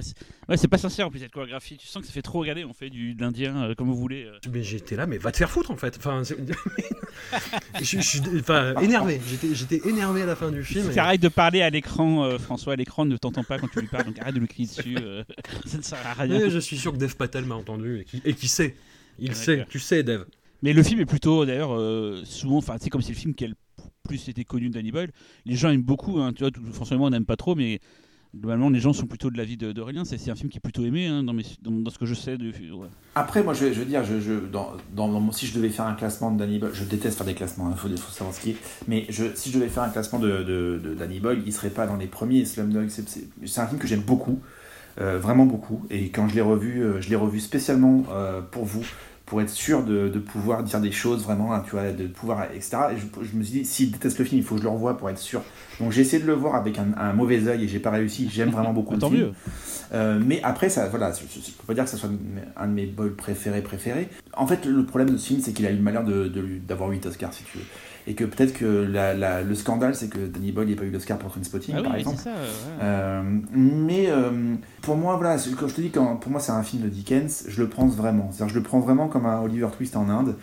Ouais, 0.48 0.56
c'est 0.56 0.66
pas 0.68 0.76
sincère 0.76 1.06
en 1.06 1.10
plus 1.10 1.20
cette 1.20 1.30
chorégraphie. 1.32 1.76
Tu 1.78 1.86
sens 1.86 2.02
que 2.02 2.08
ça 2.08 2.12
fait 2.12 2.20
trop 2.22 2.40
regarder. 2.40 2.64
On 2.64 2.72
fait 2.72 2.90
du 2.90 3.14
de 3.14 3.22
l'indien 3.22 3.72
comme 3.76 3.86
vous 3.86 3.96
voulez. 3.96 4.28
Mais 4.52 4.62
j'étais 4.64 4.96
là, 4.96 5.06
mais 5.06 5.18
va 5.18 5.30
te 5.30 5.36
faire 5.36 5.50
foutre 5.50 5.70
en 5.70 5.76
fait. 5.76 5.96
Enfin, 5.98 6.22
je, 7.80 8.00
suis 8.00 8.20
enfin, 8.38 8.74
énervé. 8.80 9.20
J'étais, 9.52 9.80
énervé 9.88 10.22
à 10.22 10.26
la 10.26 10.36
fin 10.36 10.50
du 10.50 10.62
film. 10.62 10.88
Et- 10.90 10.92
tu 10.92 10.98
arrêtes 10.98 11.20
de 11.20 11.28
parler 11.28 11.62
à 11.62 11.70
l'écran, 11.70 12.24
euh, 12.24 12.38
François, 12.38 12.72
à 12.72 12.76
l'écran 12.76 13.04
ne 13.04 13.16
t'entend 13.16 13.44
pas 13.44 13.58
quand 13.58 13.68
tu 13.68 13.80
lui 13.80 13.88
parles, 13.88 14.04
donc 14.04 14.18
arrête 14.18 14.34
de 14.34 14.40
lui 14.40 14.48
crier 14.48 14.68
dessus. 14.68 14.96
euh, 15.00 15.22
ça 15.66 15.78
ne 15.78 15.82
sert 15.82 16.06
à 16.06 16.14
rien. 16.14 16.38
Mais 16.38 16.50
je 16.50 16.58
suis 16.58 16.78
sûr 16.78 16.92
que 16.92 16.98
Dev 16.98 17.14
Patel 17.14 17.44
m'a 17.44 17.54
entendu 17.54 18.00
et 18.00 18.04
qui, 18.04 18.22
et 18.24 18.34
qui 18.34 18.48
sait. 18.48 18.74
Il 19.18 19.34
sait. 19.34 19.66
Tu 19.68 19.78
sais, 19.78 20.02
Dev. 20.02 20.24
Mais 20.62 20.72
le 20.72 20.82
film 20.82 21.00
est 21.00 21.06
plutôt, 21.06 21.44
d'ailleurs, 21.44 21.72
euh, 21.74 22.22
souvent, 22.24 22.56
enfin, 22.58 22.76
c'est 22.80 22.90
comme 22.90 23.02
si 23.02 23.12
le 23.12 23.16
film 23.18 23.34
qui 23.34 23.44
a 23.44 23.48
le 23.48 23.54
plus 24.04 24.28
été 24.28 24.44
connu 24.44 24.68
de 24.68 24.74
Danny 24.74 24.90
Boyle. 24.90 25.10
Les 25.44 25.54
gens 25.54 25.70
aiment 25.70 25.82
beaucoup, 25.82 26.18
hein, 26.18 26.32
tu 26.32 26.42
vois, 26.42 26.50
tout- 26.50 26.62
François 26.72 26.96
et 26.96 26.98
moi, 26.98 27.08
on 27.08 27.10
n'aime 27.10 27.26
pas 27.26 27.36
trop, 27.36 27.54
mais 27.54 27.80
globalement, 28.34 28.70
les 28.70 28.80
gens 28.80 28.92
sont 28.92 29.06
plutôt 29.06 29.30
de 29.30 29.36
l'avis 29.36 29.56
d'Aurélien. 29.56 30.04
C'est 30.04 30.30
un 30.30 30.34
film 30.34 30.48
qui 30.48 30.58
est 30.58 30.60
plutôt 30.60 30.84
aimé 30.84 31.06
hein, 31.06 31.22
dans, 31.22 31.34
ce 31.90 31.98
que 31.98 32.06
je 32.06 32.14
sais. 32.14 32.36
De. 32.36 32.52
Après, 33.14 33.42
moi, 33.42 33.54
je, 33.54 33.66
veux 33.66 33.84
dire, 33.84 34.04
je, 34.04 34.40
dans, 34.46 35.32
si 35.32 35.46
je 35.46 35.54
devais 35.54 35.70
faire 35.70 35.86
un 35.86 35.94
classement 35.94 36.30
de 36.30 36.38
Danny 36.38 36.58
Boyle, 36.58 36.72
je 36.74 36.84
déteste 36.84 37.16
faire 37.16 37.26
des 37.26 37.34
classements, 37.34 37.70
il 37.70 37.76
faut, 37.76 37.88
faut 37.88 38.12
savoir 38.12 38.34
ce 38.34 38.40
qui 38.40 38.50
est, 38.50 38.56
mais 38.86 39.06
si 39.34 39.50
je 39.50 39.58
devais 39.58 39.68
faire 39.68 39.82
un 39.82 39.90
classement 39.90 40.18
de, 40.18 40.94
Danny 40.98 41.20
Boyle, 41.20 41.42
il 41.46 41.52
serait 41.52 41.70
pas 41.70 41.86
dans 41.86 41.96
les 41.96 42.06
premiers. 42.06 42.44
Slumdog, 42.44 42.88
c'est 42.88 43.60
un 43.60 43.66
film 43.66 43.78
que 43.78 43.86
j'aime 43.86 44.02
beaucoup, 44.02 44.40
euh, 45.00 45.18
vraiment 45.18 45.46
beaucoup, 45.46 45.84
et 45.90 46.10
quand 46.10 46.28
je 46.28 46.34
l'ai 46.34 46.40
revu, 46.40 46.82
euh, 46.82 47.00
je 47.00 47.08
l'ai 47.08 47.16
revu 47.16 47.40
spécialement 47.40 48.04
euh, 48.10 48.40
pour 48.40 48.64
vous, 48.64 48.84
pour 49.28 49.42
être 49.42 49.50
sûr 49.50 49.82
de, 49.84 50.08
de 50.08 50.18
pouvoir 50.18 50.62
dire 50.62 50.80
des 50.80 50.90
choses 50.90 51.22
vraiment, 51.22 51.52
hein, 51.54 51.62
tu 51.64 51.72
vois, 51.72 51.92
de 51.92 52.06
pouvoir, 52.06 52.44
etc. 52.44 52.78
Et 52.92 52.96
je, 52.96 53.04
je 53.30 53.36
me 53.36 53.42
suis 53.42 53.58
dit, 53.60 53.64
s'il 53.66 53.90
déteste 53.90 54.18
le 54.18 54.24
film, 54.24 54.40
il 54.40 54.44
faut 54.44 54.54
que 54.54 54.60
je 54.62 54.66
le 54.66 54.70
revoie 54.72 54.96
pour 54.96 55.10
être 55.10 55.18
sûr. 55.18 55.42
Donc 55.80 55.92
j'ai 55.92 56.00
essayé 56.00 56.22
de 56.22 56.26
le 56.26 56.32
voir 56.32 56.54
avec 56.54 56.78
un, 56.78 56.86
un 56.96 57.12
mauvais 57.12 57.46
œil 57.46 57.64
et 57.64 57.68
j'ai 57.68 57.78
pas 57.78 57.90
réussi. 57.90 58.30
J'aime 58.32 58.48
vraiment 58.48 58.72
beaucoup 58.72 58.94
le 58.94 59.00
Tant 59.00 59.10
film. 59.10 59.20
mieux. 59.20 59.32
Euh, 59.92 60.18
mais 60.24 60.40
après, 60.42 60.70
ça, 60.70 60.88
voilà, 60.88 61.12
je 61.12 61.22
ne 61.24 61.28
peux 61.58 61.66
pas 61.66 61.74
dire 61.74 61.84
que 61.84 61.90
ce 61.90 61.98
soit 61.98 62.08
un 62.56 62.66
de 62.68 62.72
mes 62.72 62.86
bols 62.86 63.14
préférés 63.16 63.60
préférés. 63.62 64.08
En 64.34 64.46
fait, 64.46 64.64
le 64.64 64.84
problème 64.86 65.10
de 65.10 65.18
ce 65.18 65.28
film, 65.28 65.40
c'est 65.42 65.52
qu'il 65.52 65.66
a 65.66 65.70
eu 65.70 65.76
le 65.76 65.82
malheur 65.82 66.04
de- 66.04 66.28
de 66.28 66.42
d'avoir 66.66 66.88
8 66.88 67.04
Oscars, 67.04 67.34
si 67.34 67.44
tu 67.44 67.58
veux. 67.58 67.64
Et 68.10 68.14
que 68.14 68.24
peut-être 68.24 68.54
que 68.54 68.64
la- 68.64 69.12
la- 69.12 69.42
le 69.42 69.54
scandale, 69.54 69.94
c'est 69.94 70.08
que 70.08 70.26
Danny 70.26 70.50
Boyle 70.50 70.66
n'ait 70.68 70.76
pas 70.76 70.84
eu 70.84 70.90
d'Oscar 70.90 71.18
pour 71.18 71.30
Trainspotting, 71.30 71.74
Ah 71.76 71.82
par 71.82 71.94
exemple. 71.96 72.16
ça. 72.16 72.30
euh, 72.82 73.22
ouais. 73.22 73.40
Mais 73.52 74.06
euh, 74.08 74.54
pour 74.80 74.96
moi, 74.96 75.16
voilà, 75.16 75.36
quand 75.58 75.68
je 75.68 75.74
te 75.74 75.80
dis 75.82 75.90
quand 75.90 76.16
pour 76.16 76.30
moi 76.32 76.40
c'est 76.40 76.52
un 76.52 76.62
film 76.62 76.82
de 76.84 76.88
Dickens, 76.88 77.44
je 77.48 77.60
le 77.60 77.68
prends 77.68 77.86
vraiment. 77.86 78.30
C'est-à-dire, 78.32 78.54
je 78.54 78.58
le 78.58 78.64
prends 78.64 78.80
vraiment 78.80 79.08
comme 79.08 79.26
un 79.26 79.40
Oliver 79.40 79.68
Twist 79.76 79.94
en 79.96 80.08
Inde. 80.08 80.36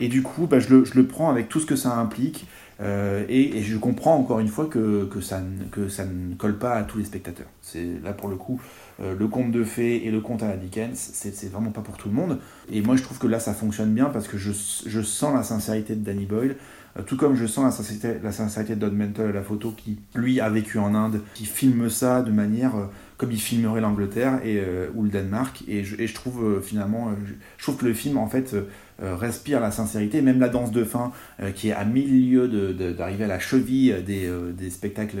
Et 0.00 0.08
du 0.08 0.22
coup, 0.22 0.48
bah, 0.48 0.58
je, 0.58 0.68
le, 0.74 0.84
je 0.84 0.94
le 0.94 1.06
prends 1.06 1.30
avec 1.30 1.48
tout 1.48 1.60
ce 1.60 1.66
que 1.66 1.76
ça 1.76 1.94
implique. 1.96 2.46
Euh, 2.80 3.24
et, 3.28 3.58
et 3.58 3.62
je 3.62 3.76
comprends 3.76 4.16
encore 4.16 4.40
une 4.40 4.48
fois 4.48 4.66
que, 4.66 5.04
que, 5.04 5.20
ça, 5.20 5.40
ne- 5.40 5.64
que 5.70 5.88
ça 5.88 6.04
ne 6.04 6.34
colle 6.34 6.58
pas 6.58 6.74
à 6.74 6.82
tous 6.82 6.98
les 6.98 7.04
spectateurs. 7.04 7.46
C'est 7.60 7.86
là 8.02 8.12
pour 8.12 8.28
le 8.28 8.34
coup, 8.34 8.60
euh, 9.00 9.14
le 9.16 9.28
conte 9.28 9.52
de 9.52 9.62
fées 9.62 10.04
et 10.04 10.10
le 10.10 10.20
conte 10.20 10.42
à 10.42 10.48
la 10.48 10.56
Dickens, 10.56 10.96
c'est 10.96 11.32
c'est 11.36 11.52
vraiment 11.52 11.70
pas 11.70 11.82
pour 11.82 11.96
tout 11.96 12.08
le 12.08 12.14
monde. 12.16 12.38
Et 12.72 12.80
moi, 12.80 12.96
je 12.96 13.04
trouve 13.04 13.18
que 13.18 13.28
là, 13.28 13.38
ça 13.38 13.54
fonctionne 13.54 13.92
bien 13.94 14.06
parce 14.06 14.26
que 14.26 14.36
je, 14.38 14.50
je 14.86 15.00
sens 15.02 15.32
la 15.32 15.44
sincérité 15.44 15.94
de 15.94 16.04
Danny 16.04 16.24
Boyle. 16.26 16.56
Euh, 16.98 17.02
Tout 17.02 17.16
comme 17.16 17.34
je 17.36 17.46
sens 17.46 17.64
la 17.64 17.70
sincérité, 17.70 18.14
la 18.22 18.32
sincérité 18.32 18.76
de 18.76 18.86
Don 18.88 18.94
Mantle 18.94 19.22
à 19.22 19.32
la 19.32 19.42
photo, 19.42 19.72
qui 19.76 19.98
lui 20.14 20.40
a 20.40 20.48
vécu 20.50 20.78
en 20.78 20.94
Inde, 20.94 21.20
qui 21.34 21.46
filme 21.46 21.88
ça 21.88 22.22
de 22.22 22.30
manière 22.30 22.76
euh, 22.76 22.84
comme 23.16 23.30
il 23.32 23.40
filmerait 23.40 23.80
l'Angleterre 23.80 24.40
et 24.44 24.58
euh, 24.58 24.88
ou 24.94 25.04
le 25.04 25.08
Danemark. 25.08 25.62
Et 25.68 25.84
je, 25.84 26.12
trouve 26.14 26.60
finalement, 26.62 27.10
je, 27.58 27.62
trouve 27.62 27.76
que 27.76 27.84
le 27.86 27.94
film 27.94 28.16
en 28.18 28.26
fait 28.28 28.54
respire 29.00 29.60
la 29.60 29.70
sincérité. 29.70 30.22
Même 30.22 30.40
la 30.40 30.48
danse 30.48 30.70
de 30.72 30.84
fin, 30.84 31.12
qui 31.54 31.68
est 31.68 31.72
à 31.72 31.84
milieu 31.84 32.48
de- 32.48 32.72
de- 32.72 32.92
d'arriver 32.92 33.24
à 33.24 33.28
la 33.28 33.38
cheville 33.38 33.94
des, 34.04 34.28
des 34.56 34.70
spectacles 34.70 35.18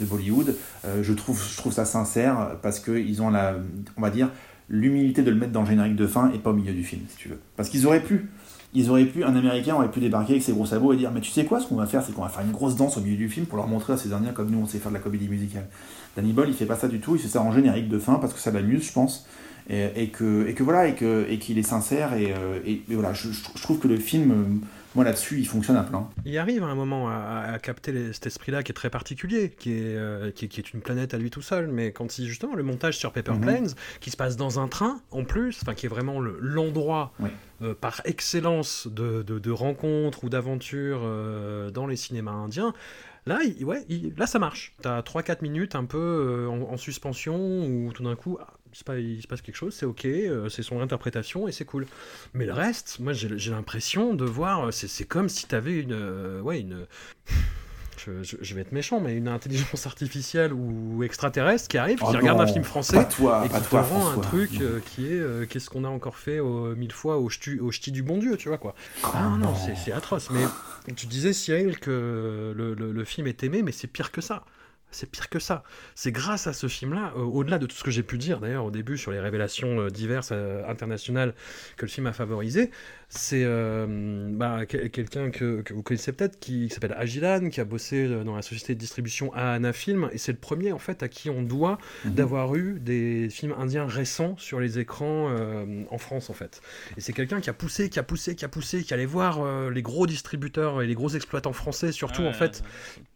de 0.00 0.04
Bollywood, 0.04 0.54
je 1.02 1.12
trouve, 1.12 1.42
je 1.50 1.56
trouve 1.56 1.72
ça 1.72 1.84
sincère 1.84 2.56
parce 2.62 2.78
que 2.80 2.92
ils 2.92 3.22
ont 3.22 3.30
la, 3.30 3.56
on 3.96 4.00
va 4.00 4.10
dire, 4.10 4.30
l'humilité 4.68 5.22
de 5.22 5.30
le 5.30 5.36
mettre 5.36 5.52
dans 5.52 5.62
le 5.62 5.66
générique 5.68 5.96
de 5.96 6.06
fin 6.06 6.30
et 6.32 6.38
pas 6.38 6.50
au 6.50 6.54
milieu 6.54 6.72
du 6.72 6.84
film, 6.84 7.02
si 7.08 7.16
tu 7.16 7.28
veux. 7.28 7.38
Parce 7.56 7.68
qu'ils 7.68 7.86
auraient 7.86 8.02
pu 8.02 8.28
ils 8.74 8.88
auraient 8.90 9.04
pu, 9.04 9.22
un 9.24 9.36
Américain 9.36 9.74
aurait 9.74 9.90
pu 9.90 10.00
débarquer 10.00 10.32
avec 10.32 10.42
ses 10.42 10.52
gros 10.52 10.66
sabots 10.66 10.92
et 10.92 10.96
dire 10.96 11.10
Mais 11.12 11.20
tu 11.20 11.30
sais 11.30 11.44
quoi, 11.44 11.60
ce 11.60 11.66
qu'on 11.66 11.76
va 11.76 11.86
faire, 11.86 12.02
c'est 12.02 12.12
qu'on 12.12 12.22
va 12.22 12.28
faire 12.28 12.44
une 12.44 12.52
grosse 12.52 12.76
danse 12.76 12.96
au 12.96 13.00
milieu 13.00 13.16
du 13.16 13.28
film 13.28 13.46
pour 13.46 13.56
leur 13.58 13.66
montrer 13.68 13.92
à 13.92 13.96
ces 13.96 14.12
Indiens 14.12 14.32
comme 14.32 14.50
nous 14.50 14.58
on 14.58 14.66
sait 14.66 14.78
faire 14.78 14.90
de 14.90 14.96
la 14.96 15.02
comédie 15.02 15.28
musicale. 15.28 15.66
Danny 16.16 16.32
Boyle, 16.32 16.48
il 16.48 16.54
fait 16.54 16.66
pas 16.66 16.76
ça 16.76 16.88
du 16.88 16.98
tout, 17.00 17.16
il 17.16 17.20
fait 17.20 17.28
ça 17.28 17.42
en 17.42 17.52
générique 17.52 17.88
de 17.88 17.98
fin 17.98 18.14
parce 18.14 18.32
que 18.32 18.40
ça 18.40 18.50
l'amuse, 18.50 18.86
je 18.86 18.92
pense. 18.92 19.26
Et, 19.70 20.08
que, 20.08 20.46
et 20.48 20.54
que 20.54 20.62
voilà, 20.64 20.88
et 20.88 20.94
que- 20.94 21.24
et 21.30 21.38
qu'il 21.38 21.56
est 21.58 21.62
sincère. 21.62 22.14
Et, 22.14 22.32
euh, 22.36 22.58
et- 22.66 22.82
voilà, 22.90 23.12
je 23.14 23.28
trouve 23.62 23.78
que 23.78 23.86
le 23.88 23.96
film, 23.96 24.30
euh, 24.32 24.44
moi 24.94 25.04
là-dessus, 25.04 25.38
il 25.38 25.46
fonctionne 25.46 25.76
à 25.76 25.82
plein. 25.82 26.08
Il 26.24 26.36
arrive 26.38 26.62
à 26.62 26.66
un 26.66 26.74
moment 26.74 27.08
à, 27.08 27.50
à 27.52 27.58
capter 27.58 27.92
les- 27.92 28.12
cet 28.12 28.26
esprit-là 28.26 28.62
qui 28.62 28.72
est 28.72 28.74
très 28.74 28.90
particulier, 28.90 29.50
qui 29.50 29.72
est, 29.72 29.96
euh, 29.96 30.30
qui, 30.30 30.44
est- 30.44 30.48
qui 30.48 30.60
est 30.60 30.72
une 30.74 30.80
planète 30.80 31.14
à 31.14 31.18
lui 31.18 31.30
tout 31.30 31.42
seul. 31.42 31.68
Mais 31.68 31.92
quand 31.92 32.18
il, 32.18 32.26
justement, 32.26 32.54
le 32.54 32.62
montage 32.62 32.96
sur 32.98 33.12
Paper 33.12 33.32
Mhm. 33.32 33.40
Planes, 33.40 33.68
qui 34.00 34.10
se 34.10 34.16
passe 34.16 34.36
dans 34.36 34.60
un 34.60 34.68
train 34.68 35.00
en 35.10 35.24
plus, 35.24 35.58
enfin 35.62 35.74
qui 35.74 35.86
est 35.86 35.88
vraiment 35.88 36.20
le- 36.20 36.38
l'endroit 36.40 37.12
Oui. 37.20 37.30
euh, 37.62 37.74
par 37.74 38.00
excellence 38.04 38.86
de, 38.90 39.22
de, 39.22 39.38
de 39.38 39.50
rencontres 39.50 40.24
ou 40.24 40.28
d'aventures 40.28 41.00
euh, 41.04 41.70
dans 41.70 41.86
les 41.86 41.96
cinémas 41.96 42.32
indiens. 42.32 42.74
Là, 43.24 43.38
il- 43.44 43.64
ouais, 43.64 43.84
il- 43.88 44.12
là 44.16 44.26
ça 44.26 44.38
marche. 44.40 44.74
T'as 44.82 45.00
3-4 45.02 45.42
minutes 45.42 45.74
un 45.76 45.84
peu 45.84 46.48
en, 46.50 46.72
en 46.72 46.76
suspension 46.76 47.64
où 47.64 47.92
tout 47.92 48.02
d'un 48.02 48.16
coup, 48.16 48.36
ah, 48.40 48.48
il, 48.72 48.78
se 48.78 48.84
passe, 48.84 48.98
il 49.00 49.22
se 49.22 49.26
passe 49.26 49.42
quelque 49.42 49.56
chose, 49.56 49.74
c'est 49.74 49.86
ok, 49.86 50.04
euh, 50.06 50.48
c'est 50.48 50.62
son 50.62 50.80
interprétation 50.80 51.46
et 51.48 51.52
c'est 51.52 51.64
cool. 51.64 51.86
Mais 52.34 52.46
le 52.46 52.52
reste, 52.52 52.98
moi 53.00 53.12
j'ai 53.12 53.50
l'impression 53.50 54.14
de 54.14 54.24
voir, 54.24 54.72
c'est 54.72 55.04
comme 55.04 55.28
si 55.28 55.46
t'avais 55.46 55.78
une, 55.78 55.92
euh, 55.92 56.40
ouais, 56.40 56.60
une, 56.60 56.86
je 58.04 58.10
je, 58.40 58.54
vais 58.54 58.62
être 58.62 58.72
méchant, 58.72 58.98
mais 59.00 59.14
une 59.16 59.28
intelligence 59.28 59.86
artificielle 59.86 60.52
ou 60.52 61.02
extraterrestre 61.04 61.68
qui 61.68 61.78
arrive, 61.78 61.98
qui 61.98 62.04
Oh 62.04 62.12
regarde 62.12 62.40
un 62.40 62.46
film 62.46 62.64
français 62.64 63.06
toi, 63.08 63.44
et 63.44 63.48
qui 63.48 63.60
te 63.60 63.76
rend 63.76 64.10
un 64.10 64.18
truc 64.18 64.50
euh, 64.60 64.80
qui 64.80 65.06
est 65.06 65.48
qu'est-ce 65.48 65.70
qu'on 65.70 65.84
a 65.84 65.88
encore 65.88 66.16
fait 66.16 66.40
mille 66.40 66.92
fois 66.92 67.18
au 67.18 67.28
ch'ti, 67.28 67.60
au 67.60 67.70
ch'ti 67.70 67.92
du 67.92 68.02
bon 68.02 68.18
Dieu, 68.18 68.36
tu 68.36 68.48
vois 68.48 68.58
quoi. 68.58 68.74
Ah 69.04 69.28
non, 69.30 69.36
non, 69.36 69.54
c'est- 69.54 69.76
c'est 69.76 69.92
atroce. 69.92 70.30
Mais 70.30 70.94
tu 70.94 71.06
disais, 71.06 71.32
Cyril, 71.32 71.78
que 71.78 72.52
le, 72.56 72.74
le- 72.74 72.90
le 72.92 73.04
film 73.04 73.26
est 73.28 73.44
aimé, 73.44 73.62
mais 73.62 73.70
c'est 73.72 73.86
pire 73.86 74.10
que 74.10 74.20
ça. 74.20 74.44
C'est 74.92 75.10
pire 75.10 75.28
que 75.28 75.38
ça. 75.40 75.64
C'est 75.96 76.12
grâce 76.12 76.46
à 76.46 76.52
ce 76.52 76.68
film-là, 76.68 77.12
euh, 77.16 77.20
au-delà 77.22 77.58
de 77.58 77.66
tout 77.66 77.74
ce 77.74 77.82
que 77.82 77.90
j'ai 77.90 78.02
pu 78.04 78.18
dire 78.18 78.38
d'ailleurs 78.40 78.64
au 78.64 78.70
début 78.70 78.96
sur 78.96 79.10
les 79.10 79.18
révélations 79.20 79.80
euh, 79.80 79.88
diverses 79.90 80.30
euh, 80.32 80.62
internationales 80.68 81.34
que 81.76 81.86
le 81.86 81.90
film 81.90 82.06
a 82.06 82.12
favorisé, 82.12 82.70
c'est 83.08 83.42
euh, 83.44 84.28
bah, 84.30 84.66
quel- 84.66 84.90
quelqu'un 84.90 85.30
que, 85.30 85.62
que 85.62 85.74
vous 85.74 85.82
connaissez 85.82 86.12
peut-être 86.12 86.38
qui, 86.38 86.68
qui 86.68 86.74
s'appelle 86.74 86.94
Agilan, 86.96 87.48
qui 87.50 87.60
a 87.60 87.64
bossé 87.64 88.06
dans 88.24 88.36
la 88.36 88.42
société 88.42 88.74
de 88.74 88.78
distribution 88.80 89.32
Ahana 89.34 89.72
Film, 89.72 90.08
et 90.12 90.18
c'est 90.18 90.32
le 90.32 90.38
premier 90.38 90.72
en 90.72 90.78
fait 90.78 91.02
à 91.02 91.08
qui 91.08 91.28
on 91.30 91.42
doit 91.42 91.78
Mhm. 92.04 92.14
d'avoir 92.14 92.54
eu 92.54 92.78
des 92.80 93.28
films 93.30 93.54
indiens 93.58 93.86
récents 93.86 94.36
sur 94.38 94.60
les 94.60 94.78
écrans 94.78 95.28
euh, 95.30 95.84
en 95.90 95.98
France 95.98 96.30
en 96.30 96.34
fait. 96.34 96.60
Et 96.96 97.00
c'est 97.00 97.12
quelqu'un 97.12 97.40
qui 97.40 97.48
a 97.50 97.52
poussé, 97.54 97.88
qui 97.88 97.98
a 97.98 98.02
poussé, 98.02 98.34
qui 98.36 98.44
a 98.44 98.48
poussé, 98.48 98.82
qui 98.82 98.92
allait 98.94 99.06
voir 99.06 99.40
euh, 99.42 99.70
les 99.70 99.82
gros 99.82 100.06
distributeurs 100.06 100.82
et 100.82 100.86
les 100.86 100.94
gros 100.94 101.08
exploitants 101.10 101.52
français 101.52 101.92
surtout 101.92 102.22
Ouais, 102.22 102.28
en 102.28 102.32
fait. 102.32 102.62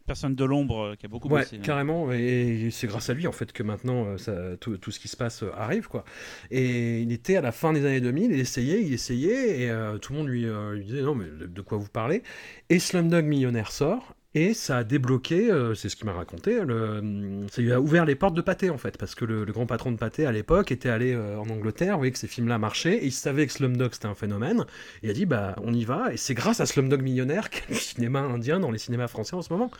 Personne 0.07 0.33
de 0.35 0.43
l'ombre 0.45 0.79
euh, 0.79 0.95
qui 0.95 1.05
a 1.05 1.09
beaucoup 1.09 1.27
Ouais, 1.29 1.41
bossé. 1.41 1.57
hein. 1.57 1.61
carrément, 1.63 2.11
et 2.11 2.69
c'est 2.71 2.87
grâce 2.87 3.09
à 3.09 3.13
lui 3.13 3.27
en 3.27 3.31
fait 3.31 3.51
que 3.51 3.61
maintenant 3.61 4.05
euh, 4.05 4.17
ça- 4.17 4.57
tout, 4.57 4.77
tout 4.77 4.89
ce 4.89 4.99
qui 4.99 5.07
se 5.09 5.17
passe 5.17 5.43
euh, 5.43 5.51
arrive 5.55 5.87
quoi. 5.87 6.03
Et 6.49 7.01
il 7.01 7.11
était 7.11 7.35
à 7.35 7.41
la 7.41 7.51
fin 7.51 7.73
des 7.73 7.85
années 7.85 8.01
2000, 8.01 8.31
il 8.31 8.39
essayait, 8.39 8.81
il 8.81 8.93
essayait, 8.93 9.61
et 9.61 9.69
euh, 9.69 9.97
tout 9.99 10.13
le 10.13 10.19
monde 10.19 10.27
lui, 10.29 10.45
euh, 10.45 10.73
lui 10.73 10.85
disait 10.85 11.01
non 11.03 11.13
mais 11.13 11.25
de, 11.25 11.45
de 11.45 11.61
quoi 11.61 11.77
vous 11.77 11.89
parlez? 11.89 12.23
Et 12.69 12.79
Slumdog 12.79 13.25
Millionnaire 13.25 13.71
sort. 13.71 14.15
Et 14.35 14.53
ça 14.53 14.77
a 14.79 14.83
débloqué, 14.83 15.49
euh, 15.49 15.73
c'est 15.73 15.89
ce 15.89 15.95
qu'il 15.95 16.05
m'a 16.05 16.11
raconté, 16.13 16.59
le, 16.63 17.45
ça 17.49 17.61
lui 17.61 17.71
a 17.71 17.79
ouvert 17.81 18.05
les 18.05 18.13
portes 18.13 18.35
de 18.35 18.41
Pathé 18.41 18.69
en 18.69 18.77
fait, 18.77 18.97
parce 18.97 19.15
que 19.15 19.23
le, 19.25 19.45
le 19.45 19.53
grand 19.53 19.65
patron 19.65 19.91
de 19.91 19.97
Pathé 19.97 20.25
à 20.25 20.31
l'époque 20.31 20.71
était 20.71 20.89
allé 20.89 21.13
euh, 21.13 21.39
en 21.39 21.49
Angleterre, 21.49 21.93
vous 21.93 21.99
voyez 22.01 22.11
que 22.11 22.19
ces 22.19 22.27
films-là 22.27 22.57
marchaient, 22.59 22.97
et 22.97 23.05
il 23.05 23.11
savait 23.13 23.47
que 23.47 23.53
Slumdog 23.53 23.93
c'était 23.93 24.05
un 24.07 24.13
phénomène, 24.15 24.65
et 25.01 25.07
il 25.07 25.09
a 25.09 25.13
dit 25.13 25.25
bah 25.25 25.55
on 25.63 25.73
y 25.73 25.85
va, 25.85 26.13
et 26.13 26.17
c'est 26.17 26.33
grâce 26.35 26.59
à 26.59 26.65
Slumdog 26.65 27.01
Millionnaire 27.01 27.49
qu'il 27.49 27.61
y 27.61 27.65
a 27.67 27.69
le 27.69 27.75
cinéma 27.79 28.19
indien 28.19 28.59
dans 28.59 28.69
les 28.69 28.77
cinémas 28.77 29.07
français 29.07 29.35
en 29.35 29.41
ce 29.41 29.51
moment. 29.51 29.71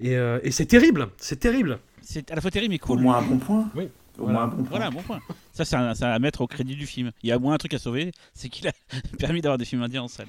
Et, 0.00 0.16
euh, 0.16 0.40
et 0.42 0.50
c'est 0.50 0.66
terrible, 0.66 1.08
c'est 1.16 1.38
terrible. 1.38 1.78
C'est 2.02 2.30
à 2.32 2.34
la 2.34 2.40
fois 2.40 2.50
terrible 2.50 2.72
mais 2.74 2.80
Au 2.82 2.86
cool. 2.86 3.00
moins 3.00 3.18
un 3.18 3.22
bon 3.22 3.38
point. 3.38 3.70
Oui. 3.76 3.88
Au 4.18 4.24
Voilà. 4.24 4.32
moins 4.32 4.42
un 4.42 4.48
bon 4.48 4.56
point. 4.64 4.68
Voilà, 4.68 4.90
bon 4.90 5.02
point. 5.02 5.20
Ça, 5.52 5.64
c'est 5.64 5.76
un- 5.76 5.94
c'est 5.94 6.04
à 6.04 6.18
mettre 6.18 6.40
au 6.42 6.46
crédit 6.48 6.74
du 6.74 6.86
film. 6.86 7.12
Il 7.22 7.28
y 7.30 7.32
a 7.32 7.36
au 7.36 7.40
moins 7.40 7.54
un 7.54 7.58
truc 7.58 7.72
à 7.72 7.78
sauver, 7.78 8.10
c'est 8.34 8.48
qu'il 8.50 8.66
a 8.68 8.72
permis 9.18 9.40
d'avoir 9.40 9.56
des 9.58 9.64
films 9.64 9.82
indiens 9.82 10.02
en 10.02 10.08
salle. 10.08 10.26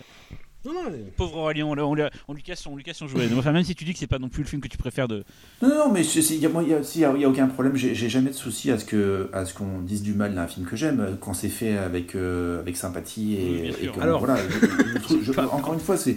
Non, 0.65 0.73
non, 0.73 0.79
mais- 0.91 1.11
Pauvre 1.17 1.37
Aurélien, 1.37 1.65
on, 1.65 1.73
lui 2.33 2.41
casse 2.43 2.61
son, 2.61 2.71
on 2.71 2.75
lui 2.77 2.83
casse 2.83 2.97
son 2.97 3.07
jouet. 3.07 3.27
Enfin, 3.37 3.51
même 3.51 3.63
si 3.63 3.75
tu 3.75 3.83
dis 3.83 3.93
que 3.93 3.99
c'est 3.99 4.07
pas 4.07 4.19
non 4.19 4.29
plus 4.29 4.43
le 4.43 4.47
film 4.47 4.61
que 4.61 4.67
tu 4.69 4.77
préfères 4.77 5.07
de. 5.09 5.23
Non, 5.61 5.67
non, 5.69 5.91
mais 5.91 6.01
il 6.05 6.39
n'y 6.39 6.73
a, 6.73 6.83
si, 6.83 6.99
y 7.01 7.05
a- 7.05 7.17
y 7.17 7.23
a 7.25 7.29
aucun 7.29 7.47
problème. 7.47 7.75
J'ai 7.75 7.93
jamais 8.09 8.29
de 8.29 8.35
souci 8.35 8.71
à 8.71 8.79
ce 8.79 8.85
que 8.85 9.29
à 9.33 9.45
ce 9.45 9.53
qu'on 9.53 9.79
dise 9.81 10.01
du 10.03 10.13
mal 10.13 10.33
d'un 10.35 10.47
film 10.47 10.65
que 10.65 10.75
j'aime 10.75 10.99
euh, 11.01 11.15
quand 11.19 11.33
c'est 11.33 11.49
fait 11.49 11.77
avec 11.77 12.15
euh, 12.15 12.59
avec 12.61 12.77
sympathie 12.77 13.35
et, 13.35 13.87
que, 13.89 13.99
Alors- 13.99 14.19
voilà. 14.19 14.37
je- 14.37 14.67
je 14.93 14.97
trouve- 14.99 15.21
je- 15.23 15.31
encore 15.39 15.73
une 15.73 15.79
fois, 15.81 15.97
c'est 15.97 16.15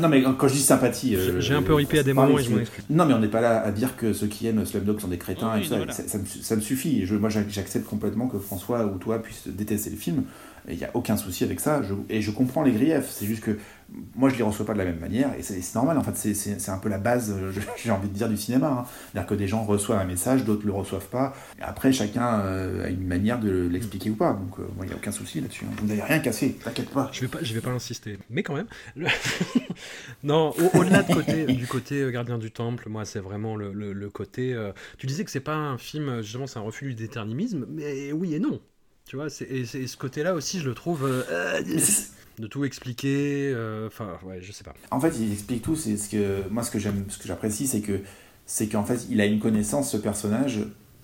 non 0.00 0.08
mais 0.08 0.22
quand 0.22 0.48
je 0.48 0.54
dis 0.54 0.60
sympathie, 0.60 1.14
euh, 1.16 1.40
j'ai 1.40 1.54
un 1.54 1.62
peu 1.62 1.74
ripé 1.74 2.00
à 2.00 2.02
des 2.02 2.12
moments 2.12 2.38
et 2.38 2.42
je 2.42 2.50
m'en 2.50 2.56
c'est- 2.56 2.62
excuse. 2.62 2.84
Non, 2.90 3.04
mais 3.06 3.14
on 3.14 3.20
n'est 3.20 3.28
pas 3.28 3.40
là 3.40 3.60
à 3.62 3.70
dire 3.70 3.96
que 3.96 4.12
ceux 4.12 4.26
qui 4.26 4.46
aiment 4.48 4.64
Slumdog 4.66 5.00
sont 5.00 5.08
des 5.08 5.18
crétins 5.18 5.52
Oui, 5.54 5.60
et 5.60 5.62
tout 5.62 5.68
ça. 5.70 5.76
voilà. 5.76 5.92
ça, 5.92 6.06
ça 6.08 6.18
me, 6.18 6.24
ça 6.26 6.56
me 6.56 6.60
suffit. 6.60 7.04
Moi, 7.12 7.28
j'ac- 7.30 7.48
j'accepte 7.48 7.86
complètement 7.86 8.26
que 8.26 8.38
François 8.38 8.84
ou 8.86 8.98
toi 8.98 9.22
puissent 9.22 9.46
détester 9.46 9.90
le 9.90 9.96
film. 9.96 10.24
Il 10.68 10.78
n'y 10.78 10.84
a 10.84 10.90
aucun 10.94 11.18
souci 11.18 11.44
avec 11.44 11.60
ça. 11.60 11.82
Je- 11.82 11.92
et 12.08 12.22
je 12.22 12.30
comprends 12.30 12.62
les 12.62 12.72
griefs. 12.72 13.08
C'est 13.10 13.26
juste 13.26 13.42
que 13.42 13.58
moi, 14.14 14.28
je 14.28 14.36
les 14.36 14.42
reçois 14.42 14.64
pas 14.66 14.72
de 14.72 14.78
la 14.78 14.84
même 14.84 14.98
manière. 14.98 15.34
Et 15.38 15.42
c'est 15.42 15.60
normal. 15.74 15.98
En 15.98 16.02
fait, 16.02 16.16
c'est- 16.16 16.68
un 16.70 16.78
peu 16.78 16.88
la 16.88 16.98
base, 16.98 17.30
euh, 17.36 17.52
j'ai 17.76 17.90
envie 17.90 18.08
de 18.08 18.14
dire, 18.14 18.28
du 18.28 18.36
cinéma. 18.36 18.68
hein. 18.68 18.84
C'est-à-dire 19.12 19.28
que 19.28 19.34
des 19.34 19.46
gens 19.48 19.62
reçoivent 19.64 20.00
un 20.00 20.04
message, 20.04 20.44
d'autres 20.44 20.66
le 20.66 20.72
reçoivent 20.72 21.08
pas. 21.08 21.34
Après, 21.60 21.92
chacun 21.92 22.40
euh, 22.40 22.84
a 22.86 22.88
une 22.88 23.06
manière 23.06 23.38
de 23.38 23.66
l'expliquer 23.68 24.10
ou 24.10 24.14
pas. 24.16 24.32
Donc, 24.32 24.58
euh, 24.58 24.66
il 24.82 24.86
n'y 24.86 24.92
a 24.92 24.96
aucun 24.96 25.12
souci 25.12 25.40
là-dessus. 25.40 25.64
hein. 25.66 25.74
Vous 25.80 25.86
n'avez 25.86 26.02
rien 26.02 26.18
cassé. 26.20 26.52
T'inquiète 26.62 26.90
pas. 26.90 27.10
Je 27.12 27.20
vais 27.20 27.28
pas, 27.28 27.38
je 27.42 27.54
vais 27.54 27.60
pas 27.60 27.70
insister, 27.70 28.18
mais 28.30 28.42
quand 28.42 28.54
même. 28.54 28.66
non, 30.22 30.50
au- 30.58 30.78
au-delà 30.78 31.02
de 31.02 31.12
côté, 31.14 31.46
du 31.46 31.66
côté 31.66 32.00
euh, 32.02 32.10
Gardien 32.10 32.38
du 32.38 32.50
Temple, 32.50 32.88
moi, 32.88 33.04
c'est 33.04 33.20
vraiment 33.20 33.56
le, 33.56 33.72
côté. 34.10 34.52
euh, 34.54 34.72
Tu 34.98 35.06
disais 35.06 35.24
que 35.24 35.30
c'est 35.30 35.40
pas 35.40 35.54
un 35.56 35.78
film, 35.78 36.08
euh, 36.08 36.22
justement, 36.22 36.46
c'est 36.46 36.58
un 36.58 36.62
refus 36.62 36.86
du 36.86 36.94
déterminisme, 36.94 37.66
mais 37.68 38.12
oui 38.12 38.34
et 38.34 38.38
non. 38.38 38.60
Tu 39.08 39.16
vois, 39.16 39.28
c'est- 39.28 39.44
et, 39.44 39.60
et 39.60 39.86
ce 39.86 39.96
côté-là 39.96 40.34
aussi, 40.34 40.60
je 40.60 40.68
le 40.68 40.74
trouve 40.74 41.04
euh, 41.06 41.60
de 42.38 42.46
tout 42.46 42.64
expliquer. 42.64 43.52
euh, 43.54 43.86
Enfin, 43.86 44.18
ouais, 44.24 44.40
je 44.40 44.50
sais 44.52 44.64
pas. 44.64 44.74
En 44.90 45.00
fait, 45.00 45.14
il 45.20 45.32
explique 45.32 45.62
tout. 45.62 45.76
C'est 45.76 45.96
ce 45.96 46.08
que 46.08 46.48
moi, 46.50 46.62
ce 46.62 46.70
que 46.70 46.78
j'aime, 46.78 47.04
ce 47.08 47.18
que 47.18 47.26
j'apprécie, 47.28 47.66
c'est 47.66 47.80
que 47.80 48.00
c'est 48.46 48.68
qu'en 48.68 48.84
fait, 48.84 49.06
il 49.10 49.20
a 49.20 49.26
une 49.26 49.40
connaissance 49.40 49.90
ce 49.92 49.96
personnage 49.96 50.60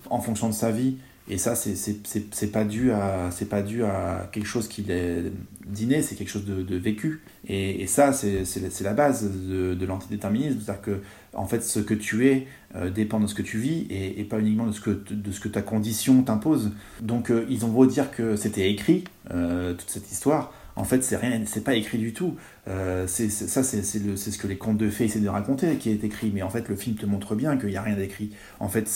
en 0.09 0.19
fonction 0.19 0.49
de 0.49 0.53
sa 0.53 0.71
vie. 0.71 0.97
Et 1.29 1.37
ça, 1.37 1.55
c'est 1.55 1.75
c'est- 1.75 2.05
c'est 2.05 2.33
c'est 2.33 2.51
pas 2.51 2.63
dû 2.65 2.91
à 2.91 3.29
c'est 3.31 3.45
pas 3.45 3.61
dû 3.61 3.83
à 3.83 4.27
quelque 4.33 4.47
chose 4.47 4.67
qu'il 4.67 4.89
est 4.91 5.31
d'inné, 5.67 6.01
c'est 6.01 6.15
quelque 6.15 6.29
chose 6.29 6.45
de, 6.45 6.63
de 6.63 6.75
vécu. 6.77 7.21
Et, 7.47 7.81
et 7.83 7.87
ça, 7.87 8.11
c'est 8.13 8.43
c'est 8.45 8.59
la- 8.59 8.69
c'est 8.71 8.83
la 8.83 8.93
base 8.93 9.23
de, 9.31 9.75
de 9.75 9.85
l'antidéterminisme, 9.85 10.59
c'est-à-dire 10.59 10.81
que 10.81 10.99
en 11.33 11.45
fait, 11.47 11.63
ce 11.63 11.79
que 11.79 11.93
tu 11.93 12.27
es 12.27 12.47
euh, 12.75 12.89
dépend 12.89 13.19
de 13.19 13.27
ce 13.27 13.35
que 13.35 13.41
tu 13.41 13.57
vis 13.57 13.85
et, 13.89 14.19
et 14.19 14.23
pas 14.23 14.39
uniquement 14.39 14.67
de 14.67 14.71
ce 14.71 14.81
que 14.81 14.89
de 14.89 15.31
ce 15.31 15.39
que 15.39 15.47
ta 15.49 15.61
condition 15.61 16.23
t'impose. 16.23 16.71
Donc, 17.01 17.29
euh, 17.31 17.45
ils 17.49 17.65
ont 17.65 17.69
beau 17.69 17.85
dire 17.85 18.11
que 18.11 18.35
c'était 18.35 18.69
écrit 18.71 19.03
euh, 19.31 19.73
toute 19.73 19.89
cette 19.89 20.11
histoire. 20.11 20.53
En 20.77 20.85
fait, 20.85 21.03
c'est 21.03 21.17
rien, 21.17 21.41
c'est 21.45 21.65
pas 21.65 21.75
écrit 21.75 21.97
du 21.97 22.13
tout. 22.13 22.35
C'est 22.65 23.29
ça, 23.29 23.61
c'est 23.61 23.83
ce 23.83 24.37
que 24.37 24.47
les 24.47 24.55
contes 24.57 24.77
de 24.77 24.89
fées 24.89 25.03
essaient 25.03 25.19
de 25.19 25.27
raconter 25.27 25.75
qui 25.75 25.89
est 25.89 26.01
écrit. 26.05 26.31
Mais 26.33 26.43
en 26.43 26.49
fait, 26.49 26.69
le 26.69 26.77
film 26.77 26.95
te 26.95 27.05
montre 27.05 27.35
bien 27.35 27.57
qu'il 27.57 27.69
n'y 27.69 27.75
a 27.75 27.81
rien 27.81 27.97
d'écrit. 27.97 28.31
En 28.61 28.69
fait, 28.69 28.89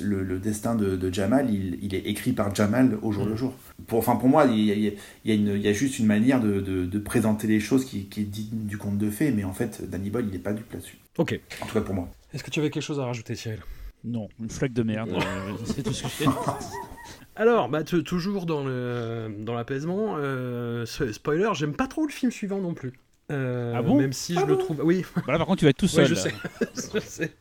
le, 0.00 0.22
le 0.22 0.38
destin 0.38 0.74
de, 0.74 0.96
de 0.96 1.12
Jamal, 1.12 1.52
il, 1.52 1.78
il 1.82 1.94
est 1.94 2.06
écrit 2.06 2.32
par 2.32 2.54
Jamal 2.54 2.98
au 3.02 3.12
jour 3.12 3.26
le 3.26 3.36
jour. 3.36 3.52
Pour, 3.86 3.98
enfin, 3.98 4.16
pour 4.16 4.30
moi, 4.30 4.46
il 4.46 4.64
y 4.64 4.72
a, 4.72 4.74
il 4.74 4.84
y 4.84 4.88
a- 4.88 4.92
il 5.26 5.30
y 5.30 5.32
a 5.32 5.34
une- 5.34 5.56
il 5.58 5.62
y 5.62 5.68
a 5.68 5.72
juste 5.74 5.98
une 5.98 6.06
manière 6.06 6.40
de, 6.40 6.60
de- 6.62 6.86
de 6.86 6.98
présenter 6.98 7.46
les 7.46 7.60
choses 7.60 7.84
qui, 7.84 8.06
qui 8.06 8.22
est 8.22 8.24
digne 8.24 8.64
du 8.64 8.78
conte 8.78 8.96
de 8.96 9.10
fées. 9.10 9.32
Mais 9.32 9.44
en 9.44 9.52
fait, 9.52 9.82
Danny 9.90 10.08
Boyle, 10.08 10.24
il 10.28 10.32
n'est 10.32 10.38
pas 10.38 10.54
dupe 10.54 10.72
là-dessus. 10.72 10.96
Ok. 11.18 11.40
En 11.62 11.66
tout 11.66 11.74
cas 11.74 11.80
pour 11.80 11.94
moi. 11.94 12.08
Est-ce 12.32 12.44
que 12.44 12.50
tu 12.50 12.60
avais 12.60 12.70
quelque 12.70 12.82
chose 12.82 13.00
à 13.00 13.06
rajouter, 13.06 13.34
Cyril? 13.34 13.60
Non, 14.04 14.28
une 14.40 14.50
flaque 14.50 14.72
de 14.72 14.82
merde. 14.82 15.10
euh, 15.12 15.52
c'est 15.64 15.82
tout 15.82 15.92
ce 15.92 16.02
que 16.04 16.08
j'ai. 16.18 16.26
Alors, 17.36 17.68
bah, 17.68 17.82
toujours 17.84 18.46
dans 18.46 18.64
le 18.64 19.34
dans 19.40 19.54
l'apaisement, 19.54 20.16
euh, 20.18 20.86
spoiler, 20.86 21.50
j'aime 21.54 21.74
pas 21.74 21.86
trop 21.86 22.06
le 22.06 22.12
film 22.12 22.30
suivant 22.32 22.60
non 22.60 22.72
plus. 22.74 22.92
Euh, 23.32 23.72
Ah 23.74 23.82
bon 23.82 23.96
Même 23.98 24.12
si 24.12 24.34
je 24.34 24.40
Ah 24.40 24.46
le 24.46 24.56
trouve. 24.56 24.80
Oui, 24.84 25.04
Bah 25.16 25.32
là, 25.32 25.38
par 25.38 25.46
contre, 25.48 25.58
tu 25.58 25.64
vas 25.64 25.70
être 25.70 25.76
tout 25.78 25.88
seul. 25.88 26.06
je 26.06 26.14
sais. 26.14 26.32
je 26.94 27.00
sais. 27.00 27.32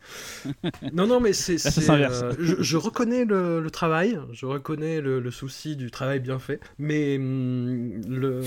Non, 0.94 1.06
non, 1.06 1.20
mais 1.20 1.32
c'est. 1.34 1.58
euh, 1.90 2.34
je, 2.40 2.56
je 2.60 2.78
reconnais 2.78 3.24
le, 3.26 3.60
le 3.62 3.70
travail, 3.72 4.20
je 4.32 4.46
reconnais 4.48 5.00
le, 5.02 5.20
le 5.20 5.32
souci 5.32 5.76
du 5.76 5.92
travail 5.92 6.20
bien 6.20 6.40
fait, 6.40 6.60
mais 6.80 7.18
hum, 7.18 8.02
le, 8.08 8.42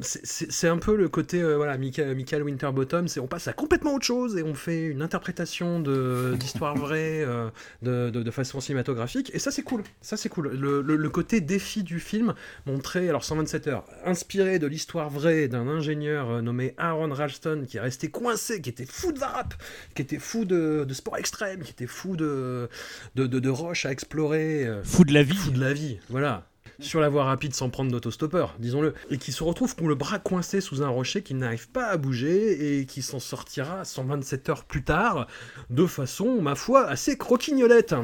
c'est- 0.00 0.66
un 0.68 0.78
peu 0.78 0.96
le 0.96 1.08
côté, 1.08 1.42
euh, 1.42 1.56
voilà, 1.56 1.76
Michael, 1.78 2.14
Michael 2.16 2.42
Winterbottom, 2.42 3.06
c'est 3.08 3.20
on 3.20 3.26
passe 3.26 3.48
à 3.48 3.52
complètement 3.52 3.94
autre 3.94 4.04
chose 4.06 4.36
et 4.36 4.42
on 4.42 4.54
fait 4.54 4.84
une 4.86 5.02
interprétation 5.02 5.80
d'histoire 5.80 6.74
vraie 6.76 7.22
euh, 7.24 7.48
de, 7.82 8.10
de- 8.10 8.22
de 8.22 8.30
façon 8.30 8.60
cinématographique, 8.60 9.30
et 9.34 9.38
ça 9.38 9.50
c'est 9.50 9.62
cool, 9.62 9.82
ça 10.00 10.16
c'est 10.16 10.28
cool. 10.30 10.48
Le, 10.58 10.80
le- 10.82 11.06
côté 11.10 11.40
défi 11.40 11.82
du 11.82 11.98
film, 12.00 12.34
montré, 12.66 13.08
alors 13.08 13.24
127 13.24 13.68
heures, 13.68 13.84
inspiré 14.04 14.58
de 14.58 14.66
l'histoire 14.66 15.08
vraie 15.08 15.48
d'un 15.48 15.66
ingénieur 15.68 16.42
nommé 16.46 16.74
Aaron 16.78 17.12
Ralston 17.12 17.64
qui 17.68 17.76
est 17.76 17.80
resté 17.80 18.08
coincé, 18.08 18.60
qui 18.62 18.70
était 18.70 18.86
fou 18.86 19.12
de 19.12 19.18
varap, 19.18 19.54
qui 19.94 20.02
était 20.02 20.18
fou 20.18 20.44
de, 20.44 20.84
de 20.88 20.94
sport 20.94 21.18
extrême, 21.18 21.60
qui 21.62 21.72
était 21.72 21.86
fou 21.86 22.16
de, 22.16 22.68
de, 23.14 23.26
de, 23.26 23.38
de 23.38 23.48
roches 23.50 23.84
à 23.84 23.92
explorer, 23.92 24.64
euh, 24.66 24.82
Fou 24.82 25.04
de 25.04 25.12
la 25.12 25.22
vie. 25.22 25.36
fou 25.36 25.50
de 25.50 25.60
la 25.60 25.72
vie, 25.74 25.98
voilà. 26.08 26.46
Sur 26.78 27.00
la 27.00 27.08
voie 27.08 27.24
rapide 27.24 27.54
sans 27.54 27.70
prendre 27.70 27.90
d'autostoppeur, 27.90 28.54
disons-le. 28.58 28.92
Et 29.10 29.16
qui 29.16 29.32
se 29.32 29.42
retrouve 29.42 29.74
con 29.74 29.88
le 29.88 29.94
bras 29.94 30.18
coincé 30.18 30.60
sous 30.60 30.82
un 30.82 30.88
rocher 30.88 31.22
qui 31.22 31.32
n'arrive 31.32 31.68
pas 31.70 31.86
à 31.86 31.96
bouger 31.96 32.80
et 32.80 32.84
qui 32.84 33.00
s'en 33.00 33.18
sortira 33.18 33.84
127 33.86 34.48
heures 34.50 34.64
plus 34.64 34.84
tard 34.84 35.26
de 35.70 35.86
façon, 35.86 36.42
ma 36.42 36.54
foi, 36.54 36.86
assez 36.86 37.16
croquignolette. 37.16 37.94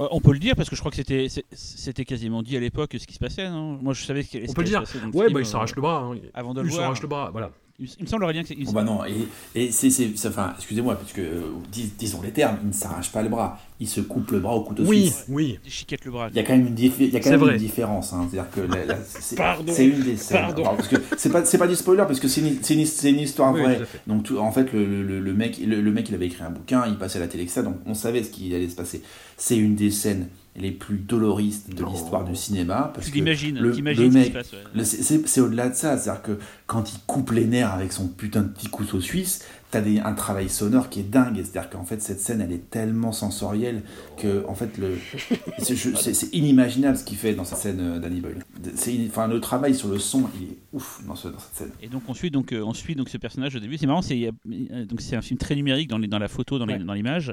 Euh, 0.00 0.08
on 0.10 0.20
peut 0.20 0.32
le 0.32 0.38
dire 0.38 0.56
parce 0.56 0.70
que 0.70 0.76
je 0.76 0.80
crois 0.80 0.90
que 0.90 0.96
c'était 0.96 1.26
c'était 1.52 2.04
quasiment 2.04 2.42
dit 2.42 2.56
à 2.56 2.60
l'époque 2.60 2.96
ce 2.98 3.06
qui 3.06 3.14
se 3.14 3.18
passait, 3.18 3.48
non? 3.50 3.78
Moi, 3.82 3.92
je 3.92 4.02
savais 4.04 4.22
ce 4.22 4.28
qui 4.30 4.42
On 4.48 4.52
peut 4.52 4.62
le 4.62 4.68
dire. 4.68 4.80
le 4.82 5.08
Ouais, 5.18 5.26
bah 5.30 5.40
il 5.40 5.42
euh, 5.42 5.44
s'arrache 5.44 5.74
le 5.76 5.82
bras. 5.82 5.98
hein. 6.04 6.16
Avant 6.34 6.54
de 6.54 6.60
le 6.62 6.66
Il 6.68 6.70
voir. 6.70 6.82
s'arrache 6.84 7.02
le 7.02 7.08
bras, 7.08 7.30
voilà. 7.30 7.50
Il, 7.80 8.02
me 8.02 8.06
semble 8.06 8.24
rien 8.24 8.42
que 8.42 8.48
c'est. 8.48 8.54
Bon 8.56 8.72
bah 8.72 8.82
non, 8.84 9.00
et, 9.06 9.26
et 9.54 9.72
c'est, 9.72 9.88
enfin, 10.26 10.52
excusez-moi, 10.56 10.96
parce 10.96 11.12
que 11.12 11.22
euh, 11.22 11.40
dis- 11.72 11.92
disons 11.98 12.20
les 12.22 12.30
termes, 12.30 12.58
il 12.62 12.68
ne 12.68 12.72
s'arrache 12.74 13.10
pas 13.10 13.22
le 13.22 13.28
bras, 13.30 13.58
il 13.80 13.88
se 13.88 14.00
coupe 14.02 14.30
le 14.32 14.40
bras 14.40 14.54
au 14.54 14.62
couteau 14.62 14.82
Oui, 14.86 15.02
suisse. 15.06 15.24
oui. 15.28 15.58
Il 15.64 15.70
chiquette 15.70 16.04
le 16.04 16.10
bras. 16.10 16.28
Il 16.30 16.36
y 16.36 16.40
a 16.40 16.42
quand 16.42 16.52
même 16.56 16.66
une, 16.66 16.74
diffé- 16.74 17.04
il 17.06 17.10
y 17.10 17.16
a 17.16 17.20
quand 17.20 17.24
C'est 17.24 17.30
même 17.30 17.40
vrai. 17.40 17.52
une 17.54 17.58
différence, 17.58 18.12
hein. 18.12 18.28
c'est-à-dire 18.30 18.50
que 18.50 18.60
la- 18.60 18.84
la- 18.84 18.98
c'est, 19.04 19.36
Pardon. 19.36 19.72
c'est 19.74 19.86
une 19.86 20.02
des 20.02 20.16
scènes. 20.16 20.40
Pardon. 20.42 20.62
Alors, 20.62 20.76
parce 20.76 20.88
que 20.88 20.96
c'est 21.16 21.30
pas, 21.32 21.44
c'est 21.44 21.58
pas 21.58 21.66
du 21.68 21.74
spoiler 21.74 22.04
parce 22.06 22.20
que 22.20 22.28
c'est 22.28 22.42
une, 22.42 22.58
c'est 22.62 22.74
une, 22.74 22.84
c'est 22.86 23.10
une 23.10 23.20
histoire 23.20 23.54
Oui, 23.54 23.62
vraie. 23.62 23.78
tout. 23.78 23.84
Donc 24.06 24.24
tout- 24.24 24.38
en 24.38 24.52
fait 24.52 24.72
le, 24.74 25.02
le- 25.02 25.20
le 25.20 25.32
mec, 25.32 25.58
le, 25.64 25.80
le 25.80 25.90
mec 25.92 26.08
il 26.10 26.14
avait 26.14 26.26
écrit 26.26 26.42
un 26.42 26.50
bouquin, 26.50 26.84
il 26.86 26.96
passait 26.98 27.16
à 27.18 27.22
la 27.22 27.28
télé 27.28 27.46
ça, 27.48 27.62
donc 27.62 27.76
on 27.86 27.94
savait 27.94 28.22
ce 28.22 28.30
qui 28.30 28.54
allait 28.54 28.68
se 28.68 28.76
passer. 28.76 29.00
C'est 29.38 29.56
une 29.56 29.74
des 29.74 29.90
scènes 29.90 30.28
les 30.56 30.72
plus 30.72 30.96
doloristes 30.98 31.74
de 31.74 31.82
Non. 31.82 31.90
l'histoire 31.92 32.24
du 32.24 32.34
cinéma 32.34 32.90
parce 32.92 33.06
Tu 33.06 33.12
que 33.12 33.16
l'imagines, 33.18 33.58
le- 33.58 33.70
t'imagines 33.72 34.04
le 34.04 34.10
ce 34.10 34.28
qui 34.28 34.32
mec- 34.34 34.46
ouais. 34.74 34.84
c'est 35.26 35.40
au-delà 35.40 35.68
de 35.68 35.74
ça, 35.74 35.96
c'est-à-dire 35.96 36.22
que 36.22 36.38
quand 36.66 36.92
il 36.92 36.98
coupe 37.06 37.30
les 37.30 37.46
nerfs 37.46 37.72
avec 37.72 37.92
son 37.92 38.08
putain 38.08 38.42
de 38.42 38.48
petit 38.48 38.66
couteau 38.68 39.00
suisse, 39.00 39.44
t'as 39.70 39.80
des, 39.80 40.00
un 40.00 40.14
travail 40.14 40.48
sonore 40.48 40.88
qui 40.88 41.00
est 41.00 41.10
dingue. 41.10 41.36
C'est-à-dire 41.36 41.70
qu'en 41.70 41.84
fait, 41.84 42.02
cette 42.02 42.20
scène, 42.20 42.40
elle 42.40 42.52
est 42.52 42.70
tellement 42.70 43.12
sensorielle 43.12 43.82
que, 44.16 44.44
en 44.46 44.54
fait, 44.54 44.78
le, 44.78 44.98
c'est, 45.58 46.34
inimaginable 46.34 46.96
ce 46.96 47.04
qu'il 47.04 47.16
fait 47.16 47.34
dans 47.34 47.44
cette 47.44 47.58
scène 47.58 47.80
euh, 47.80 47.98
Danny 47.98 48.20
Boyle. 48.20 48.44
C'est, 48.74 48.96
enfin, 49.08 49.28
le 49.28 49.40
travail 49.40 49.74
sur 49.74 49.88
le 49.88 49.98
son, 49.98 50.28
il 50.40 50.48
est 50.48 50.58
ouf 50.72 51.02
dans, 51.06 51.14
ce, 51.14 51.28
dans 51.28 51.38
cette 51.38 51.54
scène. 51.54 51.70
Et 51.82 51.88
donc, 51.88 52.02
on 52.08 52.14
suit 52.14 52.30
donc, 52.30 52.52
euh, 52.52 52.62
on 52.62 52.74
suit 52.74 52.94
donc 52.94 53.08
ce 53.08 53.18
personnage 53.18 53.54
au 53.56 53.60
début. 53.60 53.78
C'est 53.78 53.86
marrant, 53.86 54.02
c'est, 54.02 54.30
donc 54.44 55.00
c'est 55.00 55.16
un 55.16 55.22
film 55.22 55.38
très 55.38 55.54
numérique 55.54 55.88
dans, 55.88 55.98
les, 55.98 56.08
dans 56.08 56.18
la 56.18 56.28
photo, 56.28 56.58
dans, 56.58 56.66
dans 56.66 56.94
l'image. 56.94 57.32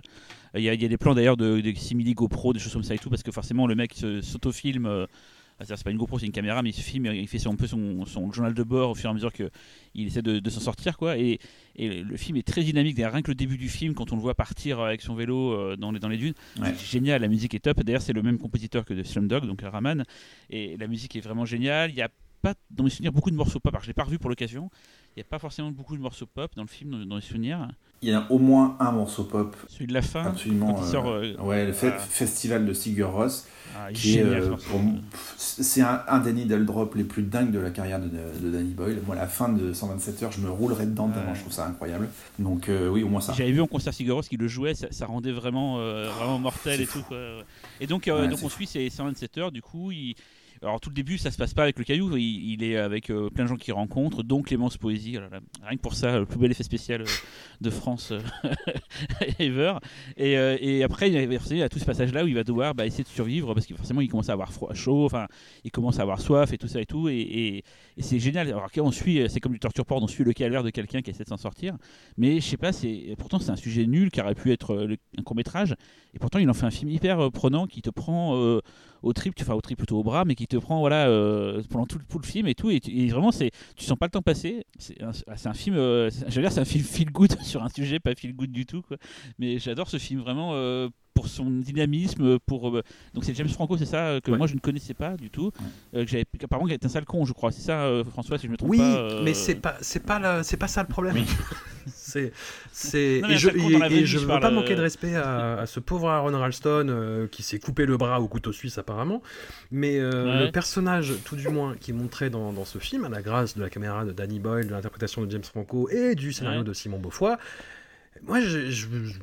Il 0.55 0.61
y, 0.61 0.69
a, 0.69 0.73
il 0.73 0.81
y, 0.81 0.85
a, 0.85 0.89
des 0.89 0.97
plans 0.97 1.13
d'ailleurs 1.13 1.37
de, 1.37 1.59
de 1.59 1.73
simili 1.73 2.13
GoPro, 2.13 2.53
des 2.53 2.59
choses 2.59 2.73
comme 2.73 2.83
ça 2.83 2.95
et 2.95 2.99
tout, 2.99 3.09
parce 3.09 3.23
que 3.23 3.31
forcément, 3.31 3.67
le 3.67 3.75
mec 3.75 3.93
s'autofilme. 4.21 5.07
Euh, 5.59 5.65
ah, 5.69 5.75
c'est 5.75 5.83
pas 5.83 5.91
une 5.91 5.97
GoPro, 5.97 6.19
c'est 6.19 6.25
une 6.25 6.31
caméra, 6.31 6.61
mais 6.61 6.69
il 6.69 6.73
filme, 6.73 7.07
il 7.07 7.27
fait 7.27 7.45
un 7.47 7.55
peu 7.55 7.67
son, 7.67 8.05
son, 8.05 8.31
journal 8.31 8.53
de 8.53 8.63
bord 8.63 8.91
au 8.91 8.95
fur 8.95 9.09
et 9.09 9.11
à 9.11 9.13
mesure 9.13 9.33
qu'il 9.33 9.49
essaie 9.95 10.21
de, 10.21 10.39
de 10.39 10.49
s'en 10.49 10.59
sortir. 10.59 10.97
quoi. 10.97 11.17
Et, 11.17 11.39
et, 11.75 12.03
le 12.03 12.17
film 12.17 12.37
est 12.37 12.47
très 12.47 12.63
dynamique. 12.63 12.97
Rien 12.97 13.21
que 13.21 13.31
le 13.31 13.35
début 13.35 13.57
du 13.57 13.69
film, 13.69 13.93
quand 13.93 14.11
on 14.11 14.15
le 14.15 14.21
voit 14.21 14.35
partir 14.35 14.79
avec 14.79 15.01
son 15.01 15.15
vélo 15.15 15.53
euh, 15.53 15.75
dans, 15.75 15.91
les, 15.91 15.99
dans 15.99 16.09
les 16.09 16.17
dunes, 16.17 16.35
c'est 16.55 16.85
génial. 16.85 17.21
La 17.21 17.27
musique 17.27 17.53
est 17.53 17.59
top. 17.59 17.81
D'ailleurs, 17.83 18.01
c'est 18.01 18.13
le 18.13 18.21
même 18.21 18.37
compositeur 18.37 18.85
que 18.85 18.93
de 18.93 19.03
Slumdog, 19.03 19.45
donc 19.45 19.61
Raman. 19.61 20.03
Et 20.49 20.77
la 20.77 20.87
musique 20.87 21.15
est 21.15 21.21
vraiment 21.21 21.45
géniale. 21.45 21.89
Il 21.91 21.95
y 21.97 22.01
a 22.01 22.09
pas, 22.53 22.59
dans 22.71 22.83
mes 22.83 22.89
souvenirs, 22.89 23.11
beaucoup 23.11 23.31
de 23.31 23.35
morceaux 23.35 23.59
pop. 23.59 23.73
Alors, 23.73 23.81
je 23.81 23.87
l'ai 23.87 23.93
pas 23.93 24.03
revu 24.03 24.19
pour 24.19 24.29
l'occasion. 24.29 24.69
Il 25.15 25.19
n'y 25.19 25.21
a 25.21 25.29
pas 25.29 25.39
forcément 25.39 25.71
beaucoup 25.71 25.97
de 25.97 26.01
morceaux 26.01 26.27
pop 26.27 26.51
dans 26.55 26.61
le 26.61 26.67
film, 26.67 26.91
dans, 26.91 27.05
dans 27.05 27.15
les 27.15 27.21
souvenirs. 27.21 27.67
Il 28.01 28.09
y 28.09 28.13
a 28.13 28.31
au 28.31 28.37
moins 28.37 28.77
un 28.79 28.91
morceau 28.91 29.23
pop. 29.23 29.55
Celui 29.67 29.87
de 29.87 29.93
la 29.93 30.03
fin 30.03 30.23
Absolument. 30.23 30.79
Euh, 30.93 31.33
euh, 31.37 31.41
ouais, 31.41 31.65
le 31.65 31.73
festival 31.73 32.65
de 32.65 32.73
Sigur 32.73 33.11
Ross. 33.11 33.47
Ah, 33.75 33.91
qui 33.91 34.19
euh, 34.21 34.55
c'est 35.37 35.81
un, 35.81 36.01
un, 36.07 36.19
des 36.19 36.33
needle 36.33 36.65
drop 36.65 36.95
les 36.95 37.03
plus 37.03 37.21
dingues 37.21 37.51
de 37.51 37.59
la 37.59 37.69
carrière 37.69 37.99
de, 37.99 38.07
de, 38.07 38.51
Danny 38.51 38.73
Boyle. 38.73 39.01
Moi, 39.05 39.15
la 39.15 39.27
fin 39.27 39.49
de 39.49 39.73
127 39.73 40.23
heures, 40.23 40.31
je 40.31 40.39
me 40.39 40.49
roulerais 40.49 40.85
dedans 40.85 41.09
tellement 41.09 41.35
je 41.35 41.41
trouve 41.41 41.53
ça 41.53 41.65
incroyable. 41.65 42.07
Donc, 42.39 42.69
oui, 42.91 43.03
au 43.03 43.09
moins 43.09 43.21
ça. 43.21 43.33
J'avais 43.33 43.51
vu 43.51 43.61
en 43.61 43.67
concert 43.67 43.93
Sigur 43.93 44.15
Ross 44.15 44.29
qui 44.29 44.37
le 44.37 44.47
jouait, 44.47 44.73
ça, 44.73 45.05
rendait 45.05 45.31
vraiment, 45.31 45.77
vraiment 45.77 46.39
mortel 46.39 46.81
et 46.81 46.87
tout. 46.87 47.03
Et 47.79 47.87
donc, 47.87 48.07
donc 48.07 48.39
on 48.43 48.49
suit 48.49 48.67
ces 48.67 48.89
127 48.89 49.37
heures, 49.37 49.51
du 49.51 49.61
coup, 49.61 49.91
il 49.91 50.15
alors 50.61 50.79
tout 50.79 50.89
le 50.89 50.95
début, 50.95 51.17
ça 51.17 51.31
se 51.31 51.37
passe 51.37 51.53
pas 51.53 51.63
avec 51.63 51.77
le 51.77 51.83
caillou, 51.83 52.15
il, 52.17 52.63
est 52.63 52.77
avec 52.77 53.09
euh, 53.09 53.29
plein 53.29 53.43
de 53.43 53.49
gens 53.49 53.55
qu'il 53.55 53.73
rencontre, 53.73 54.23
dont 54.23 54.41
Clémence 54.41 54.77
Poésie. 54.77 55.17
Rien 55.17 55.75
que 55.75 55.81
pour 55.81 55.93
ça, 55.93 56.19
le 56.19 56.25
plus 56.25 56.39
bel 56.39 56.51
effet 56.51 56.63
spécial 56.63 57.01
euh, 57.01 57.05
de 57.61 57.69
France 57.69 58.11
euh, 58.11 58.21
ever. 59.39 59.73
Et, 60.17 60.33
et, 60.33 60.83
après, 60.83 61.09
il 61.09 61.13
y, 61.13 61.61
a, 61.61 61.69
tout 61.69 61.79
ce 61.79 61.85
passage-là 61.85 62.23
où 62.23 62.27
il 62.27 62.35
va 62.35 62.43
devoir 62.43 62.73
bah, 62.73 62.85
essayer 62.85 63.03
de 63.03 63.09
survivre 63.09 63.53
parce 63.53 63.65
que 63.65 63.75
forcément, 63.75 64.01
il 64.01 64.09
commence 64.09 64.29
à 64.29 64.33
avoir 64.33 64.51
froid, 64.51 64.73
chaud, 64.73 65.05
enfin, 65.05 65.27
il 65.63 65.71
commence 65.71 65.99
à 65.99 66.01
avoir 66.01 66.21
soif 66.21 66.53
et 66.53 66.57
tout 66.57 66.67
ça 66.67 66.81
et 66.81 66.85
tout. 66.85 67.09
Et, 67.09 67.63
c'est 67.99 68.19
génial. 68.19 68.47
Alors 68.47 68.69
on 68.77 68.91
suit, 68.91 69.21
c'est 69.27 69.39
comme 69.39 69.53
du 69.53 69.59
torture 69.59 69.85
porn, 69.85 70.03
on 70.03 70.07
suit 70.07 70.23
le 70.23 70.33
calvaire 70.33 70.63
de 70.63 70.69
quelqu'un 70.69 71.01
qui 71.01 71.09
essaie 71.09 71.23
de 71.23 71.29
s'en 71.29 71.37
sortir. 71.37 71.75
Mais 72.17 72.39
je 72.39 72.45
sais 72.45 72.57
pas, 72.57 72.71
c'est 72.71 73.15
pourtant 73.17 73.39
c'est 73.39 73.49
un 73.49 73.55
sujet 73.55 73.87
nul 73.87 74.11
qui 74.11 74.21
aurait 74.21 74.35
pu 74.35 74.51
être 74.51 74.87
un 75.17 75.23
court 75.23 75.35
métrage. 75.35 75.75
Et 76.13 76.19
pourtant, 76.19 76.39
il 76.39 76.49
en 76.49 76.53
fait 76.53 76.65
un 76.65 76.71
film 76.71 76.89
hyper 76.89 77.31
prenant 77.31 77.65
qui 77.67 77.81
te 77.81 77.89
prend 77.89 78.61
au 79.03 79.13
trip, 79.13 79.33
fais 79.41 79.51
au 79.51 79.61
trip 79.61 79.77
plutôt 79.77 79.99
au 79.99 80.03
bras, 80.03 80.25
mais 80.25 80.35
qui 80.35 80.46
te 80.47 80.57
prend 80.57 80.79
voilà 80.79 81.07
euh, 81.07 81.61
pendant 81.69 81.85
tout, 81.85 81.99
le 81.99 82.25
film 82.25 82.47
et 82.47 82.55
tout. 82.55 82.69
Et, 82.69 83.07
vraiment, 83.07 83.31
c'est 83.31 83.51
tu 83.75 83.85
sens 83.85 83.97
pas 83.97 84.07
le 84.07 84.11
temps 84.11 84.21
passer. 84.21 84.65
C'est 84.77 85.01
un, 85.01 85.11
un, 85.27 85.53
film, 85.53 85.75
euh, 85.75 86.09
j'allais 86.27 86.47
dire, 86.47 86.51
c'est 86.51 86.61
un 86.61 86.65
film 86.65 86.83
feel 86.83 87.11
good 87.11 87.39
sur 87.41 87.63
un 87.63 87.69
sujet 87.69 87.99
pas 87.99 88.15
feel 88.15 88.33
good 88.33 88.51
du 88.51 88.65
tout, 88.65 88.81
quoi. 88.81 88.97
Mais 89.39 89.59
j'adore 89.59 89.89
ce 89.89 89.97
film 89.97 90.21
vraiment. 90.21 90.53
Euh, 91.17 91.21
pour 91.21 91.27
son 91.27 91.49
dynamisme, 91.49 92.37
pour 92.39 92.71
donc 93.13 93.23
c'est 93.23 93.33
James 93.33 93.49
Franco, 93.49 93.75
c'est 93.75 93.85
ça 93.85 94.19
que 94.23 94.29
moi 94.31 94.45
je 94.45 94.53
ne 94.53 94.59
connaissais 94.59 94.93
pas 94.93 95.17
du 95.17 95.29
tout, 95.29 95.51
que 95.93 96.05
j'avais 96.05 96.25
apparemment 96.43 96.67
il 96.67 96.73
était 96.73 96.85
un 96.85 96.89
sale 96.89 97.05
con, 97.05 97.25
je 97.25 97.33
crois, 97.33 97.51
c'est 97.51 97.61
ça, 97.61 97.89
François, 98.11 98.37
si 98.37 98.45
je 98.45 98.51
me 98.51 98.57
trompe 98.57 98.77
pas. 98.77 99.07
Oui, 99.07 99.21
mais 99.23 99.33
c'est 99.33 99.55
pas 99.55 99.77
c'est 99.81 100.03
pas 100.03 100.43
c'est 100.43 100.57
pas 100.57 100.67
ça 100.67 100.83
le 100.83 100.87
problème. 100.87 101.17
c'est 101.87 102.31
c'est 102.71 103.21
et 103.27 103.37
je 103.37 103.49
et, 103.49 104.05
je 104.05 104.19
veux 104.19 104.27
pas 104.27 104.51
manquer 104.51 104.75
de 104.75 104.81
respect 104.81 105.15
à, 105.15 105.65
ce 105.65 105.79
pauvre 105.79 106.09
Aaron 106.09 106.37
Ralston 106.37 107.27
qui 107.31 107.41
s'est 107.41 107.59
coupé 107.59 107.85
le 107.85 107.97
bras 107.97 108.21
au 108.21 108.27
couteau 108.27 108.51
suisse 108.51 108.77
apparemment, 108.77 109.21
mais 109.71 109.99
le 109.99 110.51
personnage 110.51 111.13
tout 111.25 111.35
du 111.35 111.47
moins 111.49 111.75
qui 111.75 111.91
est 111.91 111.95
montré 111.95 112.29
dans, 112.29 112.53
dans, 112.53 112.65
ce 112.65 112.77
film 112.77 113.05
à 113.05 113.09
la 113.09 113.21
grâce 113.21 113.57
de 113.57 113.63
la 113.63 113.69
caméra 113.69 114.05
de 114.05 114.11
Danny 114.11 114.39
Boyle, 114.39 114.67
de 114.67 114.71
l'interprétation 114.71 115.25
de 115.25 115.31
James 115.31 115.43
Franco 115.43 115.89
et 115.89 116.15
du 116.15 116.31
scénario 116.31 116.63
de 116.63 116.73
Simon 116.73 116.99
Beaufoy, 116.99 117.37
moi 118.23 118.39
je, 118.41 118.69
je 118.69 118.87
je, 119.05 119.13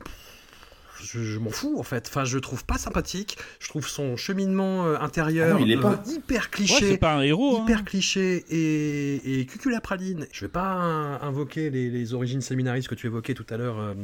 m'en 1.38 1.50
fous 1.50 1.76
en 1.78 1.82
fait. 1.82 2.06
Enfin, 2.08 2.24
je 2.24 2.38
trouve 2.38 2.64
pas 2.64 2.78
sympathique. 2.78 3.36
Je 3.60 3.68
trouve 3.68 3.86
son 3.86 4.16
cheminement 4.16 4.86
euh, 4.86 4.96
intérieur 4.98 5.56
ah 5.58 5.62
il 5.62 5.70
est 5.70 5.80
pas... 5.80 5.92
Euh, 5.92 6.12
hyper 6.12 6.50
cliché. 6.50 6.90
c'est 6.92 6.98
pas 6.98 7.14
un 7.14 7.22
héros. 7.22 7.62
Hyper 7.62 7.78
hein. 7.78 7.82
cliché 7.84 8.44
et, 8.48 9.40
et 9.40 9.46
cuculapraline. 9.46 10.26
Je 10.32 10.42
vais 10.42 10.50
pas 10.50 10.74
invoquer 11.22 11.70
les, 11.70 12.14
origines 12.14 12.40
séminaristes 12.40 12.88
que 12.88 12.94
tu 12.94 13.06
évoquais 13.06 13.34
tout 13.34 13.46
à 13.50 13.56
l'heure, 13.56 13.76
euh, 13.78 13.94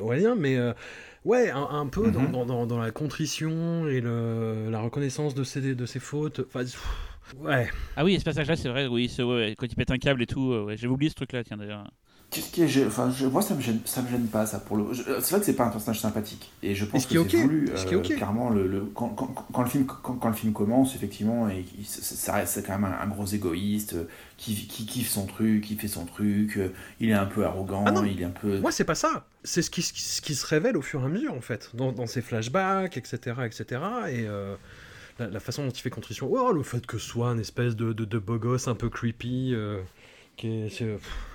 Aurélien, 0.00 0.34
mais 0.34 0.58
ouais, 1.24 1.50
un, 1.50 1.86
peu 1.86 2.06
mhm. 2.06 2.30
dans, 2.32 2.66
dans, 2.66 2.78
la 2.78 2.90
contrition 2.90 3.86
et 3.88 4.00
le, 4.00 4.70
la 4.70 4.80
reconnaissance 4.80 5.34
de 5.34 5.44
ses, 5.44 5.74
de 5.74 5.86
ses 5.86 6.00
fautes. 6.00 6.40
Enfin, 6.46 6.64
ouais. 7.38 7.68
Ah 7.96 8.04
oui, 8.04 8.18
ce 8.18 8.24
passage-là, 8.24 8.56
c'est 8.56 8.68
vrai, 8.68 8.86
oui, 8.86 9.12
quand 9.58 9.66
il 9.66 9.76
pète 9.76 9.90
un 9.90 9.98
câble 9.98 10.22
et 10.22 10.26
tout. 10.26 10.52
Ouais, 10.66 10.76
J'avais 10.76 10.92
oublié 10.92 11.10
ce 11.10 11.16
truc-là, 11.16 11.44
tiens 11.44 11.58
d'ailleurs. 11.58 11.86
Qu'est-ce 12.30 12.50
qui 12.52 12.62
est 12.62 12.86
enfin, 12.86 13.10
je, 13.10 13.26
moi 13.26 13.42
ça 13.42 13.56
me 13.56 13.60
gêne, 13.60 13.80
ça 13.84 14.02
me 14.02 14.08
gêne 14.08 14.28
pas 14.28 14.46
ça 14.46 14.60
pour 14.60 14.76
le. 14.76 14.94
C'est 14.94 15.30
vrai 15.30 15.40
que 15.40 15.46
c'est 15.46 15.54
pas 15.54 15.64
un 15.64 15.70
personnage 15.70 15.98
sympathique 15.98 16.52
et 16.62 16.76
je 16.76 16.84
pense 16.84 17.04
que 17.04 17.28
c'est 17.28 17.36
voulu. 17.38 17.68
Euh, 17.68 18.00
clairement, 18.02 18.50
le, 18.50 18.68
le 18.68 18.82
quand, 18.94 19.08
quand, 19.08 19.26
quand, 19.52 19.62
le 19.62 19.68
film 19.68 19.84
quand, 19.84 20.14
quand, 20.14 20.28
le 20.28 20.34
film 20.34 20.52
commence 20.52 20.94
effectivement 20.94 21.48
et 21.48 21.64
ça 21.84 22.34
reste 22.34 22.54
c'est 22.54 22.62
quand 22.64 22.78
même 22.78 22.84
un, 23.00 23.06
gros 23.08 23.26
égoïste 23.26 23.94
euh, 23.94 24.04
qui, 24.36 24.54
qui 24.68 24.86
kiffe 24.86 25.10
son 25.10 25.26
truc, 25.26 25.64
qui 25.64 25.74
fait 25.74 25.88
son 25.88 26.04
truc, 26.04 26.56
euh, 26.56 26.72
il 27.00 27.10
est 27.10 27.14
un 27.14 27.26
peu 27.26 27.44
arrogant, 27.44 27.84
ah 27.84 28.00
il 28.06 28.22
est 28.22 28.24
un 28.24 28.30
peu. 28.30 28.60
Moi 28.60 28.70
c'est 28.70 28.84
pas 28.84 28.94
ça. 28.94 29.26
C'est 29.42 29.62
ce 29.62 29.70
qui, 29.70 29.82
ce 29.82 30.20
qui 30.20 30.36
se 30.36 30.46
révèle 30.46 30.76
au 30.76 30.82
fur 30.82 31.02
et 31.02 31.06
à 31.06 31.08
mesure 31.08 31.34
en 31.34 31.40
fait 31.40 31.70
dans, 31.74 31.90
dans 31.90 32.06
ses 32.06 32.22
flashbacks 32.22 32.96
etc 32.96 33.38
etc 33.44 33.80
et 34.08 34.26
la, 35.18 35.40
façon 35.40 35.64
dont 35.64 35.70
il 35.70 35.80
fait 35.80 35.90
contrition. 35.90 36.30
Oh 36.30 36.52
le 36.52 36.62
fait 36.62 36.86
que 36.86 36.96
ce 36.96 37.08
soit 37.08 37.30
une 37.30 37.40
espèce 37.40 37.74
de, 37.74 37.92
de, 37.92 38.04
de 38.04 38.18
beau 38.20 38.38
gosse 38.38 38.68
un 38.68 38.76
peu 38.76 38.88
creepy 38.88 39.52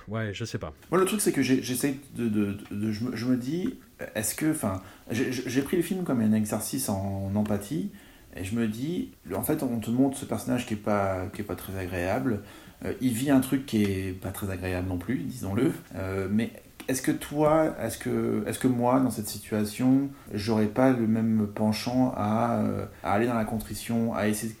ouais, 0.08 0.32
je 0.32 0.44
sais 0.44 0.58
pas. 0.58 0.72
Moi, 0.90 1.00
le 1.00 1.06
truc, 1.06 1.20
c'est 1.20 1.32
que 1.32 1.42
j'essaie 1.42 1.96
de, 2.14 2.56
je, 2.90 3.26
me, 3.26 3.36
dis, 3.36 3.74
est-ce 4.14 4.34
que, 4.34 4.50
enfin, 4.50 4.82
j'ai 5.10 5.62
pris 5.62 5.76
le 5.76 5.82
film 5.82 6.04
comme 6.04 6.20
un 6.20 6.32
exercice 6.32 6.88
en, 6.88 7.30
empathie, 7.34 7.90
et 8.36 8.44
je 8.44 8.54
me 8.54 8.66
dis, 8.66 9.12
en 9.34 9.42
fait, 9.42 9.62
on 9.62 9.80
te 9.80 9.90
montre 9.90 10.18
ce 10.18 10.24
personnage 10.24 10.66
qui 10.66 10.74
est 10.74 10.78
pas, 10.78 11.26
qui 11.34 11.40
est 11.40 11.44
pas 11.44 11.54
très 11.54 11.78
agréable. 11.78 12.42
Euh, 12.84 12.92
il 13.00 13.12
vit 13.12 13.30
un 13.30 13.40
truc 13.40 13.64
qui 13.64 13.84
est 13.84 14.12
pas 14.12 14.30
très 14.30 14.50
agréable 14.50 14.88
non 14.88 14.98
plus, 14.98 15.16
disons-le. 15.18 15.72
Euh, 15.94 16.28
mais 16.30 16.52
est-ce 16.88 17.02
que 17.02 17.10
toi, 17.10 17.74
est-ce 17.82 17.98
que, 17.98 18.44
est 18.46 18.58
que 18.58 18.68
moi, 18.68 19.00
dans 19.00 19.10
cette 19.10 19.28
situation, 19.28 20.10
j'aurais 20.32 20.66
pas 20.66 20.90
le 20.90 21.06
même 21.06 21.48
penchant 21.54 22.12
à, 22.16 22.60
euh, 22.60 22.86
aller 23.02 23.26
dans 23.26 23.34
la 23.34 23.44
contrition, 23.44 24.14
à 24.14 24.28
essayer 24.28 24.54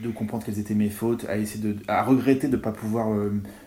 de, 0.00 0.10
comprendre 0.10 0.44
quelles 0.44 0.58
étaient 0.58 0.74
mes 0.74 0.90
fautes, 0.90 1.24
à 1.28 1.38
essayer 1.38 1.62
de, 1.62 1.76
à 1.88 2.02
regretter 2.02 2.48
de 2.48 2.56
ne 2.56 2.62
pas 2.62 2.72
pouvoir 2.72 3.08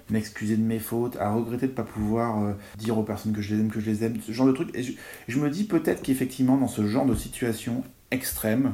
m'excuser 0.10 0.58
de 0.58 0.64
mes 0.64 0.80
fautes, 0.80 1.18
à 1.18 1.32
regretter 1.32 1.68
de 1.68 1.72
ne 1.72 1.76
pas 1.76 1.84
pouvoir 1.84 2.44
euh, 2.44 2.54
dire 2.78 2.98
aux 2.98 3.04
personnes 3.04 3.34
que 3.34 3.42
je 3.42 3.56
les 3.56 3.62
aime, 3.62 3.70
que 3.70 3.80
je 3.80 3.90
les 3.90 4.04
aime, 4.04 4.18
ce 4.26 4.32
genre 4.32 4.48
de 4.48 4.52
truc. 4.52 4.70
Et 4.74 4.84
je, 5.28 5.40
me 5.40 5.50
dis 5.50 5.64
peut-être 5.64 6.02
qu'effectivement, 6.02 6.58
dans 6.58 6.68
ce 6.68 6.86
genre 6.88 7.06
de 7.06 7.16
situation 7.16 7.84
extrême, 8.12 8.74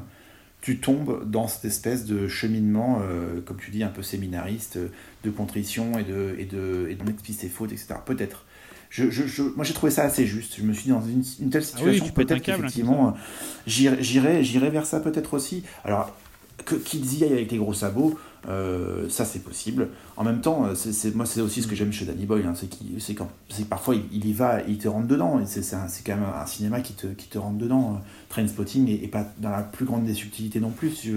tu 0.61 0.77
tombes 0.77 1.27
dans 1.29 1.47
cette 1.47 1.65
espèce 1.65 2.05
de 2.05 2.27
cheminement, 2.27 3.01
comme 3.45 3.57
tu 3.57 3.71
dis, 3.71 3.81
un 3.81 3.87
peu 3.87 4.03
séminariste, 4.03 4.77
de 5.23 5.31
contrition 5.31 5.97
et 5.97 6.03
de, 6.03 6.35
et 6.37 6.45
de, 6.45 6.87
et 6.87 6.95
de 6.95 7.33
ses 7.33 7.49
fautes, 7.49 7.71
etc. 7.71 7.95
Peut-être 8.05 8.45
je, 8.91 9.09
je, 9.09 9.43
moi 9.55 9.63
j'ai 9.63 9.73
trouvé 9.73 9.91
ça 9.91 10.03
assez 10.03 10.27
juste. 10.27 10.57
Je 10.57 10.63
me 10.63 10.73
suis 10.73 10.83
dit 10.83 10.89
dans 10.89 11.01
une, 11.01 11.49
telle 11.49 11.61
ah 11.63 11.65
situation, 11.65 12.09
peut-être 12.09 12.43
qu'effectivement, 12.43 13.07
hein, 13.07 13.13
j'irai, 13.65 14.43
j'irai 14.43 14.69
vers 14.69 14.85
ça 14.85 14.99
peut-être 14.99 15.33
aussi. 15.33 15.63
Alors, 15.85 16.13
que, 16.65 16.75
qu'ils 16.75 17.17
y 17.17 17.23
aillent 17.23 17.31
avec 17.31 17.51
les 17.51 17.57
gros 17.57 17.73
sabots, 17.73 18.19
euh, 18.49 19.07
ça 19.09 19.25
c'est 19.25 19.43
possible. 19.43 19.89
En 20.17 20.23
même 20.23 20.41
temps, 20.41 20.65
euh, 20.65 21.11
moi 21.13 21.25
c'est 21.25 21.41
aussi 21.41 21.61
ce 21.61 21.67
que 21.67 21.75
j'aime 21.75 21.91
chez 21.91 22.05
Danny 22.05 22.25
Boyle, 22.25 22.45
hein, 22.45 22.53
c'est, 22.55 22.69
c'est 22.99 23.13
que 23.13 23.23
parfois 23.69 23.95
il, 23.95 24.25
y 24.25 24.33
va, 24.33 24.61
il 24.67 24.77
te 24.77 24.87
rentre 24.87 25.07
dedans, 25.07 25.39
et 25.39 25.45
c'est, 25.45 25.61
quand 26.03 26.15
même 26.15 26.25
un 26.35 26.45
cinéma 26.45 26.81
qui 26.81 26.93
te, 26.93 27.37
rentre 27.37 27.57
dedans. 27.57 27.95
Euh, 27.95 28.05
Trainspotting, 28.29 28.87
et, 28.87 29.03
et 29.03 29.07
pas 29.07 29.25
dans 29.39 29.49
la 29.49 29.61
plus 29.61 29.85
grande 29.85 30.05
des 30.05 30.13
subtilités 30.13 30.59
non 30.59 30.71
plus. 30.71 31.11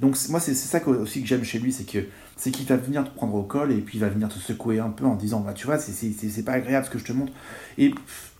donc 0.00 0.16
moi 0.30 0.40
c'est, 0.40 0.54
ça 0.54 0.86
aussi 0.88 1.20
que 1.20 1.26
j'aime 1.26 1.44
chez 1.44 1.58
lui, 1.58 1.72
c'est 1.72 1.84
qu'il 1.84 2.66
va 2.66 2.76
venir 2.76 3.04
te 3.04 3.10
prendre 3.10 3.34
au 3.34 3.42
col 3.42 3.72
et 3.72 3.78
puis 3.78 3.98
il 3.98 4.00
va 4.00 4.08
venir 4.08 4.28
te 4.28 4.38
secouer 4.38 4.78
un 4.78 4.90
peu 4.90 5.04
en 5.04 5.16
disant 5.16 5.40
bah 5.40 5.52
tu 5.52 5.66
vois 5.66 5.78
c'est 5.78 6.44
pas 6.44 6.52
agréable 6.52 6.86
ce 6.86 6.90
que 6.90 6.98
je 6.98 7.04
te 7.04 7.12
montre 7.12 7.32
et 7.78 7.92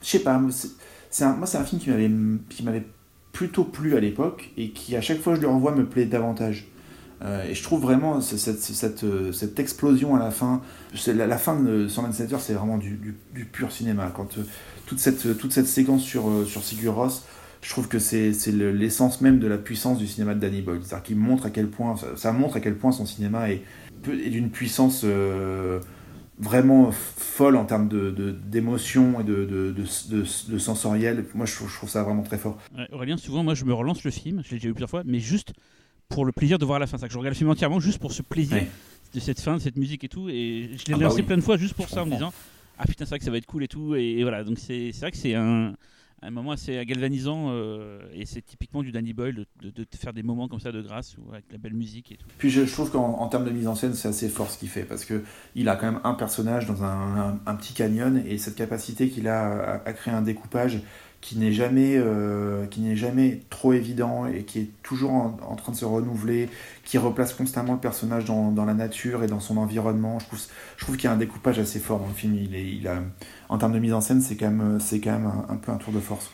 je 0.03 0.07
sais 0.09 0.21
pas 0.21 0.39
moi 0.39 0.51
c'est 0.53 1.25
un 1.59 1.65
film 1.65 2.41
qui 2.49 2.63
m'avait 2.63 2.87
plutôt 3.33 3.65
plu 3.65 3.97
à 3.97 4.01
l'époque 4.01 4.51
et 4.57 4.71
qui 4.71 4.95
à 4.95 5.01
chaque 5.01 5.21
fois 5.21 5.35
je 5.35 5.41
le 5.41 5.49
revois 5.49 5.75
me 5.75 5.85
plaît 5.85 6.05
davantage 6.05 6.69
euh, 7.25 7.45
et 7.45 7.55
je 7.55 7.63
trouve 7.63 7.83
vraiment 7.83 8.21
cette, 8.21 8.59
cette, 8.59 9.05
cette, 9.33 9.59
explosion 9.61 10.17
à 10.17 10.19
la 10.19 10.31
fin 10.31 10.61
la, 11.07 11.27
la, 11.27 11.39
fin 11.39 11.61
de 11.61 11.87
127 11.87 12.33
heures 12.33 12.41
c'est 12.41 12.55
vraiment 12.55 12.79
du, 12.79 13.17
pur 13.53 13.71
cinéma 13.71 14.13
quand 14.15 14.39
euh, 14.39 14.43
toute 14.87 14.99
cette 14.99 15.39
toute 15.39 15.53
cette 15.53 15.69
séquence 15.69 16.03
sur 16.03 16.29
euh, 16.29 16.45
sur 16.45 16.63
Sigur 16.63 16.95
Ross 16.95 17.25
je 17.63 17.71
trouve 17.71 17.89
que 17.89 18.01
c'est 18.01 18.33
l'essence 18.51 19.21
même 19.21 19.39
de 19.39 19.47
la 19.47 19.57
puissance 19.57 19.99
du 19.99 20.09
cinéma 20.09 20.35
de 20.35 20.41
Danny 20.41 20.63
Boyle. 20.63 20.81
C'est-à-dire 20.83 21.05
qu'il 21.05 21.17
montre 21.17 21.47
à 21.47 21.51
quel 21.51 21.69
point, 21.69 21.95
ça, 22.17 22.33
montre 22.33 22.57
à 22.57 22.61
quel 22.61 22.77
point 22.77 22.91
son 22.91 23.07
cinéma 23.07 23.51
est, 23.51 23.63
d'une 24.05 24.51
puissance 24.51 25.03
euh, 25.05 25.79
vraiment 26.41 26.91
folle 26.91 27.55
en 27.55 27.65
termes 27.65 27.87
de, 27.87 28.11
d'émotion 28.45 29.21
et 29.21 29.25
de, 29.25 29.45
de, 29.45 29.73
de, 29.73 30.59
sensoriel. 30.59 31.25
Moi, 31.35 31.47
je 31.47 31.55
trouve, 31.55 31.89
ça 31.89 32.03
vraiment 32.03 32.25
très 32.25 32.37
fort. 32.37 32.59
Aurélien, 32.91 33.17
souvent, 33.17 33.45
moi, 33.45 33.55
je 33.55 33.65
me 33.65 33.73
relance 33.73 34.03
le 34.03 34.11
film, 34.11 34.43
je 34.45 34.51
l'ai 34.51 34.57
déjà 34.57 34.69
vu 34.69 34.75
plusieurs 34.75 34.91
fois, 34.91 35.03
mais 35.07 35.21
juste 35.21 35.53
pour 36.13 36.25
le 36.25 36.33
plaisir 36.33 36.59
de 36.59 36.65
voir 36.65 36.79
la 36.79 36.87
fin. 36.87 36.99
Ça, 36.99 37.07
que 37.07 37.13
je 37.13 37.19
regarde 37.19 37.35
le 37.35 37.39
film 37.39 37.51
entièrement 37.51 37.81
juste 37.81 37.99
pour 37.99 38.13
ce 38.13 38.23
plaisir 38.23 38.63
de 39.15 39.21
cette 39.21 39.41
fin, 39.41 39.57
de 39.57 39.61
cette 39.61 39.77
musique 39.77 40.05
et 40.05 40.09
tout. 40.09 40.29
Et 40.29 40.71
je 40.77 40.85
l'ai 40.87 40.95
ah 40.95 40.99
bah 40.99 41.05
lancé 41.05 41.23
plein 41.23 41.37
de 41.37 41.43
fois 41.43 41.57
juste 41.57 41.75
pour 41.75 41.89
ça 41.89 42.03
en 42.03 42.07
me 42.07 42.13
disant 42.13 42.33
Ah 42.79 42.85
putain, 42.87 43.05
c'est 43.05 43.11
vrai 43.11 43.19
que 43.19 43.25
ça 43.25 43.31
va 43.31 43.39
être 43.39 43.47
cool 43.47 43.65
et 43.65 43.69
tout. 43.69 43.95
Et, 43.95 44.23
voilà, 44.23 44.45
donc 44.45 44.59
c'est 44.59 44.91
vrai 45.01 45.11
que 45.11 45.17
c'est 45.17 45.35
un, 45.35 45.75
un 46.23 46.31
moment 46.31 46.53
assez 46.53 46.85
galvanisant 46.87 47.49
euh, 47.51 48.01
et 48.15 48.27
c'est 48.27 48.43
typiquement 48.43 48.83
du 48.83 48.93
Danny 48.93 49.13
Boyle 49.13 49.35
de, 49.61 49.71
de, 49.71 49.87
faire 49.97 50.13
des 50.13 50.23
moments 50.23 50.49
comme 50.49 50.61
ça 50.61 50.71
de 50.71 50.81
grâce 50.81 51.17
avec 51.33 51.45
la 51.51 51.59
belle 51.59 51.75
musique 51.75 52.13
et 52.13 52.17
tout. 52.17 52.27
Puis 52.39 52.49
je, 52.49 52.63
trouve 52.63 52.91
qu'en 52.91 53.27
termes 53.29 53.45
de 53.45 53.51
mise 53.51 53.67
en 53.67 53.75
scène 53.75 53.95
c'est 53.95 54.09
assez 54.09 54.29
fort 54.29 54.49
ce 54.49 54.57
qu'il 54.57 54.69
fait 54.69 54.85
parce 54.85 55.05
que 55.05 55.25
il 55.57 55.69
a 55.69 55.77
quand 55.77 55.91
même 55.91 56.01
un 56.05 56.15
personnage 56.15 56.67
dans 56.67 56.85
un, 56.85 57.41
un, 57.45 57.55
petit 57.57 57.75
canyon 57.75 58.23
et 58.25 58.39
cette 58.39 58.55
capacité 58.55 59.09
qu'il 59.09 59.27
a 59.27 59.75
à, 59.75 59.89
à, 59.89 59.93
créer 59.93 60.15
un 60.15 60.23
découpage 60.23 60.81
qui 61.23 61.39
n'est 61.39 61.53
jamais, 61.53 61.97
euh, 61.97 62.67
jamais 62.97 63.41
trop 63.49 63.73
évident 63.73 64.27
et 64.27 64.43
qui 64.43 64.59
est 64.59 64.69
toujours 64.83 65.13
en, 65.13 65.57
train 65.57 65.71
de 65.71 65.77
se 65.77 65.85
renouveler, 65.85 66.51
qui 66.85 66.99
replace 66.99 67.33
constamment 67.33 67.75
le 67.75 67.79
personnage 67.79 68.25
dans, 68.25 68.65
la 68.67 68.75
nature 68.75 69.23
et 69.23 69.29
dans 69.29 69.39
son 69.39 69.57
environnement. 69.57 70.19
Je 70.19 70.27
trouve, 70.27 70.41
je 70.77 70.85
trouve 70.85 70.97
qu'il 70.97 71.05
y 71.05 71.07
a 71.07 71.13
un 71.13 71.17
découpage 71.17 71.61
assez 71.61 71.79
fort 71.79 72.01
dans 72.01 72.09
le 72.09 72.13
film. 72.13 72.35
Il 72.35 72.57
est, 72.57 72.69
il 72.69 72.89
a, 72.89 73.01
en 73.49 73.57
termes 73.57 73.73
de 73.73 73.79
mise 73.79 73.95
en 73.95 74.01
scène, 74.01 74.21
c'est 74.21 74.37
quand 74.37 74.51
même, 74.51 74.79
quand 74.81 75.13
même 75.13 75.33
un, 75.49 75.57
peu 75.57 75.71
un 75.71 75.77
tour 75.77 75.93
de 75.93 76.01
force. 76.01 76.29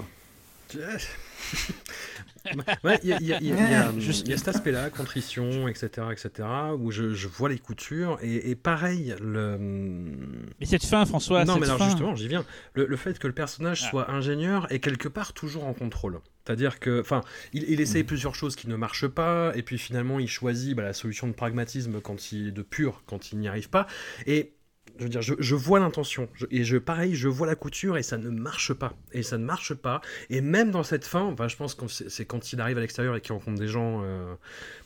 Il 3.02 3.18
y, 4.28 4.32
a 4.32 4.36
cet 4.36 4.48
aspect-là, 4.48 4.90
contrition, 4.90 5.68
etc., 5.68 6.08
etc., 6.12 6.48
où 6.78 6.90
je, 6.90 7.14
je 7.14 7.28
vois 7.28 7.48
les 7.48 7.58
coutures. 7.58 8.18
Et, 8.22 8.54
pareil, 8.54 9.14
le. 9.20 9.58
Mais 9.58 10.66
cette 10.66 10.84
fin, 10.84 11.04
François. 11.06 11.44
Non, 11.44 11.58
mais 11.58 11.66
alors 11.66 11.82
justement, 11.82 12.14
j'y 12.14 12.28
viens. 12.28 12.44
Le, 12.74 12.96
fait 12.96 13.18
que 13.18 13.26
le 13.26 13.34
personnage 13.34 13.82
ah. 13.86 13.90
soit 13.90 14.10
ingénieur 14.10 14.70
est 14.72 14.80
quelque 14.80 15.08
part 15.08 15.32
toujours 15.32 15.66
en 15.66 15.74
contrôle. 15.74 16.20
C'est-à-dire 16.44 16.80
que, 16.80 17.00
enfin, 17.00 17.20
il, 17.52 17.64
il 17.68 17.80
essaye 17.80 18.02
mm. 18.02 18.06
plusieurs 18.06 18.34
choses 18.34 18.56
qui 18.56 18.68
ne 18.68 18.76
marchent 18.76 19.08
pas, 19.08 19.52
et 19.54 19.62
puis 19.62 19.78
finalement, 19.78 20.18
il 20.18 20.28
choisit 20.28 20.74
bah, 20.74 20.82
la 20.82 20.94
solution 20.94 21.26
de 21.26 21.32
pragmatisme 21.32 22.00
quand 22.00 22.32
il 22.32 22.52
de 22.52 22.62
pur, 22.62 23.02
quand 23.06 23.32
il 23.32 23.38
n'y 23.38 23.48
arrive 23.48 23.68
pas. 23.68 23.86
Et 24.26 24.54
je 24.98 25.04
veux 25.04 25.08
dire, 25.08 25.22
je, 25.22 25.54
vois 25.54 25.78
l'intention 25.78 26.28
et 26.50 26.64
je, 26.64 26.76
pareil, 26.76 27.14
je 27.14 27.28
vois 27.28 27.46
la 27.46 27.54
couture 27.54 27.96
et 27.96 28.02
ça 28.02 28.18
ne 28.18 28.30
marche 28.30 28.72
pas 28.72 28.94
et 29.12 29.22
ça 29.22 29.38
ne 29.38 29.44
marche 29.44 29.74
pas. 29.74 30.00
Et 30.28 30.40
même 30.40 30.70
dans 30.70 30.82
cette 30.82 31.04
fin, 31.04 31.22
enfin, 31.22 31.46
je 31.46 31.56
pense 31.56 31.74
que 31.74 31.86
c'est 31.86 32.24
quand 32.24 32.52
il 32.52 32.60
arrive 32.60 32.78
à 32.78 32.80
l'extérieur 32.80 33.14
et 33.14 33.20
qu'il 33.20 33.32
rencontre 33.32 33.60
des 33.60 33.68
gens 33.68 34.02
euh, 34.02 34.34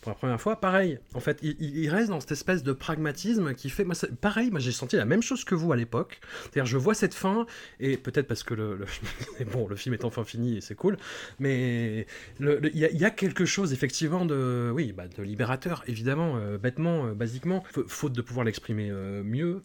pour 0.00 0.10
la 0.10 0.14
première 0.14 0.40
fois, 0.40 0.60
pareil. 0.60 0.98
En 1.14 1.20
fait, 1.20 1.38
il, 1.42 1.88
reste 1.88 2.10
dans 2.10 2.20
cette 2.20 2.32
espèce 2.32 2.62
de 2.62 2.72
pragmatisme 2.72 3.54
qui 3.54 3.70
fait, 3.70 3.86
pareil, 4.20 4.50
moi 4.50 4.60
j'ai 4.60 4.72
senti 4.72 4.96
la 4.96 5.04
même 5.04 5.22
chose 5.22 5.44
que 5.44 5.54
vous 5.54 5.72
à 5.72 5.76
l'époque. 5.76 6.20
C'est-à-dire, 6.42 6.66
je 6.66 6.76
vois 6.76 6.94
cette 6.94 7.14
fin 7.14 7.46
et 7.80 7.96
peut-être 7.96 8.26
parce 8.26 8.42
que 8.42 8.54
le, 8.54 8.80
bon, 9.52 9.66
le 9.66 9.76
film 9.76 9.94
est 9.94 10.04
enfin 10.04 10.24
fini 10.24 10.58
et 10.58 10.60
c'est 10.60 10.74
cool, 10.74 10.98
mais 11.38 12.06
il 12.40 12.76
y, 12.76 13.04
a 13.04 13.10
quelque 13.10 13.44
chose 13.44 13.72
effectivement 13.72 14.26
de, 14.26 14.70
oui, 14.74 14.92
bah, 14.92 15.08
de 15.08 15.22
libérateur 15.22 15.84
évidemment, 15.86 16.36
euh, 16.36 16.58
bêtement, 16.58 17.06
euh, 17.06 17.14
basiquement, 17.14 17.64
faute 17.86 18.12
de 18.12 18.22
pouvoir 18.22 18.44
l'exprimer 18.44 18.90
mieux. 19.24 19.62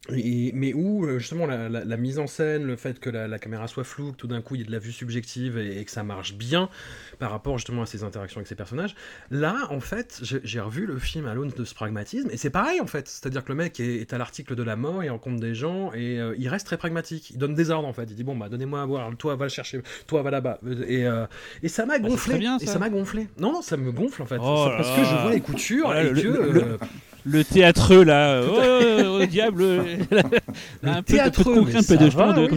Mais 0.53 0.73
où 0.73 1.05
euh, 1.05 1.19
justement 1.19 1.45
la, 1.45 1.97
mise 1.97 2.19
en 2.19 2.27
scène, 2.27 2.65
le 2.65 2.75
fait 2.75 2.99
que 2.99 3.09
la, 3.09 3.39
caméra 3.39 3.67
soit 3.67 3.83
floue, 3.83 4.11
que 4.11 4.17
tout 4.17 4.27
d'un 4.27 4.41
coup 4.41 4.55
il 4.55 4.59
y 4.59 4.61
ait 4.63 4.67
de 4.67 4.71
la 4.71 4.79
vue 4.79 4.91
subjective 4.91 5.57
et, 5.57 5.83
que 5.83 5.91
ça 5.91 6.03
marche 6.03 6.33
bien 6.33 6.69
par 7.19 7.31
rapport 7.31 7.57
justement 7.57 7.83
à 7.83 7.85
ses 7.85 8.03
interactions 8.03 8.39
avec 8.39 8.47
ses 8.47 8.55
personnages, 8.55 8.95
là 9.31 9.67
en 9.69 9.79
fait 9.79 10.21
j'ai 10.21 10.59
revu 10.59 10.85
le 10.85 10.99
film 10.99 11.27
à 11.27 11.33
l'aune 11.33 11.49
de 11.49 11.63
ce 11.63 11.73
pragmatisme 11.73 12.29
et 12.31 12.37
c'est 12.37 12.49
pareil 12.49 12.81
en 12.81 12.87
fait, 12.87 13.07
c'est-à-dire 13.07 13.43
que 13.43 13.49
le 13.49 13.55
mec 13.55 13.79
est, 13.79 14.13
à 14.13 14.17
l'article 14.17 14.55
de 14.55 14.63
la 14.63 14.75
mort, 14.75 15.03
il 15.03 15.09
rencontre 15.09 15.39
des 15.39 15.55
gens 15.55 15.91
et 15.93 16.19
euh, 16.19 16.35
il 16.37 16.47
reste 16.49 16.65
très 16.65 16.77
pragmatique, 16.77 17.29
il 17.31 17.37
donne 17.37 17.55
des 17.55 17.69
ordres 17.69 17.87
en 17.87 17.93
fait, 17.93 18.05
il 18.09 18.15
dit 18.15 18.23
bon 18.23 18.35
bah 18.35 18.49
donnez-moi 18.49 18.81
à 18.81 18.85
voir, 18.85 19.15
toi 19.17 19.35
va 19.35 19.45
le 19.45 19.49
chercher, 19.49 19.81
toi 20.07 20.21
va 20.21 20.31
là-bas. 20.31 20.59
Et, 20.87 21.05
euh, 21.05 21.25
et 21.63 21.69
ça 21.69 21.85
m'a 21.85 21.99
bah, 21.99 22.09
gonflé, 22.09 22.45
et 22.61 22.65
ça. 22.65 22.79
m'a 22.79 22.89
gonflé. 22.89 23.27
Non, 23.37 23.61
ça 23.61 23.77
me 23.77 23.91
gonfle 23.91 24.21
en 24.21 24.25
fait, 24.25 24.37
oh 24.39 24.69
parce 24.77 24.89
que 24.89 25.03
je 25.03 25.21
vois 25.21 25.31
les 25.31 25.41
coutures 25.41 25.95
et 25.95 26.13
que 26.13 26.27
le 26.27 26.77
théâtreux 27.43 28.03
là, 28.03 28.41
oh, 28.43 28.47
oh, 28.49 28.61
oh, 28.61 29.19
oh 29.21 29.25
diable, 29.25 29.63
un 30.83 31.03
peu, 31.03 31.17
de, 31.17 31.29
peu 31.29 31.43
de 31.43 31.77
un 31.77 31.83
peu 31.83 31.97
de, 31.97 32.09
va, 32.09 32.33
de 32.33 32.49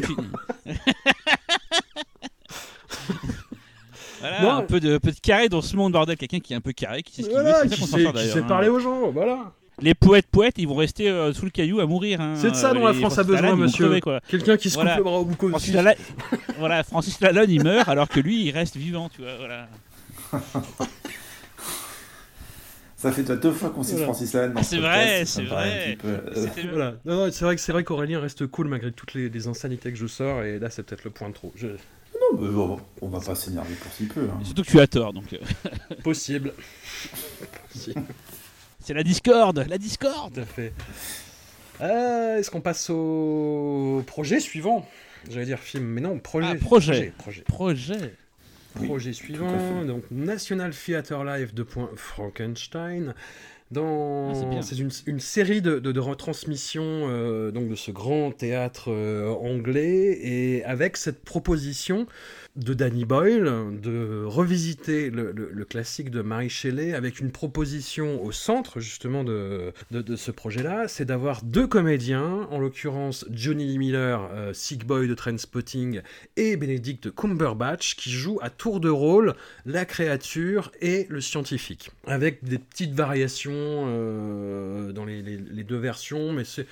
voilà, 4.21 4.55
un 4.55 4.63
peu 4.63 4.81
de, 4.81 4.99
peu 4.99 5.11
de 5.11 5.21
carré 5.21 5.49
dans 5.49 5.63
ce 5.63 5.77
monde 5.77 5.93
bordel, 5.93 6.17
quelqu'un 6.17 6.41
qui 6.41 6.53
est 6.53 6.57
un 6.57 6.61
peu 6.61 6.73
carré, 6.73 7.03
qui 7.03 7.15
sait 7.15 7.23
ce 7.23 7.29
qu'il 7.29 7.39
voilà, 7.39 7.63
veut, 7.63 7.69
c'est 7.69 7.77
ça 7.77 8.03
qu'on 8.03 8.19
sait, 8.19 8.43
parler 8.43 8.69
aux 8.69 8.81
gens, 8.81 9.11
voilà. 9.11 9.53
Les 9.83 9.95
poètes 9.95 10.27
poètes, 10.31 10.57
ils 10.59 10.69
vont 10.69 10.75
rester 10.75 11.09
euh, 11.09 11.33
sous 11.33 11.47
le 11.47 11.51
caillou 11.51 11.81
à 11.81 11.87
mourir. 11.87 12.21
Hein. 12.21 12.35
C'est 12.37 12.51
de 12.51 12.57
ça 12.57 12.75
dont 12.75 12.87
la 12.87 12.93
France 12.93 13.17
a 13.19 13.25
besoin, 13.25 13.57
monsieur. 13.57 13.99
Quelqu'un 14.29 14.59
qui 14.59 14.69
se 14.69 14.77
coupe 14.77 14.89
le 14.95 15.03
bras 15.03 15.21
au 15.21 15.25
bout 15.25 15.49
Francis, 15.49 15.75
voilà, 16.59 16.83
Francis 16.83 17.19
Lalonde, 17.21 17.49
il 17.49 17.63
meurt 17.63 17.89
alors 17.89 18.09
que 18.09 18.21
lui, 18.21 18.45
il 18.45 18.51
reste 18.51 18.77
vivant, 18.77 19.09
tu 19.09 19.23
vois. 19.23 19.37
Voilà. 19.39 19.69
Ça 23.01 23.13
fait 23.13 23.23
deux 23.23 23.53
fois 23.53 23.71
qu'on 23.71 23.83
cite 23.83 23.99
Francis 24.01 24.35
Lalanne. 24.35 24.63
C'est 24.63 24.77
vrai, 24.77 25.25
c'est 25.25 25.45
vrai. 25.45 25.97
voilà. 26.71 26.97
Non, 27.07 27.31
c'est 27.33 27.47
vrai 27.47 27.57
que 27.57 27.63
c'est 27.63 27.73
vrai 27.73 27.83
qu'Aurélien 27.83 28.21
reste 28.21 28.47
cool 28.47 28.69
malgré 28.69 28.93
toutes 28.93 29.15
les, 29.15 29.49
insanités 29.49 29.91
que 29.91 29.97
je 29.97 30.07
sors 30.07 30.43
et 30.43 30.59
là 30.59 30.69
c'est 30.69 30.83
peut-être 30.83 31.05
le 31.05 31.11
point 31.11 31.31
de 31.31 31.33
trop. 31.33 31.51
Non, 31.63 32.39
mais 32.39 32.51
bon, 32.51 32.79
on 33.01 33.09
va 33.09 33.21
pas 33.21 33.35
s'énerver 33.35 33.75
pour 33.77 33.91
si 33.91 34.05
peu. 34.05 34.29
Hein. 34.31 34.39
Surtout 34.45 34.65
que 34.65 34.69
tu 34.69 34.81
as 34.81 34.87
tort 34.87 35.15
donc. 35.15 35.33
Euh. 35.33 35.39
Possible. 36.05 36.53
c'est 38.81 38.93
la 38.93 39.03
discorde, 39.03 39.65
la 39.67 39.79
discorde. 39.79 40.45
fait. 40.55 40.75
Euh, 41.81 42.37
est-ce 42.37 42.51
qu'on 42.51 42.61
passe 42.61 42.91
au 42.91 44.05
projet 44.07 44.41
suivant? 44.41 44.87
J'allais 45.31 45.47
dire 45.47 45.59
film, 45.59 45.85
mais 45.85 46.03
non, 46.03 46.19
projet. 46.19 46.49
Ah, 46.51 46.55
projet. 46.55 47.15
Projet. 47.17 47.41
projet. 47.45 47.95
Projet 47.97 48.15
suivant, 49.13 49.85
donc 49.85 50.05
National 50.11 50.73
Theatre 50.73 51.25
Live 51.25 51.55
de 51.55 51.65
Frankenstein. 51.97 53.15
Dans... 53.71 54.33
Ah, 54.33 54.63
c'est 54.63 54.79
une, 54.79 54.91
une, 55.07 55.21
série 55.21 55.63
de, 55.63 55.79
de, 55.79 56.01
retransmissions 56.01 56.83
euh, 56.83 57.53
donc 57.53 57.69
de 57.69 57.77
ce 57.77 57.93
grand 57.93 58.33
théâtre 58.33 58.91
euh, 58.91 59.29
anglais 59.29 60.19
et 60.23 60.65
avec 60.65 60.97
cette 60.97 61.23
proposition 61.23 62.07
de 62.57 62.75
Danny 62.75 63.05
Boyle 63.05 63.81
de 63.81 64.25
revisiter 64.27 65.11
le, 65.11 65.33
classique 65.65 66.11
de 66.11 66.21
Mary 66.21 66.49
Shelley 66.49 66.95
avec 66.95 67.21
une 67.21 67.31
proposition 67.31 68.23
au 68.25 68.33
centre 68.33 68.81
justement 68.81 69.23
de, 69.23 69.73
de, 69.93 70.17
ce 70.17 70.31
projet-là, 70.31 70.89
c'est 70.89 71.05
d'avoir 71.05 71.43
deux 71.43 71.67
comédiens, 71.67 72.49
en 72.51 72.59
l'occurrence 72.59 73.25
Johnny 73.31 73.67
Lee 73.67 73.79
Miller, 73.79 74.29
euh, 74.33 74.53
Sick 74.53 74.85
Boy 74.85 75.07
de 75.07 75.15
Trainspotting, 75.15 76.03
et 76.37 76.57
Benedict 76.57 77.15
Cumberbatch, 77.15 77.95
qui 77.95 78.11
jouent 78.11 78.41
à 78.43 78.51
tour 78.51 78.81
de 78.81 78.89
rôle 78.89 79.35
la 79.65 79.85
créature 79.85 80.73
et 80.81 81.07
le 81.09 81.21
scientifique, 81.21 81.91
avec 82.07 82.43
des 82.43 82.59
petites 82.59 82.95
variations 82.95 83.53
euh, 83.55 84.93
dans 84.93 85.05
les, 85.05 85.23
deux 85.63 85.79
versions, 85.79 86.33
mais 86.33 86.45
c'est 86.45 86.67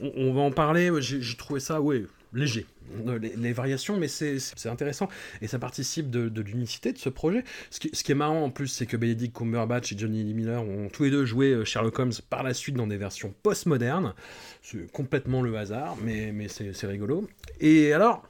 on, 0.00 0.32
va 0.32 0.40
en 0.40 0.50
parler, 0.50 0.90
j'ai 1.00 1.36
trouvé 1.36 1.60
ça, 1.60 1.80
ouais, 1.80 2.04
léger. 2.34 2.66
Euh, 3.06 3.18
les, 3.18 3.52
variations, 3.52 3.96
mais 3.96 4.08
c'est 4.08 4.66
intéressant 4.66 5.08
et 5.40 5.46
ça 5.46 5.58
participe 5.58 6.10
de, 6.10 6.40
l'unicité 6.42 6.92
de 6.92 6.98
ce 6.98 7.08
projet. 7.08 7.44
Ce 7.70 7.80
qui, 7.80 7.90
ce 7.92 8.04
qui, 8.04 8.12
est 8.12 8.16
marrant 8.16 8.42
en 8.42 8.50
plus, 8.50 8.68
c'est 8.68 8.86
que 8.86 8.96
Benedict 8.96 9.36
Cumberbatch 9.36 9.92
et 9.92 9.98
Johnny 9.98 10.22
Lee 10.22 10.34
Miller 10.34 10.62
ont 10.62 10.88
tous 10.88 11.04
les 11.04 11.10
deux 11.10 11.24
joué 11.24 11.52
euh, 11.52 11.64
Sherlock 11.64 11.98
Holmes 11.98 12.12
par 12.28 12.42
la 12.42 12.54
suite 12.54 12.76
dans 12.76 12.86
des 12.86 12.96
versions 12.96 13.34
postmodernes. 13.42 14.14
C'est 14.62 14.90
complètement 14.92 15.42
le 15.42 15.56
hasard, 15.56 15.96
mais, 16.02 16.32
mais 16.32 16.48
c'est 16.48 16.86
rigolo. 16.86 17.28
Et 17.60 17.92
alors, 17.92 18.22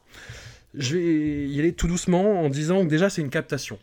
je 0.75 0.97
vais 0.97 1.49
y 1.49 1.59
aller 1.59 1.73
tout 1.73 1.89
doucement 1.89 2.43
en 2.43 2.49
disant 2.49 2.85
que 2.85 2.89
déjà 2.89 3.11
c'est 3.11 3.21
une 3.21 3.31
captation 3.31 3.79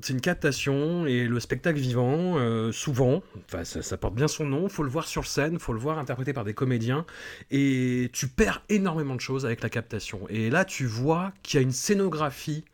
c'est 0.00 0.12
une 0.12 0.20
captation 0.20 1.06
et 1.06 1.24
le 1.24 1.40
spectacle 1.40 1.78
vivant, 1.78 2.38
euh, 2.38 2.72
souvent, 2.72 3.22
enfin, 3.46 3.64
ça, 3.64 3.96
porte 3.98 4.14
bien 4.14 4.28
son 4.28 4.44
nom, 4.44 4.68
faut 4.68 4.82
le 4.82 4.88
voir 4.88 5.06
sur 5.06 5.26
scène, 5.26 5.58
faut 5.58 5.72
le 5.72 5.78
voir 5.78 5.98
interprété 5.98 6.32
par 6.32 6.44
des 6.44 6.54
comédiens 6.54 7.04
et 7.50 8.08
tu 8.12 8.28
perds 8.28 8.62
énormément 8.68 9.14
de 9.14 9.20
choses 9.20 9.44
avec 9.44 9.62
la 9.62 9.68
captation. 9.68 10.20
Et 10.30 10.48
là, 10.48 10.64
tu 10.64 10.86
vois 10.86 11.32
qu'il 11.42 11.58
y 11.58 11.62
a 11.62 11.62
une 11.62 11.72
scénographie 11.72 12.64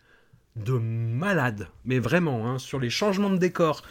de 0.56 0.72
malade, 0.72 1.68
mais 1.84 1.98
vraiment, 1.98 2.48
hein, 2.48 2.58
sur 2.58 2.78
les 2.78 2.90
changements 2.90 3.30
de 3.30 3.38
décor, 3.38 3.82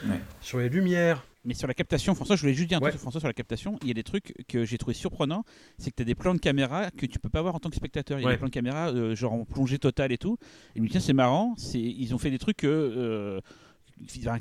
sur 0.41 0.59
les 0.59 0.69
lumières, 0.69 1.23
mais 1.47 1.53
sur 1.53 1.67
la 1.67 1.73
captation, 1.73 2.13
François, 2.13 2.35
je 2.35 2.41
voulais 2.41 2.53
juste 2.53 2.67
dire 2.67 2.77
un 2.77 2.81
truc 2.81 2.99
François 2.99 3.21
sur 3.21 3.27
la 3.27 3.33
captation. 3.33 3.79
Il 3.81 3.87
y 3.87 3.91
a 3.91 3.93
des 3.93 4.03
trucs 4.03 4.33
que 4.49 4.65
j'ai 4.65 4.77
trouvé 4.77 4.93
surprenants. 4.93 5.45
C'est 5.77 5.91
que 5.91 5.95
tu 5.95 6.01
as 6.01 6.05
des 6.05 6.13
plans 6.13 6.33
de 6.35 6.39
caméra 6.39 6.91
que 6.91 7.05
tu 7.05 7.19
peux 7.19 7.29
pas 7.29 7.41
voir 7.41 7.55
en 7.55 7.59
tant 7.59 7.69
que 7.69 7.77
spectateur. 7.77 8.19
Il 8.19 8.23
y 8.23 8.27
a 8.27 8.31
des 8.31 8.37
plans 8.37 8.47
de 8.47 8.53
caméra, 8.53 8.89
euh, 8.89 9.15
genre 9.15 9.31
en 9.31 9.45
plongée 9.45 9.79
totale 9.79 10.11
et 10.11 10.17
tout. 10.17 10.37
Et 10.41 10.79
il 10.79 10.81
me 10.81 10.87
dit, 10.87 10.91
tiens, 10.91 10.99
c'est 10.99 11.13
marrant. 11.13 11.55
Ils 11.73 12.13
ont 12.13 12.17
fait 12.17 12.31
des 12.31 12.37
trucs 12.37 12.57
que. 12.57 12.67
Euh, 12.67 13.39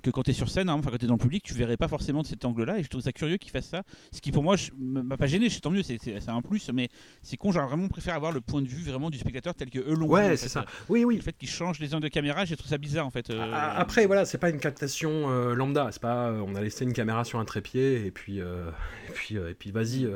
que 0.02 0.10
quand 0.10 0.22
tu 0.22 0.30
es 0.30 0.34
sur 0.34 0.48
scène, 0.48 0.68
hein, 0.68 0.74
enfin 0.74 0.90
quand 0.90 0.98
tu 0.98 1.04
es 1.04 1.08
dans 1.08 1.14
le 1.14 1.20
public, 1.20 1.42
tu 1.42 1.54
verrais 1.54 1.76
pas 1.76 1.88
forcément 1.88 2.22
de 2.22 2.26
cet 2.26 2.44
angle-là. 2.44 2.78
Et 2.78 2.82
je 2.82 2.88
trouve 2.88 3.02
ça 3.02 3.12
curieux 3.12 3.36
qu'ils 3.36 3.50
fassent 3.50 3.68
ça. 3.68 3.82
Ce 4.12 4.20
qui 4.20 4.32
pour 4.32 4.42
moi 4.42 4.56
m'a 4.78 5.16
pas 5.16 5.26
gêné, 5.26 5.48
tant 5.50 5.70
mieux, 5.70 5.82
c'est 5.82 5.98
un 6.28 6.42
plus, 6.42 6.70
mais 6.72 6.88
c'est 7.22 7.36
con, 7.36 7.52
j'aurais 7.52 7.66
vraiment 7.66 7.88
préféré 7.88 8.16
avoir 8.16 8.32
le 8.32 8.40
point 8.40 8.62
de 8.62 8.68
vue 8.68 8.82
vraiment 8.82 9.10
du 9.10 9.18
spectateur 9.18 9.54
tel 9.54 9.70
que 9.70 9.78
eux 9.78 9.94
l'ont 9.94 10.08
Ouais, 10.08 10.36
c'est 10.36 10.48
ça. 10.48 10.64
Oui, 10.88 11.04
oui. 11.04 11.16
Le 11.16 11.22
fait 11.22 11.32
qu'ils 11.32 11.48
changent 11.48 11.80
les 11.80 11.94
angles 11.94 12.04
de 12.04 12.08
caméra, 12.08 12.44
j'ai 12.44 12.56
trouvé 12.56 12.70
ça 12.70 12.78
bizarre 12.78 13.06
en 13.06 13.10
fait. 13.10 13.30
Euh. 13.30 13.52
Après, 13.52 14.06
voilà, 14.06 14.24
c'est 14.24 14.38
pas 14.38 14.50
une 14.50 14.60
captation 14.60 15.30
euh, 15.30 15.54
lambda, 15.54 15.88
c'est 15.90 16.02
pas 16.02 16.32
on 16.32 16.54
a 16.54 16.60
laissé 16.60 16.84
une 16.84 16.92
caméra 16.92 17.24
sur 17.24 17.38
un 17.38 17.44
trépied 17.44 18.06
et 18.06 18.10
puis, 18.10 18.38
et 19.08 19.12
puis, 19.14 19.36
et 19.36 19.54
puis 19.54 19.70
vas-y, 19.70 20.08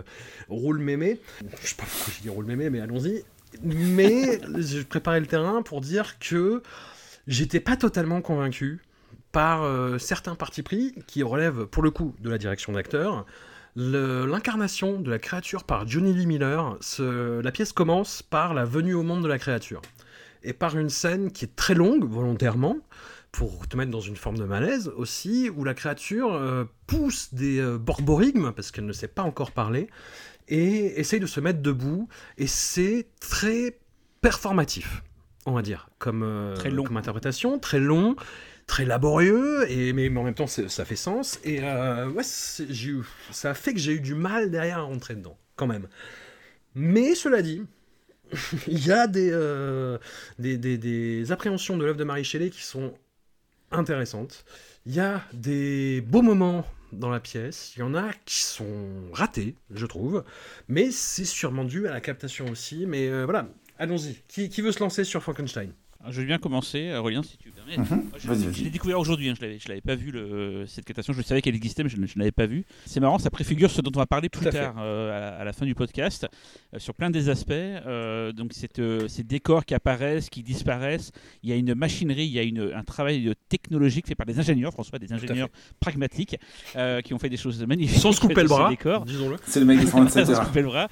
roule 0.49 0.79
mémé. 0.79 1.21
Je 1.63 1.67
sais 1.67 1.75
pas 1.75 1.85
pourquoi 1.85 2.13
je 2.17 2.23
dis 2.23 2.29
roule 2.29 2.47
mémé, 2.47 2.71
mais 2.71 2.81
allons-y. 2.81 3.25
Mais 3.63 4.41
je 4.59 4.83
préparais 4.83 5.21
le 5.21 5.27
terrain 5.27 5.63
pour 5.63 5.81
dire 5.81 6.19
que 6.19 6.63
j'étais 7.27 7.61
pas 7.61 7.77
totalement 7.77 8.21
convaincu 8.21 8.81
par 9.33 9.63
euh, 9.63 9.99
certains 9.99 10.35
partis 10.35 10.63
pris 10.63 10.95
qui 11.07 11.23
relèvent 11.23 11.67
pour 11.67 11.83
le 11.83 11.91
coup 11.91 12.15
de 12.21 12.31
la 12.31 12.39
direction 12.39 12.73
d'acteur. 12.73 13.27
L'incarnation 13.77 15.01
de 15.01 15.09
la 15.11 15.21
créature 15.21 15.63
par 15.63 15.87
Johnny 15.87 16.13
Lee 16.13 16.27
Miller, 16.27 16.77
la 16.99 17.53
pièce 17.53 17.73
commence 17.73 18.21
par 18.21 18.53
la 18.53 18.65
venue 18.65 18.95
au 18.95 19.05
monde 19.05 19.23
de 19.23 19.29
la 19.29 19.39
créature 19.39 19.81
et 20.43 20.53
par 20.53 20.77
une 20.77 20.91
scène 20.91 21.31
qui 21.31 21.45
est 21.45 21.55
très 21.55 21.75
longue 21.75 22.05
volontairement 22.05 22.79
pour 23.33 23.69
te 23.69 23.77
mettre 23.77 23.91
dans 23.91 24.01
une 24.01 24.17
forme 24.17 24.39
de 24.39 24.45
malaise 24.45 24.89
aussi, 24.97 25.51
où 25.55 25.65
la 25.65 25.75
créature 25.75 26.35
euh, 26.35 26.65
pousse 26.87 27.33
des 27.33 27.61
euh, 27.61 27.79
borborigmes, 27.79 28.53
parce 28.53 28.71
qu'elle 28.71 28.87
ne 28.87 28.93
sait 28.93 29.09
pas 29.09 29.23
encore 29.23 29.53
parler, 29.53 29.89
et 30.49 30.99
essaye 30.99 31.21
de 31.21 31.27
se 31.27 31.39
mettre 31.39 31.61
debout, 31.61 32.09
et 32.39 32.49
c'est 32.49 33.07
très 33.21 33.79
performatif, 34.21 35.03
on 35.47 35.53
va 35.53 35.63
dire, 35.63 35.89
comme, 35.99 36.23
euh, 36.25 36.55
très 36.57 36.71
long. 36.71 36.83
comme 36.83 36.97
interprétation, 36.97 37.59
très 37.61 37.79
long, 37.79 38.17
très 38.71 38.85
laborieux, 38.85 39.69
et, 39.69 39.93
mais, 39.93 40.09
en 40.17 40.23
même 40.23 40.35
temps 40.35 40.47
ça 40.47 40.85
fait 40.85 40.95
sens, 40.95 41.41
et 41.43 41.61
ouais, 41.61 42.23
eu, 42.61 43.03
ça 43.33 43.51
a 43.51 43.55
fait 43.55 43.75
que 43.75 43.81
j'ai 43.81 43.95
eu 43.95 44.01
du 44.01 44.15
mal 44.15 44.53
derrière 44.53 44.79
à 44.79 44.83
rentrer 44.83 45.17
dedans, 45.17 45.37
quand 45.57 45.67
même. 45.67 45.89
Mais 46.77 47.17
cela 47.17 47.43
dit, 47.43 47.65
il 48.69 48.87
y 48.87 48.93
a 48.93 49.09
des, 49.09 49.33
des, 50.39 50.57
des, 50.57 51.33
appréhensions 51.33 51.77
de 51.77 51.85
l'œuvre 51.85 51.99
de 51.99 52.05
Marie 52.05 52.23
Shelley 52.23 52.51
qui 52.51 52.63
sont 52.63 52.95
intéressante. 53.73 54.45
Il 54.87 54.95
y 54.95 55.01
a 55.01 55.21
des 55.33 56.01
beaux 56.01 56.23
moments 56.23 56.65
dans 56.93 57.11
la 57.11 57.19
pièce, 57.19 57.73
il 57.75 57.81
y 57.81 57.83
en 57.83 57.97
a 57.97 58.13
qui 58.25 58.39
sont 58.39 59.11
ratés, 59.13 59.57
je 59.75 59.87
trouve, 59.87 60.23
mais 60.69 60.93
c'est 60.93 61.25
sûrement 61.25 61.65
dû 61.65 61.89
à 61.89 61.91
la 61.91 62.01
captation 62.01 62.47
aussi. 62.49 62.87
Mais 62.87 63.09
euh, 63.09 63.25
voilà, 63.25 63.49
allons-y. 63.81 64.15
Qui 64.29 64.63
veut 64.63 64.71
se 64.71 64.79
lancer 64.79 65.03
sur 65.03 65.25
Frankenstein? 65.25 65.73
Je 66.09 66.21
vais 66.21 66.27
bien 66.27 66.39
commencer, 66.39 66.93
Aurélien, 66.95 67.23
si 67.23 67.37
tu 67.37 67.51
permets. 67.51 67.77
Mhm. 67.77 68.11
je, 68.17 68.65
l'ai 68.65 68.71
découvert 68.71 68.99
aujourd'hui, 68.99 69.29
hein, 69.29 69.35
je 69.39 69.45
ne 69.45 69.69
l'avais 69.69 69.81
pas 69.81 69.95
vu 69.95 70.11
le, 70.11 70.65
cette 70.67 70.85
captation, 70.85 71.13
je 71.13 71.21
savais 71.21 71.43
qu'elle 71.43 71.55
existait, 71.55 71.83
mais 71.83 71.91
je 71.91 71.99
ne 71.99 72.07
l'avais 72.17 72.33
pas 72.33 72.47
vue. 72.47 72.65
C'est 72.87 73.01
marrant, 73.01 73.19
ça 73.19 73.31
préfigure 73.31 73.71
ce 73.71 73.83
dont 73.83 73.91
on 73.95 73.99
va 73.99 74.07
parler 74.07 74.29
plus 74.29 74.49
tard 74.49 74.77
euh, 74.79 75.41
à, 75.41 75.45
la 75.45 75.53
fin 75.53 75.67
du 75.67 75.75
podcast, 75.75 76.27
euh, 76.75 76.79
sur 76.79 76.95
plein 76.95 77.11
des 77.11 77.29
aspects. 77.29 77.51
Euh, 77.53 78.33
donc, 78.33 78.53
ces 78.55 79.23
décors 79.25 79.65
qui 79.65 79.75
apparaissent, 79.75 80.31
qui 80.31 80.43
disparaissent, 80.43 81.13
il 81.43 81.51
y 81.51 81.53
a 81.53 81.57
une 81.57 81.75
machinerie, 81.75 82.25
il 82.25 82.33
y 82.33 82.39
a 82.39 82.45
une, 82.45 82.73
un 82.75 82.85
travail 82.85 83.33
technologique 83.49 84.07
fait 84.07 84.15
par 84.15 84.27
des 84.27 84.39
ingénieurs, 84.39 84.73
François, 84.73 84.99
des 84.99 85.13
ingénieurs 85.13 85.49
pragmatiques, 85.81 86.37
qui 87.05 87.15
ont 87.15 87.19
fait 87.19 87.29
des 87.29 87.37
choses 87.37 87.63
magnifiques. 87.67 88.01
Sans 88.01 88.13
se 88.13 88.21
couper 88.21 88.43
le 88.43 88.49
bras, 88.49 88.73
disons-le. 89.05 89.37
C'est 89.45 89.61
le 89.61 89.67
mec 89.67 89.81
qui 89.81 89.87
Sans 89.91 90.07
se 90.09 90.45
couper 90.45 90.63
le 90.63 90.69
bras. 90.69 90.89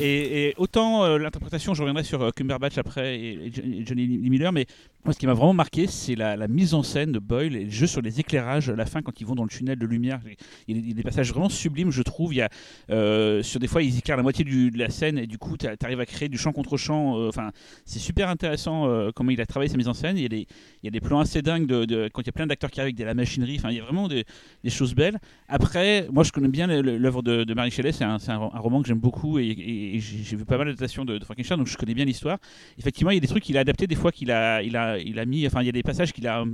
Et, 0.00 0.48
et 0.48 0.54
autant 0.58 1.16
l'interprétation, 1.16 1.74
je 1.74 1.82
reviendrai 1.82 2.04
sur 2.04 2.32
Cumberbatch 2.34 2.78
après 2.78 3.18
et, 3.18 3.46
et 3.46 3.84
Johnny 3.84 4.06
Mais 4.52 4.66
ce 5.12 5.18
qui 5.18 5.26
m'a 5.26 5.34
vraiment 5.34 5.52
marqué, 5.52 5.86
c'est 5.86 6.14
la, 6.14 6.48
mise 6.48 6.72
en 6.72 6.82
scène 6.82 7.12
de 7.12 7.18
Boyle 7.18 7.56
et 7.56 7.64
le 7.64 7.70
jeu 7.70 7.86
sur 7.86 8.00
les 8.00 8.20
éclairages 8.20 8.70
à 8.70 8.76
la 8.76 8.86
fin 8.86 9.02
quand 9.02 9.20
ils 9.20 9.26
vont 9.26 9.34
dans 9.34 9.42
le 9.42 9.50
tunnel 9.50 9.78
de 9.78 9.86
lumière. 9.86 10.20
Il 10.66 10.86
y 10.86 10.90
a 10.90 10.94
des 10.94 11.02
passages 11.02 11.30
vraiment 11.30 11.48
sublimes, 11.48 11.90
je 11.90 12.02
trouve. 12.02 12.32
Il 12.32 12.38
y 12.38 12.42
a, 12.42 12.48
euh, 12.90 13.42
sur 13.42 13.60
des 13.60 13.66
fois, 13.66 13.82
ils 13.82 13.98
éclairent 13.98 14.16
la 14.16 14.22
moitié 14.22 14.44
de 14.44 14.78
la 14.78 14.88
scène 14.88 15.18
et 15.18 15.26
du 15.26 15.36
coup, 15.36 15.56
tu 15.56 15.66
arrives 15.82 16.00
à 16.00 16.06
créer 16.06 16.28
du 16.28 16.38
champ 16.38 16.52
contre 16.52 16.76
champ. 16.76 17.18
Euh, 17.18 17.28
enfin, 17.28 17.50
c'est 17.84 17.98
super 17.98 18.30
intéressant 18.30 18.88
euh, 18.88 19.10
comment 19.14 19.30
il 19.30 19.40
a 19.40 19.46
travaillé 19.46 19.70
sa 19.70 19.76
mise 19.76 19.88
en 19.88 19.94
scène. 19.94 20.16
Il 20.16 20.22
y 20.22 20.88
a 20.88 20.90
des, 20.90 21.00
plans 21.00 21.20
assez 21.20 21.42
dingues 21.42 21.66
de, 21.66 22.08
quand 22.12 22.22
il 22.22 22.26
y 22.26 22.30
a 22.30 22.32
plein 22.32 22.46
d'acteurs 22.46 22.70
qui 22.70 22.80
arrivent 22.80 22.94
avec 22.94 22.96
de 22.96 23.04
la 23.04 23.14
machinerie. 23.14 23.56
Enfin, 23.58 23.70
il 23.70 23.76
y 23.76 23.80
a 23.80 23.84
vraiment 23.84 24.08
des, 24.08 24.24
choses 24.68 24.94
belles. 24.94 25.18
Après, 25.48 26.08
moi, 26.10 26.24
je 26.24 26.32
connais 26.32 26.48
bien 26.48 26.66
l'œuvre 26.66 27.22
de, 27.22 27.54
Marie 27.54 27.70
Shelley. 27.70 27.92
C'est 27.92 28.04
un, 28.04 28.36
roman 28.36 28.80
que 28.80 28.88
j'aime 28.88 29.00
beaucoup 29.00 29.38
et, 29.38 29.98
j'ai 29.98 30.36
vu 30.36 30.44
pas 30.44 30.56
mal 30.56 30.66
d'adaptations 30.66 31.04
de, 31.04 31.18
de 31.18 31.24
Frankenstein, 31.24 31.58
donc 31.58 31.66
je 31.66 31.76
connais 31.76 31.94
bien 31.94 32.04
l'histoire. 32.04 32.38
Effectivement, 32.78 33.10
il 33.10 33.14
y 33.14 33.18
a 33.18 33.20
des 33.20 33.28
trucs 33.28 33.42
qu'il 33.42 33.58
a 33.58 33.60
adaptés 33.60 33.86
des 33.86 33.94
fois 33.94 34.10
qu'il 34.10 34.30
il 34.62 34.76
a, 34.76 34.98
il 34.98 35.18
a 35.18 35.24
mis, 35.24 35.46
enfin, 35.46 35.62
il 35.62 35.66
y 35.66 35.68
a 35.68 35.72
des 35.72 35.82
passages 35.82 36.12
qu'il 36.12 36.26
a, 36.26 36.44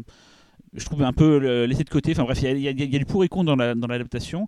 je 0.75 0.85
trouve 0.85 1.03
un 1.03 1.13
peu 1.13 1.65
laissé 1.67 1.85
de 1.85 1.91
côté. 1.91 2.13
Enfin 2.13 2.25
bref, 2.25 2.41
il 2.43 2.59
y 2.59 2.69
a, 2.69 2.99
du 2.99 3.05
pour 3.05 3.25
et 3.25 3.29
contre 3.29 3.57
dans 3.57 3.87
l'adaptation. 3.87 4.47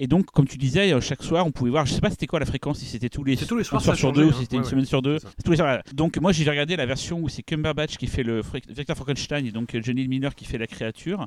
Et 0.00 0.06
donc, 0.06 0.26
comme 0.26 0.46
tu 0.46 0.58
disais, 0.58 0.92
euh, 0.92 1.00
chaque 1.00 1.24
soir, 1.24 1.44
on 1.44 1.50
pouvait 1.50 1.72
voir, 1.72 1.84
je 1.84 1.92
sais 1.92 2.00
pas 2.00 2.08
c'était 2.08 2.28
quoi 2.28 2.38
la 2.38 2.46
fréquence, 2.46 2.78
si 2.78 2.84
c'était 2.84 3.08
tous 3.08 3.24
les, 3.24 3.36
tous 3.36 3.56
les 3.56 3.64
soirs, 3.64 3.82
sur 3.82 4.12
deux, 4.12 4.26
ou 4.26 4.32
si 4.32 4.42
c'était 4.42 4.56
une 4.56 4.64
semaine 4.64 4.84
sur 4.84 5.02
deux. 5.02 5.18
Tous 5.44 5.50
les 5.50 5.56
soirs. 5.56 5.80
Donc, 5.92 6.16
moi, 6.18 6.30
j'ai 6.30 6.48
regardé 6.48 6.76
la 6.76 6.86
version 6.86 7.18
où 7.18 7.28
c'est 7.28 7.42
Cumberbatch 7.42 7.96
qui 7.96 8.06
fait 8.06 8.22
le 8.22 8.40
Victor 8.68 8.96
Frankenstein 8.96 9.44
et 9.44 9.50
donc 9.50 9.74
euh, 9.74 9.82
Johnny 9.82 10.06
Miller 10.06 10.36
qui 10.36 10.44
fait 10.44 10.56
la 10.56 10.68
créature. 10.68 11.26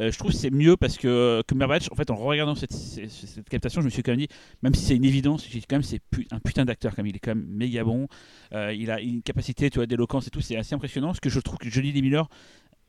Euh, 0.00 0.10
je 0.10 0.18
trouve 0.18 0.32
que 0.32 0.36
c'est 0.36 0.50
mieux 0.50 0.76
parce 0.76 0.98
que 0.98 1.44
Cumberbatch, 1.46 1.92
en 1.92 1.94
fait, 1.94 2.10
en 2.10 2.16
regardant 2.16 2.56
cette, 2.56 2.72
cette, 2.72 3.48
captation, 3.48 3.82
je 3.82 3.86
me 3.86 3.90
suis 3.90 4.02
quand 4.02 4.10
même 4.10 4.20
dit, 4.20 4.28
même 4.62 4.74
si 4.74 4.84
c'est 4.84 4.96
une 4.96 5.04
évidence, 5.04 5.46
j'ai 5.48 5.60
quand 5.60 5.76
même 5.76 5.84
c'est 5.84 6.02
un 6.32 6.40
putain 6.40 6.64
d'acteur, 6.64 6.96
comme 6.96 7.06
il 7.06 7.14
est 7.14 7.20
quand 7.20 7.36
même 7.36 7.46
méga 7.48 7.84
bon. 7.84 8.08
il 8.52 8.90
a 8.90 9.00
une 9.00 9.22
capacité, 9.22 9.70
tu 9.70 9.78
vois, 9.78 9.86
d'éloquence 9.86 10.26
et 10.26 10.30
tout, 10.30 10.40
c'est 10.40 10.56
assez 10.56 10.74
impressionnant. 10.74 11.14
Ce 11.14 11.20
que 11.20 11.30
je 11.30 11.38
trouve 11.38 11.58
que 11.58 11.70
Johnny 11.70 11.92
Miller 11.92 12.28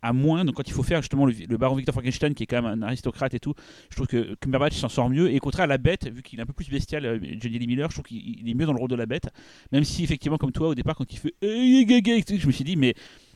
à 0.02 0.14
moins. 0.14 0.46
Donc 0.46 0.56
quand 0.56 0.68
il 0.68 0.74
faut 0.74 0.84
faire 0.84 1.02
justement 1.02 1.26
le, 1.26 1.58
baron 1.58 1.76
Victor 1.76 1.94
Frankenstein, 1.94 2.34
qui 2.34 2.44
est 2.44 2.46
quand 2.46 2.62
même 2.62 2.82
un 2.82 2.82
aristocrate 2.82 3.34
et 3.34 3.40
tout, 3.40 3.54
je 3.90 3.96
trouve 3.96 4.08
que 4.08 4.36
Cumberbatch 4.36 4.76
s'en 4.76 4.90
sort 4.90 5.10
mieux. 5.10 5.32
Et 5.32 5.38
au 5.38 5.42
contraire, 5.42 5.68
la 5.68 5.78
bête, 5.78 6.08
vu 6.08 6.22
qu'il 6.22 6.40
est 6.40 6.42
un 6.42 6.46
peu 6.46 6.54
plus 6.54 6.70
bestial, 6.70 7.06
euh, 7.06 7.20
Johnny 7.40 7.60
Lee 7.60 7.68
Miller, 7.68 7.90
je 7.90 7.96
trouve 7.96 8.06
qu'il 8.06 8.48
est 8.48 8.54
mieux 8.54 8.66
dans 8.66 8.74
le 8.74 8.80
rôle 8.80 8.90
de 8.90 8.96
la 8.96 9.06
bête. 9.06 9.30
Même 9.72 9.84
si 9.84 10.04
effectivement, 10.04 10.38
comme 10.38 10.52
toi, 10.52 10.70
au 10.70 10.76
départ, 10.76 10.96
quand 10.96 11.12
il 11.12 11.18
fait, 11.18 11.34
je 11.42 12.48
me 12.48 12.52
suis 12.52 12.64
dit, 12.64 12.76
mais 12.76 12.94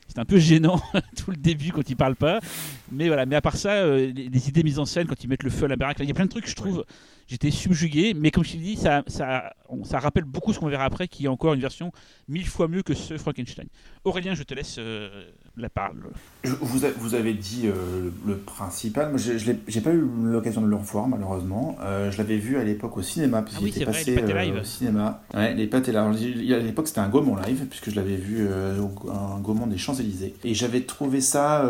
c'est 0.08 0.20
un 0.20 0.26
peu 0.26 0.38
gênant 0.38 0.82
tout 1.18 1.32
le 1.32 1.38
début 1.38 1.72
quand 1.72 1.90
il 1.90 1.96
parle 1.96 2.16
pas. 2.16 2.40
Mais 2.92 3.08
voilà, 3.08 3.26
mais 3.26 3.36
à 3.36 3.42
part 3.42 3.56
ça, 3.56 3.72
euh, 3.72 4.12
les, 4.14 4.50
idées 4.50 4.64
mises 4.64 4.80
en 4.80 4.86
scène 4.86 5.08
quand 5.08 5.24
ils 5.24 5.28
mettent 5.28 5.44
le 5.44 5.50
feu 5.50 5.66
à 5.66 5.68
la 5.68 5.76
baraque, 5.76 5.98
il 6.00 6.08
y 6.08 6.12
a 6.12 6.14
plein 6.14 6.26
de 6.26 6.30
trucs, 6.30 6.48
je 6.48 6.56
trouve. 6.56 6.86
J'étais 7.28 7.52
subjugué, 7.52 8.14
mais 8.14 8.32
comme 8.32 8.44
je 8.44 8.52
t'ai 8.52 8.58
dit, 8.58 8.76
ça, 8.76 9.04
ça, 9.08 9.54
ça 9.84 10.00
rappelle 10.00 10.26
beaucoup 10.26 10.52
ce 10.52 10.60
qu'on 10.60 10.68
verra 10.68 10.84
après, 10.84 11.08
qui 11.08 11.26
est 11.26 11.30
encore 11.30 11.54
une 11.54 11.62
version 11.62 11.92
mille 12.28 12.46
fois 12.46 12.68
mieux 12.68 12.84
que 12.84 12.94
ce 12.94 13.18
Frankenstein. 13.18 13.68
Aurélien, 14.04 14.36
je 14.36 14.44
te 14.44 14.54
laisse 14.54 14.76
euh, 14.78 15.32
la 15.56 15.70
parole. 15.70 15.98
vous, 16.44 16.80
vous, 16.98 17.16
avez 17.16 17.34
dit 17.34 17.64
euh, 17.66 18.10
le 18.26 18.38
principal. 18.38 19.10
Moi, 19.10 19.18
je 19.18 19.52
n'ai 19.52 19.82
pas 19.82 19.92
eu 19.92 20.04
l'occasion 20.24 20.62
de 20.62 20.68
le 20.68 20.76
revoir, 20.76 21.08
malheureusement. 21.08 21.78
je 21.82 22.18
l'avais 22.18 22.38
vu 22.38 22.58
à 22.58 22.64
l'époque 22.64 22.98
au 22.98 23.02
cinéma. 23.02 23.46
Ah 23.48 23.60
oui, 23.62 23.72
c'est 23.72 23.84
vrai, 23.84 23.94
passé, 23.94 24.16
live. 24.16 24.60
au 24.62 24.64
cinéma. 24.64 25.22
Ouais, 25.34 25.54
les 25.54 25.68
pâtés 25.68 25.96
À 25.96 26.10
l'époque, 26.12 26.88
c'était 26.88 27.02
un 27.02 27.10
Gaumont 27.10 27.36
live, 27.36 27.66
puisque 27.70 27.92
je 27.92 27.96
l'avais 27.96 28.16
vu 28.16 28.48
un 28.48 29.40
Gaumont 29.40 29.68
des 29.68 29.78
Champs-Élysées. 29.78 30.36
Et 30.44 30.54
j'avais 30.54 30.82
trouvé 30.82 31.22
ça 31.22 31.70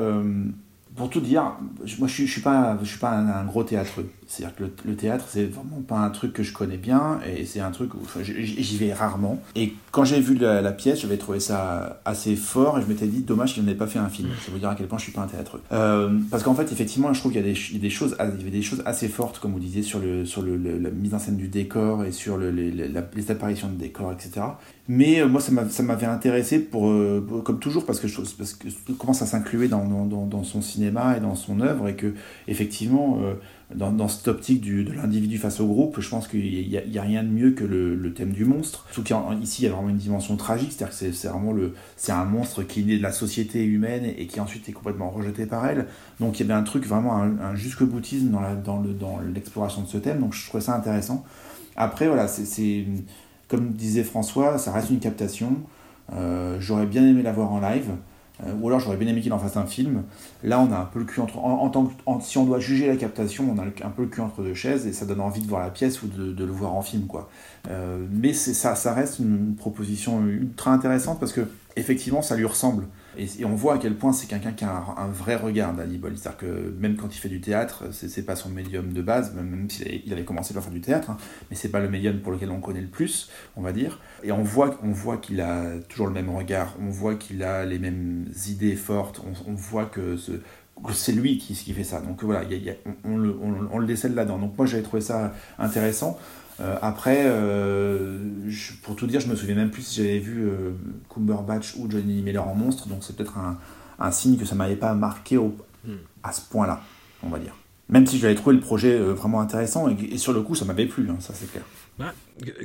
pour 0.96 1.10
tout 1.10 1.22
dire, 1.22 1.54
moi 2.00 2.08
je 2.08 2.14
suis, 2.14 2.28
je 2.28 2.32
suis 2.32 2.42
pas, 2.42 2.78
je 2.82 2.88
suis 2.88 3.00
pas 3.00 3.12
un, 3.12 3.46
gros 3.46 3.64
théâtreux. 3.64 4.10
C'est-à-dire 4.34 4.56
que 4.56 4.64
le, 4.88 4.96
théâtre, 4.96 5.26
c'est 5.30 5.46
vraiment 5.46 5.82
pas 5.88 6.00
un 6.00 6.10
truc 6.10 6.34
que 6.34 6.42
je 6.42 6.54
connais 6.54 6.78
bien 6.78 7.20
et 7.24 7.46
c'est 7.46 7.60
un 7.60 7.70
truc 7.70 7.94
où 7.94 8.00
j'y 8.22 8.78
vais 8.78 8.92
rarement. 8.92 9.40
Et 9.56 9.74
quand 9.92 10.06
j'ai 10.06 10.20
vu 10.20 10.36
la, 10.36 10.72
pièce, 10.72 11.02
j'avais 11.02 11.18
trouvé 11.18 11.40
ça 11.40 12.02
assez 12.04 12.36
fort 12.36 12.80
et 12.80 12.82
je 12.82 12.88
m'étais 12.88 13.06
dit, 13.06 13.22
dommage 13.22 13.54
qu'il 13.54 13.64
n'ait 13.64 13.76
pas 13.76 13.86
fait 13.86 14.00
un 14.00 14.10
film. 14.10 14.30
Ça 14.44 14.52
veut 14.52 14.58
dire 14.58 14.70
à 14.70 14.76
quel 14.76 14.88
point 14.88 14.98
je 14.98 15.04
suis 15.04 15.12
pas 15.12 15.22
un 15.22 15.28
théâtreux. 15.28 15.62
Euh, 15.72 16.18
parce 16.32 16.42
qu'en 16.42 16.56
fait, 16.56 16.72
effectivement, 16.72 17.14
je 17.14 17.20
trouve 17.20 17.32
qu'il 17.32 17.42
y, 17.42 17.48
y 17.48 17.52
avait 17.52 18.50
des 18.50 18.62
choses 18.62 18.82
assez 18.86 19.08
fortes, 19.08 19.38
comme 19.38 19.52
vous 19.52 19.60
disiez, 19.60 19.84
sur, 19.84 20.00
le, 20.00 20.26
sur 20.26 20.42
le, 20.42 20.58
la 20.58 20.90
mise 20.90 21.14
en 21.14 21.20
scène 21.20 21.38
du 21.38 21.48
décor 21.48 22.04
et 22.04 22.12
sur 22.12 22.40
les, 22.40 23.30
apparitions 23.30 23.70
de 23.70 23.76
décor, 23.76 24.12
etc. 24.12 24.48
Mais 24.88 25.22
euh, 25.22 25.28
moi, 25.28 25.42
ça 25.42 25.84
m'avait 25.84 26.08
intéressé 26.08 26.58
pour, 26.58 26.90
euh, 26.90 27.44
comme 27.46 27.60
toujours, 27.60 27.86
parce 27.86 28.00
que 28.00 28.08
je 28.08 28.20
parce 28.38 28.54
que 28.54 28.68
commence 28.94 29.22
à 29.22 29.28
s'incluer 29.28 29.68
dans, 29.68 29.86
dans, 29.86 30.26
dans, 30.26 30.44
son 30.44 30.62
cinéma 30.62 31.18
et 31.18 31.20
dans 31.20 31.36
son 31.36 31.62
œuvre, 31.62 31.88
et 31.88 31.96
que 31.96 32.14
effectivement, 32.48 33.20
dans, 33.74 33.92
dans, 33.92 34.08
cette 34.08 34.28
optique 34.28 34.62
du, 34.62 34.84
de 34.84 34.94
l'individu 34.94 35.38
face 35.38 35.60
au 35.60 35.68
groupe, 35.68 36.00
je 36.00 36.10
pense 36.10 36.28
qu'il 36.28 36.42
n'y 36.42 36.78
a, 36.78 37.02
a, 37.02 37.04
rien 37.04 37.24
de 37.24 37.30
mieux 37.30 37.52
que 37.52 37.64
le, 37.64 38.14
thème 38.14 38.32
du 38.32 38.46
monstre. 38.46 38.86
Surtout 38.92 39.16
qu'ici, 39.40 39.64
il 39.64 39.66
y 39.66 39.68
a 39.68 39.72
vraiment 39.72 39.90
une 39.90 39.98
dimension 39.98 40.36
tragique, 40.36 40.72
c'est-à-dire 40.72 40.98
que 40.98 41.12
c'est 41.12 41.28
vraiment 41.28 41.52
le, 41.52 41.74
c'est 41.98 42.12
un 42.12 42.26
monstre 42.26 42.64
qui 42.64 42.82
est 42.92 42.98
de 42.98 43.04
la 43.04 43.12
société 43.12 43.64
humaine 43.64 44.06
et, 44.06 44.28
qui 44.28 44.40
ensuite 44.40 44.68
est 44.70 44.74
complètement 44.74 45.10
rejeté 45.10 45.46
par 45.46 45.66
elle. 45.66 45.88
Donc 46.20 46.40
il 46.40 46.48
y 46.48 46.52
avait 46.52 46.60
un 46.60 46.64
truc 46.64 46.86
vraiment 46.86 47.16
un, 47.18 47.40
un 47.40 47.56
jusque 47.56 47.84
boutisme 47.84 48.30
dans, 48.30 48.42
la, 48.42 48.56
dans, 48.56 48.80
le, 48.80 48.94
dans 48.94 49.20
l'exploration 49.34 49.82
de 49.82 49.88
ce 49.88 49.98
thème. 49.98 50.20
Donc 50.20 50.34
je 50.34 50.48
trouvais 50.48 50.64
ça 50.64 50.76
intéressant. 50.76 51.26
Après, 51.76 52.08
voilà, 52.08 52.28
c'est 52.28 52.86
comme 53.48 53.72
disait 53.74 54.04
François, 54.04 54.58
ça 54.58 54.72
reste 54.72 54.90
une 54.90 55.00
captation. 55.00 55.58
Euh, 56.12 56.58
j'aurais 56.60 56.86
bien 56.86 57.06
aimé 57.08 57.22
la 57.22 57.32
voir 57.32 57.52
en 57.52 57.60
live, 57.60 57.92
ou 58.60 58.68
alors 58.68 58.80
j'aurais 58.80 58.98
bien 58.98 59.08
aimé 59.08 59.22
qu'il 59.22 59.34
en 59.34 59.40
fasse 59.40 59.58
un 59.58 59.66
film. 59.66 60.04
Là, 60.44 60.60
on 60.60 60.72
a 60.72 60.78
un 60.78 60.86
peu 60.86 61.00
le 61.00 61.06
cul 61.06 61.22
entre. 61.22 61.38
En, 61.38 61.70
tant 61.70 61.86
que, 61.86 61.94
si 62.22 62.38
on 62.38 62.46
doit 62.46 62.60
juger 62.60 62.88
la 62.88 62.96
captation, 62.96 63.46
on 63.50 63.60
a 63.60 63.64
un 63.64 63.90
peu 63.90 64.04
le 64.04 64.08
cul 64.08 64.22
entre 64.22 64.42
deux 64.42 64.54
chaises 64.54 64.86
et 64.88 64.94
ça 64.94 65.06
donne 65.06 65.22
envie 65.22 65.42
de 65.42 65.48
voir 65.48 65.62
la 65.62 65.70
pièce 65.70 66.02
ou 66.04 66.08
de, 66.08 66.44
le 66.44 66.52
voir 66.52 66.74
en 66.76 66.82
film, 66.82 67.08
quoi. 67.08 67.30
Euh, 67.70 68.06
mais 68.12 68.34
ça, 68.34 68.76
ça 68.76 68.94
reste 68.94 69.20
une 69.20 69.56
proposition 69.56 70.26
ultra 70.26 70.72
intéressante 70.72 71.20
parce 71.20 71.34
que 71.34 71.48
effectivement, 71.76 72.22
ça 72.22 72.36
lui 72.36 72.46
ressemble. 72.46 72.86
Et, 73.18 73.46
on 73.46 73.56
voit 73.56 73.76
à 73.76 73.78
quel 73.78 73.96
point 73.96 74.14
c'est 74.14 74.28
quelqu'un 74.28 74.52
qui 74.52 74.64
a 74.64 74.84
un, 74.98 75.08
vrai 75.08 75.36
regard, 75.36 75.74
Danny 75.74 75.98
Boyle. 75.98 76.18
C'est-à-dire 76.18 76.38
que 76.38 76.74
même 76.80 76.96
quand 76.96 77.14
il 77.16 77.18
fait 77.18 77.30
du 77.30 77.42
théâtre, 77.42 77.86
c'est 77.92 78.26
pas 78.26 78.36
son 78.36 78.50
médium 78.50 78.94
de 78.94 79.02
base, 79.02 79.34
même, 79.34 79.70
s'il 79.70 80.12
avait 80.12 80.24
commencé 80.24 80.54
par 80.54 80.64
faire 80.64 80.72
du 80.72 80.82
théâtre, 80.82 81.12
hein, 81.12 81.18
mais 81.50 81.56
c'est 81.56 81.70
pas 81.70 81.80
le 81.80 81.90
médium 81.90 82.20
pour 82.20 82.32
lequel 82.32 82.50
on 82.50 82.60
connaît 82.60 82.82
le 82.82 82.88
plus, 82.88 83.30
on 83.56 83.62
va 83.62 83.72
dire. 83.72 84.00
Et 84.24 84.32
on 84.32 84.44
voit, 84.44 84.80
on 84.84 84.92
voit 84.92 85.18
qu'il 85.18 85.42
a 85.42 85.66
toujours 85.90 86.08
le 86.08 86.14
même 86.14 86.30
regard, 86.30 86.76
on 86.82 86.90
voit 86.90 87.16
qu'il 87.16 87.44
a 87.44 87.66
les 87.66 87.80
mêmes 87.80 88.26
idées 88.48 88.76
fortes, 88.76 89.22
on, 89.48 89.54
voit 89.54 89.86
que 89.86 90.18
c'est 90.94 91.12
lui 91.12 91.38
qui, 91.38 91.54
qui, 91.54 91.74
fait 91.74 91.84
ça. 91.84 92.02
Donc 92.02 92.24
voilà, 92.24 92.44
on, 93.06 93.68
on, 93.72 93.80
le 93.80 93.86
décèle 93.86 94.16
là-dedans. 94.16 94.40
Donc 94.40 94.58
moi 94.58 94.66
j'avais 94.66 94.84
trouvé 94.84 95.02
ça 95.02 95.34
intéressant. 95.60 96.18
Euh, 96.60 96.78
après, 96.82 97.24
euh, 97.26 98.20
pour 98.84 98.96
tout 98.96 99.08
dire, 99.08 99.20
je 99.20 99.28
me 99.28 99.36
souviens 99.36 99.56
même 99.56 99.72
plus 99.72 99.82
si 99.82 100.02
j'avais 100.02 100.20
vu 100.20 100.44
euh, 100.44 100.72
Cumberbatch 101.14 101.76
ou 101.78 101.90
Johnny 101.90 102.22
Miller 102.22 102.48
en 102.48 102.56
monstre, 102.56 102.88
donc 102.88 103.04
c'est 103.04 103.16
peut-être 103.16 103.38
un, 103.38 103.58
un, 104.00 104.12
signe 104.12 104.38
que 104.38 104.46
ça 104.46 104.56
m'avait 104.56 104.76
pas 104.76 104.94
marqué 104.94 105.38
au, 105.38 105.56
hmm. 105.86 105.94
à 106.22 106.32
ce 106.32 106.42
point-là, 106.42 106.82
on 107.24 107.30
va 107.30 107.40
dire. 107.40 107.56
Même 107.90 108.06
si 108.06 108.18
j'avais 108.18 108.36
trouvé 108.36 108.56
le 108.56 108.62
projet 108.62 108.98
vraiment 108.98 109.42
intéressant, 109.42 109.90
et, 109.90 110.18
sur 110.18 110.34
le 110.34 110.42
coup, 110.42 110.56
ça 110.56 110.66
m'avait 110.66 110.86
plu, 110.86 111.08
hein, 111.10 111.18
ça 111.20 111.34
c'est 111.34 111.52
clair. 111.52 111.64
Bah, 112.00 112.14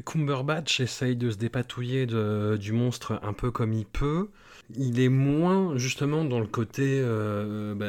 Cumberbatch 0.07 0.81
essaye 0.81 1.17
de 1.17 1.31
se 1.31 1.37
dépatouiller 1.37 2.07
du 2.07 2.73
monstre 2.73 3.21
un 3.23 3.33
peu 3.33 3.51
comme 3.51 3.73
il 3.73 3.85
peut 3.85 4.29
il 4.77 5.01
est 5.01 5.09
moins 5.09 5.77
justement 5.77 6.25
dans 6.25 6.41
le 6.41 6.47
côté 6.47 7.01
euh, 7.03 7.75
bah, 7.75 7.87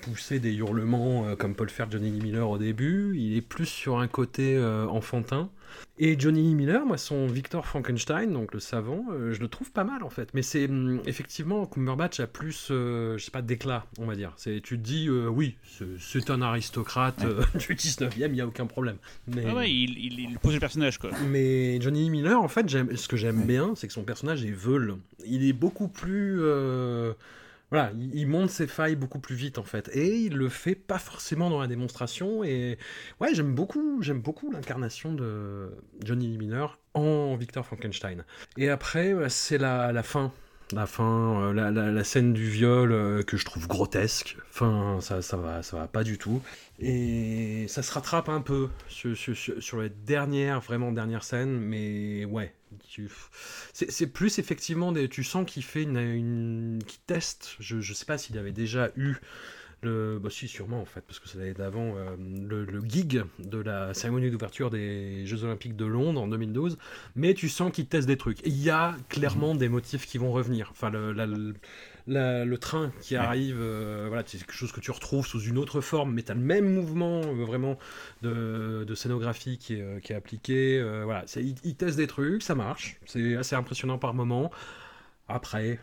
pousser 0.00 0.40
des 0.40 0.54
hurlements 0.54 1.26
euh, 1.26 1.36
comme 1.36 1.54
peut 1.54 1.64
le 1.64 1.70
faire 1.70 1.90
Johnny 1.90 2.10
Miller 2.10 2.48
au 2.48 2.58
début. 2.58 3.14
Il 3.16 3.36
est 3.36 3.42
plus 3.42 3.66
sur 3.66 3.98
un 3.98 4.08
côté 4.08 4.56
euh, 4.56 4.86
enfantin. 4.86 5.50
Et 5.98 6.18
Johnny 6.18 6.54
Miller, 6.54 6.84
moi, 6.86 6.96
son 6.96 7.26
Victor 7.26 7.66
Frankenstein, 7.66 8.32
donc 8.32 8.54
le 8.54 8.60
savant, 8.60 9.04
euh, 9.12 9.32
je 9.32 9.40
le 9.40 9.48
trouve 9.48 9.70
pas 9.70 9.84
mal 9.84 10.02
en 10.02 10.10
fait. 10.10 10.30
Mais 10.34 10.42
c'est 10.42 10.68
hum, 10.68 11.00
effectivement, 11.06 11.66
Cumberbatch 11.66 12.20
a 12.20 12.26
plus, 12.26 12.68
euh, 12.70 13.18
je 13.18 13.24
sais 13.24 13.30
pas, 13.30 13.42
d'éclat, 13.42 13.84
on 13.98 14.06
va 14.06 14.14
dire. 14.14 14.32
C'est, 14.36 14.60
tu 14.62 14.78
te 14.78 14.82
dis, 14.82 15.08
euh, 15.08 15.28
oui, 15.28 15.56
c'est 15.98 16.30
un 16.30 16.42
aristocrate 16.42 17.20
du 17.54 17.74
19e, 17.74 18.10
il 18.26 18.32
n'y 18.32 18.40
a 18.40 18.46
aucun 18.46 18.66
problème. 18.66 18.96
Mais... 19.28 19.44
Ah 19.48 19.54
ouais, 19.54 19.70
il, 19.70 19.98
il, 19.98 20.38
pose 20.38 20.54
le 20.54 20.60
personnage 20.60 20.98
quoi. 20.98 21.10
Mais 21.28 21.80
Johnny 21.80 22.08
Miller, 22.10 22.40
en 22.40 22.48
fait, 22.48 22.68
ce 22.70 23.08
que 23.08 23.16
j'aime 23.16 23.42
bien, 23.42 23.74
c'est 23.76 23.86
que 23.86 23.92
son 23.92 24.04
personnage 24.04 24.44
est 24.44 24.50
veule. 24.50 24.96
Il 25.24 25.46
est 25.46 25.52
beaucoup 25.52 25.88
plus 25.88 26.40
voilà, 27.72 27.90
il, 28.12 28.28
monte 28.28 28.50
ses 28.50 28.66
failles 28.66 28.96
beaucoup 28.96 29.18
plus 29.18 29.34
vite 29.34 29.56
en 29.56 29.62
fait, 29.62 29.88
et 29.94 30.14
il 30.14 30.36
le 30.36 30.50
fait 30.50 30.74
pas 30.74 30.98
forcément 30.98 31.48
dans 31.48 31.58
la 31.58 31.66
démonstration. 31.66 32.44
Et 32.44 32.76
ouais, 33.18 33.34
j'aime 33.34 33.54
beaucoup, 33.54 34.02
j'aime 34.02 34.20
beaucoup 34.20 34.52
l'incarnation 34.52 35.14
de 35.14 35.70
Johnny 36.04 36.36
Miner 36.36 36.66
en 36.92 37.34
Victor 37.36 37.64
Frankenstein. 37.64 38.26
Et 38.58 38.68
après, 38.68 39.14
c'est 39.30 39.56
la, 39.56 39.90
la 39.90 40.02
fin 40.02 40.32
la 40.74 40.86
fin, 40.86 41.54
euh, 41.54 41.70
la, 41.70 42.04
scène 42.04 42.32
du 42.32 42.48
viol 42.48 42.92
euh, 42.92 43.22
que 43.22 43.36
je 43.36 43.44
trouve 43.44 43.68
grotesque. 43.68 44.36
Enfin, 44.50 44.98
ça, 45.00 45.22
ça 45.22 45.36
va, 45.36 45.62
ça 45.62 45.76
va 45.78 45.86
pas 45.86 46.04
du 46.04 46.18
tout. 46.18 46.42
Et 46.78 47.66
ça 47.68 47.82
se 47.82 47.92
rattrape 47.92 48.28
un 48.28 48.40
peu 48.40 48.68
sur, 48.88 49.16
sur, 49.16 49.36
sur 49.36 49.80
les 49.80 49.90
dernières, 49.90 50.60
vraiment 50.60 50.92
dernières 50.92 51.24
scènes, 51.24 51.58
mais 51.58 52.24
ouais, 52.24 52.54
c'est 53.72 54.06
plus 54.06 54.38
effectivement, 54.38 54.92
des, 54.92 55.08
tu 55.08 55.24
sens 55.24 55.50
qu'il 55.50 55.62
fait 55.62 55.82
une, 55.82 56.78
qui 56.86 56.98
teste. 57.06 57.56
Je, 57.60 57.80
je 57.80 57.94
sais 57.94 58.04
pas 58.04 58.18
s'il 58.18 58.38
avait 58.38 58.52
déjà 58.52 58.90
eu 58.96 59.16
le, 59.82 60.20
bah 60.22 60.30
si, 60.30 60.46
sûrement 60.48 60.80
en 60.80 60.84
fait, 60.84 61.00
parce 61.00 61.18
que 61.18 61.28
ça 61.28 61.38
allait 61.38 61.54
d'avant 61.54 61.94
euh, 61.96 62.16
le, 62.16 62.80
gig 62.88 63.24
de 63.40 63.58
la 63.58 63.94
cérémonie 63.94 64.30
d'ouverture 64.30 64.70
des 64.70 65.26
Jeux 65.26 65.44
Olympiques 65.44 65.76
de 65.76 65.84
Londres 65.84 66.20
en 66.20 66.28
2012, 66.28 66.78
mais 67.16 67.34
tu 67.34 67.48
sens 67.48 67.72
qu'il 67.72 67.86
teste 67.86 68.06
des 68.06 68.16
trucs. 68.16 68.40
Il 68.46 68.60
y 68.62 68.70
a 68.70 68.96
clairement 69.08 69.54
des 69.54 69.68
motifs 69.68 70.06
qui 70.06 70.18
vont 70.18 70.30
revenir. 70.30 70.68
Enfin, 70.70 70.90
le, 70.90 71.12
le 71.12 71.54
train 72.60 72.92
qui 73.00 73.16
arrive, 73.16 73.58
euh, 73.58 74.06
voilà, 74.08 74.22
c'est 74.26 74.38
quelque 74.38 74.52
chose 74.52 74.72
que 74.72 74.80
tu 74.80 74.90
retrouves 74.90 75.26
sous 75.26 75.40
une 75.40 75.58
autre 75.58 75.80
forme, 75.80 76.12
mais 76.12 76.22
tu 76.22 76.32
as 76.32 76.34
le 76.34 76.40
même 76.40 76.72
mouvement 76.72 77.20
euh, 77.20 77.44
vraiment 77.44 77.78
de, 78.22 78.84
de, 78.86 78.94
scénographie 78.94 79.58
qui 79.58 79.74
est, 79.74 80.00
qui 80.02 80.12
est 80.12 80.16
appliqué. 80.16 80.82
voilà, 81.04 81.24
il, 81.36 81.54
il 81.64 81.74
teste 81.76 81.96
des 81.96 82.06
trucs, 82.06 82.42
ça 82.42 82.54
marche, 82.54 82.98
c'est 83.06 83.36
assez 83.36 83.54
impressionnant 83.54 83.98
par 83.98 84.14
moment. 84.14 84.50
Après, 85.28 85.78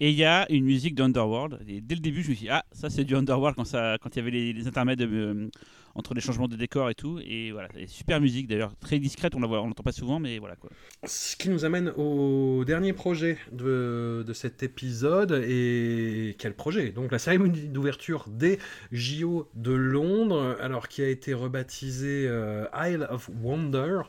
et 0.00 0.10
il 0.10 0.16
y 0.16 0.24
a 0.24 0.50
une 0.50 0.64
musique 0.64 0.94
d'Underworld. 0.94 1.60
Et 1.68 1.80
dès 1.80 1.94
le 1.94 2.00
début, 2.00 2.22
je 2.22 2.30
me 2.30 2.34
suis 2.34 2.46
dit, 2.46 2.50
ah, 2.50 2.64
ça 2.72 2.90
c'est 2.90 3.04
du 3.04 3.14
Underworld 3.14 3.56
quand, 3.56 3.64
ça, 3.64 3.96
quand 4.00 4.14
il 4.14 4.18
y 4.18 4.22
avait 4.22 4.30
les, 4.30 4.66
intermèdes 4.66 5.02
euh, 5.02 5.48
entre 5.94 6.14
les 6.14 6.20
changements 6.20 6.48
de 6.48 6.56
décor 6.56 6.90
et 6.90 6.94
tout. 6.94 7.20
Et 7.24 7.52
voilà, 7.52 7.68
super 7.86 8.20
musique 8.20 8.48
d'ailleurs, 8.48 8.74
très 8.80 8.98
discrète, 8.98 9.34
on 9.34 9.40
la 9.40 9.46
voit, 9.46 9.62
on 9.62 9.66
l'entend 9.66 9.82
pas 9.82 9.92
souvent, 9.92 10.18
mais 10.18 10.38
voilà 10.38 10.56
quoi. 10.56 10.70
Ce 11.04 11.36
qui 11.36 11.48
nous 11.48 11.64
amène 11.64 11.92
au 11.96 12.64
dernier 12.64 12.92
projet 12.92 13.38
de, 13.52 14.24
de 14.26 14.32
cet 14.32 14.62
épisode. 14.62 15.42
Et 15.46 16.36
quel 16.38 16.54
projet? 16.54 16.90
Donc 16.90 17.12
la 17.12 17.18
cérémonie 17.18 17.68
d'ouverture 17.68 18.26
des 18.28 18.58
JO 18.92 19.48
de 19.54 19.72
Londres, 19.72 20.56
alors 20.60 20.88
qui 20.88 21.02
a 21.02 21.08
été 21.08 21.34
rebaptisée 21.34 22.26
euh, 22.28 22.66
Isle 22.74 23.06
of 23.10 23.30
Wonder. 23.42 24.02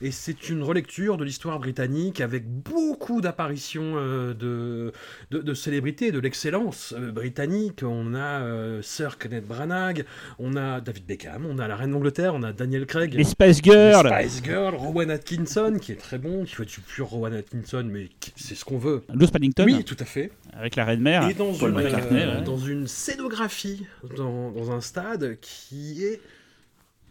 Et 0.00 0.10
c'est 0.10 0.48
une 0.48 0.62
relecture 0.62 1.16
de 1.16 1.24
l'histoire 1.24 1.58
britannique 1.58 2.20
avec 2.20 2.46
beaucoup 2.46 3.20
d'apparitions 3.20 3.94
euh, 3.96 4.34
de, 4.34 4.92
de, 5.30 5.54
célébrités, 5.54 6.12
de 6.12 6.18
l'excellence 6.18 6.94
euh, 6.96 7.10
britannique. 7.10 7.82
On 7.82 8.14
a 8.14 8.82
Sir 8.82 9.18
Kenneth 9.18 9.46
Branagh, 9.46 10.04
on 10.38 10.56
a 10.56 10.80
David 10.80 11.06
Beckham 11.06 11.23
on 11.48 11.58
a 11.58 11.68
la 11.68 11.76
Reine 11.76 11.92
d'Angleterre, 11.92 12.34
on 12.34 12.42
a 12.42 12.52
Daniel 12.52 12.86
Craig. 12.86 13.14
Les 13.14 13.24
Spice 13.24 13.62
Girls. 13.62 14.08
Les 14.08 14.28
Spice 14.28 14.42
Girls, 14.44 14.74
Rowan 14.74 15.10
Atkinson, 15.10 15.78
qui 15.80 15.92
est 15.92 15.96
très 15.96 16.18
bon, 16.18 16.44
qui 16.44 16.54
fait 16.54 16.64
du 16.64 16.80
pur 16.80 17.06
Rowan 17.06 17.34
Atkinson, 17.34 17.86
mais 17.90 18.08
c'est 18.36 18.54
ce 18.54 18.64
qu'on 18.64 18.78
veut. 18.78 19.02
Louis 19.12 19.28
Paddington. 19.28 19.64
Oui, 19.64 19.84
tout 19.84 19.96
à 19.98 20.04
fait. 20.04 20.30
Avec 20.52 20.76
la 20.76 20.84
Reine 20.84 21.00
Mère. 21.00 21.28
Et 21.28 21.34
dans, 21.34 21.52
une, 21.52 21.78
euh, 21.78 22.40
dans 22.42 22.58
une 22.58 22.86
scénographie, 22.86 23.86
dans, 24.16 24.50
dans 24.50 24.70
un 24.70 24.80
stade 24.80 25.38
qui 25.40 26.04
est 26.04 26.20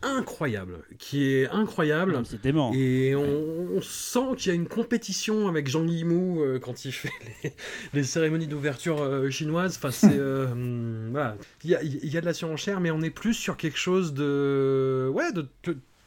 incroyable, 0.03 0.79
qui 0.99 1.33
est 1.33 1.49
incroyable. 1.49 2.21
C'est 2.25 2.41
dément. 2.41 2.71
Et 2.73 3.15
on, 3.15 3.81
sent 3.81 4.35
qu'il 4.37 4.49
y 4.49 4.51
a 4.51 4.55
une 4.55 4.67
compétition 4.67 5.47
avec 5.47 5.67
Jean 5.67 5.83
Guillemot 5.83 6.41
euh, 6.41 6.59
quand 6.59 6.85
il 6.85 6.91
fait 6.91 7.11
les, 7.93 8.03
cérémonies 8.03 8.47
d'ouverture 8.47 9.01
euh, 9.01 9.29
chinoises. 9.29 9.77
Enfin, 9.77 9.91
c'est 9.91 10.17
euh, 10.17 11.07
voilà, 11.11 11.37
il 11.63 11.71
y 11.71 11.75
a, 11.75 11.83
y 11.83 12.17
a, 12.17 12.21
de 12.21 12.25
la 12.25 12.33
surenchère, 12.33 12.79
mais 12.79 12.91
on 12.91 13.01
est 13.01 13.09
plus 13.09 13.33
sur 13.33 13.57
quelque 13.57 13.77
chose 13.77 14.13
de 14.13 15.09
ouais 15.13 15.31
de 15.31 15.47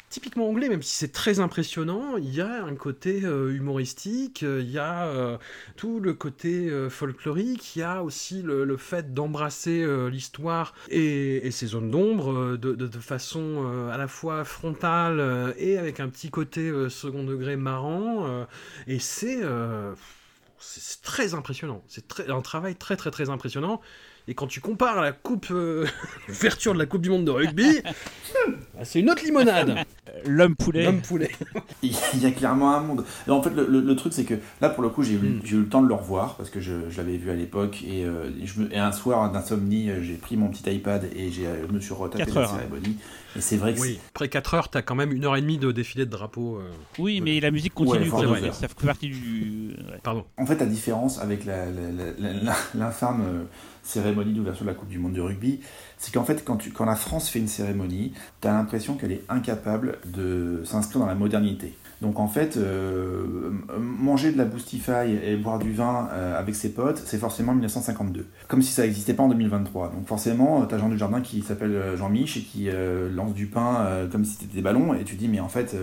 typiquement 0.08 0.48
anglais, 0.48 0.68
même 0.68 0.82
si 0.82 0.94
c'est 0.94 1.12
très 1.12 1.40
impressionnant, 1.40 2.16
il 2.16 2.34
y 2.34 2.40
a 2.40 2.64
un 2.64 2.74
côté 2.76 3.24
euh, 3.24 3.54
humoristique, 3.54 4.42
euh, 4.44 4.60
il 4.62 4.70
y 4.70 4.78
a 4.78 5.06
euh, 5.08 5.36
tout 5.76 6.00
le 6.00 6.14
côté 6.14 6.70
folklorique, 6.88 7.76
il 7.76 7.80
y 7.80 7.82
a 7.82 8.02
aussi 8.02 8.42
le, 8.42 8.76
fait 8.76 9.14
d'embrasser 9.14 9.86
l'histoire 10.10 10.74
et, 10.88 11.50
ses 11.50 11.66
zones 11.66 11.90
d'ombre 11.90 12.56
de, 12.56 12.88
façon 13.00 13.88
à 13.92 13.96
la 13.96 14.08
fois 14.08 14.44
frontale 14.44 15.54
et 15.58 15.78
avec 15.78 16.00
un 16.00 16.08
petit 16.08 16.30
côté 16.30 16.72
second 16.88 17.24
degré 17.24 17.56
marrant. 17.56 18.46
et 18.86 18.98
c'est 18.98 19.40
très 21.02 21.34
impressionnant. 21.34 21.82
C'est 21.88 22.30
un 22.30 22.42
travail 22.42 22.76
très 22.76 22.96
très 22.96 23.10
très 23.10 23.30
impressionnant. 23.30 23.80
Et 24.28 24.34
quand 24.34 24.48
tu 24.48 24.60
compares 24.60 24.98
à 24.98 25.02
la 25.02 25.12
coupe 25.12 25.46
euh, 25.52 25.86
l'ouverture 26.28 26.74
de 26.74 26.78
la 26.78 26.86
Coupe 26.86 27.02
du 27.02 27.10
Monde 27.10 27.24
de 27.24 27.30
rugby, 27.30 27.80
bah, 27.84 28.82
c'est 28.82 28.98
une 28.98 29.08
autre 29.08 29.22
limonade. 29.24 29.84
L'homme 30.26 30.56
poulet. 30.56 30.84
L'homme 30.84 31.00
poulet. 31.00 31.30
Il 31.82 31.92
y 32.20 32.26
a 32.26 32.32
clairement 32.32 32.74
un 32.74 32.80
monde. 32.80 33.04
en 33.28 33.40
fait, 33.42 33.50
le, 33.50 33.94
truc, 33.94 34.12
c'est 34.12 34.24
que 34.24 34.34
là, 34.60 34.68
pour 34.68 34.82
le 34.82 34.88
coup, 34.88 35.04
j'ai 35.04 35.12
eu, 35.14 35.18
hmm. 35.18 35.42
eu, 35.44 35.58
le 35.58 35.68
temps 35.68 35.80
de 35.80 35.86
le 35.86 35.94
revoir 35.94 36.34
parce 36.34 36.50
que 36.50 36.60
je, 36.60 36.72
l'avais 36.96 37.16
vu 37.18 37.30
à 37.30 37.34
l'époque. 37.34 37.84
Et, 37.86 38.04
euh, 38.04 38.30
et, 38.72 38.78
un 38.78 38.90
soir 38.90 39.30
d'insomnie, 39.30 39.90
euh, 39.90 40.02
j'ai 40.02 40.14
pris 40.14 40.36
mon 40.36 40.48
petit 40.48 40.68
iPad 40.74 41.04
et 41.14 41.30
je 41.30 41.72
me 41.72 41.78
suis 41.78 41.94
retapé 41.94 42.24
la 42.32 42.40
hein. 42.40 42.46
cérémonie. 42.46 42.96
Et 43.36 43.40
c'est 43.40 43.58
vrai 43.58 43.74
que. 43.74 43.80
Oui, 43.80 44.00
après 44.08 44.28
4 44.28 44.54
heures, 44.54 44.68
t'as 44.70 44.82
quand 44.82 44.96
même 44.96 45.12
une 45.12 45.24
heure 45.24 45.36
et 45.36 45.40
demie 45.40 45.58
de 45.58 45.70
défilé 45.70 46.04
de 46.04 46.10
drapeau. 46.10 46.60
oui, 46.98 47.20
mais 47.20 47.38
la 47.38 47.52
musique 47.52 47.74
continue. 47.74 48.10
ça 48.10 48.66
fait 48.66 48.86
partie 48.86 49.08
du. 49.08 49.76
Pardon. 50.02 50.24
En 50.36 50.46
fait, 50.46 50.58
la 50.58 50.66
différence 50.66 51.20
avec 51.20 51.44
l'infâme 52.74 53.46
cérémonie 53.86 54.32
d'ouverture 54.32 54.64
de 54.64 54.70
la 54.70 54.76
Coupe 54.76 54.88
du 54.88 54.98
Monde 54.98 55.14
de 55.14 55.20
rugby, 55.20 55.60
c'est 55.98 56.12
qu'en 56.12 56.24
fait, 56.24 56.44
quand, 56.44 56.56
tu, 56.56 56.70
quand 56.70 56.84
la 56.84 56.96
France 56.96 57.28
fait 57.28 57.38
une 57.38 57.48
cérémonie, 57.48 58.12
tu 58.40 58.48
as 58.48 58.52
l'impression 58.52 58.96
qu'elle 58.96 59.12
est 59.12 59.22
incapable 59.28 59.98
de 60.06 60.62
s'inscrire 60.64 61.00
dans 61.00 61.06
la 61.06 61.14
modernité. 61.14 61.74
Donc 62.02 62.20
en 62.20 62.28
fait, 62.28 62.58
euh, 62.58 63.50
manger 63.78 64.30
de 64.30 64.36
la 64.36 64.44
Boostify 64.44 65.16
et 65.24 65.36
boire 65.36 65.58
du 65.58 65.72
vin 65.72 66.08
euh, 66.12 66.38
avec 66.38 66.54
ses 66.54 66.74
potes, 66.74 67.00
c'est 67.04 67.16
forcément 67.16 67.52
1952. 67.52 68.26
Comme 68.48 68.60
si 68.60 68.72
ça 68.72 68.82
n'existait 68.82 69.14
pas 69.14 69.22
en 69.22 69.28
2023. 69.28 69.92
Donc 69.92 70.06
forcément, 70.06 70.62
euh, 70.62 70.66
tu 70.66 70.74
as 70.74 70.78
Jean 70.78 70.90
Dujardin 70.90 71.22
qui 71.22 71.40
s'appelle 71.40 71.96
Jean-Mich 71.96 72.36
et 72.36 72.40
qui 72.42 72.68
lance 73.14 73.32
du 73.32 73.46
pain 73.46 73.86
comme 74.12 74.24
si 74.24 74.32
c'était 74.32 74.54
des 74.54 74.62
ballons, 74.62 74.92
et 74.94 75.04
tu 75.04 75.16
dis, 75.16 75.28
mais 75.28 75.40
en 75.40 75.48
fait, 75.48 75.74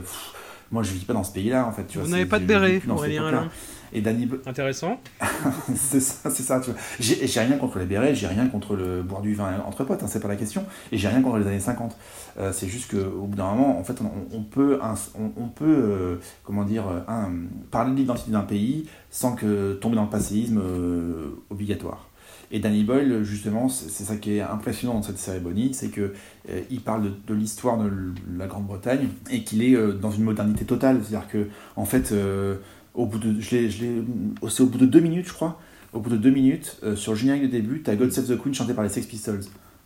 moi 0.72 0.84
je 0.84 0.92
vis 0.92 1.06
pas 1.06 1.14
dans 1.14 1.24
ce 1.24 1.34
pays-là, 1.34 1.66
en 1.66 1.72
fait. 1.72 1.86
Tu 1.88 1.98
Vous 1.98 2.08
n'avez 2.08 2.26
pas 2.26 2.40
de 2.40 2.46
béret, 2.46 2.82
Aurélien 2.88 3.26
Alain 3.26 3.50
Et 3.94 4.02
Danny 4.02 4.28
Intéressant. 4.45 4.99
c'est 5.76 5.99
ça, 5.99 6.30
c'est 6.30 6.44
ça. 6.44 6.60
Tu 6.60 6.72
vois. 6.72 6.80
J'ai, 6.99 7.28
j'ai 7.28 7.40
rien 7.40 7.57
contre 7.57 7.80
les 7.80 7.86
bérets, 7.86 8.15
j'ai 8.15 8.28
rien 8.28 8.48
contre 8.48 8.76
le 8.76 9.03
boire 9.03 9.22
du 9.22 9.36
vin 9.36 9.61
entre 9.65 9.84
potes, 9.84 10.02
hein, 10.03 10.07
c'est 10.07 10.20
pas 10.20 10.28
la 10.28 10.36
question. 10.36 10.65
Et 10.91 10.98
j'ai 10.98 11.07
rien 11.07 11.22
contre 11.22 11.38
les 11.38 11.48
années 11.48 11.60
50. 11.60 11.95
Euh, 12.40 12.52
c'est 12.52 12.68
juste 12.68 12.91
qu'au 12.91 13.28
bout 13.28 13.38
d'un 13.38 13.52
moment, 13.52 13.80
en 13.80 13.84
fait, 13.84 13.99
on, 14.02 14.36
on 14.36 14.41
peut, 14.41 14.80
on, 14.82 15.32
on 15.38 15.48
peut 15.48 15.65
euh, 15.65 16.15
comment 16.44 16.64
dire, 16.65 16.86
un, 17.07 17.32
parler 17.72 17.91
de 17.91 17.98
l'identité 17.98 18.32
d'un 18.32 18.41
pays 18.41 18.88
sans 19.11 19.36
que 19.36 19.74
tomber 19.74 19.95
dans 19.95 20.03
le 20.03 20.10
passéisme 20.10 20.60
euh, 20.64 21.40
obligatoire. 21.52 22.10
Et 22.53 22.60
Danny 22.60 22.84
Boyle, 22.84 23.24
justement, 23.24 23.68
c'est 23.68 24.03
ça 24.03 24.15
qui 24.15 24.38
est 24.38 24.41
impressionnant 24.41 24.94
dans 24.94 25.02
cette 25.02 25.18
cérémonie, 25.18 25.74
c'est 25.74 25.90
que 25.90 26.14
euh, 26.49 26.61
il 26.70 26.82
parle 26.82 27.03
de, 27.06 27.11
de 27.28 27.34
l'histoire 27.34 27.80
de 27.80 27.90
la 28.38 28.45
Grande-Bretagne 28.45 29.07
et 29.32 29.44
qu'il 29.44 29.64
est 29.64 29.76
euh, 29.76 29.94
dans 29.94 30.11
une 30.11 30.24
modernité 30.24 30.64
totale. 30.64 30.99
C'est-à-dire 31.02 31.28
que, 31.28 31.48
en 31.76 31.86
fait, 31.86 32.11
euh, 32.11 32.57
au 32.94 33.06
bout 33.06 33.20
de, 33.20 33.40
je 33.40 34.03
c'est 34.49 34.61
au 34.64 34.68
bout 34.68 34.78
de 34.78 34.86
deux 34.86 34.99
minutes, 34.99 35.28
je 35.28 35.34
crois. 35.34 35.60
Au 35.94 35.99
bout 35.99 36.10
de 36.10 36.18
deux 36.18 36.32
minutes, 36.32 36.80
euh, 36.84 36.95
sur 36.95 37.11
le 37.14 37.18
générique 37.18 37.44
de 37.44 37.48
début, 37.48 37.82
t'as 37.84 37.95
God 37.95 38.11
Save 38.11 38.26
the 38.28 38.41
Queen 38.41 38.53
chanté 38.53 38.74
par 38.74 38.84
les 38.84 38.90
Sex 38.90 39.06
Pistols. 39.06 39.41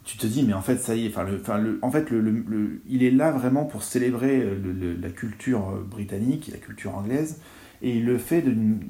Tu 0.05 0.17
te 0.17 0.25
dis, 0.25 0.43
mais 0.43 0.53
en 0.53 0.61
fait, 0.61 0.77
ça 0.77 0.95
y 0.95 1.05
est. 1.05 1.09
Enfin, 1.09 1.25
le, 1.25 1.41
le, 1.61 1.79
en 1.81 1.91
fait, 1.91 2.09
le, 2.11 2.21
le- 2.21 2.81
il 2.87 3.03
est 3.03 3.11
là 3.11 3.31
vraiment 3.31 3.65
pour 3.65 3.83
célébrer 3.83 4.41
euh, 4.41 4.95
la 5.01 5.09
culture 5.09 5.69
euh, 5.69 5.83
britannique 5.83 6.49
la 6.53 6.59
culture 6.59 6.95
anglaise. 6.95 7.39
Et 7.81 7.97
il 7.97 8.05
le 8.05 8.17
fait 8.17 8.43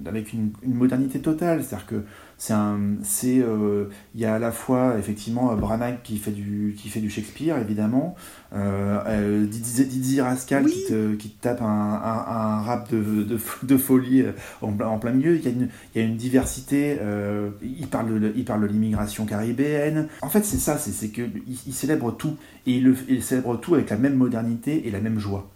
avec 0.06 0.34
une, 0.34 0.52
une 0.64 0.74
modernité 0.76 1.20
totale. 1.20 1.64
C'est-à-dire 1.64 1.88
que 1.88 2.04
c'est 2.38 2.54
un, 2.54 2.80
c'est, 3.04 3.40
euh, 3.40 3.86
il 4.14 4.22
y 4.22 4.26
a 4.26 4.36
à 4.36 4.40
la 4.40 4.52
fois 4.52 4.96
effectivement 5.00 5.56
Branagh 5.56 5.98
qui 6.04 6.18
fait 6.18 6.32
du, 6.32 6.76
qui 6.78 6.88
fait 6.90 7.00
du 7.00 7.10
Shakespeare 7.10 7.58
évidemment, 7.58 8.16
euh, 8.54 9.00
euh, 9.08 9.46
Didier, 9.48 9.86
Didier 9.86 10.22
Rascal 10.22 10.66
Oui. 10.66 10.72
qui, 10.72 10.86
te, 10.92 11.16
qui 11.16 11.30
te 11.32 11.42
tape 11.42 11.62
un, 11.62 11.66
un, 11.66 12.26
un 12.32 12.62
rap 12.62 12.92
de, 12.92 13.24
de, 13.24 13.40
de 13.64 13.78
folie 13.78 14.22
euh, 14.22 14.32
en, 14.62 14.72
plein- 14.72 14.88
en 14.88 15.00
plein 15.00 15.12
milieu. 15.12 15.36
Il 15.36 15.44
y 15.44 15.48
a 15.48 15.52
une, 15.52 15.70
il 15.96 16.02
y 16.02 16.06
a 16.06 16.08
une 16.08 16.16
diversité. 16.16 16.98
euh, 17.02 17.50
il 17.64 17.88
parle 17.88 18.20
de, 18.20 18.32
il 18.36 18.46
parle 18.46 18.62
de 18.62 18.68
l'immigration 18.68 19.26
caribéenne. 19.26 20.08
En 20.22 20.30
fait, 20.30 20.46
c'est 20.46 20.58
ça, 20.60 20.78
c'est, 20.78 20.92
c'est 20.92 21.10
que 21.10 21.24
il, 21.48 21.58
il 21.68 21.74
célèbre 21.74 22.12
tout 22.16 22.36
et 22.68 22.74
il, 22.78 22.84
le, 22.84 22.96
il 23.10 23.24
célèbre 23.24 23.58
tout 23.60 23.74
avec 23.74 23.90
la 23.90 23.98
même 23.98 24.16
modernité 24.16 24.88
et 24.88 24.92
la 24.92 25.02
même 25.02 25.18
joie. 25.20 25.50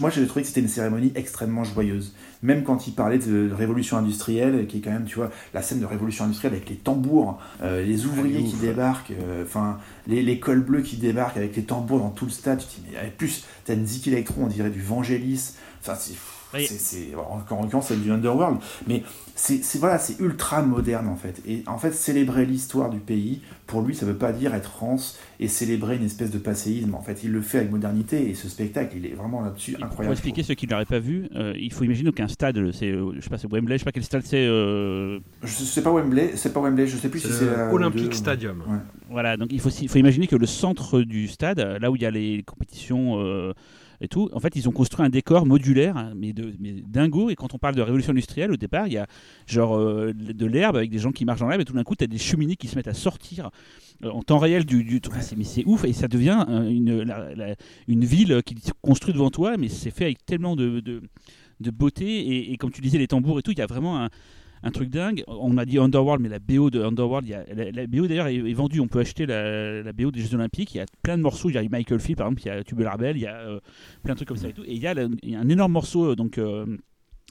Moi, 0.00 0.10
j'ai 0.10 0.26
trouvé 0.26 0.42
que 0.42 0.48
c'était 0.48 0.60
une 0.60 0.68
cérémonie 0.68 1.12
extrêmement 1.14 1.64
joyeuse. 1.64 2.12
Même 2.42 2.64
quand 2.64 2.86
il 2.88 2.94
parlait 2.94 3.18
de 3.18 3.50
révolution 3.52 3.96
industrielle, 3.96 4.66
qui 4.66 4.78
est 4.78 4.80
quand 4.80 4.90
même, 4.90 5.04
tu 5.04 5.14
vois, 5.16 5.30
la 5.54 5.62
scène 5.62 5.80
de 5.80 5.86
révolution 5.86 6.24
industrielle 6.24 6.54
avec 6.54 6.68
les 6.68 6.76
tambours, 6.76 7.38
euh, 7.62 7.82
les 7.84 8.04
ouvriers 8.06 8.40
Ah, 8.44 8.48
qui 8.48 8.54
ouf. 8.56 8.60
débarquent, 8.60 9.12
euh, 9.12 9.44
enfin, 9.44 9.78
les, 10.08 10.22
les 10.22 10.40
cols 10.40 10.62
bleus 10.64 10.82
qui 10.82 10.96
débarquent 10.96 11.36
avec 11.36 11.54
les 11.56 11.62
tambours 11.62 12.00
dans 12.00 12.10
tout 12.10 12.24
le 12.24 12.32
stade. 12.32 12.58
Tu 12.58 12.66
te 12.66 12.70
dis, 12.80 12.86
mais 12.90 12.98
avec 12.98 13.16
plus, 13.16 13.44
t'as 13.64 13.74
une 13.74 13.86
Zik 13.86 14.08
Electro, 14.08 14.42
on 14.42 14.48
dirait 14.48 14.70
du 14.70 14.82
Vangelis. 14.82 15.52
Enfin, 15.80 15.94
c'est. 15.98 16.14
Oui. 16.54 16.66
c'est- 16.66 17.14
en 17.14 17.42
en 17.54 17.62
l'occurrence, 17.62 17.88
c'est 17.88 18.00
du 18.02 18.10
Underworld. 18.10 18.58
Mais 18.86 19.02
c'est 19.34 19.62
voilà, 19.78 19.98
c'est 19.98 20.20
ultra 20.20 20.62
moderne 20.62 21.08
en 21.08 21.16
fait. 21.16 21.40
Et 21.46 21.62
en 21.66 21.78
fait, 21.78 21.92
célébrer 21.92 22.44
l'histoire 22.46 22.90
du 22.90 22.98
pays, 22.98 23.40
pour 23.66 23.80
lui, 23.82 23.94
ça 23.94 24.04
veut 24.04 24.16
pas 24.16 24.32
dire 24.32 24.54
être 24.54 24.70
France 24.70 25.18
et 25.40 25.48
célébrer 25.48 25.96
une 25.96 26.04
espèce 26.04 26.30
de 26.30 26.38
passéisme. 26.38 26.94
En 26.94 27.00
fait, 27.02 27.24
il 27.24 27.32
le 27.32 27.40
fait 27.40 27.58
avec 27.58 27.70
modernité 27.70 28.28
et 28.28 28.34
ce 28.34 28.48
spectacle, 28.48 28.94
il 28.96 29.06
est 29.06 29.14
vraiment 29.14 29.40
là-dessus 29.40 29.72
Pour 29.72 29.84
incroyable. 29.84 30.12
expliquer 30.12 30.42
ceux 30.42 30.54
qui 30.54 30.66
ne 30.66 30.72
l'auraient 30.72 30.84
pas 30.84 30.98
vu, 30.98 31.28
euh, 31.34 31.54
il 31.58 31.72
faut 31.72 31.84
imaginer 31.84 32.12
qu'un 32.12 32.28
stade, 32.28 32.70
c'est, 32.72 32.90
euh, 32.90 33.12
je 33.16 33.20
sais 33.22 33.30
pas, 33.30 33.38
c'est 33.38 33.50
Wembley, 33.50 33.76
je 33.76 33.78
sais 33.78 33.84
pas 33.84 33.92
quel 33.92 34.04
stade 34.04 34.22
c'est. 34.24 34.46
euh, 34.46 35.18
Je 35.42 35.48
sais 35.48 35.82
pas 35.82 35.90
Wembley, 35.90 36.32
c'est 36.36 36.52
pas 36.52 36.60
Wembley, 36.60 36.86
je 36.86 36.96
sais 36.98 37.08
plus 37.08 37.20
si 37.20 37.28
c'est 37.32 37.72
Olympic 37.72 38.14
Stadium. 38.14 38.62
Ouais. 38.68 38.78
Voilà, 39.10 39.36
donc 39.38 39.48
il 39.52 39.60
faut, 39.60 39.70
il 39.70 39.88
faut 39.88 39.98
imaginer 39.98 40.26
que 40.26 40.36
le 40.36 40.46
centre 40.46 41.00
du 41.00 41.28
stade, 41.28 41.78
là 41.80 41.90
où 41.90 41.96
il 41.96 42.02
y 42.02 42.06
a 42.06 42.10
les 42.10 42.42
compétitions 42.42 43.18
euh, 43.20 43.52
et 44.02 44.08
tout, 44.08 44.28
en 44.32 44.40
fait, 44.40 44.56
ils 44.56 44.68
ont 44.68 44.72
construit 44.72 45.06
un 45.06 45.08
décor 45.08 45.46
modulaire, 45.46 45.96
hein, 45.96 46.12
mais, 46.16 46.32
dingo. 46.32 47.30
Et 47.30 47.36
quand 47.36 47.54
on 47.54 47.58
parle 47.58 47.76
de 47.76 47.82
révolution 47.82 48.10
industrielle, 48.10 48.50
au 48.50 48.56
départ, 48.56 48.88
il 48.88 48.94
y 48.94 48.98
a 48.98 49.06
genre 49.46 49.78
euh, 49.78 50.12
de 50.12 50.44
l'herbe 50.44 50.76
avec 50.76 50.90
des 50.90 50.98
gens 50.98 51.12
qui 51.12 51.24
marchent 51.24 51.38
dans 51.38 51.48
l'herbe, 51.48 51.60
et 51.60 51.64
tout 51.64 51.72
d'un 51.72 51.84
coup, 51.84 51.94
tu 51.94 52.02
as 52.02 52.08
des 52.08 52.18
cheminées 52.18 52.56
qui 52.56 52.66
se 52.66 52.74
mettent 52.74 52.88
à 52.88 52.94
sortir 52.94 53.50
euh, 54.04 54.10
en 54.10 54.22
temps 54.22 54.38
réel 54.38 54.64
du. 54.64 54.82
du 54.82 55.00
mais 55.36 55.44
c'est 55.44 55.64
ouf, 55.66 55.84
et 55.84 55.92
ça 55.92 56.08
devient 56.08 56.44
euh, 56.48 56.68
une, 56.68 57.14
une 57.86 58.04
ville 58.04 58.42
qui 58.44 58.56
se 58.60 58.72
construit 58.82 59.14
devant 59.14 59.30
toi, 59.30 59.56
mais 59.56 59.68
c'est 59.68 59.92
fait 59.92 60.04
avec 60.06 60.26
tellement 60.26 60.56
de, 60.56 60.80
de, 60.80 61.00
de 61.60 61.70
beauté. 61.70 62.06
Et, 62.06 62.52
et 62.52 62.56
comme 62.56 62.72
tu 62.72 62.80
disais, 62.80 62.98
les 62.98 63.06
tambours 63.06 63.38
et 63.38 63.42
tout, 63.42 63.52
il 63.52 63.58
y 63.58 63.62
a 63.62 63.66
vraiment 63.66 64.02
un 64.02 64.10
un 64.62 64.70
truc 64.70 64.90
dingue. 64.90 65.24
On 65.26 65.56
a 65.58 65.64
dit 65.64 65.78
Underworld, 65.78 66.22
mais 66.22 66.28
la 66.28 66.38
BO 66.38 66.70
de 66.70 66.82
Underworld, 66.82 67.26
il 67.26 67.30
y 67.30 67.34
a, 67.34 67.44
la, 67.54 67.70
la 67.70 67.86
BO 67.86 68.06
d'ailleurs 68.06 68.28
est, 68.28 68.36
est 68.36 68.52
vendue. 68.54 68.80
On 68.80 68.86
peut 68.88 69.00
acheter 69.00 69.26
la, 69.26 69.82
la 69.82 69.92
BO 69.92 70.10
des 70.10 70.20
Jeux 70.20 70.34
Olympiques. 70.36 70.74
Il 70.74 70.78
y 70.78 70.80
a 70.80 70.86
plein 71.02 71.16
de 71.18 71.22
morceaux. 71.22 71.48
Il 71.50 71.54
y 71.54 71.58
a 71.58 71.62
Michael 71.68 72.00
Field, 72.00 72.16
par 72.18 72.26
exemple, 72.28 72.42
il 72.42 72.46
y 72.46 72.50
a 72.50 72.62
Tubular 72.64 72.96
Bell, 72.98 73.16
il 73.16 73.22
y 73.22 73.26
a 73.26 73.36
euh, 73.36 73.60
plein 74.02 74.14
de 74.14 74.18
trucs 74.18 74.28
comme 74.28 74.36
ça 74.36 74.48
et 74.48 74.52
tout. 74.52 74.62
Et 74.64 74.74
il 74.74 74.82
y 74.82 74.86
a, 74.86 74.94
y 75.22 75.34
un 75.34 75.48
énorme 75.48 75.72
morceau. 75.72 76.10
euh, 76.12 76.16
Donc, 76.16 76.38
euh, 76.38 76.64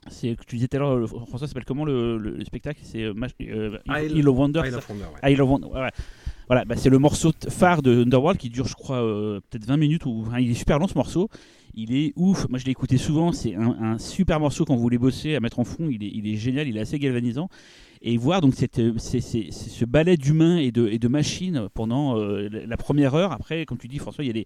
c'est 0.08 0.36
que 0.36 0.44
tu 0.46 0.56
disais 0.56 0.68
tout 0.68 0.78
à 0.78 0.80
l'heure, 0.80 1.08
François, 1.08 1.48
s'appelle 1.48 1.64
comment 1.66 1.86
le, 1.86 2.18
le- 2.18 2.32
le 2.36 2.44
spectacle? 2.46 2.80
C'est 2.84 3.04
euh, 3.04 3.14
euh, 3.42 3.78
Isle- 3.88 4.28
of 4.28 4.36
Wonder. 4.38 4.62
Isle 4.66 4.76
of 4.76 4.90
Wonder, 4.90 5.06
ouais. 5.24 5.32
Isle 5.34 5.42
of 5.42 5.50
Wonder, 5.50 5.68
ouais, 5.68 5.82
ouais. 5.82 5.92
Voilà, 6.48 6.66
bah, 6.66 6.76
c'est 6.76 6.90
le 6.90 6.98
morceau 6.98 7.32
phare 7.50 7.82
de 7.82 8.02
Underworld 8.04 8.38
qui 8.38 8.50
dure, 8.50 8.68
je 8.68 8.74
crois, 8.74 9.02
euh, 9.02 9.40
peut-être 9.50 9.66
20 9.66 9.78
minutes. 9.78 10.06
Ou, 10.06 10.26
il 10.40 10.52
est 10.52 10.56
super 10.56 10.80
long 10.80 10.88
ce 10.88 10.96
morceau. 10.96 11.30
Il 11.74 11.96
est 11.96 12.14
ouf. 12.16 12.48
Moi, 12.50 12.60
je 12.60 12.66
l'ai 12.66 12.72
écouté 12.72 12.98
souvent. 12.98 13.32
C'est 13.32 13.56
un, 13.56 13.98
super 13.98 14.40
morceau 14.40 14.66
quand 14.66 14.76
vous 14.76 14.82
voulez 14.82 14.98
bosser 14.98 15.36
à 15.36 15.40
mettre 15.40 15.60
en 15.60 15.64
fond. 15.64 15.90
Il 15.90 16.04
est, 16.04 16.12
il 16.14 16.28
est 16.28 16.36
génial. 16.36 16.68
Il 16.68 16.78
est 16.78 16.82
assez 16.82 17.00
galvanisant. 17.00 17.50
Et 18.04 18.18
voir 18.18 18.42
donc 18.42 18.56
euh, 18.80 18.94
ce 18.98 19.86
ballet 19.86 20.18
d'humains 20.18 20.58
et 20.58 20.72
de, 20.72 21.08
machines 21.08 21.68
pendant 21.74 22.18
euh, 22.18 22.50
la 22.50 22.78
première 22.78 23.14
heure. 23.14 23.32
Après, 23.32 23.66
comme 23.66 23.78
tu 23.78 23.88
dis, 23.88 24.00
François, 24.00 24.24
il 24.24 24.28
y 24.28 24.32
a 24.32 24.34
les, 24.34 24.46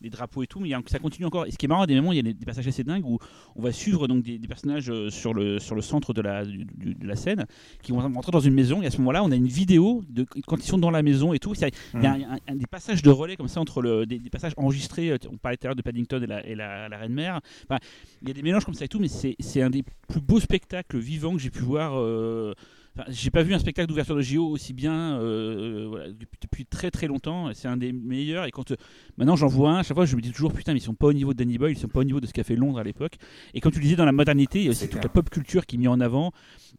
les 0.00 0.10
drapeaux 0.10 0.42
et 0.42 0.46
tout, 0.46 0.60
mais 0.60 0.70
ça 0.86 0.98
continue 0.98 1.26
encore. 1.26 1.46
Et 1.46 1.50
ce 1.50 1.56
qui 1.58 1.66
est 1.66 1.68
marrant, 1.68 1.82
à 1.82 1.86
des 1.86 1.94
moments, 1.94 2.12
il 2.12 2.16
y 2.16 2.20
a 2.20 2.22
des, 2.22 2.34
des 2.34 2.44
passages 2.46 2.66
assez 2.68 2.84
dingues 2.84 3.04
où 3.06 3.18
on 3.54 3.62
va 3.62 3.72
suivre 3.72 4.06
donc 4.08 4.22
des, 4.22 4.38
des 4.38 4.48
personnages 4.48 4.90
euh, 4.90 5.08
sur 5.10 5.32
le, 5.34 5.58
sur 5.58 5.74
le 5.74 5.80
centre 5.82 6.12
de 6.12 6.20
la, 6.20 6.44
du- 6.44 6.64
du- 6.66 6.94
de 6.94 7.06
la 7.06 7.16
scène 7.16 7.46
qui 7.82 7.92
vont 7.92 8.00
rentrer 8.00 8.32
dans 8.32 8.40
une 8.40 8.54
maison. 8.54 8.82
Et 8.82 8.86
à 8.86 8.90
ce 8.90 8.98
moment-là, 8.98 9.24
on 9.24 9.30
a 9.30 9.36
une 9.36 9.46
vidéo 9.46 10.04
de 10.08 10.26
quand 10.46 10.56
ils 10.58 10.66
sont 10.68 10.78
dans 10.78 10.90
la 10.90 11.02
maison 11.02 11.32
et 11.32 11.38
tout. 11.38 11.54
Il 11.54 11.60
y 11.60 12.06
a 12.06 12.12
un, 12.12 12.20
un- 12.34 12.38
un- 12.48 12.56
des 12.56 12.66
passages 12.66 13.02
de 13.02 13.10
relais 13.10 13.36
comme 13.36 13.48
ça 13.48 13.60
entre 13.60 13.80
le, 13.82 14.06
des, 14.06 14.18
des 14.18 14.30
passages 14.30 14.52
enregistrés. 14.56 15.10
euh, 15.12 15.18
On 15.32 15.38
parlait 15.38 15.56
tout 15.56 15.66
à 15.66 15.68
l'heure 15.68 15.76
de 15.76 15.82
Paddington 15.82 16.20
et 16.22 16.26
la, 16.26 16.46
et 16.46 16.54
la, 16.54 16.88
la 16.88 16.98
Reine 16.98 17.14
Mère. 17.14 17.40
Enfin, 17.68 17.78
il 18.22 18.28
y 18.28 18.30
a 18.30 18.34
des 18.34 18.42
mélanges 18.42 18.64
comme 18.64 18.74
ça 18.74 18.84
et 18.84 18.88
tout, 18.88 18.98
mais 18.98 19.08
c'est 19.08 19.34
c'est 19.40 19.62
un 19.62 19.70
des 19.70 19.82
plus 20.08 20.20
beaux 20.20 20.40
spectacles 20.40 20.98
vivants 20.98 21.32
que 21.34 21.40
j'ai 21.40 21.50
pu 21.50 21.60
voir. 21.62 21.92
euh, 21.98 22.52
Enfin, 22.98 23.04
j'ai 23.10 23.30
pas 23.30 23.42
vu 23.42 23.52
un 23.52 23.58
spectacle 23.58 23.88
d'ouverture 23.88 24.16
de 24.16 24.22
JO 24.22 24.46
aussi 24.48 24.72
bien 24.72 25.20
euh, 25.20 25.86
voilà, 25.88 26.08
depuis, 26.08 26.38
depuis 26.40 26.64
très 26.64 26.90
très 26.90 27.06
longtemps. 27.06 27.50
C'est 27.52 27.68
un 27.68 27.76
des 27.76 27.92
meilleurs. 27.92 28.46
Et 28.46 28.50
quand 28.50 28.70
euh, 28.70 28.76
maintenant 29.18 29.36
j'en 29.36 29.48
vois 29.48 29.72
un, 29.72 29.76
à 29.78 29.82
chaque 29.82 29.96
fois 29.96 30.06
je 30.06 30.16
me 30.16 30.20
dis 30.22 30.32
toujours 30.32 30.52
putain, 30.52 30.72
mais 30.72 30.78
ils 30.78 30.82
sont 30.82 30.94
pas 30.94 31.08
au 31.08 31.12
niveau 31.12 31.34
de 31.34 31.38
Danny 31.38 31.58
Boyle, 31.58 31.72
ils 31.72 31.78
sont 31.78 31.88
pas 31.88 32.00
au 32.00 32.04
niveau 32.04 32.20
de 32.20 32.26
ce 32.26 32.32
qu'a 32.32 32.44
fait 32.44 32.56
Londres 32.56 32.78
à 32.78 32.84
l'époque. 32.84 33.16
Et 33.52 33.60
comme 33.60 33.72
tu 33.72 33.78
le 33.78 33.84
disais, 33.84 33.96
dans 33.96 34.06
la 34.06 34.12
modernité, 34.12 34.60
il 34.60 34.64
y 34.64 34.68
a 34.68 34.70
aussi 34.70 34.80
C'est 34.80 34.86
toute 34.86 35.00
clair. 35.00 35.04
la 35.04 35.08
pop 35.10 35.28
culture 35.28 35.66
qui 35.66 35.76
est 35.76 35.78
mise 35.78 35.88
en 35.88 36.00
avant. 36.00 36.32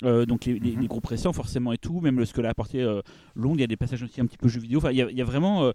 Euh, 0.03 0.25
donc 0.25 0.45
les, 0.45 0.57
les- 0.59 0.75
les 0.75 0.87
groupes 0.87 1.05
récents 1.07 1.33
forcément 1.33 1.71
et 1.73 1.77
tout, 1.77 2.01
même 2.01 2.25
ce 2.25 2.33
que 2.33 2.41
l'a 2.41 2.49
apporté 2.49 2.81
euh, 2.81 3.01
Londres, 3.35 3.57
il 3.57 3.61
y 3.61 3.63
a 3.63 3.67
des 3.67 3.77
passages 3.77 4.01
aussi 4.01 4.19
un 4.19 4.25
petit 4.25 4.37
peu 4.37 4.47
jeux 4.47 4.59
vidéo. 4.61 4.79
Enfin, 4.79 4.91
il 4.91 4.97
y 4.97 5.01
a, 5.03 5.09
il 5.11 5.17
y 5.17 5.21
a 5.21 5.25
vraiment. 5.25 5.71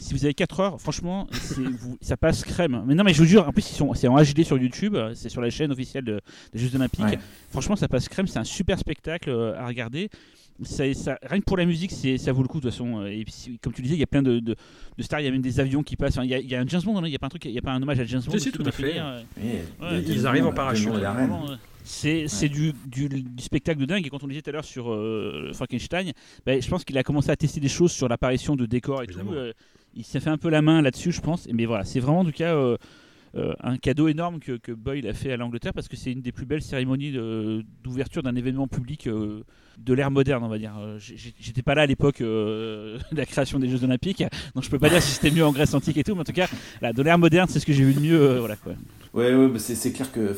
Euh, 0.00 0.04
si 0.04 0.14
vous 0.14 0.24
avez 0.24 0.34
4 0.34 0.60
heures, 0.60 0.80
franchement, 0.80 1.26
vous- 1.56 1.98
ça 2.00 2.16
passe 2.16 2.44
crème. 2.44 2.82
Mais 2.86 2.94
non, 2.94 3.04
mais 3.04 3.12
je 3.12 3.18
vous 3.18 3.28
jure, 3.28 3.46
en 3.46 3.52
plus, 3.52 3.70
ils 3.70 3.74
sont, 3.74 3.92
c'est 3.94 4.08
en 4.08 4.16
HD 4.20 4.44
sur 4.44 4.58
YouTube, 4.58 4.94
euh, 4.94 5.12
c'est 5.14 5.28
sur 5.28 5.40
la 5.40 5.50
chaîne 5.50 5.70
officielle 5.72 6.04
de- 6.04 6.20
des 6.52 6.58
Jeux 6.58 6.74
Olympiques. 6.76 7.04
Ouais. 7.04 7.18
Franchement, 7.50 7.76
ça 7.76 7.88
passe 7.88 8.08
crème, 8.08 8.26
c'est 8.26 8.38
un 8.38 8.44
super 8.44 8.78
spectacle 8.78 9.30
euh, 9.30 9.54
à 9.58 9.66
regarder. 9.66 10.08
Ça, 10.62 10.84
ça- 10.92 11.18
rien 11.22 11.40
que 11.40 11.44
pour 11.46 11.56
la 11.56 11.64
musique, 11.64 11.90
ça 12.18 12.32
vaut 12.32 12.42
le 12.42 12.48
coup 12.48 12.58
de 12.58 12.64
toute 12.64 12.70
façon. 12.72 13.06
Et 13.06 13.24
puis, 13.24 13.58
comme 13.62 13.72
tu 13.72 13.80
disais, 13.80 13.94
il 13.94 14.00
y 14.00 14.02
a 14.02 14.06
plein 14.06 14.22
de, 14.22 14.40
de- 14.40 14.56
de 14.98 15.02
stars, 15.02 15.20
il 15.20 15.24
y 15.24 15.28
a 15.28 15.30
même 15.30 15.40
des 15.40 15.58
avions 15.58 15.82
qui 15.82 15.96
passent. 15.96 16.18
Enfin, 16.18 16.24
Il 16.24 16.30
y 16.30 16.34
a, 16.34 16.38
il 16.38 16.50
y 16.50 16.54
a 16.54 16.60
un 16.60 16.66
James 16.66 16.82
Bond, 16.84 17.00
non 17.00 17.06
il 17.06 17.12
y 17.12 17.16
a 17.16 17.18
pas 17.18 17.26
un 17.26 17.30
truc, 17.30 17.44
il 17.46 17.50
y 17.52 17.58
a 17.58 17.62
pas 17.62 17.72
un 17.72 17.80
hommage 17.80 17.98
à 18.00 18.04
James 18.04 18.20
Bond. 18.26 18.38
Si, 18.38 18.52
tout 18.52 18.62
à 18.66 18.70
fait. 18.70 18.98
euh, 18.98 19.20
Ouais, 19.80 20.02
ils 20.06 20.26
arrivent 20.26 20.46
en 20.46 20.52
parachute. 20.52 20.88
Euh, 20.92 21.56
C'est 21.82 22.28
c'est 22.28 22.50
du, 22.50 22.72
du, 22.86 23.08
du 23.08 23.42
spectacle 23.42 23.80
de 23.80 23.86
dingue. 23.86 24.06
Et 24.06 24.10
quand 24.10 24.22
on 24.22 24.28
disait 24.28 24.42
tout 24.42 24.50
à 24.50 24.52
l'heure 24.52 24.64
sur 24.66 24.92
euh, 24.92 25.50
Frankenstein, 25.54 26.12
ben, 26.44 26.60
je 26.60 26.68
pense 26.68 26.84
qu'il 26.84 26.96
a 26.98 27.02
commencé 27.02 27.30
à 27.30 27.36
tester 27.36 27.58
des 27.58 27.68
choses 27.68 27.90
sur 27.90 28.06
l'apparition 28.06 28.54
de 28.54 28.66
décors 28.66 29.00
et 29.00 29.04
Évidemment. 29.04 29.30
tout. 29.30 29.36
euh, 29.38 29.52
il 29.94 30.04
s'est 30.04 30.20
fait 30.20 30.30
un 30.30 30.38
peu 30.38 30.50
la 30.50 30.62
main 30.62 30.82
là-dessus, 30.82 31.12
je 31.12 31.20
pense. 31.20 31.48
Mais 31.52 31.66
voilà, 31.66 31.84
c'est 31.84 32.00
vraiment 32.00 32.20
en 32.20 32.24
tout 32.24 32.32
cas 32.32 32.54
euh, 33.36 33.52
un 33.62 33.76
cadeau 33.76 34.08
énorme 34.08 34.40
que, 34.40 34.52
que 34.56 34.72
Boyle 34.72 35.06
a 35.06 35.14
fait 35.14 35.32
à 35.32 35.36
l'Angleterre 35.36 35.72
parce 35.72 35.88
que 35.88 35.96
c'est 35.96 36.12
une 36.12 36.20
des 36.20 36.32
plus 36.32 36.46
belles 36.46 36.62
cérémonies 36.62 37.12
d'ouverture 37.84 38.22
d'un 38.22 38.34
événement 38.34 38.66
public 38.66 39.06
euh, 39.06 39.42
de 39.78 39.94
l'ère 39.94 40.10
moderne, 40.10 40.42
on 40.44 40.48
va 40.48 40.58
dire. 40.58 40.74
Euh, 40.78 40.98
J'étais 40.98 41.62
pas 41.62 41.74
là 41.74 41.82
à 41.82 41.86
l'époque 41.86 42.20
de 42.20 42.98
la 43.12 43.26
création 43.26 43.58
des 43.58 43.68
Jeux 43.68 43.84
Olympiques, 43.84 44.24
donc 44.54 44.64
je 44.64 44.70
peux 44.70 44.78
pas 44.78 44.88
dire 44.90 45.02
si 45.02 45.12
c'était 45.12 45.30
mieux 45.30 45.44
en 45.44 45.52
Grèce 45.52 45.74
antique 45.74 45.96
et 45.96 46.04
tout, 46.04 46.14
mais 46.14 46.22
en 46.22 46.24
tout 46.24 46.32
cas, 46.32 46.48
de 46.82 47.02
l'ère 47.02 47.18
moderne, 47.18 47.48
c'est 47.48 47.60
ce 47.60 47.66
que 47.66 47.72
j'ai 47.72 47.84
vu 47.84 47.94
de 47.94 48.00
mieux. 48.00 48.38
voilà 48.38 48.56
quoi. 48.56 48.72
Ouais, 49.12 49.34
ouais, 49.34 49.48
bah 49.48 49.58
c'est 49.58 49.92
clair 49.92 50.12
que 50.12 50.32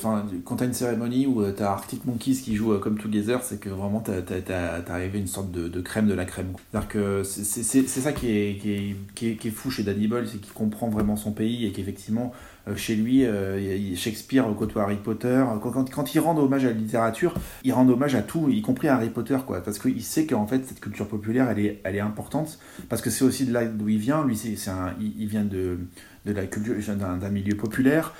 quand 0.44 0.56
t'as 0.56 0.64
une 0.64 0.72
cérémonie 0.72 1.26
où 1.26 1.42
t'as 1.52 1.72
Arctic 1.72 2.06
Monkeys 2.06 2.36
qui 2.42 2.56
joue 2.56 2.78
comme 2.78 2.98
Together, 2.98 3.42
c'est 3.42 3.60
que 3.60 3.68
vraiment 3.68 4.00
t'as 4.00 4.82
arrivé 4.88 5.18
une 5.18 5.26
sorte 5.26 5.50
de, 5.50 5.80
crème 5.80 6.06
de 6.08 6.14
la 6.14 6.24
crème. 6.24 6.52
C'est-à-dire 6.72 7.24
c'est- 7.24 7.86
ça 7.88 8.12
qui 8.12 8.30
est, 8.30 8.58
qui, 8.60 8.72
est, 8.72 8.96
qui, 9.14 9.28
est, 9.28 9.36
qui 9.36 9.48
est 9.48 9.50
fou 9.50 9.70
chez 9.70 9.82
Danny 9.82 10.08
Boyle, 10.08 10.26
c'est 10.26 10.38
qu'il 10.40 10.52
comprend 10.52 10.88
vraiment 10.88 11.16
son 11.16 11.32
pays 11.32 11.66
et 11.66 11.72
qu'effectivement, 11.72 12.32
chez 12.76 12.94
lui, 12.94 13.24
euh, 13.24 13.94
Shakespeare 13.96 14.44
côtoie 14.56 14.82
Harry 14.82 14.96
Potter. 14.96 15.44
Quand, 15.60 16.14
il 16.14 16.20
rend 16.20 16.36
hommage 16.38 16.64
à 16.64 16.68
la 16.68 16.74
littérature, 16.74 17.34
il 17.64 17.72
rend 17.72 17.88
hommage 17.88 18.14
à 18.14 18.22
tout, 18.22 18.48
y 18.50 18.62
compris 18.62 18.88
à 18.88 18.94
Harry 18.94 19.10
Potter, 19.10 19.38
quoi. 19.46 19.62
Parce 19.62 19.78
qu'il 19.78 20.02
sait 20.02 20.26
qu'en 20.26 20.46
fait, 20.46 20.64
cette 20.64 20.80
culture 20.80 21.08
populaire, 21.08 21.50
elle 21.50 21.58
est, 21.58 21.80
elle 21.84 21.96
est 21.96 22.00
importante. 22.00 22.58
Parce 22.88 23.02
que 23.02 23.10
c'est 23.10 23.24
aussi 23.24 23.46
de 23.46 23.52
là 23.52 23.64
d'où 23.64 23.88
il 23.88 23.98
vient. 23.98 24.24
Lui, 24.24 24.36
c'est 24.36 24.54
il, 25.00 25.26
vient 25.26 25.44
de 25.44 25.78
de 26.24 26.32
la 26.32 26.46
culture 26.46 26.74
d'un 26.94 27.28
milieu 27.30 27.56
populaire. 27.56 28.14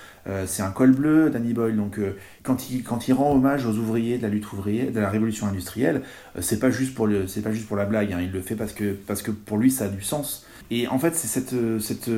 c'est 0.46 0.62
un 0.62 0.72
col 0.72 0.90
bleu, 0.90 1.30
Danny 1.30 1.52
Boyle. 1.52 1.76
Donc, 1.76 2.00
quand, 2.42 2.68
il, 2.68 2.82
quand 2.82 3.06
il 3.06 3.12
rend 3.12 3.32
hommage 3.32 3.64
aux 3.64 3.76
ouvriers 3.76 4.18
de 4.18 4.22
la 4.22 4.28
lutte 4.28 4.52
ouvrière, 4.52 4.90
de 4.90 4.98
la 4.98 5.08
révolution 5.08 5.46
industrielle, 5.46 6.02
c'est 6.40 6.58
pas 6.58 6.70
juste 6.70 6.96
pour 6.96 7.06
le, 7.06 7.28
c'est 7.28 7.42
pas 7.42 7.52
juste 7.52 7.68
pour 7.68 7.76
la 7.76 7.84
blague. 7.84 8.12
Hein. 8.12 8.18
il 8.20 8.32
le 8.32 8.40
fait 8.40 8.56
parce 8.56 8.72
que, 8.72 8.92
parce 8.92 9.22
que 9.22 9.30
pour 9.30 9.56
lui, 9.56 9.70
ça 9.70 9.84
a 9.84 9.88
du 9.88 10.02
sens. 10.02 10.44
Et 10.74 10.88
en 10.88 10.98
fait, 10.98 11.14
c'est 11.14 11.28
cette, 11.28 11.54
cette, 11.80 12.10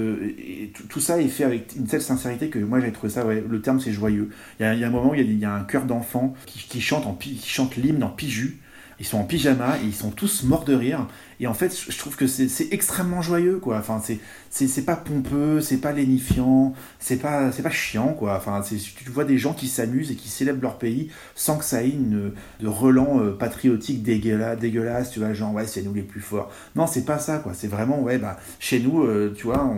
tout 0.89 1.01
ça 1.01 1.21
est 1.21 1.27
fait 1.27 1.43
avec 1.43 1.75
une 1.75 1.89
telle 1.89 2.03
sincérité 2.03 2.51
que 2.51 2.61
moi 2.61 2.79
j'ai 2.79 2.93
trouvé 2.93 3.13
ça, 3.13 3.27
ouais, 3.27 3.43
le 3.49 3.61
terme 3.61 3.81
c'est 3.81 3.91
joyeux. 3.91 4.31
Il 4.61 4.63
y, 4.63 4.85
a, 4.85 4.87
un 4.87 4.91
moment 4.91 5.11
où 5.11 5.15
il 5.15 5.23
y 5.23 5.25
a, 5.25 5.27
il 5.27 5.39
y 5.41 5.45
a 5.45 5.53
un 5.53 5.65
chœur 5.65 5.87
d'enfants 5.87 6.35
qui, 6.47 6.61
qui, 6.61 6.81
chante 6.81 7.05
en, 7.05 7.15
qui 7.15 7.37
chante 7.45 7.75
l'hymne 7.75 8.05
en 8.05 8.11
piju. 8.11 8.61
Ils 9.01 9.07
sont 9.07 9.19
en 9.19 9.25
pyjama 9.25 9.79
et 9.83 9.87
ils 9.87 9.95
sont 9.95 10.13
tous 10.13 10.45
morts 10.45 10.65
de 10.65 10.73
rire. 10.75 11.09
Et 11.41 11.49
en 11.49 11.55
fait, 11.55 11.77
je 11.89 11.99
trouve 11.99 12.15
que 12.15 12.29
c'est 12.29 12.73
extrêmement 12.73 13.23
joyeux, 13.23 13.59
quoi. 13.59 13.79
Enfin, 13.79 14.01
c'est 14.03 14.21
pas 14.87 14.95
pompeux, 14.95 15.61
c'est 15.61 15.79
pas 15.79 15.91
lénifiant, 15.91 16.75
c'est 17.01 17.17
pas, 17.17 17.51
pas 17.51 17.71
chiant, 17.71 18.13
quoi. 18.13 18.37
Enfin, 18.37 18.63
tu 18.63 19.11
vois 19.11 19.25
des 19.25 19.37
gens 19.37 19.53
qui 19.53 19.67
s'amusent 19.67 20.13
et 20.13 20.15
qui 20.15 20.29
célèbrent 20.29 20.63
leur 20.63 20.79
pays 20.79 21.11
sans 21.35 21.59
que 21.59 21.65
ça 21.65 21.83
ait 21.83 21.91
une 21.91 22.33
de 22.61 22.69
euh, 22.69 23.37
patriotique 23.37 24.03
dégueulasse, 24.05 24.59
dégueulasse, 24.59 25.11
tu 25.11 25.19
vois, 25.19 25.33
genre, 25.33 25.53
ouais, 25.55 25.67
c'est 25.67 25.83
nous 25.83 25.93
les 25.93 26.03
plus 26.03 26.21
forts. 26.21 26.53
Non, 26.77 26.87
c'est 26.87 27.05
pas 27.05 27.19
ça, 27.19 27.39
quoi. 27.39 27.53
C'est 27.53 27.67
vraiment, 27.67 28.01
ouais, 28.01 28.19
bah, 28.19 28.39
chez 28.61 28.79
nous, 28.79 29.03
euh, 29.03 29.35
tu 29.37 29.45
vois, 29.45 29.69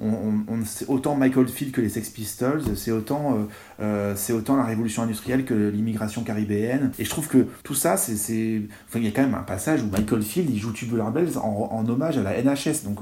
on, 0.00 0.04
on, 0.48 0.64
c'est 0.64 0.88
autant 0.88 1.14
Michael 1.14 1.46
Field 1.46 1.72
que 1.72 1.80
les 1.80 1.88
Sex 1.88 2.10
Pistols, 2.10 2.62
c'est 2.76 2.90
autant, 2.90 3.46
euh, 3.80 4.14
c'est 4.16 4.32
autant 4.32 4.56
la 4.56 4.64
révolution 4.64 5.02
industrielle 5.04 5.44
que 5.44 5.54
l'immigration 5.54 6.24
caribéenne. 6.24 6.90
Et 6.98 7.04
je 7.04 7.10
trouve 7.10 7.28
que 7.28 7.46
tout 7.62 7.74
ça, 7.74 7.96
c'est. 7.96 8.62
Enfin, 8.88 8.98
il 8.98 9.04
y 9.04 9.08
a 9.08 9.12
quand 9.12 9.22
même 9.22 9.34
un 9.34 9.44
passage 9.44 9.82
où 9.82 9.86
Michael 9.86 10.22
Field, 10.22 10.50
il 10.50 10.58
joue 10.58 10.72
Tubular 10.72 11.12
en, 11.36 11.84
hommage 11.88 12.18
à 12.18 12.22
la 12.22 12.42
NHS, 12.42 12.82
donc 12.84 13.00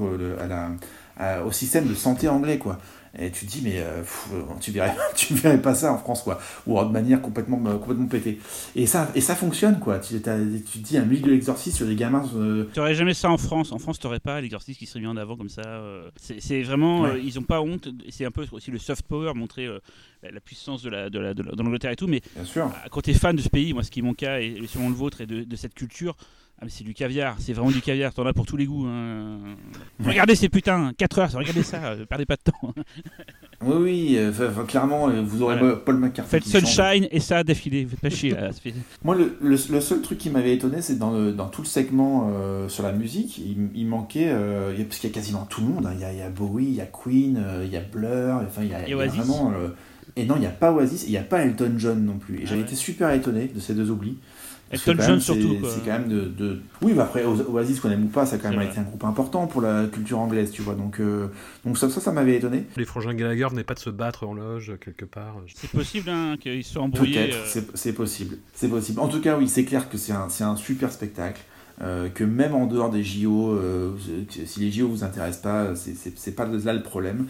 euh, 1.21 1.45
au 1.45 1.53
système 1.53 1.87
de 1.87 1.95
santé 1.95 2.29
anglais, 2.29 2.59
quoi. 2.59 2.79
Et 3.19 3.31
tu 3.31 3.45
te 3.45 3.51
dis, 3.51 3.61
mais 3.63 3.75
euh, 3.77 4.03
tu, 4.61 4.71
verrais, 4.71 4.97
tu 5.15 5.35
verrais 5.35 5.61
pas 5.61 5.75
ça 5.75 5.93
en 5.93 5.99
France, 5.99 6.23
quoi. 6.23 6.41
Ou 6.67 6.83
de 6.83 6.89
manière 6.89 7.21
complètement, 7.21 7.61
euh, 7.67 7.77
complètement 7.77 8.07
pétée. 8.07 8.41
Et 8.75 8.87
ça, 8.87 9.11
et 9.15 9.21
ça 9.21 9.35
fonctionne, 9.37 9.79
quoi. 9.79 9.99
Tu, 9.99 10.15
tu 10.15 10.21
te 10.21 10.79
dis, 10.79 10.97
un 10.97 11.05
milieu 11.05 11.21
de 11.21 11.31
l'exorcisme 11.31 11.77
sur 11.77 11.87
des 11.87 11.95
gamins. 11.95 12.25
Tu 12.73 12.79
n'aurais 12.79 12.95
jamais 12.95 13.13
ça 13.13 13.29
en 13.31 13.37
France. 13.37 13.71
En 13.73 13.79
France, 13.79 13.99
tu 13.99 14.07
n'aurais 14.07 14.21
pas 14.21 14.41
l'exorcisme 14.41 14.79
qui 14.79 14.87
serait 14.87 15.01
mis 15.01 15.07
en 15.07 15.19
avant 15.19 15.37
comme 15.37 15.51
ça. 15.51 15.83
C'est 16.17 16.63
vraiment. 16.63 17.13
ils 17.15 17.39
ont 17.39 17.43
pas 17.43 17.61
honte. 17.61 17.89
C'est 18.09 18.25
un 18.25 18.31
peu 18.31 18.47
aussi 18.51 18.71
le 18.71 18.79
soft 18.79 19.03
power, 19.03 19.35
montrer 19.35 19.69
la 20.23 20.41
puissance 20.41 20.83
de 20.83 20.89
la, 20.89 21.11
de 21.11 21.19
la, 21.19 21.35
de 21.35 21.43
l'Angleterre 21.43 21.91
et 21.91 21.97
tout. 21.97 22.07
Mais 22.07 22.23
Bien 22.35 22.45
sûr. 22.45 22.71
quand 22.91 23.03
tu 23.03 23.11
es 23.11 23.15
fan 23.15 23.37
de 23.37 23.43
ce 23.43 23.51
pays, 23.51 23.75
moi, 23.75 23.83
ce 23.83 23.91
qui 23.91 23.99
est 23.99 24.03
mon 24.03 24.15
cas, 24.15 24.41
et 24.41 24.63
selon 24.69 24.89
le 24.89 24.95
vôtre, 24.95 25.21
et 25.21 25.27
de, 25.27 25.43
de 25.45 25.57
cette 25.57 25.75
culture, 25.75 26.17
ah 26.63 26.67
mais 26.67 26.71
c'est 26.71 26.85
du 26.85 26.95
caviar, 26.95 27.35
c'est 27.41 27.53
vraiment 27.53 27.73
du 27.73 27.81
caviar, 27.81 28.15
t'en 28.15 28.25
as 28.25 28.33
pour 28.33 28.47
tous 28.47 28.57
les 28.57 28.67
goûts. 28.67 28.87
Hein. 28.87 29.41
Regardez 30.05 30.37
ces 30.37 30.49
putains, 30.49 30.93
4 30.97 31.19
heures, 31.19 31.33
regardez 31.33 31.65
ça, 31.65 31.85
euh, 31.87 32.07
perdez 32.07 32.25
pas 32.25 32.37
de 32.37 32.53
temps. 32.53 32.73
oui, 33.63 33.75
oui, 33.81 34.15
euh, 34.17 34.31
clairement, 34.69 35.09
euh, 35.09 35.23
vous 35.23 35.43
aurez 35.43 35.59
Paul 35.85 35.97
McCartney. 35.97 36.41
Faites 36.41 36.45
Sunshine 36.45 37.09
et 37.11 37.19
ça 37.19 37.43
défilé, 37.43 37.85
faites 37.85 37.99
pas 37.99 38.11
chier. 38.11 38.37
Moi, 39.03 39.17
le, 39.17 39.37
le, 39.43 39.57
seul 39.57 40.03
truc 40.03 40.19
qui 40.19 40.31
m'avait 40.31 40.55
étonné, 40.55 40.83
c'est 40.83 41.01
dans, 41.01 41.33
dans 41.33 41.49
tout 41.49 41.63
le 41.63 41.67
segment 41.67 42.33
sur 42.69 42.85
la 42.85 42.93
musique, 42.93 43.39
il, 43.75 43.87
manquait, 43.89 44.33
parce 44.89 45.01
qu'il 45.01 45.11
y 45.11 45.13
a 45.13 45.15
quasiment 45.15 45.47
tout 45.47 45.63
le 45.63 45.67
monde, 45.67 45.87
hein. 45.87 45.95
il, 45.95 46.01
y 46.01 46.05
a, 46.05 46.13
il, 46.13 46.19
y 46.21 46.23
a, 46.23 46.31
Bowie, 46.31 46.67
il 46.67 46.75
y 46.75 46.81
a 46.81 46.87
Queen, 46.87 47.45
il 47.65 47.73
y 47.73 47.77
a 47.77 47.81
Blur, 47.81 48.41
enfin 48.47 48.63
il 48.63 48.69
y 48.69 48.75
a, 48.75 48.87
il 48.87 48.91
y 48.91 48.93
a 48.93 49.07
vraiment... 49.09 49.53
et 50.15 50.25
non, 50.27 50.37
il 50.37 50.43
n'y 50.43 50.47
a 50.47 50.51
pas 50.51 50.71
Oasis, 50.71 51.07
il 51.09 51.11
n'y 51.11 51.17
a 51.17 51.25
pas 51.25 51.41
Elton 51.41 51.73
John 51.77 52.05
non 52.05 52.19
plus. 52.19 52.43
Et 52.43 52.47
j'avais 52.47 52.63
ah 52.63 52.67
été 52.67 52.77
super 52.77 53.11
étonné 53.11 53.51
de 53.53 53.59
ces 53.59 53.75
deux 53.75 53.91
oublis. 53.91 54.19
Elton 54.73 54.97
John 54.99 55.21
surtout. 55.21 55.59
C'est 55.69 55.85
quand 55.85 55.99
même 55.99 56.09
de, 56.09 56.61
Oui, 56.81 56.95
bah 56.95 57.05
après, 57.05 57.25
Oasis, 57.25 57.81
qu'on 57.81 57.91
aime 57.91 58.05
ou 58.05 58.09
pas, 58.09 58.25
ça 58.25 58.37
a 58.37 58.39
quand 58.39 58.51
même 58.51 58.63
été 58.63 58.79
un 58.79 58.85
groupe 58.85 59.05
important 59.05 59.47
pour 59.47 59.61
la 59.61 59.85
culture 59.87 60.19
anglaise, 60.19 60.51
tu 60.51 60.63
vois. 60.63 60.75
Donc, 60.75 60.99
euh, 60.99 61.29
donc 61.65 61.77
ça, 61.77 61.91
ça, 61.91 62.01
ça 62.01 62.11
m'avait 62.13 62.37
étonné. 62.37 62.65
Les 62.77 62.87
frangins 62.87 63.15
Gallagher 63.15 63.49
n'est 63.53 63.65
pas 63.65 63.75
de 63.75 63.81
se 63.81 63.91
battre 63.91 64.27
en 64.27 64.35
loge, 64.35 64.73
quelque 64.83 65.05
part. 65.05 65.37
C'est 65.55 65.71
possible 65.71 66.09
hein, 66.09 66.37
qu'ils 66.41 66.65
soient 66.65 66.83
embrouillés. 66.83 67.29
Peut-être, 67.29 67.57
euh. 67.57 67.63
c'est 67.75 67.93
possible. 67.93 68.39
C'est 68.55 68.69
possible. 68.69 69.01
En 69.01 69.09
tout 69.09 69.21
cas, 69.21 69.37
oui, 69.37 69.49
c'est 69.49 69.65
clair 69.65 69.91
que 69.91 69.99
c'est 69.99 70.13
un, 70.13 70.29
un 70.41 70.57
super 70.57 70.91
spectacle. 70.91 71.43
Euh, 71.81 72.09
que 72.11 72.23
même 72.23 72.55
en 72.55 72.67
dehors 72.67 72.91
des 72.91 73.03
JO, 73.03 73.59
si 74.29 74.61
les 74.61 74.71
JO 74.71 74.89
vous 74.89 75.05
intéressent 75.05 75.43
pas, 75.43 75.75
c'est 75.75 76.37
pas 76.37 76.47
là 76.47 76.73
le 76.73 76.83
problème. 76.83 77.27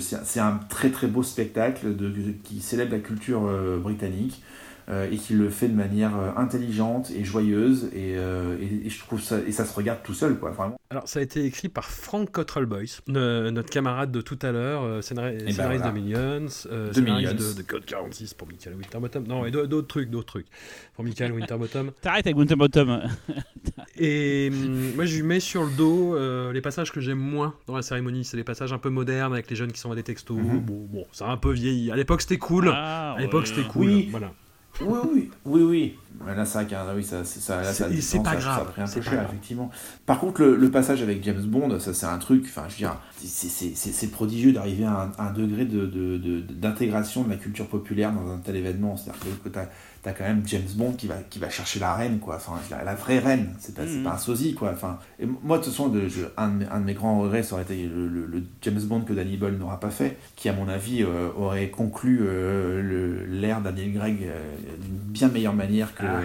C'est 0.00 0.40
un 0.40 0.60
très 0.68 0.90
très 0.90 1.06
beau 1.08 1.22
spectacle 1.22 1.96
de, 1.96 2.12
qui 2.44 2.60
célèbre 2.60 2.92
la 2.92 3.00
culture 3.00 3.48
britannique. 3.80 4.42
Euh, 4.88 5.10
et 5.10 5.16
qui 5.16 5.32
le 5.32 5.50
fait 5.50 5.66
de 5.66 5.74
manière 5.74 6.16
euh, 6.16 6.30
intelligente 6.36 7.10
et 7.10 7.24
joyeuse 7.24 7.90
euh, 7.96 8.56
et, 8.60 8.86
et, 8.86 8.88
je 8.88 9.00
trouve 9.00 9.20
ça 9.20 9.38
et 9.44 9.50
ça 9.50 9.64
se 9.64 9.74
regarde 9.74 9.98
tout 10.04 10.14
seul 10.14 10.38
quoi 10.38 10.52
vraiment. 10.52 10.76
Alors 10.90 11.08
ça 11.08 11.18
a 11.18 11.22
été 11.22 11.44
écrit 11.44 11.68
par 11.68 11.86
Frank 11.90 12.30
Cottrell 12.30 12.66
Boyce, 12.66 13.02
notre 13.08 13.68
camarade 13.68 14.12
de 14.12 14.20
tout 14.20 14.38
à 14.42 14.52
l'heure, 14.52 15.02
scénariste, 15.02 15.44
ben 15.44 15.52
scénariste 15.52 15.84
de 15.86 15.90
Millions, 15.90 16.48
scénariste 16.92 17.58
de, 17.58 17.62
Code 17.62 17.84
46 17.84 18.34
pour 18.34 18.46
Michael 18.46 18.76
Winterbottom, 18.76 19.26
non 19.26 19.44
et 19.44 19.50
d'autres 19.50 19.88
trucs, 19.88 20.08
d'autres 20.08 20.26
trucs 20.26 20.46
pour 20.94 21.02
Michael 21.02 21.32
Winterbottom. 21.32 21.90
T'arrêtes 22.00 22.28
avec 22.28 22.36
Winterbottom. 22.36 23.08
et 23.98 24.50
hum, 24.52 24.92
moi 24.94 25.04
je 25.04 25.16
lui 25.16 25.24
mets 25.24 25.40
sur 25.40 25.64
le 25.64 25.72
dos 25.72 26.52
les 26.52 26.60
passages 26.60 26.92
que 26.92 27.00
j'aime 27.00 27.18
moins 27.18 27.56
dans 27.66 27.74
la 27.74 27.82
cérémonie, 27.82 28.24
c'est 28.24 28.36
les 28.36 28.44
passages 28.44 28.72
un 28.72 28.78
peu 28.78 28.90
modernes 28.90 29.32
avec 29.32 29.50
les 29.50 29.56
jeunes 29.56 29.72
qui 29.72 29.80
sont 29.80 29.90
à 29.90 29.96
des 29.96 30.04
textos. 30.04 30.38
Mhm. 30.38 30.60
Bon, 30.60 30.86
bon, 30.88 31.06
ça 31.10 31.26
a 31.26 31.30
un 31.30 31.36
peu 31.38 31.50
vieilli. 31.50 31.90
À 31.90 31.96
l'époque 31.96 32.22
c'était 32.22 32.38
cool. 32.38 32.70
Ah, 32.72 33.14
à 33.14 33.20
l'époque 33.20 33.48
c'était 33.48 33.66
cool. 33.66 33.86
Oui. 33.86 34.08
Voilà. 34.12 34.32
Oui, 34.80 34.98
oui, 35.12 35.30
oui, 35.44 35.62
oui. 35.62 35.98
Là, 36.26 36.44
ça, 36.44 36.64
oui, 36.94 37.04
ça, 37.04 37.24
ça, 37.24 37.62
c'est 38.00 38.22
pas 38.22 38.36
grave. 38.36 38.72
Ça, 38.74 38.82
un 38.82 38.88
peu 38.88 39.02
cher, 39.02 39.22
effectivement. 39.28 39.70
Par 40.06 40.18
contre, 40.18 40.42
le, 40.42 40.70
passage 40.70 41.02
avec 41.02 41.22
James 41.24 41.42
Bond, 41.42 41.78
ça, 41.78 41.94
c'est 41.94 42.06
un 42.06 42.18
truc. 42.18 42.44
Enfin, 42.46 42.64
je 42.68 42.74
veux 42.74 42.78
dire, 42.78 42.96
c'est 43.22 44.10
prodigieux 44.10 44.52
d'arriver 44.52 44.84
à, 44.84 45.10
un, 45.18 45.32
degré 45.32 45.64
d'intégration 45.64 47.22
de, 47.22 47.26
de, 47.26 47.30
de, 47.30 47.36
la 47.36 47.42
culture 47.42 47.66
populaire 47.68 48.12
dans 48.12 48.30
un 48.32 48.38
tel 48.38 48.56
événement. 48.56 48.96
C'est-à-dire 48.96 49.20
que, 49.44 49.48
tu 49.48 49.58
as 49.58 49.68
t'as 50.06 50.12
quand 50.12 50.24
même 50.24 50.42
James 50.46 50.68
Bond 50.76 50.92
qui 50.92 51.08
va, 51.08 51.16
qui 51.16 51.40
va 51.40 51.50
chercher 51.50 51.80
la 51.80 51.92
reine, 51.94 52.20
quoi. 52.20 52.36
Enfin, 52.36 52.52
la 52.70 52.94
vraie 52.94 53.18
reine, 53.18 53.56
c'est 53.58 53.74
pas, 53.74 53.82
mm. 53.82 54.04
pas 54.04 54.12
un 54.12 54.18
sosie, 54.18 54.54
quoi. 54.54 54.70
Enfin, 54.72 55.00
et 55.18 55.26
moi, 55.26 55.58
de 55.58 55.64
toute 55.64 55.72
façon, 55.72 55.88
de, 55.88 56.08
un, 56.36 56.48
de 56.48 56.58
mes, 56.58 56.66
un, 56.66 56.78
de 56.78 56.84
mes, 56.84 56.94
grands 56.94 57.20
regrets, 57.20 57.42
ça 57.42 57.54
aurait 57.54 57.64
été 57.64 57.88
le, 57.92 58.44
James 58.62 58.80
Bond 58.82 59.00
que 59.00 59.12
Danny 59.12 59.36
Boyle 59.36 59.58
n'aura 59.58 59.80
pas 59.80 59.90
fait, 59.90 60.16
qui, 60.36 60.48
à 60.48 60.52
mon 60.52 60.68
avis, 60.68 61.02
euh, 61.02 61.30
aurait 61.36 61.70
conclu 61.70 62.20
euh, 62.22 62.80
l'ère 63.40 63.60
Daniel 63.60 63.92
Gregg 63.92 64.18
euh, 64.22 64.40
d'une 64.80 64.94
bien 64.94 65.28
meilleure 65.28 65.54
manière 65.54 65.94
que, 65.94 66.04
ah 66.04 66.22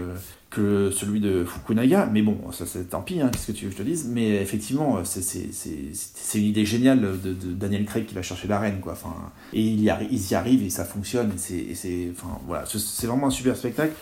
que 0.49 0.91
celui 0.91 1.19
de 1.19 1.45
Fukunaga. 1.45 2.09
Mais 2.11 2.21
bon, 2.21 2.51
ça 2.51 2.65
c'est 2.65 2.89
tant 2.89 3.01
pis, 3.01 3.21
hein, 3.21 3.29
qu'est-ce 3.31 3.47
que 3.47 3.51
tu 3.51 3.65
veux 3.65 3.71
que 3.71 3.77
je 3.77 3.83
te 3.83 3.87
dise? 3.87 4.07
Mais 4.11 4.41
effectivement, 4.41 5.01
c'est 5.03 6.37
une 6.37 6.43
idée 6.43 6.65
géniale 6.65 7.01
de, 7.01 7.33
Daniel 7.53 7.85
Craig 7.85 8.05
qui 8.05 8.15
va 8.15 8.21
chercher 8.21 8.47
la 8.47 8.59
reine, 8.59 8.79
quoi. 8.81 8.93
Enfin, 8.93 9.15
et 9.53 9.61
il 9.61 9.79
y, 9.79 9.91
ils 10.11 10.31
y 10.31 10.35
arrivent 10.35 10.63
et 10.63 10.69
ça 10.69 10.85
fonctionne. 10.85 11.31
Et 11.49 11.75
c'est 11.75 12.11
enfin, 12.11 12.39
voilà, 12.47 12.65
c'est 12.65 13.07
vraiment 13.07 13.27
un 13.27 13.31
super 13.31 13.55
spectacle. 13.55 13.93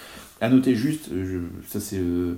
À 0.42 0.50
noter 0.50 0.76
juste, 0.76 1.10
ça 1.68 1.80
c'est. 1.80 2.00
Euh, 2.00 2.38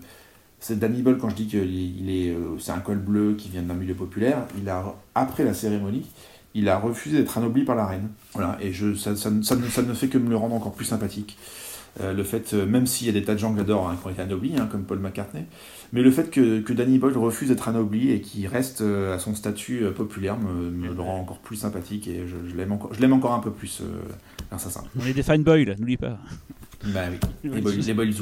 c'est 0.62 0.78
Danny 0.78 1.02
Boyle 1.02 1.18
quand 1.18 1.30
je 1.30 1.36
dis 1.36 1.48
que 1.48 1.58
il 1.58 2.10
est, 2.10 2.30
euh, 2.30 2.58
c'est 2.60 2.72
un 2.72 2.80
col 2.80 3.00
bleu 3.00 3.34
qui 3.36 3.50
vient 3.50 3.64
d'un 3.64 3.74
milieu 3.74 3.96
populaire. 3.96 4.46
Il 4.62 4.70
a 4.70 4.96
après 5.16 5.44
la 5.44 5.56
cérémonie, 5.56 6.06
il 6.54 6.70
a 6.70 6.78
refusé 6.78 7.18
d'être 7.18 7.38
anobli 7.38 7.64
par 7.64 7.76
la 7.76 7.86
reine. 7.86 8.10
Voilà, 8.34 8.58
et 8.62 8.74
je, 8.74 8.96
ça, 8.96 9.16
ça, 9.16 9.30
ça, 9.42 9.56
ne 9.56 9.94
fait 9.94 10.08
que 10.08 10.18
me 10.18 10.30
le 10.30 10.36
rendre 10.36 10.56
encore 10.56 10.74
plus 10.74 10.86
sympathique. 10.86 11.38
Euh, 12.00 12.14
le 12.14 12.24
fait, 12.24 12.54
euh, 12.54 12.66
même 12.66 12.88
s'il 12.88 13.08
y 13.08 13.10
a 13.10 13.14
des 13.14 13.24
tas 13.24 13.34
de 13.34 13.40
gens 13.40 13.52
que 13.52 13.58
j'adore 13.58 13.94
qui 14.00 14.08
ont 14.08 14.10
été 14.10 14.22
anoblis, 14.22 14.56
comme 14.72 14.84
Paul 14.84 15.00
McCartney, 15.00 15.46
mais 15.94 16.02
le 16.02 16.12
fait 16.12 16.30
que, 16.30 16.62
que 16.62 16.74
Danny 16.74 17.00
Boyle 17.00 17.18
refuse 17.18 17.50
d'être 17.50 17.68
anobli 17.68 18.12
et 18.12 18.22
qu'il 18.22 18.48
reste 18.48 18.82
euh, 18.82 19.16
à 19.16 19.20
son 19.20 19.36
statut 19.36 19.84
populaire 19.96 20.38
me, 20.38 20.94
le 20.94 21.02
rend 21.02 21.20
encore 21.20 21.40
plus 21.40 21.58
sympathique 21.58 22.08
et 22.08 22.28
je, 22.28 22.50
je 22.50 22.56
l'aime 22.56 22.72
encore, 22.72 22.92
encore 23.12 23.34
un 23.34 23.40
peu 23.40 23.52
plus 23.52 23.82
grâce 24.50 24.68
à 24.68 24.70
ça. 24.70 24.84
On 25.00 25.06
est 25.06 25.14
des 25.14 25.24
fine 25.24 25.44
Boyle, 25.44 25.76
n'oublie 25.78 25.98
pas. 25.98 26.18
Bah 26.84 27.02
oui, 27.44 27.50
les 27.50 27.62
Boyle, 27.62 27.80
les 27.80 27.94
Boyle 27.94 28.14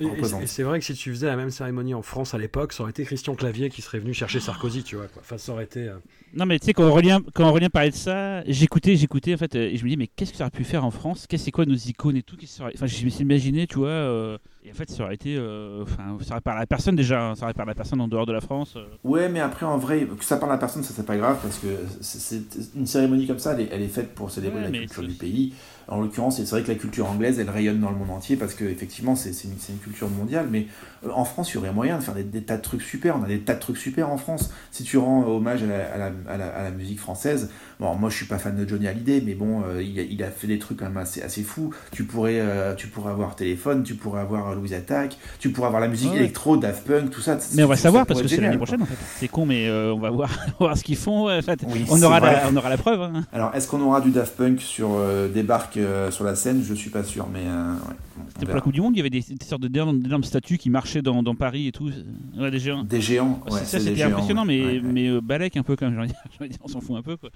Et, 0.00 0.46
c'est 0.46 0.62
vrai 0.62 0.78
que 0.78 0.84
si 0.84 0.94
tu 0.94 1.10
faisais 1.10 1.26
la 1.26 1.36
même 1.36 1.50
cérémonie 1.50 1.92
en 1.92 2.02
France 2.02 2.32
à 2.32 2.38
l'époque, 2.38 2.72
ça 2.72 2.82
aurait 2.82 2.90
été 2.90 3.04
Christian 3.04 3.34
Clavier 3.34 3.68
qui 3.68 3.82
serait 3.82 3.98
venu 3.98 4.14
chercher 4.14 4.40
Sarkozy, 4.40 4.82
tu 4.82 4.96
vois. 4.96 5.06
Quoi. 5.08 5.22
Enfin, 5.22 5.36
ça 5.36 5.52
aurait 5.52 5.64
été. 5.64 5.90
Non, 6.34 6.46
mais 6.46 6.58
tu 6.58 6.66
sais, 6.66 6.72
quand 6.72 6.84
Aurélien, 6.84 7.20
quand 7.34 7.48
Aurélien 7.48 7.70
parlait 7.70 7.90
de 7.90 7.94
ça, 7.94 8.42
j'écoutais, 8.44 8.96
j'écoutais, 8.96 9.34
en 9.34 9.38
fait, 9.38 9.54
euh, 9.54 9.68
et 9.70 9.76
je 9.76 9.84
me 9.84 9.90
dis, 9.90 9.96
mais 9.96 10.06
qu'est-ce 10.06 10.32
que 10.32 10.38
ça 10.38 10.44
aurait 10.44 10.50
pu 10.50 10.64
faire 10.64 10.84
en 10.84 10.90
France? 10.90 11.26
Qu'est-ce 11.26 11.44
c'est 11.44 11.50
quoi 11.50 11.66
nos 11.66 11.74
icônes 11.74 12.16
et 12.16 12.22
tout? 12.22 12.36
Enfin, 12.60 12.86
je 12.86 13.04
me 13.04 13.10
suis 13.10 13.22
imaginé, 13.22 13.66
tu 13.66 13.76
vois, 13.76 13.88
euh, 13.88 14.38
et 14.66 14.70
en 14.72 14.74
fait, 14.74 14.90
ça 14.90 15.04
aurait 15.04 15.14
été. 15.14 15.36
Euh, 15.36 15.82
enfin, 15.82 16.16
ça 16.24 16.32
aurait 16.32 16.40
parlé 16.40 16.58
à 16.58 16.62
la 16.62 16.66
personne 16.66 16.96
déjà, 16.96 17.22
hein, 17.22 17.34
ça 17.36 17.44
aurait 17.44 17.54
parlé 17.54 17.70
à 17.70 17.74
la 17.74 17.76
personne 17.76 18.00
en 18.00 18.08
dehors 18.08 18.26
de 18.26 18.32
la 18.32 18.40
France. 18.40 18.76
Ouais, 19.04 19.28
mais 19.28 19.38
après, 19.38 19.64
en 19.64 19.78
vrai, 19.78 20.06
que 20.06 20.24
ça 20.24 20.38
parle 20.38 20.50
à 20.50 20.54
la 20.54 20.58
personne, 20.58 20.82
ça 20.82 20.92
c'est 20.94 21.06
pas 21.06 21.16
grave, 21.16 21.38
parce 21.40 21.58
que 21.58 21.68
c'est 22.00 22.42
une 22.74 22.86
cérémonie 22.86 23.28
comme 23.28 23.38
ça, 23.38 23.52
elle 23.52 23.60
est, 23.60 23.68
elle 23.70 23.82
est 23.82 23.88
faite 23.88 24.14
pour 24.14 24.30
célébrer 24.30 24.62
la 24.62 24.70
culture 24.70 25.04
du 25.04 25.14
pays. 25.14 25.54
En 25.88 26.00
l'occurrence, 26.00 26.42
c'est 26.42 26.50
vrai 26.50 26.64
que 26.64 26.68
la 26.68 26.74
culture 26.74 27.08
anglaise, 27.08 27.38
elle 27.38 27.48
rayonne 27.48 27.78
dans 27.78 27.90
le 27.90 27.96
monde 27.96 28.10
entier, 28.10 28.34
parce 28.34 28.54
qu'effectivement, 28.54 29.14
c'est 29.14 29.30
une, 29.44 29.52
une, 29.52 29.78
culture 29.78 30.08
mondiale, 30.08 30.48
mais 30.50 30.66
en 31.08 31.24
France, 31.24 31.52
il 31.52 31.54
y 31.54 31.58
aurait 31.58 31.72
moyen 31.72 31.98
de 31.98 32.02
faire 32.02 32.14
des, 32.14 32.42
tas 32.42 32.56
de 32.56 32.62
trucs 32.62 32.82
super. 32.82 33.16
On 33.16 33.22
a 33.22 33.28
des 33.28 33.38
tas 33.38 33.54
de 33.54 33.60
trucs 33.60 33.76
super 33.76 34.10
en 34.10 34.16
France. 34.16 34.52
Si 34.72 34.82
tu 34.82 34.98
rends 34.98 35.24
hommage 35.28 35.62
à 35.62 35.66
la, 35.66 35.92
à 35.92 35.98
la, 35.98 36.12
à 36.28 36.36
la, 36.36 36.46
à 36.48 36.62
la 36.64 36.70
musique 36.72 36.98
française. 36.98 37.50
Bon, 37.78 37.94
moi 37.94 38.08
je 38.08 38.16
suis 38.16 38.24
pas 38.26 38.38
fan 38.38 38.56
de 38.56 38.66
Johnny 38.66 38.88
Hallyday, 38.88 39.22
mais 39.24 39.34
bon, 39.34 39.62
euh, 39.68 39.82
il, 39.82 39.98
a, 40.00 40.02
il, 40.02 40.22
a, 40.22 40.30
fait 40.30 40.46
des 40.46 40.58
trucs 40.58 40.78
quand 40.78 40.86
même 40.86 40.96
assez, 40.96 41.20
assez 41.22 41.42
fous. 41.42 41.74
Tu 41.92 42.04
pourrais, 42.04 42.40
euh, 42.40 42.74
tu 42.74 42.86
pourrais 42.86 43.10
avoir 43.10 43.36
téléphone, 43.36 43.82
tu 43.82 43.94
pourrais 43.94 44.22
avoir 44.22 44.54
Louis 44.54 44.72
Attack, 44.72 45.18
tu 45.38 45.50
pourras 45.50 45.66
avoir 45.68 45.82
la 45.82 45.88
musique 45.88 46.10
Ouais. 46.12 46.16
électro, 46.18 46.56
Daft 46.56 46.86
Punk, 46.86 47.10
tout 47.10 47.20
ça. 47.20 47.36
Mais 47.54 47.64
on 47.64 47.68
va 47.68 47.76
savoir 47.76 48.06
parce 48.06 48.22
que 48.22 48.28
c'est 48.28 48.40
l'année 48.40 48.56
prochaine 48.56 48.80
en 48.80 48.86
fait. 48.86 48.96
C'est 49.18 49.28
con, 49.28 49.44
mais 49.44 49.68
euh, 49.68 49.92
on 49.92 49.98
va 49.98 50.10
voir, 50.10 50.30
on 50.46 50.64
va 50.64 50.70
voir 50.70 50.78
ce 50.78 50.84
qu'ils 50.84 50.96
font. 50.96 51.28
En 51.30 51.42
fait, 51.42 51.60
Oui, 51.68 51.84
on, 51.90 52.02
aura 52.02 52.18
la, 52.20 52.44
on 52.50 52.56
aura 52.56 52.70
la 52.70 52.78
preuve. 52.78 53.02
hein. 53.02 53.24
Alors, 53.32 53.54
est-ce 53.54 53.68
qu'on 53.68 53.80
aura 53.82 54.00
du 54.00 54.10
Daft 54.10 54.36
Punk 54.36 54.60
sur 54.62 54.88
débarque 55.34 55.78
sur 56.10 56.24
la 56.24 56.34
scène? 56.34 56.62
Je 56.66 56.72
suis 56.74 56.90
pas 56.90 57.04
sûr, 57.04 57.26
mais 57.32 57.40
euh, 57.46 57.72
ouais, 57.74 58.15
C'était 58.28 58.46
pour 58.46 58.54
la 58.54 58.60
Coupe 58.60 58.72
du 58.72 58.80
Monde, 58.80 58.94
il 58.94 58.98
y 58.98 59.00
avait 59.00 59.10
des, 59.10 59.20
des 59.20 59.44
sortes 59.44 59.64
d'énormes 59.64 60.24
statues 60.24 60.58
qui 60.58 60.70
marchaient 60.70 61.02
dans, 61.02 61.22
dans 61.22 61.34
Paris 61.34 61.68
et 61.68 61.72
tout. 61.72 61.90
Ouais, 62.36 62.50
des 62.50 62.58
géants. 62.58 62.84
Des 62.84 63.00
géants, 63.00 63.40
ouais, 63.50 63.60
ça, 63.64 63.78
c'était 63.80 64.02
impressionnant, 64.02 64.46
ouais. 64.46 64.80
mais, 64.82 64.92
mais 64.92 65.08
euh, 65.08 65.20
balèque 65.20 65.56
un 65.56 65.62
peu 65.62 65.76
quand 65.76 65.90
même. 65.90 66.06
dire. 66.40 66.58
On 66.62 66.68
s'en 66.68 66.80
fout 66.80 66.96
un 66.96 67.02
peu. 67.02 67.16
Quoi. 67.16 67.30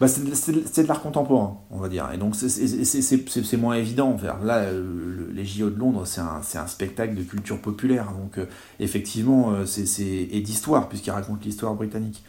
Bah, 0.00 0.08
c'est 0.08 0.22
de- 0.52 0.88
l'art 0.88 1.02
contemporain, 1.02 1.58
on 1.70 1.78
va 1.78 1.88
dire. 1.88 2.08
Et 2.14 2.18
donc, 2.18 2.34
c'est- 2.34 3.56
moins 3.56 3.74
évident. 3.74 4.16
Là, 4.44 4.58
euh, 4.58 5.26
le- 5.28 5.32
les 5.32 5.44
JO 5.44 5.70
de 5.70 5.78
Londres, 5.78 6.06
c'est 6.06 6.20
un, 6.20 6.66
spectacle 6.66 7.14
de 7.14 7.22
culture 7.22 7.60
populaire. 7.60 8.12
Donc, 8.12 8.38
euh, 8.38 8.46
effectivement, 8.78 9.54
c'est 9.66 9.86
c'est- 9.86 10.28
et 10.30 10.40
d'histoire, 10.40 10.88
puisqu'il 10.88 11.10
raconte 11.10 11.44
l'histoire 11.44 11.74
britannique. 11.74 12.22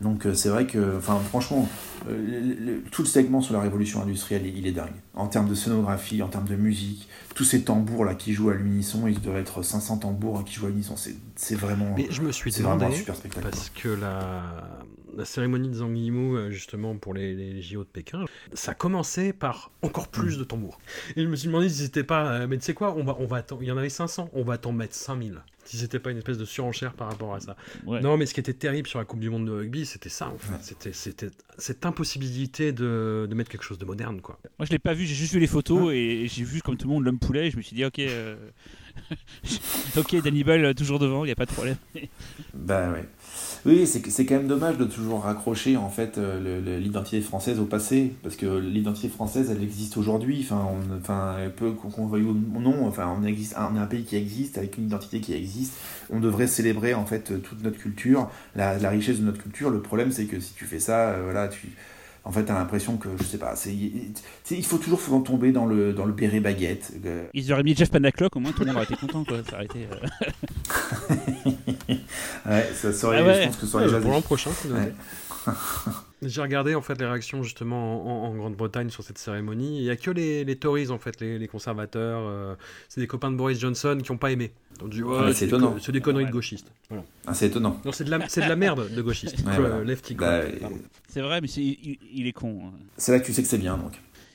Donc, 0.00 0.26
euh, 0.26 0.34
c'est 0.34 0.50
vrai 0.50 0.66
que, 0.66 0.96
enfin, 0.98 1.18
franchement, 1.20 1.66
euh, 2.08 2.16
le- 2.18 2.54
le- 2.74 2.82
tout 2.90 3.02
le 3.02 3.08
segment 3.08 3.40
sur 3.40 3.54
la 3.54 3.60
révolution 3.60 4.02
industrielle, 4.02 4.46
il, 4.46 4.58
il 4.58 4.66
est 4.66 4.72
dingue. 4.72 4.92
En 5.14 5.26
termes 5.26 5.48
de 5.48 5.54
scénographie, 5.54 6.22
en 6.22 6.28
termes 6.28 6.46
de 6.48 6.56
musique, 6.56 7.08
tous 7.34 7.44
ces 7.44 7.62
tambours 7.62 8.04
là 8.04 8.14
qui 8.14 8.34
jouent 8.34 8.50
à 8.50 8.54
l'unisson, 8.54 9.06
il 9.06 9.20
devrait 9.20 9.40
être 9.40 9.62
500 9.62 9.98
tambours 9.98 10.38
hein, 10.38 10.42
qui 10.44 10.54
jouent 10.54 10.66
à 10.66 10.68
l'unisson. 10.68 10.94
C'est 11.36 11.54
vraiment, 11.54 11.94
Mais 11.96 12.08
je 12.10 12.20
me 12.20 12.30
suis 12.32 12.50
vraiment 12.50 12.76
demandé, 12.76 12.94
un 12.94 12.98
super 12.98 13.16
spectacle. 13.16 13.48
parce 13.48 13.70
que 13.70 13.88
la, 13.88 14.42
la 15.16 15.24
cérémonie 15.24 15.68
de 15.70 15.74
Zhang 15.74 15.96
Yimou, 15.96 16.36
euh, 16.36 16.50
justement, 16.50 16.94
pour 16.96 17.14
les, 17.14 17.34
les 17.34 17.62
JO 17.62 17.80
de 17.84 17.88
Pékin, 17.88 18.24
ça 18.52 18.74
commençait 18.74 19.32
par 19.32 19.70
encore 19.80 20.08
plus 20.08 20.36
de 20.36 20.44
tambours. 20.44 20.78
Et 21.16 21.22
je 21.22 21.28
me 21.28 21.36
suis 21.36 21.46
demandé 21.48 21.70
si 21.70 21.76
c'était 21.84 22.04
pas... 22.04 22.46
mais 22.46 22.58
tu 22.58 22.64
sais 22.64 22.74
quoi, 22.74 22.94
on 22.94 23.02
va, 23.04 23.16
on 23.18 23.26
va 23.26 23.42
il 23.62 23.66
y 23.66 23.72
en 23.72 23.78
avait 23.78 23.88
500, 23.88 24.28
on 24.34 24.42
va 24.42 24.58
t'en 24.58 24.72
mettre 24.72 24.94
5000. 24.94 25.40
Si 25.66 25.76
c'était 25.78 25.98
pas 25.98 26.10
une 26.10 26.18
espèce 26.18 26.38
de 26.38 26.44
surenchère 26.44 26.94
par 26.94 27.10
rapport 27.10 27.34
à 27.34 27.40
ça. 27.40 27.56
Ouais. 27.86 28.00
Non, 28.00 28.16
mais 28.16 28.26
ce 28.26 28.34
qui 28.34 28.40
était 28.40 28.54
terrible 28.54 28.88
sur 28.88 28.98
la 28.98 29.04
Coupe 29.04 29.20
du 29.20 29.30
Monde 29.30 29.46
de 29.46 29.52
rugby, 29.52 29.84
c'était 29.84 30.08
ça, 30.08 30.28
en 30.28 30.38
fait. 30.38 30.52
Ouais. 30.52 30.58
C'était, 30.62 30.92
c'était 30.92 31.30
cette 31.58 31.84
impossibilité 31.84 32.72
de, 32.72 33.26
de 33.28 33.34
mettre 33.34 33.50
quelque 33.50 33.64
chose 33.64 33.78
de 33.78 33.84
moderne, 33.84 34.20
quoi. 34.20 34.38
Moi, 34.58 34.66
je 34.66 34.70
l'ai 34.70 34.78
pas 34.78 34.94
vu, 34.94 35.04
j'ai 35.06 35.14
juste 35.14 35.32
vu 35.32 35.40
les 35.40 35.46
photos 35.46 35.92
et 35.92 36.26
j'ai 36.28 36.44
vu 36.44 36.62
comme 36.62 36.76
tout 36.76 36.86
le 36.86 36.94
monde 36.94 37.04
l'homme 37.04 37.18
poulet. 37.18 37.48
Et 37.48 37.50
je 37.50 37.56
me 37.56 37.62
suis 37.62 37.74
dit, 37.74 37.84
ok, 37.84 37.98
euh, 37.98 38.36
ok, 39.96 40.22
Danny 40.22 40.44
euh, 40.46 40.74
toujours 40.74 40.98
devant, 40.98 41.24
il 41.24 41.28
y 41.28 41.32
a 41.32 41.36
pas 41.36 41.46
de 41.46 41.52
problème. 41.52 41.76
Bah 42.54 42.90
ouais. 42.90 43.04
Oui, 43.64 43.86
c'est 43.86 44.26
quand 44.26 44.36
même 44.36 44.46
dommage 44.46 44.78
de 44.78 44.84
toujours 44.84 45.24
raccrocher 45.24 45.76
en 45.76 45.88
fait 45.90 46.18
euh, 46.18 46.78
l'identité 46.78 47.20
française 47.20 47.58
au 47.58 47.64
passé, 47.64 48.12
parce 48.22 48.36
que 48.36 48.46
l'identité 48.58 49.08
française, 49.08 49.50
elle 49.50 49.62
existe 49.62 49.96
aujourd'hui. 49.96 50.40
Enfin, 50.44 50.68
enfin, 51.00 51.36
peut 51.56 51.72
qu'on 51.72 52.06
veuille 52.06 52.22
ou 52.22 52.60
non. 52.60 52.86
Enfin, 52.86 53.12
on 53.20 53.24
existe, 53.24 53.56
on 53.58 53.76
est 53.76 53.80
un 53.80 53.86
pays 53.86 54.04
qui 54.04 54.16
existe 54.16 54.56
avec 54.56 54.78
une 54.78 54.84
identité 54.86 55.20
qui 55.20 55.32
existe. 55.34 55.74
On 56.10 56.20
devrait 56.20 56.46
célébrer 56.46 56.94
en 56.94 57.06
fait 57.06 57.42
toute 57.42 57.62
notre 57.62 57.78
culture, 57.78 58.30
la, 58.54 58.78
la 58.78 58.90
richesse 58.90 59.18
de 59.18 59.24
notre 59.24 59.42
culture. 59.42 59.70
Le 59.70 59.80
problème, 59.80 60.12
c'est 60.12 60.26
que 60.26 60.38
si 60.38 60.54
tu 60.54 60.64
fais 60.64 60.80
ça, 60.80 61.08
euh, 61.08 61.22
voilà, 61.24 61.48
tu 61.48 61.68
en 62.26 62.32
fait, 62.32 62.44
t'as 62.44 62.54
l'impression 62.54 62.96
que, 62.96 63.08
je 63.18 63.22
sais 63.22 63.38
pas, 63.38 63.54
c'est, 63.54 63.72
il 63.72 64.64
faut 64.64 64.78
toujours 64.78 65.00
souvent 65.00 65.20
tomber 65.20 65.52
dans 65.52 65.64
le, 65.64 65.92
dans 65.92 66.04
le 66.04 66.12
béret 66.12 66.40
baguette. 66.40 66.92
euh, 67.06 67.24
Ils 67.34 67.52
auraient 67.52 67.62
mis 67.62 67.76
Jeff 67.76 67.90
Panaclock, 67.90 68.34
au 68.34 68.40
moins 68.40 68.50
tout 68.50 68.60
le 68.60 68.66
monde 68.66 68.76
aurait 68.76 68.84
été 68.84 68.96
content. 68.96 69.24
Quoi. 69.24 69.38
Ça 69.48 69.54
aurait 69.54 69.66
été, 69.66 69.86
euh, 69.90 71.52
Ouais, 72.46 72.68
ça 72.74 72.92
serait, 72.92 73.18
Ah 73.20 73.24
ouais. 73.24 73.42
je 73.42 73.46
pense 73.46 73.56
que 73.56 73.66
ça 73.66 73.78
aurait 73.78 73.88
Ouais, 73.88 74.00
pour 74.00 74.10
l'an 74.10 74.20
prochain. 74.22 74.50
J'ai 76.26 76.42
regardé 76.42 76.74
en 76.74 76.82
fait 76.82 76.98
les 77.00 77.06
réactions 77.06 77.42
justement 77.42 78.26
en, 78.26 78.30
en 78.30 78.34
Grande-Bretagne 78.34 78.90
sur 78.90 79.02
cette 79.02 79.18
cérémonie. 79.18 79.78
Il 79.78 79.84
y 79.84 79.90
a 79.90 79.96
que 79.96 80.10
les, 80.10 80.44
les 80.44 80.56
Tories 80.56 80.90
en 80.90 80.98
fait, 80.98 81.20
les, 81.20 81.38
les 81.38 81.48
conservateurs. 81.48 82.20
euh, 82.22 82.54
c'est 82.88 83.00
des 83.00 83.06
copains 83.06 83.30
de 83.30 83.36
Boris 83.36 83.58
Johnson 83.58 83.98
qui 84.02 84.10
n'ont 84.12 84.18
pas 84.18 84.32
aimé. 84.32 84.52
Ils 84.78 84.84
ont 84.84 84.88
dit 84.88 85.02
ouais, 85.02 85.16
Ah, 85.20 85.24
mais 85.26 85.32
c'est 85.34 85.46
étonnant. 85.46 85.76
c'est 85.80 85.92
des 85.92 86.00
conneries 86.00 86.24
Ouais. 86.24 86.28
de 86.30 86.34
gauchistes. 86.34 86.72
Voilà. 86.88 87.04
Ah, 87.26 87.34
c'est 87.34 87.46
étonnant. 87.46 87.80
Non, 87.84 87.92
c'est 87.92 88.04
de 88.04 88.10
la 88.10 88.28
c'est 88.28 88.42
de 88.42 88.48
la 88.48 88.56
merde 88.56 88.92
de 88.94 89.02
gauchistes. 89.02 89.38
Ouais, 89.46 89.56
voilà. 89.56 89.82
Lefty 89.84 90.14
Bah. 90.14 90.40
C'est 91.08 91.20
vrai, 91.20 91.40
mais 91.40 91.48
c'est- 91.48 91.62
il, 91.62 91.98
il 92.12 92.26
est 92.26 92.32
con. 92.32 92.60
hein. 92.66 92.72
c'est 92.96 93.12
là 93.12 93.20
que 93.20 93.26
tu 93.26 93.32
sais 93.32 93.42
que 93.42 93.48
c'est 93.48 93.58
bien, 93.58 93.76
donc. 93.76 93.92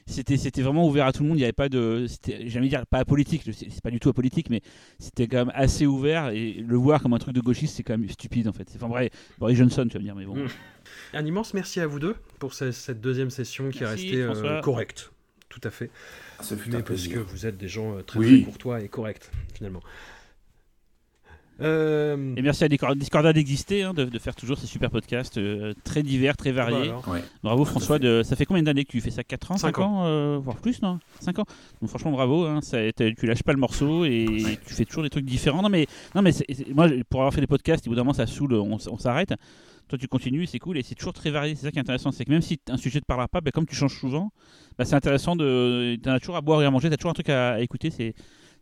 C'était, 0.08 0.36
c'était 0.36 0.64
vraiment 0.64 0.86
ouvert 0.88 1.06
à 1.06 1.14
tout 1.14 1.22
le 1.24 1.30
monde. 1.30 1.38
Il 1.38 1.42
n'y 1.42 1.46
avait 1.46 1.54
pas 1.54 1.70
de. 1.70 2.06
C'était, 2.10 2.50
j'allais 2.50 2.68
dire 2.68 2.86
pas 2.88 2.98
apolitique. 2.98 3.44
C'est, 3.46 3.54
c'est 3.70 3.82
pas 3.82 3.92
du 3.92 4.00
tout 4.00 4.10
apolitique, 4.10 4.50
mais 4.50 4.62
c'était 5.00 5.28
quand 5.28 5.38
même 5.38 5.52
assez 5.54 5.86
ouvert. 5.86 6.30
Et 6.30 6.54
le 6.54 6.76
voir 6.76 7.02
comme 7.02 7.14
un 7.14 7.20
truc 7.20 7.34
de 7.36 7.40
gauchiste, 7.40 7.76
c'est 7.78 7.84
quand 7.84 7.98
même 7.98 8.10
stupide 8.10 8.48
en 8.48 8.52
fait. 8.52 8.68
C'est, 8.68 8.78
enfin, 8.78 8.88
vrai, 8.92 9.10
Boris 9.40 9.58
Johnson, 9.58 9.86
tu 9.88 9.94
vas 9.94 10.00
me 10.00 10.04
dire, 10.04 10.16
mais 10.16 10.26
bon. 10.26 10.36
Un 11.14 11.26
immense 11.26 11.54
merci 11.54 11.80
à 11.80 11.88
vous 11.88 12.00
deux 12.00 12.16
pour 12.40 12.54
ce- 12.54 12.72
cette 12.72 13.02
deuxième 13.02 13.30
session 13.30 13.70
qui 13.70 13.82
Merci, 13.82 14.16
est 14.16 14.26
restée 14.28 14.48
euh, 14.48 14.62
correcte. 14.62 15.12
Tout 15.50 15.62
à 15.66 15.70
fait. 15.70 15.90
Mais 16.68 16.76
un 16.76 16.82
parce 16.82 17.08
que 17.08 17.20
vous 17.20 17.46
êtes 17.46 17.58
des 17.58 17.68
gens 17.68 17.98
euh, 17.98 18.02
très, 18.02 18.20
Oui. 18.20 18.42
très 18.44 18.46
courtois 18.52 18.82
et 18.82 18.88
corrects 18.88 19.30
finalement. 19.54 19.82
Euh, 21.60 22.34
Et 22.38 22.42
merci 22.42 22.64
à 22.64 22.70
Discord- 22.70 22.98
Discordia 22.98 23.34
d'exister, 23.34 23.84
hein, 23.84 23.94
de, 23.94 24.06
de 24.06 24.18
faire 24.20 24.36
toujours 24.36 24.58
ces 24.58 24.66
super 24.66 24.90
podcasts 24.90 25.38
euh, 25.38 25.74
très 25.84 26.02
divers, 26.02 26.36
très 26.36 26.52
bah 26.52 26.66
variés. 26.66 26.92
Ouais. 27.08 27.22
Bravo 27.44 27.66
François, 27.66 28.00
de... 28.00 28.24
ça 28.24 28.36
fait 28.36 28.46
combien 28.46 28.64
d'années 28.64 28.84
que 28.84 28.92
tu 28.92 29.00
fais 29.02 29.12
ça? 29.12 29.24
4 29.24 29.52
ans 29.52 29.58
Cinq 29.58 29.76
5 29.76 29.80
ans, 29.84 30.06
euh, 30.08 30.40
Voire 30.42 30.58
plus, 30.58 30.82
non? 30.82 31.00
5 31.20 31.38
ans. 31.38 31.46
Donc 31.82 31.90
franchement 31.90 32.12
bravo, 32.12 32.46
hein, 32.46 32.62
ça, 32.64 32.78
tu 32.94 33.26
lâches 33.28 33.44
pas 33.44 33.52
le 33.54 33.60
morceau 33.60 34.06
et 34.06 34.26
Ouais. 34.28 34.60
tu 34.66 34.74
fais 34.74 34.86
toujours 34.86 35.04
des 35.04 35.12
trucs 35.12 35.26
différents. 35.26 35.62
Non 35.62 35.70
mais, 35.70 35.86
non, 36.16 36.24
mais 36.24 36.32
moi 36.74 36.88
pour 37.10 37.20
avoir 37.20 37.34
fait 37.34 37.42
des 37.42 37.48
podcasts, 37.48 37.86
au 37.86 37.92
bout 37.92 37.96
d'un 37.96 38.02
moment 38.04 38.14
ça 38.14 38.26
saoule, 38.26 38.54
on 38.56 38.80
s'arrête. 38.98 39.34
Toi 39.88 39.98
tu 39.98 40.08
continues, 40.08 40.46
c'est 40.46 40.60
cool 40.60 40.78
et 40.78 40.84
c'est 40.84 40.96
toujours 40.96 41.14
très 41.14 41.32
varié. 41.32 41.56
C'est 41.56 41.64
ça 41.66 41.72
qui 41.72 41.78
est 41.78 41.82
intéressant, 41.82 42.12
c'est 42.12 42.24
que 42.26 42.32
même 42.32 42.42
si 42.42 42.60
un 42.70 42.78
sujet 42.78 43.00
te 43.02 43.06
parlera 43.06 43.28
pas, 43.28 43.42
bah, 43.42 43.52
comme 43.52 43.66
tu 43.66 43.76
changes 43.76 43.98
souvent, 43.98 44.32
bah, 44.78 44.86
c'est 44.86 44.96
intéressant 44.96 45.36
de. 45.36 45.98
T'en 46.02 46.12
as 46.14 46.20
toujours 46.20 46.38
à 46.38 46.42
boire 46.42 46.62
et 46.62 46.66
à 46.66 46.72
manger, 46.72 46.90
t'as 46.90 46.98
toujours 46.98 47.12
un 47.12 47.16
truc 47.16 47.30
à, 47.30 47.54
à 47.54 47.60
écouter, 47.60 47.90
c'est 47.92 48.14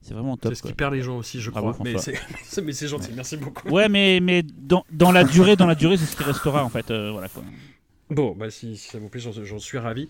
c'est 0.01 0.13
vraiment 0.13 0.37
top. 0.37 0.51
C'est 0.53 0.55
ce 0.57 0.61
quoi. 0.61 0.71
qui 0.71 0.75
perd 0.75 0.93
les 0.93 1.01
gens 1.01 1.17
aussi, 1.17 1.41
je 1.41 1.49
crois. 1.49 1.75
Mais 1.83 1.91
François. 1.91 2.13
c'est 2.43 2.61
mais 2.63 2.71
c'est 2.71 2.87
gentil, 2.87 3.09
merci 3.15 3.37
beaucoup. 3.37 3.67
Ouais, 3.69 3.89
mais, 3.89 4.19
mais 4.21 4.43
dans, 4.43 4.85
dans 4.91 5.11
la 5.11 5.23
durée, 5.23 5.55
dans 5.55 5.67
la 5.67 5.75
durée, 5.75 5.97
c'est 5.97 6.05
ce 6.05 6.15
qui 6.15 6.23
restera 6.23 6.63
en 6.63 6.69
fait. 6.69 6.89
euh, 6.89 7.11
voilà 7.11 7.27
quoi. 7.27 7.43
Bon, 8.09 8.35
bah 8.35 8.49
si, 8.49 8.75
si 8.75 8.89
ça 8.89 8.97
vous 8.97 9.07
plaît, 9.07 9.21
j'en 9.21 9.59
suis 9.59 9.77
ravi. 9.77 10.07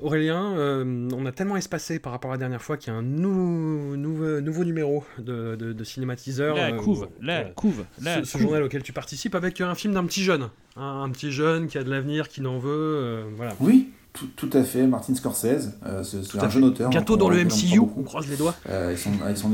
Aurélien, 0.00 0.52
euh, 0.58 1.08
on 1.14 1.24
a 1.24 1.32
tellement 1.32 1.56
espacé 1.56 1.98
par 1.98 2.12
rapport 2.12 2.30
à 2.30 2.34
la 2.34 2.38
dernière 2.38 2.60
fois 2.60 2.76
qu'il 2.76 2.92
y 2.92 2.96
a 2.96 2.98
un 2.98 3.02
nou- 3.02 3.96
nouveau, 3.96 4.40
nouveau 4.42 4.64
numéro 4.64 5.02
de, 5.18 5.56
de, 5.56 5.72
de 5.72 5.84
cinématiseur. 5.84 6.56
La 6.56 6.72
euh, 6.72 6.76
couve, 6.76 7.04
où- 7.04 7.24
la 7.24 7.44
couve, 7.44 7.84
la 8.02 8.22
ce, 8.22 8.32
couve. 8.32 8.42
journal 8.42 8.62
auquel 8.64 8.82
tu 8.82 8.92
participes 8.92 9.34
avec 9.34 9.60
un 9.62 9.74
film 9.74 9.94
d'un 9.94 10.04
petit 10.04 10.22
jeune. 10.22 10.50
Un, 10.76 11.02
un 11.04 11.08
petit 11.10 11.32
jeune 11.32 11.68
qui 11.68 11.78
a 11.78 11.84
de 11.84 11.90
l'avenir, 11.90 12.28
qui 12.28 12.42
n'en 12.42 12.58
veut. 12.58 12.70
euh, 12.70 13.24
voilà. 13.34 13.54
Oui, 13.60 13.88
tout, 14.12 14.28
tout 14.36 14.50
à 14.52 14.62
fait. 14.62 14.86
Martin 14.86 15.14
Scorsese, 15.14 15.72
euh, 15.86 16.02
c'est 16.02 16.18
un 16.36 16.40
fait. 16.42 16.50
jeune 16.50 16.64
auteur. 16.64 16.90
Bientôt 16.90 17.16
dans 17.16 17.30
le 17.30 17.42
MCU, 17.44 17.78
on 17.80 18.02
croise 18.02 18.28
les 18.28 18.36
doigts. 18.36 18.54
Euh, 18.68 18.88
avec, 18.88 18.98
son, 18.98 19.10
avec, 19.24 19.38
son, 19.38 19.50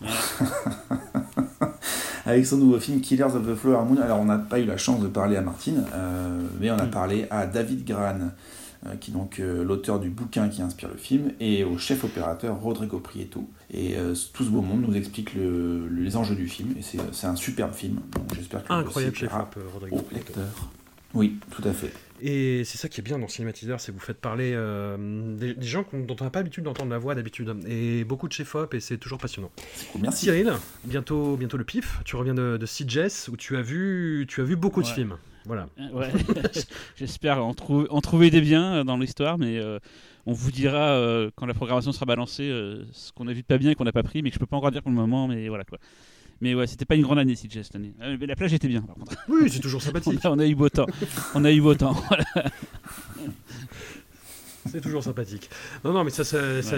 avec 2.28 2.46
son 2.46 2.58
nouveau 2.58 2.78
film 2.78 3.00
Killers 3.00 3.24
of 3.24 3.46
the 3.46 3.54
Flower 3.54 3.84
Moon. 3.86 4.00
Alors, 4.02 4.20
on 4.20 4.24
n'a 4.26 4.38
pas 4.38 4.58
eu 4.60 4.64
la 4.64 4.76
chance 4.76 5.00
de 5.00 5.08
parler 5.08 5.36
à 5.36 5.40
Martin, 5.40 5.72
euh, 5.94 6.40
mais 6.60 6.70
on 6.70 6.76
a 6.76 6.84
Mm. 6.84 6.90
parlé 6.90 7.26
à 7.30 7.46
David 7.46 7.84
Gran, 7.86 8.18
euh, 8.86 8.94
qui 9.00 9.10
est 9.10 9.14
donc 9.14 9.40
euh, 9.40 9.64
l'auteur 9.64 9.98
du 9.98 10.10
bouquin 10.10 10.48
qui 10.48 10.60
inspire 10.62 10.88
le 10.90 10.96
film, 10.98 11.32
et 11.40 11.64
au 11.64 11.78
chef 11.78 12.04
opérateur 12.04 12.60
Rodrigo 12.60 12.98
Prieto. 12.98 13.44
Et 13.72 13.96
tout 14.32 14.44
ce 14.44 14.50
beau 14.50 14.62
monde 14.62 14.82
nous 14.86 14.94
explique 14.96 15.34
le- 15.34 15.88
les 15.88 16.16
enjeux 16.16 16.34
du 16.34 16.48
film, 16.48 16.74
et 16.78 16.82
c'est 17.12 17.26
un 17.26 17.36
superbe 17.36 17.72
film. 17.74 17.96
Donc, 18.14 18.34
j'espère 18.34 18.62
que 18.64 18.72
Incroyable 18.72 19.16
chef 19.16 19.30
Rodrigo 19.72 19.96
au 19.96 20.02
Prieto. 20.02 20.24
lecteur. 20.26 20.44
Oui, 21.14 21.38
tout 21.50 21.62
à 21.66 21.72
fait. 21.72 21.92
Et 22.20 22.64
c'est 22.64 22.78
ça 22.78 22.88
qui 22.88 23.00
est 23.00 23.04
bien 23.04 23.18
dans 23.18 23.28
Cinématiseur, 23.28 23.80
c'est 23.80 23.92
que 23.92 23.96
vous 23.96 24.02
faites 24.04 24.18
parler 24.20 24.52
euh, 24.54 25.36
des, 25.36 25.54
des 25.54 25.66
gens 25.66 25.84
dont 25.92 26.16
on 26.20 26.24
n'a 26.24 26.30
pas 26.30 26.40
l'habitude 26.40 26.64
d'entendre 26.64 26.90
la 26.90 26.98
voix 26.98 27.14
d'habitude. 27.14 27.54
Et 27.68 28.04
beaucoup 28.04 28.26
de 28.28 28.32
chef-op, 28.32 28.74
et 28.74 28.80
c'est 28.80 28.98
toujours 28.98 29.18
passionnant. 29.18 29.50
Merci. 30.00 30.24
Cyril, 30.26 30.52
bientôt, 30.84 31.36
bientôt 31.36 31.56
le 31.56 31.64
pif. 31.64 31.98
Tu 32.04 32.16
reviens 32.16 32.34
de, 32.34 32.56
de 32.56 33.30
où 33.30 33.36
tu 33.36 33.56
as 33.56 33.62
vu, 33.62 34.26
tu 34.28 34.40
as 34.40 34.44
vu 34.44 34.56
beaucoup 34.56 34.82
de 34.82 34.86
films. 34.88 35.16
Voilà. 35.44 35.68
Euh, 35.78 35.88
Ouais, 35.92 36.10
j'espère 36.96 37.44
en, 37.44 37.54
trou- 37.54 37.86
en 37.90 38.00
trouver 38.00 38.30
des 38.30 38.40
biens 38.40 38.74
euh, 38.80 38.84
dans 38.84 38.98
l'histoire, 38.98 39.38
mais 39.38 39.58
euh, 39.58 39.78
on 40.26 40.32
vous 40.32 40.50
dira 40.50 40.90
euh, 40.90 41.30
quand 41.36 41.46
la 41.46 41.54
programmation 41.54 41.92
sera 41.92 42.04
balancée 42.06 42.50
euh, 42.50 42.84
ce 42.92 43.12
qu'on 43.12 43.28
a 43.28 43.32
vu 43.32 43.40
de 43.42 43.46
pas 43.46 43.58
bien 43.58 43.70
et 43.70 43.74
qu'on 43.74 43.84
n'a 43.84 43.92
pas 43.92 44.02
pris, 44.02 44.22
mais 44.22 44.30
que 44.30 44.34
je 44.34 44.40
peux 44.40 44.46
pas 44.46 44.56
encore 44.56 44.70
dire 44.70 44.82
pour 44.82 44.90
le 44.90 44.96
moment, 44.96 45.26
mais 45.28 45.48
voilà 45.48 45.64
quoi. 45.64 45.78
Mais 46.40 46.54
ouais, 46.54 46.66
c'était 46.66 46.84
pas 46.84 46.94
une 46.94 47.02
grande 47.02 47.18
année 47.18 47.34
CJ 47.34 47.62
cette 47.62 47.74
année. 47.76 47.92
Euh, 48.02 48.16
mais 48.20 48.26
la 48.26 48.36
plage 48.36 48.52
était 48.54 48.68
bien 48.68 48.82
par 48.82 48.94
contre. 48.96 49.16
Oui, 49.28 49.50
c'est 49.50 49.60
toujours 49.60 49.80
On 49.82 49.84
sympathique. 49.84 50.24
a, 50.24 50.30
on 50.32 50.38
a 50.38 50.46
eu 50.46 50.54
beau 50.54 50.68
temps. 50.68 50.86
On 51.34 51.44
a 51.44 51.50
eu 51.52 51.60
beau 51.60 51.74
temps. 51.74 51.96
C'est 54.70 54.82
toujours 54.82 55.02
sympathique. 55.02 55.48
Non, 55.82 55.92
non, 55.94 56.04
mais 56.04 56.10
ça, 56.10 56.24
ça, 56.24 56.60
ça, 56.62 56.76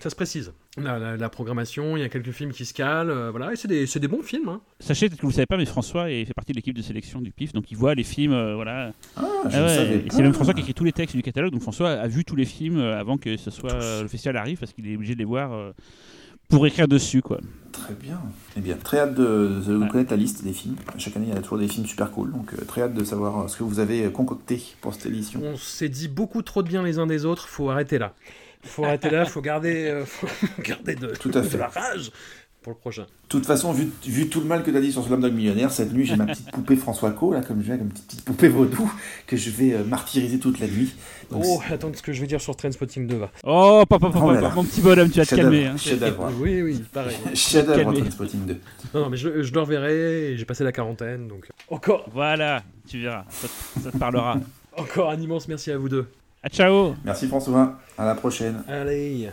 ça 0.00 0.10
se 0.10 0.14
précise. 0.14 0.52
La, 0.76 1.00
la- 1.00 1.16
la 1.16 1.28
programmation, 1.28 1.96
il 1.96 2.00
y 2.00 2.04
a 2.04 2.08
quelques 2.08 2.30
films 2.30 2.52
qui 2.52 2.64
se 2.64 2.72
calent, 2.72 3.10
euh, 3.10 3.30
voilà, 3.32 3.52
et 3.52 3.56
c'est 3.56 3.66
des, 3.66 3.86
c'est 3.88 3.98
des 3.98 4.06
bons 4.06 4.22
films. 4.22 4.48
hein. 4.48 4.60
Sachez 4.78 5.08
peut-être 5.08 5.20
que 5.22 5.26
vous 5.26 5.32
savez 5.32 5.46
pas, 5.46 5.56
mais 5.56 5.64
François 5.66 6.12
est- 6.12 6.24
fait 6.26 6.34
partie 6.34 6.52
de 6.52 6.56
l'équipe 6.56 6.76
de 6.76 6.82
sélection 6.82 7.20
du 7.20 7.32
PIF, 7.32 7.52
donc 7.52 7.72
il 7.72 7.76
voit 7.76 7.96
les 7.96 8.04
films, 8.04 8.32
euh, 8.32 8.54
voilà. 8.54 8.92
Ah, 9.16 9.24
je 9.50 9.56
Ah 9.56 9.66
ouais, 9.66 10.04
c'est 10.10 10.22
même 10.22 10.32
François 10.32 10.54
qui 10.54 10.60
écrit 10.60 10.74
tous 10.74 10.84
les 10.84 10.92
textes 10.92 11.16
du 11.16 11.22
catalogue, 11.22 11.50
donc 11.52 11.62
François 11.62 11.90
a 11.90 12.06
vu 12.06 12.24
tous 12.24 12.36
les 12.36 12.44
films 12.44 12.78
euh, 12.78 12.96
avant 13.00 13.16
que 13.18 13.36
ce 13.36 13.50
soit 13.50 13.72
euh, 13.72 14.02
le 14.02 14.08
festival 14.08 14.36
arrive, 14.36 14.58
parce 14.58 14.72
qu'il 14.72 14.86
est 14.88 14.94
obligé 14.94 15.14
de 15.14 15.18
les 15.18 15.24
voir 15.24 15.52
euh, 15.52 15.72
pour 16.48 16.66
écrire 16.66 16.88
dessus, 16.88 17.22
quoi. 17.22 17.38
Très 17.72 17.94
bien. 17.94 18.20
Eh 18.56 18.60
bien, 18.60 18.76
très 18.76 18.98
hâte 18.98 19.14
de, 19.14 19.60
de 19.66 19.88
connaître 19.90 20.10
la 20.10 20.16
liste 20.16 20.42
des 20.42 20.52
films. 20.52 20.76
Chaque 20.98 21.16
année, 21.16 21.26
il 21.28 21.34
y 21.34 21.36
a 21.36 21.40
toujours 21.40 21.58
des 21.58 21.68
films 21.68 21.86
super 21.86 22.10
cool, 22.10 22.32
donc 22.32 22.52
euh, 22.54 22.64
très 22.66 22.82
hâte 22.82 22.94
de 22.94 23.04
savoir 23.04 23.38
euh, 23.44 23.48
ce 23.48 23.56
que 23.56 23.62
vous 23.62 23.78
avez 23.78 24.04
euh, 24.06 24.10
concocté 24.10 24.60
pour 24.80 24.94
cette 24.94 25.06
édition. 25.06 25.40
On 25.44 25.56
s'est 25.56 25.88
dit 25.88 26.08
beaucoup 26.08 26.42
trop 26.42 26.62
de 26.62 26.68
bien 26.68 26.82
les 26.82 26.98
uns 26.98 27.06
des 27.06 27.24
autres, 27.24 27.48
faut 27.48 27.70
arrêter 27.70 27.98
là. 27.98 28.14
Faut 28.64 28.84
arrêter 28.84 29.10
là, 29.10 29.24
faut 29.24 29.40
garder, 29.40 29.86
euh, 29.88 30.04
faut 30.06 30.26
garder 30.62 30.96
de, 30.96 31.08
Tout 31.08 31.30
à 31.34 31.40
de 31.40 31.46
fait. 31.46 31.58
la 31.58 31.68
rage 31.68 32.10
pour 32.62 32.72
le 32.72 32.78
prochain. 32.78 33.02
De 33.02 33.08
toute 33.28 33.46
façon, 33.46 33.72
vu, 33.72 33.88
vu 34.04 34.28
tout 34.28 34.40
le 34.40 34.46
mal 34.46 34.64
que 34.64 34.70
tu 34.72 34.76
as 34.76 34.80
dit 34.80 34.90
sur 34.90 35.04
Slumdog 35.04 35.32
Millionnaire, 35.32 35.70
cette 35.70 35.92
nuit, 35.92 36.04
j'ai 36.04 36.16
ma 36.16 36.26
petite 36.26 36.50
poupée 36.50 36.74
François 36.74 37.12
Co, 37.12 37.32
là, 37.32 37.40
comme 37.40 37.60
je 37.60 37.66
viens, 37.66 37.78
comme 37.78 37.88
petite, 37.88 38.06
petite 38.06 38.24
poupée 38.24 38.48
vaudou, 38.48 38.90
que 39.28 39.36
je 39.36 39.50
vais 39.50 39.74
euh, 39.74 39.84
martyriser 39.84 40.40
toute 40.40 40.58
la 40.58 40.66
nuit. 40.66 40.92
Donc, 41.30 41.42
Oh, 41.46 41.60
attends, 41.70 41.90
ce 41.94 42.00
que 42.02 42.12
je 42.12 42.20
vais 42.20 42.26
dire 42.26 42.40
sur 42.40 42.56
Trainspotting 42.56 43.06
2 43.06 43.16
va. 43.16 43.30
Oh, 43.44 43.84
papa, 43.88 44.06
papa, 44.10 44.20
Oh 44.24 44.32
là 44.32 44.40
là. 44.40 44.52
mon 44.54 44.64
petit 44.64 44.80
bonhomme, 44.80 45.10
tu 45.10 45.18
vas 45.18 45.26
te 45.26 45.34
calmer. 45.34 45.66
Hein. 45.66 45.76
Oui, 46.40 46.62
oui, 46.62 46.84
pareil. 46.92 47.16
Chef-d'œuvre, 47.34 47.78
Calmer. 47.82 48.00
Trainspotting 48.00 48.46
2. 48.46 48.56
Non, 48.94 49.00
non, 49.02 49.10
mais 49.10 49.16
je, 49.18 49.42
je 49.42 49.52
le 49.52 49.60
reverrai, 49.60 50.32
et 50.32 50.36
j'ai 50.38 50.44
passé 50.44 50.64
la 50.64 50.72
quarantaine, 50.72 51.28
donc 51.28 51.48
encore, 51.70 52.06
Voilà, 52.12 52.62
tu 52.88 53.00
verras, 53.02 53.24
ça, 53.28 53.48
te- 53.48 53.80
ça 53.84 53.90
te 53.92 53.98
parlera. 53.98 54.38
encore 54.76 55.10
un 55.10 55.20
immense 55.20 55.48
merci 55.48 55.70
à 55.70 55.76
vous 55.78 55.88
deux. 55.88 56.06
Ah, 56.42 56.48
ciao 56.48 56.94
Merci 57.04 57.26
François, 57.26 57.78
à 57.98 58.06
la 58.06 58.14
prochaine. 58.14 58.62
Allez. 58.68 59.28